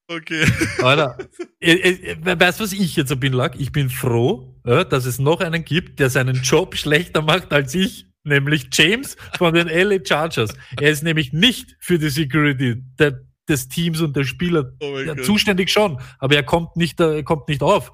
Okay. 0.09 0.45
Alter, 0.81 1.17
äh, 1.59 1.73
äh, 1.73 2.39
weißt 2.39 2.59
du, 2.59 2.63
was 2.63 2.71
ich 2.71 2.95
jetzt 2.95 3.19
bin, 3.19 3.33
Lack? 3.33 3.59
Ich 3.59 3.71
bin 3.71 3.89
froh, 3.89 4.55
dass 4.63 5.05
es 5.05 5.19
noch 5.19 5.41
einen 5.41 5.65
gibt, 5.65 5.99
der 5.99 6.09
seinen 6.09 6.41
Job 6.41 6.75
schlechter 6.75 7.21
macht 7.21 7.51
als 7.51 7.75
ich, 7.75 8.07
nämlich 8.23 8.67
James 8.71 9.17
von 9.37 9.53
den 9.53 9.67
LA 9.67 9.99
Chargers. 10.05 10.53
Er 10.79 10.91
ist 10.91 11.03
nämlich 11.03 11.33
nicht 11.33 11.75
für 11.79 11.99
die 11.99 12.09
Security 12.09 12.81
der, 12.97 13.21
des 13.49 13.67
Teams 13.67 14.01
und 14.01 14.15
der 14.15 14.23
Spieler 14.23 14.71
Oh 14.81 14.99
ja, 14.99 15.15
zuständig 15.17 15.69
schon, 15.71 15.99
aber 16.19 16.35
er 16.35 16.43
kommt 16.43 16.77
nicht, 16.77 16.99
äh, 17.01 17.17
er 17.17 17.23
kommt 17.23 17.49
nicht 17.49 17.61
auf 17.61 17.91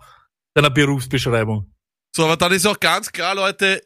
seiner 0.56 0.70
Berufsbeschreibung. 0.70 1.74
So, 2.16 2.26
aber 2.26 2.38
dann 2.38 2.52
ist 2.52 2.68
auch 2.68 2.80
ganz 2.80 3.12
klar, 3.12 3.34
Leute, 3.34 3.82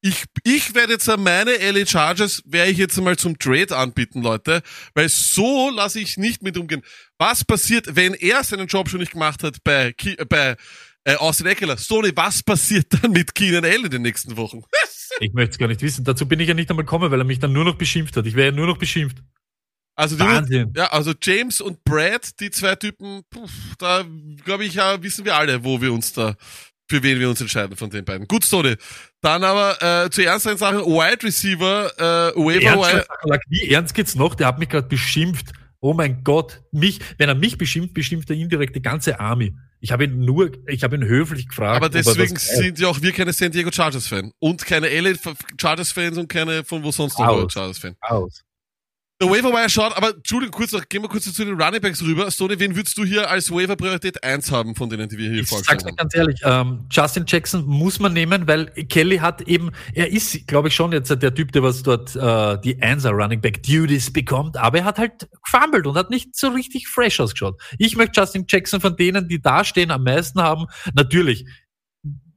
ich, 0.00 0.24
ich 0.44 0.74
werde 0.74 0.92
jetzt 0.92 1.08
meine 1.18 1.52
LA 1.70 1.86
Chargers, 1.86 2.42
werde 2.46 2.70
ich 2.70 2.78
jetzt 2.78 3.00
mal 3.00 3.16
zum 3.16 3.38
Trade 3.38 3.76
anbieten, 3.76 4.22
Leute, 4.22 4.62
weil 4.94 5.08
so 5.08 5.70
lasse 5.70 6.00
ich 6.00 6.16
nicht 6.16 6.42
mit 6.42 6.56
umgehen. 6.56 6.82
Was 7.18 7.44
passiert, 7.44 7.96
wenn 7.96 8.14
er 8.14 8.44
seinen 8.44 8.68
Job 8.68 8.88
schon 8.88 9.00
nicht 9.00 9.12
gemacht 9.12 9.42
hat 9.42 9.56
bei, 9.64 9.92
Ki- 9.92 10.16
äh, 10.18 10.24
bei 10.24 10.56
äh, 11.04 11.14
Austin 11.16 11.46
Eckler? 11.46 11.76
Stoney, 11.78 12.12
was 12.14 12.42
passiert 12.42 12.86
dann 13.02 13.12
mit 13.12 13.34
Keenan 13.34 13.64
Allen 13.64 13.84
in 13.86 13.90
den 13.90 14.02
nächsten 14.02 14.36
Wochen? 14.36 14.62
Ich 15.20 15.32
möchte 15.32 15.52
es 15.52 15.58
gar 15.58 15.66
nicht 15.66 15.82
wissen. 15.82 16.04
Dazu 16.04 16.28
bin 16.28 16.38
ich 16.38 16.46
ja 16.46 16.54
nicht 16.54 16.70
einmal 16.70 16.84
gekommen, 16.84 17.10
weil 17.10 17.20
er 17.20 17.24
mich 17.24 17.40
dann 17.40 17.52
nur 17.52 17.64
noch 17.64 17.74
beschimpft 17.74 18.16
hat. 18.16 18.24
Ich 18.26 18.36
wäre 18.36 18.50
ja 18.50 18.54
nur 18.54 18.68
noch 18.68 18.76
beschimpft. 18.76 19.16
Also, 19.96 20.14
die, 20.14 20.20
Wahnsinn. 20.22 20.72
ja, 20.76 20.92
also 20.92 21.12
James 21.20 21.60
und 21.60 21.82
Brad, 21.82 22.38
die 22.38 22.50
zwei 22.52 22.76
Typen, 22.76 23.22
puh, 23.28 23.48
da 23.78 24.04
glaube 24.44 24.64
ich, 24.64 24.74
ja, 24.74 25.02
wissen 25.02 25.24
wir 25.24 25.34
alle, 25.34 25.64
wo 25.64 25.80
wir 25.80 25.92
uns 25.92 26.12
da, 26.12 26.36
für 26.88 27.02
wen 27.02 27.20
wir 27.20 27.28
uns 27.28 27.40
entscheiden 27.40 27.76
von 27.76 27.90
den 27.90 28.04
beiden. 28.04 28.26
Gut, 28.26 28.44
Story. 28.44 28.76
Dann 29.20 29.44
aber 29.44 30.04
äh, 30.04 30.10
zu 30.10 30.24
ernsteren 30.24 30.58
Sachen, 30.58 30.80
Wide 30.80 31.22
Receiver, 31.22 31.92
äh, 31.98 32.36
Waiver. 32.36 33.04
Kakerlak, 33.06 33.42
wie 33.48 33.68
ernst 33.68 33.94
geht's 33.94 34.14
noch? 34.14 34.34
Der 34.34 34.46
hat 34.46 34.58
mich 34.58 34.68
gerade 34.68 34.88
beschimpft. 34.88 35.52
Oh 35.80 35.94
mein 35.94 36.24
Gott, 36.24 36.60
mich, 36.72 36.98
wenn 37.18 37.28
er 37.28 37.36
mich 37.36 37.56
beschimpft, 37.56 37.94
beschimpft 37.94 38.30
er 38.30 38.36
indirekt 38.36 38.74
die 38.74 38.82
ganze 38.82 39.20
Army. 39.20 39.54
Ich 39.80 39.92
habe 39.92 40.04
ihn 40.04 40.24
nur, 40.24 40.50
ich 40.66 40.82
habe 40.82 40.96
ihn 40.96 41.04
höflich 41.04 41.48
gefragt. 41.48 41.76
Aber 41.76 41.86
er 41.86 41.90
deswegen 41.90 42.36
sind 42.36 42.80
ja 42.80 42.88
auch 42.88 43.00
wir 43.00 43.12
keine 43.12 43.32
San 43.32 43.52
Diego 43.52 43.70
Chargers 43.70 44.08
Fan. 44.08 44.32
Und 44.40 44.64
keine 44.66 44.88
LA 44.88 45.12
Chargers 45.60 45.92
Fans 45.92 46.18
und 46.18 46.28
keine 46.28 46.64
von 46.64 46.82
wo 46.82 46.90
sonst 46.90 47.16
noch. 47.18 47.48
Chargers 47.48 47.78
Fan. 47.78 47.94
aus. 48.00 48.42
Der 49.20 49.28
Waiver 49.28 49.52
Wire 49.52 49.68
schaut, 49.68 49.96
aber 49.96 50.10
Entschuldigung, 50.10 50.52
kurz 50.52 50.70
noch, 50.70 50.88
gehen 50.88 51.02
wir 51.02 51.08
kurz 51.08 51.24
zu 51.24 51.44
den 51.44 51.60
Running 51.60 51.80
Backs 51.80 52.00
rüber. 52.02 52.30
Stoney, 52.30 52.60
wen 52.60 52.76
würdest 52.76 52.96
du 52.96 53.04
hier 53.04 53.28
als 53.28 53.50
Waiver 53.50 53.74
Priorität 53.74 54.22
1 54.22 54.52
haben, 54.52 54.76
von 54.76 54.88
denen, 54.88 55.08
die 55.08 55.18
wir 55.18 55.28
hier 55.28 55.42
Ich 55.42 55.48
sag's 55.48 55.66
vorgestellt 55.66 55.82
dir 55.82 55.86
haben? 55.88 55.96
ganz 55.96 56.14
ehrlich, 56.14 56.40
ähm, 56.44 56.86
Justin 56.88 57.24
Jackson 57.26 57.66
muss 57.66 57.98
man 57.98 58.12
nehmen, 58.12 58.46
weil 58.46 58.66
Kelly 58.66 59.18
hat 59.18 59.40
eben, 59.42 59.72
er 59.92 60.12
ist, 60.12 60.46
glaube 60.46 60.68
ich, 60.68 60.74
schon 60.76 60.92
jetzt 60.92 61.10
der 61.10 61.34
Typ, 61.34 61.50
der 61.50 61.64
was 61.64 61.82
dort 61.82 62.14
äh, 62.14 62.60
die 62.60 62.80
Einser 62.80 63.10
Running 63.10 63.40
Back 63.40 63.64
Duties 63.64 64.12
bekommt, 64.12 64.56
aber 64.56 64.78
er 64.78 64.84
hat 64.84 64.98
halt 64.98 65.28
gefumbled 65.44 65.88
und 65.88 65.96
hat 65.96 66.10
nicht 66.10 66.36
so 66.36 66.50
richtig 66.50 66.86
fresh 66.86 67.18
ausgeschaut. 67.18 67.60
Ich 67.76 67.96
möchte 67.96 68.20
Justin 68.20 68.44
Jackson 68.48 68.80
von 68.80 68.96
denen, 68.96 69.26
die 69.26 69.42
da 69.42 69.64
stehen, 69.64 69.90
am 69.90 70.04
meisten 70.04 70.40
haben. 70.40 70.66
Natürlich, 70.94 71.44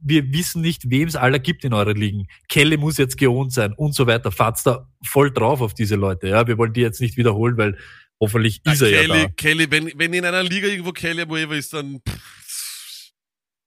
wir 0.02 0.34
wissen 0.34 0.62
nicht, 0.62 0.90
wem 0.90 1.08
es 1.08 1.16
aller 1.16 1.40
gibt 1.40 1.64
in 1.64 1.74
euren 1.74 1.96
Ligen. 1.96 2.28
Kelly 2.50 2.78
muss 2.78 2.98
jetzt 2.98 3.18
geohnt 3.18 3.54
sein 3.54 3.74
und 3.74 3.94
so 3.94 4.08
weiter. 4.08 4.32
Fahrt's 4.32 4.64
da 4.64 4.88
voll 5.06 5.32
drauf 5.32 5.62
auf 5.62 5.74
diese 5.74 5.96
Leute. 5.96 6.28
Ja, 6.28 6.48
wir 6.48 6.58
wollen 6.58 6.74
die 6.74 6.82
jetzt 6.82 7.02
nicht 7.02 7.18
wiederholen, 7.18 7.58
weil 7.58 7.78
hoffentlich 8.20 8.62
Ja, 8.66 8.74
ist 8.74 8.82
er 8.82 8.90
ja 8.90 9.02
Kelly, 9.02 9.22
da. 9.24 9.30
Kelly, 9.36 9.72
wenn, 9.72 9.92
wenn 9.96 10.14
in 10.14 10.26
einer 10.26 10.44
Liga 10.44 10.68
irgendwo 10.68 10.92
Kelly 10.92 11.30
Waiver 11.30 11.56
ist, 11.56 11.74
dann 11.74 12.02
pff, 12.08 13.12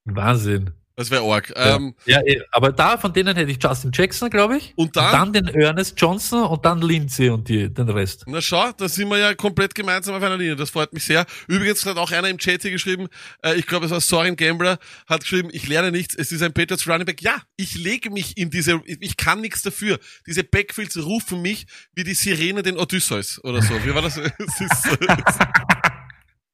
Wahnsinn. 0.05 0.71
Das 0.97 1.11
wäre 1.11 1.23
arg. 1.25 1.51
Ja. 1.57 1.77
Ähm, 1.77 1.95
Ja, 2.07 2.21
eh, 2.25 2.41
aber 2.53 2.71
da 2.73 2.97
von 2.99 3.13
denen 3.13 3.35
hätte 3.37 3.51
ich 3.51 3.59
Justin 3.63 3.91
Jackson, 3.93 4.31
glaube 4.31 4.57
ich. 4.59 4.73
Und 4.77 4.97
dann? 4.97 5.33
den 5.33 5.49
Ernest 5.49 6.01
Johnson 6.01 6.45
und 6.45 6.65
dann 6.65 6.81
Lindsay 6.83 7.29
und 7.31 7.49
die, 7.49 7.69
den 7.73 7.89
Rest. 7.89 8.25
Na 8.27 8.41
schau, 8.41 8.71
da 8.77 8.89
sind 8.89 9.09
wir 9.09 9.19
ja 9.19 9.35
komplett 9.35 9.75
gemeinsam 9.75 10.15
auf 10.15 10.23
einer 10.23 10.37
Linie. 10.37 10.57
Das 10.57 10.71
freut 10.71 10.93
mich 10.93 11.05
sehr. 11.05 11.27
Übrigens 11.49 11.85
hat 11.87 11.97
auch 11.97 12.13
einer 12.13 12.29
im 12.29 12.39
Chat 12.39 12.63
hier 12.63 12.71
geschrieben, 12.71 13.09
äh, 13.43 13.55
ich 13.55 13.67
glaube, 13.67 13.87
es 13.87 13.93
war 13.93 14.01
Soren 14.01 14.37
Gambler, 14.37 14.79
hat 15.07 15.21
geschrieben, 15.23 15.49
ich 15.53 15.67
lerne 15.69 15.91
nichts, 15.91 16.15
es 16.15 16.31
ist 16.33 16.43
ein 16.43 16.53
Patriots 16.53 16.87
Running 16.89 17.07
Back. 17.07 17.23
Ja, 17.23 17.43
ich 17.57 17.75
lege 17.77 18.11
mich 18.11 18.37
in 18.37 18.51
diese, 18.51 18.81
ich 18.87 19.17
kann 19.17 19.41
nichts 19.41 19.63
dafür. 19.63 19.99
Diese 20.27 20.45
Backfields 20.45 20.97
rufen 21.05 21.43
mich 21.43 21.67
wie 21.95 22.05
die 22.05 22.15
Sirene 22.15 22.63
den 22.63 22.77
Odysseus 22.79 23.43
oder 23.45 23.61
so. 23.63 23.75
Wie 23.85 23.95
war 23.95 24.03
das? 24.03 24.17
Es 24.39 24.61
ist, 24.61 24.83
so- 24.83 24.97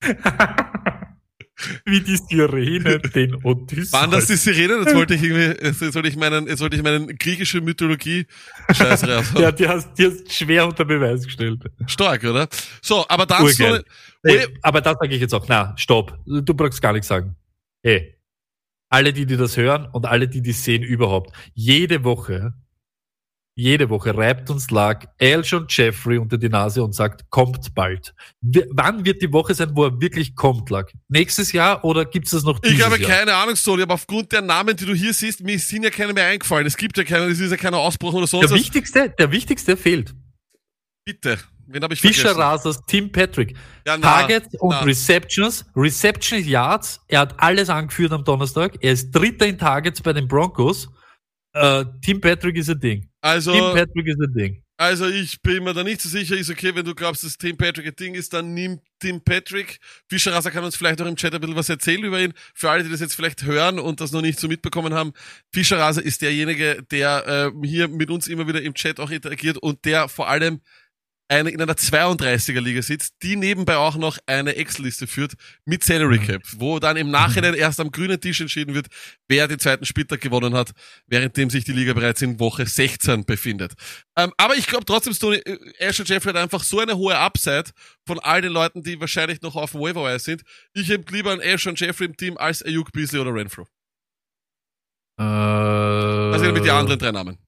Wie 1.85 2.01
die 2.01 2.17
Sirene 2.17 2.99
den 2.99 3.35
Odysseus. 3.45 3.93
waren 3.93 4.11
das 4.11 4.27
die 4.27 4.37
Sirenen? 4.37 4.85
Jetzt 4.85 4.95
wollte 4.95 5.15
ich 5.15 5.23
irgendwie, 5.23 5.65
jetzt 5.67 5.79
sollte 5.93 6.09
ich 6.09 6.17
meinen, 6.17 6.47
jetzt 6.47 6.61
wollte 6.61 6.77
ich 6.77 6.83
meinen 6.83 7.07
griechische 7.19 7.61
Mythologie 7.61 8.27
Scheiß 8.73 9.07
raus. 9.09 9.27
Ja, 9.39 9.53
die 9.53 9.69
hast, 9.69 9.95
die 9.99 10.07
hast 10.07 10.33
schwer 10.33 10.67
unter 10.67 10.85
Beweis 10.85 11.25
gestellt. 11.25 11.63
Stark, 11.87 12.25
oder? 12.25 12.49
So, 12.83 13.05
aber 13.09 13.27
dann 13.27 13.43
Urgeil. 13.43 13.77
so, 13.77 13.83
Hey, 14.23 14.47
aber 14.63 14.81
das 14.81 14.97
sage 15.01 15.15
ich 15.15 15.21
jetzt 15.21 15.35
auch. 15.35 15.47
Na, 15.49 15.75
stopp. 15.77 16.19
Du 16.27 16.55
brauchst 16.55 16.83
gar 16.83 16.93
nichts 16.93 17.09
sagen. 17.09 17.37
Hey, 17.83 18.17
alle, 18.91 19.13
die, 19.13 19.25
die 19.25 19.37
das 19.37 19.57
hören 19.57 19.87
und 19.93 20.05
alle, 20.07 20.29
die 20.29 20.43
die 20.43 20.53
sehen 20.53 20.83
überhaupt, 20.83 21.35
jede 21.55 22.05
Woche, 22.05 22.53
jede 23.55 23.91
Woche 23.91 24.17
reibt 24.17 24.49
uns 24.49 24.71
Lag 24.71 25.05
Elshon 25.19 25.67
Jeffrey 25.69 26.19
unter 26.19 26.39
die 26.39 26.49
Nase 26.49 26.83
und 26.83 26.95
sagt, 26.95 27.29
kommt 27.31 27.75
bald. 27.75 28.15
W 28.41 28.63
wann 28.71 29.05
wird 29.05 29.21
die 29.21 29.33
Woche 29.33 29.55
sein, 29.55 29.71
wo 29.75 29.85
er 29.85 30.01
wirklich 30.01 30.35
kommt, 30.35 30.71
Lag? 30.71 30.91
Nächstes 31.09 31.53
Jahr 31.53 31.85
oder 31.85 32.05
gibt's 32.07 32.31
das 32.31 32.43
noch 32.45 32.59
dieses 32.59 32.79
Ich 32.79 32.85
habe 32.85 32.99
Jahr? 32.99 33.11
keine 33.11 33.35
Ahnung, 33.35 33.57
Soli, 33.57 33.83
aber 33.83 33.95
aufgrund 33.95 34.33
der 34.33 34.41
Namen, 34.43 34.77
die 34.77 34.87
du 34.87 34.95
hier 34.95 35.13
siehst, 35.13 35.43
mir 35.43 35.59
sind 35.59 35.83
ja 35.83 35.91
keine 35.91 36.13
mehr 36.13 36.27
eingefallen. 36.27 36.67
Es 36.67 36.77
gibt 36.77 36.97
ja 36.97 37.05
keine, 37.05 37.27
es 37.27 37.41
ist 37.41 37.51
ja 37.51 37.57
keiner 37.57 37.79
Ausbruch 37.79 38.15
oder 38.15 38.27
sonst 38.27 38.45
Der 38.45 38.51
was. 38.53 38.59
wichtigste, 38.59 39.11
der 39.19 39.31
wichtigste 39.31 39.77
fehlt. 39.77 40.15
Bitte. 41.05 41.39
Wen 41.67 41.83
habe 41.85 41.95
ich 41.95 42.01
Fischer? 42.01 42.37
Rasers, 42.37 42.81
Tim 42.87 43.13
Patrick. 43.13 43.55
Ja, 43.87 43.97
na, 43.97 44.19
Targets 44.21 44.49
und 44.59 44.71
na. 44.71 44.81
Receptions, 44.81 45.65
Reception 45.77 46.43
Yards. 46.45 47.01
Er 47.09 47.21
hat 47.21 47.35
alles 47.39 47.69
angeführt 47.69 48.11
am 48.13 48.25
Donnerstag. 48.25 48.77
Er 48.81 48.93
ist 48.93 49.13
Dritter 49.13 49.47
in 49.47 49.57
Targets 49.59 50.01
bei 50.01 50.13
den 50.13 50.27
Broncos. 50.27 50.89
Äh, 51.53 51.85
Tim 52.03 52.21
Patrick 52.21 52.57
ist 52.57 52.71
ein 52.71 52.81
Ding. 52.81 53.01
Tim 53.03 53.11
Also, 53.21 53.53
Patrick 53.53 54.07
ist 54.07 54.21
ein 54.21 54.33
Ding. 54.33 54.63
also 54.77 55.07
ich 55.07 55.43
bin 55.43 55.63
mir 55.65 55.75
da 55.75 55.83
nicht 55.83 56.01
so 56.01 56.09
sicher. 56.09 56.37
Ist 56.37 56.49
okay, 56.51 56.75
wenn 56.75 56.85
du 56.85 56.95
glaubst, 56.95 57.25
dass 57.25 57.37
Tim 57.37 57.57
Patrick 57.57 57.87
ein 57.87 57.97
Ding 57.97 58.15
ist, 58.15 58.33
dann 58.33 58.55
nimm 58.55 58.81
Tim 59.01 59.21
Patrick. 59.23 59.79
Fischerrasser 60.09 60.51
kann 60.51 60.65
uns 60.65 60.77
vielleicht 60.77 61.03
auch 61.03 61.07
im 61.07 61.17
Chat 61.17 61.35
ein 61.35 61.41
bisschen 61.41 61.57
was 61.57 61.69
erzählen 61.69 62.03
über 62.05 62.21
ihn. 62.21 62.33
Für 62.55 62.71
alle, 62.71 62.85
die 62.85 62.91
das 62.91 63.01
jetzt 63.01 63.15
vielleicht 63.15 63.43
hören 63.45 63.79
und 63.79 64.01
das 64.01 64.13
noch 64.13 64.23
nicht 64.23 64.39
so 64.39 64.49
mitbekommen 64.49 64.95
haben. 64.95 65.13
Fischerrasser 65.53 66.03
ist 66.03 66.23
derjenige, 66.23 66.83
der 66.91 67.53
äh, 67.53 67.67
hier 67.67 67.89
mit 67.89 68.11
uns 68.11 68.29
immer 68.29 68.47
wieder 68.47 68.63
im 68.63 68.75
Chat 68.75 69.01
auch 69.01 69.11
interagiert 69.11 69.59
und 69.59 69.85
der 69.85 70.09
vor 70.09 70.29
allem 70.29 70.61
eine, 71.31 71.51
in 71.51 71.63
einer 71.63 71.75
32er 71.75 72.61
Liga 72.61 72.83
sitzt, 72.83 73.15
die 73.23 73.37
nebenbei 73.37 73.77
auch 73.77 73.97
noch 73.97 74.19
eine 74.27 74.57
Excel-Liste 74.57 75.07
führt 75.07 75.35
mit 75.65 75.85
Salary 75.85 76.19
Mhm. 76.19 76.27
Cap, 76.27 76.43
wo 76.57 76.79
dann 76.81 76.97
im 76.97 77.11
Nachhinein 77.11 77.55
erst 77.55 77.79
am 77.81 77.91
grünen 77.93 78.21
Tisch 78.21 78.41
entschieden 78.41 78.75
wird, 78.75 78.89
wer 79.29 79.47
den 79.47 79.59
zweiten 79.61 79.87
Spieltag 79.87 80.21
gewonnen 80.21 80.55
hat, 80.55 80.73
währenddem 81.07 81.49
sich 81.49 81.65
die 81.65 81.73
Liga 81.73 81.93
bereits 81.93 82.21
in 82.21 82.41
Woche 82.41 82.67
16 82.67 83.25
befindet. 83.25 83.75
Ähm, 84.17 84.33
aber 84.37 84.57
ich 84.57 84.67
glaube 84.67 84.85
trotzdem, 84.85 85.15
Stoney, 85.15 85.37
äh, 85.39 85.59
Asher 85.87 86.05
Jeffrey 86.05 86.33
hat 86.33 86.43
einfach 86.43 86.65
so 86.65 86.81
eine 86.81 86.97
hohe 86.97 87.17
Upside 87.17 87.71
von 88.07 88.19
all 88.19 88.43
den 88.43 88.53
Leuten, 88.53 88.83
die 88.83 89.01
wahrscheinlich 89.01 89.41
noch 89.41 89.55
auf 89.55 89.71
dem 89.73 89.81
Waiver 89.81 90.19
sind. 90.19 90.43
Ich 90.75 90.89
hätte 90.89 91.13
lieber 91.15 91.31
einen 91.33 91.43
Asher 91.43 91.75
Jeffrey 91.77 92.07
im 92.07 92.17
Team 92.17 92.37
als 92.39 92.63
Ayuk, 92.65 92.91
Beasley 92.93 93.21
oder 93.21 93.33
Renfro. 93.33 93.67
Äh, 95.19 95.23
Also 95.23 96.51
mit 96.53 96.65
die 96.65 96.71
anderen 96.71 96.99
drei 96.99 97.13
Namen. 97.13 97.39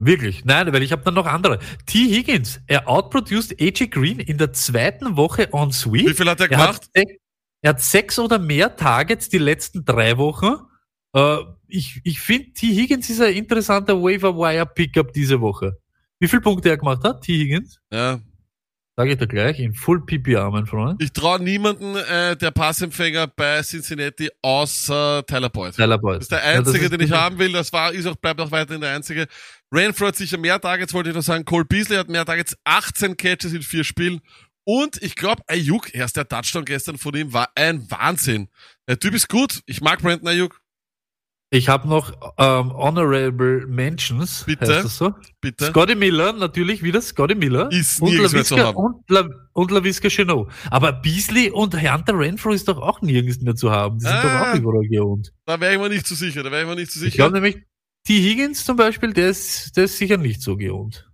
Wirklich? 0.00 0.44
Nein, 0.44 0.72
weil 0.72 0.82
ich 0.82 0.92
habe 0.92 1.02
dann 1.02 1.14
noch 1.14 1.26
andere. 1.26 1.58
T. 1.86 1.98
Higgins, 2.08 2.60
er 2.66 2.88
outproduced 2.88 3.60
AJ 3.60 3.88
Green 3.88 4.20
in 4.20 4.38
der 4.38 4.52
zweiten 4.52 5.16
Woche 5.16 5.48
on 5.52 5.72
Sweep. 5.72 6.08
Wie 6.08 6.14
viel 6.14 6.28
hat 6.28 6.38
er 6.40 6.44
Er 6.44 6.48
gemacht? 6.50 6.68
hat, 6.82 6.88
sech- 6.94 7.18
er 7.62 7.70
hat 7.70 7.80
sechs 7.82 8.18
oder 8.18 8.38
mehr 8.38 8.76
Targets 8.76 9.28
die 9.28 9.38
letzten 9.38 9.84
drei 9.84 10.16
Wochen. 10.16 10.54
Äh, 11.14 11.38
ich 11.66 12.00
ich 12.04 12.20
finde, 12.20 12.52
T. 12.52 12.68
Higgins 12.68 13.10
ist 13.10 13.20
ein 13.20 13.34
interessanter 13.34 14.00
Waiver-Wire-Pickup 14.00 15.12
diese 15.12 15.40
Woche. 15.40 15.78
Wie 16.20 16.28
viele 16.28 16.42
Punkte 16.42 16.68
er 16.70 16.76
gemacht 16.78 17.02
hat, 17.02 17.22
T. 17.22 17.32
Higgins? 17.36 17.80
Ja. 17.92 18.20
Sage 18.98 19.12
ich 19.12 19.18
dir 19.18 19.28
gleich, 19.28 19.60
in 19.60 19.74
Full 19.74 20.04
PPR, 20.06 20.50
mein 20.50 20.66
Freund. 20.66 21.00
Ich 21.00 21.12
traue 21.12 21.40
niemanden 21.40 21.94
äh, 21.94 22.36
der 22.36 22.50
Passempfänger 22.50 23.28
bei 23.28 23.62
Cincinnati 23.62 24.28
außer 24.42 25.22
Tyler 25.24 25.50
Boyd. 25.50 25.76
Tyler 25.76 25.98
Boyd. 25.98 26.16
Das 26.16 26.24
ist 26.24 26.32
der 26.32 26.38
Ja, 26.40 26.58
einzige, 26.58 26.84
ist- 26.86 26.92
den 26.92 27.00
ich 27.02 27.12
haben 27.12 27.38
will. 27.38 27.52
Das 27.52 27.72
war, 27.72 27.92
ist 27.92 28.06
auch, 28.06 28.16
bleibt 28.16 28.40
auch 28.40 28.50
weiterhin 28.50 28.80
der 28.80 28.90
einzige. 28.96 29.28
Renfro 29.72 30.06
hat 30.08 30.16
sicher 30.16 30.36
mehr 30.36 30.60
Targets, 30.60 30.92
wollte 30.94 31.10
ich 31.10 31.14
noch 31.14 31.22
sagen. 31.22 31.44
Cole 31.44 31.64
Beasley 31.64 31.96
hat 31.96 32.08
mehr 32.08 32.24
Targets, 32.24 32.56
18 32.64 33.16
Catches 33.16 33.52
in 33.52 33.62
vier 33.62 33.84
Spielen. 33.84 34.20
Und 34.64 35.00
ich 35.00 35.14
glaube, 35.14 35.42
Ayuk, 35.46 35.94
erst 35.94 36.16
der 36.16 36.26
Touchdown 36.26 36.64
gestern 36.64 36.98
von 36.98 37.14
ihm 37.14 37.32
war 37.32 37.50
ein 37.54 37.88
Wahnsinn. 37.92 38.48
Der 38.88 38.98
Typ 38.98 39.14
ist 39.14 39.28
gut. 39.28 39.60
Ich 39.66 39.80
mag 39.80 40.02
Brandon 40.02 40.26
Ayuk. 40.26 40.60
Ich 41.50 41.70
habe 41.70 41.88
noch 41.88 42.12
ähm, 42.36 42.72
Honorable 42.74 43.66
Mentions. 43.66 44.44
Bitte? 44.44 44.66
Heißt 44.74 44.84
das 44.84 44.98
so? 44.98 45.14
Bitte. 45.40 45.66
Scotty 45.66 45.94
Miller, 45.94 46.34
natürlich 46.34 46.82
wieder 46.82 47.00
Scotty 47.00 47.34
Miller. 47.34 47.70
Ist 47.72 48.02
und 48.02 48.10
nirgends 48.10 48.34
mehr 48.34 48.44
zu 48.44 48.58
haben. 48.58 48.76
und, 48.76 49.02
La, 49.08 49.26
und 49.54 49.70
LaVisca 49.70 50.08
Chenot. 50.10 50.50
Aber 50.70 50.92
Beasley 50.92 51.50
und 51.50 51.74
Hunter 51.74 52.18
Renfro 52.18 52.50
ist 52.50 52.68
doch 52.68 52.76
auch 52.78 53.00
nirgends 53.00 53.40
mehr 53.40 53.54
zu 53.54 53.70
haben. 53.70 53.98
Die 53.98 54.04
sind 54.04 54.12
Ah. 54.14 54.22
doch 54.22 54.50
auch 54.52 54.54
überall 54.60 54.86
geohnt. 54.88 55.32
Da 55.46 55.58
wäre 55.58 55.72
ich 55.74 55.80
mir 55.80 55.88
nicht 55.88 56.06
so 56.06 56.14
sicher. 56.14 56.42
Da 56.42 56.50
wäre 56.50 56.62
ich 56.62 56.68
mir 56.68 56.76
nicht 56.76 56.92
so 56.92 56.98
Ich 56.98 57.12
sicher. 57.12 57.16
glaube 57.16 57.34
nämlich, 57.40 57.56
T. 58.06 58.12
Higgins 58.20 58.64
zum 58.66 58.76
Beispiel, 58.76 59.14
der 59.14 59.30
ist, 59.30 59.74
der 59.76 59.84
ist 59.84 59.96
sicher 59.96 60.18
nicht 60.18 60.42
so 60.42 60.54
geohnt. 60.56 61.10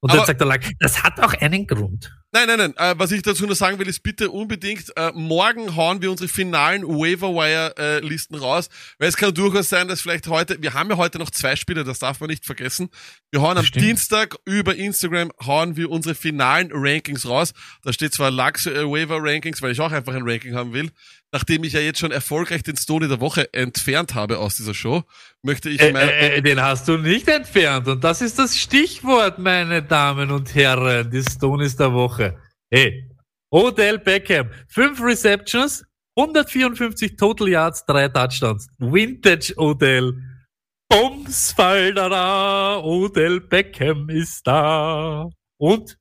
Und 0.00 0.10
Aber- 0.10 0.18
dann 0.18 0.26
sagt 0.26 0.40
er, 0.42 0.74
das 0.80 1.02
hat 1.02 1.18
auch 1.20 1.32
einen 1.32 1.66
Grund. 1.66 2.14
Nein, 2.34 2.48
nein, 2.48 2.58
nein. 2.58 2.76
Äh, 2.78 2.98
was 2.98 3.12
ich 3.12 3.22
dazu 3.22 3.46
nur 3.46 3.54
sagen 3.54 3.78
will, 3.78 3.86
ist 3.86 4.02
bitte 4.02 4.28
unbedingt, 4.28 4.92
äh, 4.96 5.12
morgen 5.14 5.76
hauen 5.76 6.02
wir 6.02 6.10
unsere 6.10 6.26
finalen 6.26 6.82
Waiver-Wire-Listen 6.82 8.34
raus, 8.34 8.68
weil 8.98 9.08
es 9.08 9.16
kann 9.16 9.32
durchaus 9.32 9.68
sein, 9.68 9.86
dass 9.86 10.00
vielleicht 10.00 10.26
heute, 10.26 10.60
wir 10.60 10.74
haben 10.74 10.90
ja 10.90 10.96
heute 10.96 11.20
noch 11.20 11.30
zwei 11.30 11.54
Spiele, 11.54 11.84
das 11.84 12.00
darf 12.00 12.18
man 12.18 12.28
nicht 12.28 12.44
vergessen. 12.44 12.90
Wir 13.30 13.40
hauen 13.40 13.56
am 13.56 13.64
Stimmt. 13.64 13.84
Dienstag 13.84 14.34
über 14.46 14.74
Instagram, 14.74 15.30
hauen 15.46 15.76
wir 15.76 15.88
unsere 15.92 16.16
finalen 16.16 16.70
Rankings 16.72 17.24
raus. 17.24 17.52
Da 17.84 17.92
steht 17.92 18.12
zwar 18.12 18.32
Lux 18.32 18.66
äh, 18.66 18.84
Waiver-Rankings, 18.84 19.62
weil 19.62 19.70
ich 19.70 19.80
auch 19.80 19.92
einfach 19.92 20.14
ein 20.14 20.28
Ranking 20.28 20.56
haben 20.56 20.72
will. 20.72 20.90
Nachdem 21.34 21.64
ich 21.64 21.72
ja 21.72 21.80
jetzt 21.80 21.98
schon 21.98 22.12
erfolgreich 22.12 22.62
den 22.62 22.76
Stone 22.76 23.08
der 23.08 23.18
Woche 23.18 23.52
entfernt 23.52 24.14
habe 24.14 24.38
aus 24.38 24.54
dieser 24.54 24.72
Show, 24.72 25.02
möchte 25.42 25.68
ich 25.68 25.80
Äh, 25.80 25.90
äh, 25.90 26.36
äh, 26.36 26.42
den 26.42 26.62
hast 26.62 26.86
du 26.86 26.96
nicht 26.96 27.26
entfernt. 27.26 27.88
Und 27.88 28.04
das 28.04 28.22
ist 28.22 28.38
das 28.38 28.56
Stichwort, 28.56 29.40
meine 29.40 29.82
Damen 29.82 30.30
und 30.30 30.54
Herren, 30.54 31.10
des 31.10 31.26
Stones 31.32 31.74
der 31.74 31.92
Woche. 31.92 32.38
Hey, 32.70 33.10
Odell 33.50 33.98
Beckham, 33.98 34.48
fünf 34.68 35.02
Receptions, 35.02 35.84
154 36.16 37.16
Total 37.16 37.48
Yards, 37.48 37.84
drei 37.84 38.08
Touchdowns. 38.08 38.68
Vintage 38.78 39.54
Odell. 39.56 40.14
Bums, 40.88 41.52
Odell 41.58 43.40
Beckham 43.40 44.08
ist 44.08 44.46
da. 44.46 45.28
Und 45.58 45.98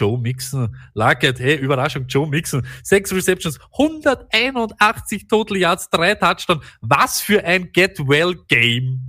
Joe 0.00 0.18
Mixon, 0.18 0.74
Luckett, 0.94 1.38
hey, 1.38 1.56
Überraschung, 1.56 2.06
Joe 2.06 2.26
Mixon, 2.26 2.66
sechs 2.82 3.12
Receptions, 3.12 3.58
181 3.72 5.28
Total 5.28 5.56
Yards, 5.58 5.90
drei 5.90 6.14
Touchdowns. 6.14 6.64
Was 6.80 7.20
für 7.20 7.44
ein 7.44 7.70
Get-Well-Game. 7.72 9.00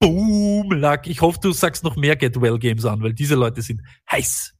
Boom, 0.00 0.72
Luck. 0.72 1.06
Ich 1.06 1.20
hoffe, 1.20 1.38
du 1.42 1.52
sagst 1.52 1.84
noch 1.84 1.96
mehr 1.96 2.16
Get-Well-Games 2.16 2.84
an, 2.86 3.02
weil 3.02 3.12
diese 3.12 3.34
Leute 3.34 3.60
sind 3.60 3.82
heiß. 4.10 4.54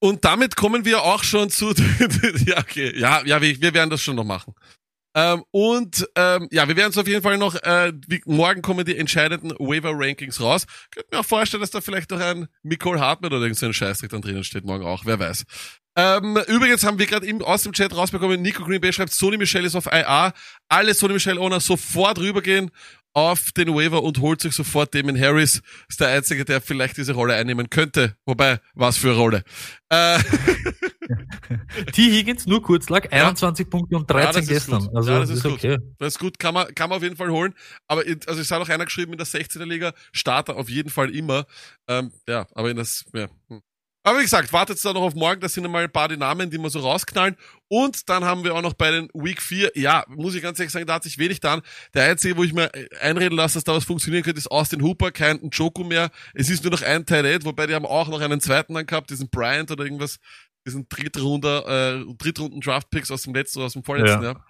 Und 0.00 0.24
damit 0.24 0.54
kommen 0.54 0.84
wir 0.84 1.02
auch 1.02 1.24
schon 1.24 1.50
zu, 1.50 1.72
ja, 2.46 2.58
okay, 2.58 2.96
ja, 2.96 3.24
ja, 3.24 3.42
wir 3.42 3.74
werden 3.74 3.90
das 3.90 4.00
schon 4.00 4.14
noch 4.14 4.24
machen. 4.24 4.54
Ähm, 5.18 5.42
und 5.50 6.08
ähm, 6.14 6.46
ja, 6.52 6.68
wir 6.68 6.76
werden 6.76 6.90
es 6.90 6.98
auf 6.98 7.08
jeden 7.08 7.22
Fall 7.22 7.38
noch, 7.38 7.56
äh, 7.56 7.92
wie, 8.06 8.20
morgen 8.24 8.62
kommen 8.62 8.84
die 8.84 8.96
entscheidenden 8.96 9.50
Waiver-Rankings 9.58 10.40
raus. 10.40 10.64
Könnte 10.92 11.08
mir 11.12 11.20
auch 11.20 11.26
vorstellen, 11.26 11.60
dass 11.60 11.72
da 11.72 11.80
vielleicht 11.80 12.12
noch 12.12 12.20
ein 12.20 12.46
Nicole 12.62 13.00
Hartmann 13.00 13.32
oder 13.32 13.42
irgendein 13.42 13.68
so 13.68 13.72
Scheißdreck 13.72 14.10
dann 14.10 14.22
drinnen 14.22 14.44
steht 14.44 14.64
morgen 14.64 14.84
auch, 14.84 15.06
wer 15.06 15.18
weiß. 15.18 15.42
Ähm, 15.96 16.38
übrigens 16.46 16.84
haben 16.84 17.00
wir 17.00 17.06
gerade 17.06 17.26
aus 17.44 17.64
dem 17.64 17.72
Chat 17.72 17.96
rausbekommen, 17.96 18.40
Nico 18.40 18.64
Green 18.64 18.80
Bay 18.80 18.92
schreibt, 18.92 19.12
Sony 19.12 19.38
Michel 19.38 19.64
ist 19.64 19.74
auf 19.74 19.86
IA. 19.86 20.32
Alle 20.68 20.94
Sony 20.94 21.14
Michel 21.14 21.38
Owner 21.38 21.58
sofort 21.58 22.20
rübergehen 22.20 22.70
auf 23.12 23.50
den 23.50 23.74
Waiver 23.74 24.04
und 24.04 24.20
holt 24.20 24.40
sich 24.40 24.52
sofort 24.54 24.94
Damon 24.94 25.20
Harris. 25.20 25.62
Ist 25.88 26.00
der 26.00 26.10
Einzige, 26.10 26.44
der 26.44 26.60
vielleicht 26.60 26.96
diese 26.96 27.14
Rolle 27.14 27.34
einnehmen 27.34 27.70
könnte. 27.70 28.14
Wobei, 28.24 28.60
was 28.74 28.98
für 28.98 29.08
eine 29.08 29.16
Rolle. 29.16 29.42
Äh 29.88 30.20
T. 31.92 32.10
Higgins, 32.10 32.46
nur 32.46 32.62
kurz 32.62 32.88
lag, 32.88 33.10
21 33.10 33.66
ja. 33.66 33.70
Punkte 33.70 33.96
und 33.96 34.10
13 34.10 34.42
ja, 34.42 34.48
gestern. 34.48 34.88
Also, 34.94 35.10
ja, 35.10 35.20
das 35.20 35.30
ist, 35.30 35.36
ist 35.36 35.42
gut. 35.44 35.52
okay. 35.52 35.78
Das 35.98 36.14
ist 36.14 36.18
gut, 36.18 36.38
kann 36.38 36.54
man, 36.54 36.74
kann 36.74 36.88
man 36.90 36.98
auf 36.98 37.02
jeden 37.02 37.16
Fall 37.16 37.30
holen. 37.30 37.54
Aber, 37.86 38.02
also, 38.26 38.40
ich 38.40 38.48
sah 38.48 38.58
noch 38.58 38.68
einer 38.68 38.84
geschrieben 38.84 39.12
in 39.12 39.18
der 39.18 39.26
16er 39.26 39.64
Liga, 39.64 39.92
Starter 40.12 40.56
auf 40.56 40.68
jeden 40.68 40.90
Fall 40.90 41.14
immer. 41.14 41.46
Ähm, 41.88 42.12
ja, 42.28 42.46
aber 42.54 42.70
in 42.70 42.76
das, 42.76 43.04
ja. 43.14 43.28
Hm. 43.48 43.62
Aber 44.08 44.20
wie 44.20 44.22
gesagt, 44.22 44.54
wartet 44.54 44.82
da 44.82 44.94
noch 44.94 45.02
auf 45.02 45.14
morgen, 45.14 45.40
das 45.40 45.52
sind 45.52 45.66
einmal 45.66 45.84
ein 45.84 45.92
paar 45.92 46.08
die 46.08 46.16
Namen, 46.16 46.48
die 46.48 46.56
wir 46.56 46.70
so 46.70 46.80
rausknallen. 46.80 47.36
Und 47.68 48.08
dann 48.08 48.24
haben 48.24 48.42
wir 48.42 48.54
auch 48.54 48.62
noch 48.62 48.72
bei 48.72 48.90
den 48.90 49.10
Week 49.12 49.42
4, 49.42 49.72
ja, 49.74 50.02
muss 50.08 50.34
ich 50.34 50.40
ganz 50.40 50.58
ehrlich 50.58 50.72
sagen, 50.72 50.86
da 50.86 50.94
hat 50.94 51.02
sich 51.02 51.18
wenig 51.18 51.42
getan. 51.42 51.60
Der 51.92 52.04
einzige, 52.04 52.38
wo 52.38 52.44
ich 52.44 52.54
mir 52.54 52.70
einreden 53.02 53.36
lasse, 53.36 53.54
dass 53.54 53.64
da 53.64 53.74
was 53.74 53.84
funktionieren 53.84 54.22
könnte, 54.22 54.38
ist 54.38 54.50
Austin 54.50 54.82
Hooper, 54.82 55.10
kein 55.10 55.50
Joku 55.50 55.84
mehr. 55.84 56.10
Es 56.32 56.48
ist 56.48 56.64
nur 56.64 56.70
noch 56.70 56.80
ein 56.80 57.04
Teil 57.04 57.44
wobei 57.44 57.66
die 57.66 57.74
haben 57.74 57.84
auch 57.84 58.08
noch 58.08 58.22
einen 58.22 58.40
zweiten 58.40 58.72
dann 58.72 58.86
gehabt, 58.86 59.10
diesen 59.10 59.28
Bryant 59.28 59.70
oder 59.70 59.84
irgendwas, 59.84 60.20
diesen 60.68 60.88
Drittrunder, 60.88 61.98
äh, 61.98 62.04
Drittrunden 62.16 62.60
Draft 62.60 62.90
Picks 62.90 63.10
aus 63.10 63.22
dem 63.22 63.34
letzten 63.34 63.58
oder 63.58 63.66
aus 63.66 63.72
dem 63.72 63.84
vorletzten 63.84 64.22
ja. 64.22 64.32
Jahr. 64.32 64.44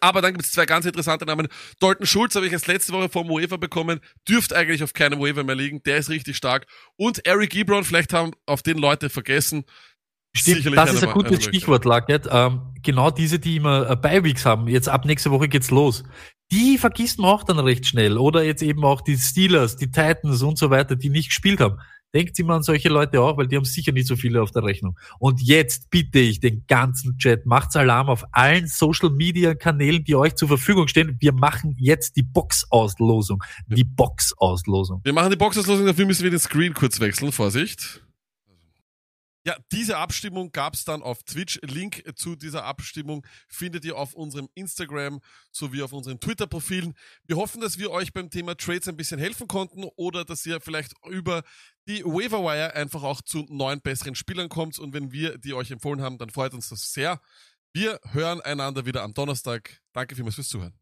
Aber 0.00 0.22
dann 0.22 0.32
gibt 0.32 0.44
es 0.44 0.52
zwei 0.52 0.66
ganz 0.66 0.86
interessante 0.86 1.26
Namen. 1.26 1.48
Dalton 1.80 2.06
Schulz 2.06 2.36
habe 2.36 2.46
ich 2.46 2.52
jetzt 2.52 2.68
letzte 2.68 2.92
Woche 2.92 3.08
vom 3.08 3.30
UEFA 3.30 3.56
bekommen. 3.56 4.00
Dürfte 4.28 4.56
eigentlich 4.56 4.84
auf 4.84 4.92
keinem 4.92 5.20
UEFA 5.20 5.42
mehr 5.42 5.56
liegen. 5.56 5.82
Der 5.82 5.96
ist 5.96 6.10
richtig 6.10 6.36
stark. 6.36 6.66
Und 6.96 7.26
Eric 7.26 7.54
Ebron, 7.56 7.84
vielleicht 7.84 8.12
haben 8.12 8.32
auf 8.46 8.62
den 8.62 8.78
Leute 8.78 9.10
vergessen. 9.10 9.64
Stimmt, 10.32 10.58
Sicherlich 10.58 10.78
das 10.78 10.94
ist 10.94 11.02
ein 11.02 11.12
gutes 11.12 11.42
Stichwort, 11.42 11.84
Lackett. 11.84 12.28
Ähm, 12.30 12.72
genau 12.82 13.10
diese, 13.10 13.40
die 13.40 13.56
immer 13.56 13.90
äh, 13.90 13.96
Beiweeks 13.96 14.46
haben. 14.46 14.68
Jetzt 14.68 14.88
ab 14.88 15.04
nächste 15.04 15.32
Woche 15.32 15.48
geht's 15.48 15.72
los. 15.72 16.04
Die 16.52 16.78
vergisst 16.78 17.18
man 17.18 17.30
auch 17.30 17.42
dann 17.42 17.58
recht 17.58 17.86
schnell. 17.86 18.16
Oder 18.16 18.44
jetzt 18.44 18.62
eben 18.62 18.84
auch 18.84 19.00
die 19.00 19.16
Steelers, 19.16 19.76
die 19.76 19.90
Titans 19.90 20.42
und 20.42 20.56
so 20.56 20.70
weiter, 20.70 20.94
die 20.94 21.10
nicht 21.10 21.30
gespielt 21.30 21.60
haben. 21.60 21.78
Denkt 22.12 22.38
immer 22.38 22.54
an 22.54 22.62
solche 22.62 22.88
Leute 22.88 23.20
auch, 23.20 23.36
weil 23.36 23.46
die 23.46 23.56
haben 23.56 23.64
sicher 23.64 23.92
nicht 23.92 24.06
so 24.06 24.16
viele 24.16 24.42
auf 24.42 24.50
der 24.50 24.64
Rechnung. 24.64 24.98
Und 25.18 25.40
jetzt 25.40 25.90
bitte 25.90 26.18
ich 26.18 26.40
den 26.40 26.64
ganzen 26.66 27.16
Chat, 27.18 27.46
macht's 27.46 27.76
Alarm 27.76 28.08
auf 28.08 28.24
allen 28.32 28.66
Social 28.66 29.10
Media 29.10 29.54
Kanälen, 29.54 30.02
die 30.02 30.16
euch 30.16 30.34
zur 30.34 30.48
Verfügung 30.48 30.88
stehen. 30.88 31.16
Wir 31.20 31.32
machen 31.32 31.76
jetzt 31.78 32.16
die 32.16 32.22
Box-Auslosung. 32.22 33.42
Die 33.68 33.84
Box-Auslosung. 33.84 35.00
Wir 35.04 35.12
machen 35.12 35.30
die 35.30 35.36
Box-Auslosung, 35.36 35.86
dafür 35.86 36.06
müssen 36.06 36.24
wir 36.24 36.30
den 36.30 36.40
Screen 36.40 36.74
kurz 36.74 36.98
wechseln. 36.98 37.30
Vorsicht. 37.30 38.02
Ja, 39.46 39.56
diese 39.72 39.96
Abstimmung 39.96 40.52
gab's 40.52 40.84
dann 40.84 41.02
auf 41.02 41.22
Twitch. 41.22 41.58
Link 41.62 42.02
zu 42.14 42.36
dieser 42.36 42.64
Abstimmung 42.64 43.26
findet 43.48 43.86
ihr 43.86 43.96
auf 43.96 44.12
unserem 44.12 44.50
Instagram 44.54 45.20
sowie 45.50 45.80
auf 45.80 45.94
unseren 45.94 46.20
Twitter-Profilen. 46.20 46.94
Wir 47.26 47.36
hoffen, 47.36 47.62
dass 47.62 47.78
wir 47.78 47.90
euch 47.90 48.12
beim 48.12 48.28
Thema 48.28 48.54
Trades 48.54 48.88
ein 48.88 48.98
bisschen 48.98 49.18
helfen 49.18 49.48
konnten 49.48 49.84
oder 49.96 50.26
dass 50.26 50.44
ihr 50.44 50.60
vielleicht 50.60 50.92
über 51.08 51.42
die 51.88 52.04
Waiverwire 52.04 52.74
einfach 52.74 53.02
auch 53.02 53.22
zu 53.22 53.46
neuen, 53.48 53.80
besseren 53.80 54.14
Spielern 54.14 54.48
kommt. 54.48 54.78
Und 54.78 54.92
wenn 54.92 55.12
wir 55.12 55.38
die 55.38 55.54
euch 55.54 55.70
empfohlen 55.70 56.02
haben, 56.02 56.18
dann 56.18 56.30
freut 56.30 56.54
uns 56.54 56.68
das 56.68 56.92
sehr. 56.92 57.20
Wir 57.72 58.00
hören 58.12 58.40
einander 58.40 58.86
wieder 58.86 59.02
am 59.02 59.14
Donnerstag. 59.14 59.80
Danke 59.92 60.14
vielmals 60.14 60.34
fürs 60.34 60.48
Zuhören. 60.48 60.79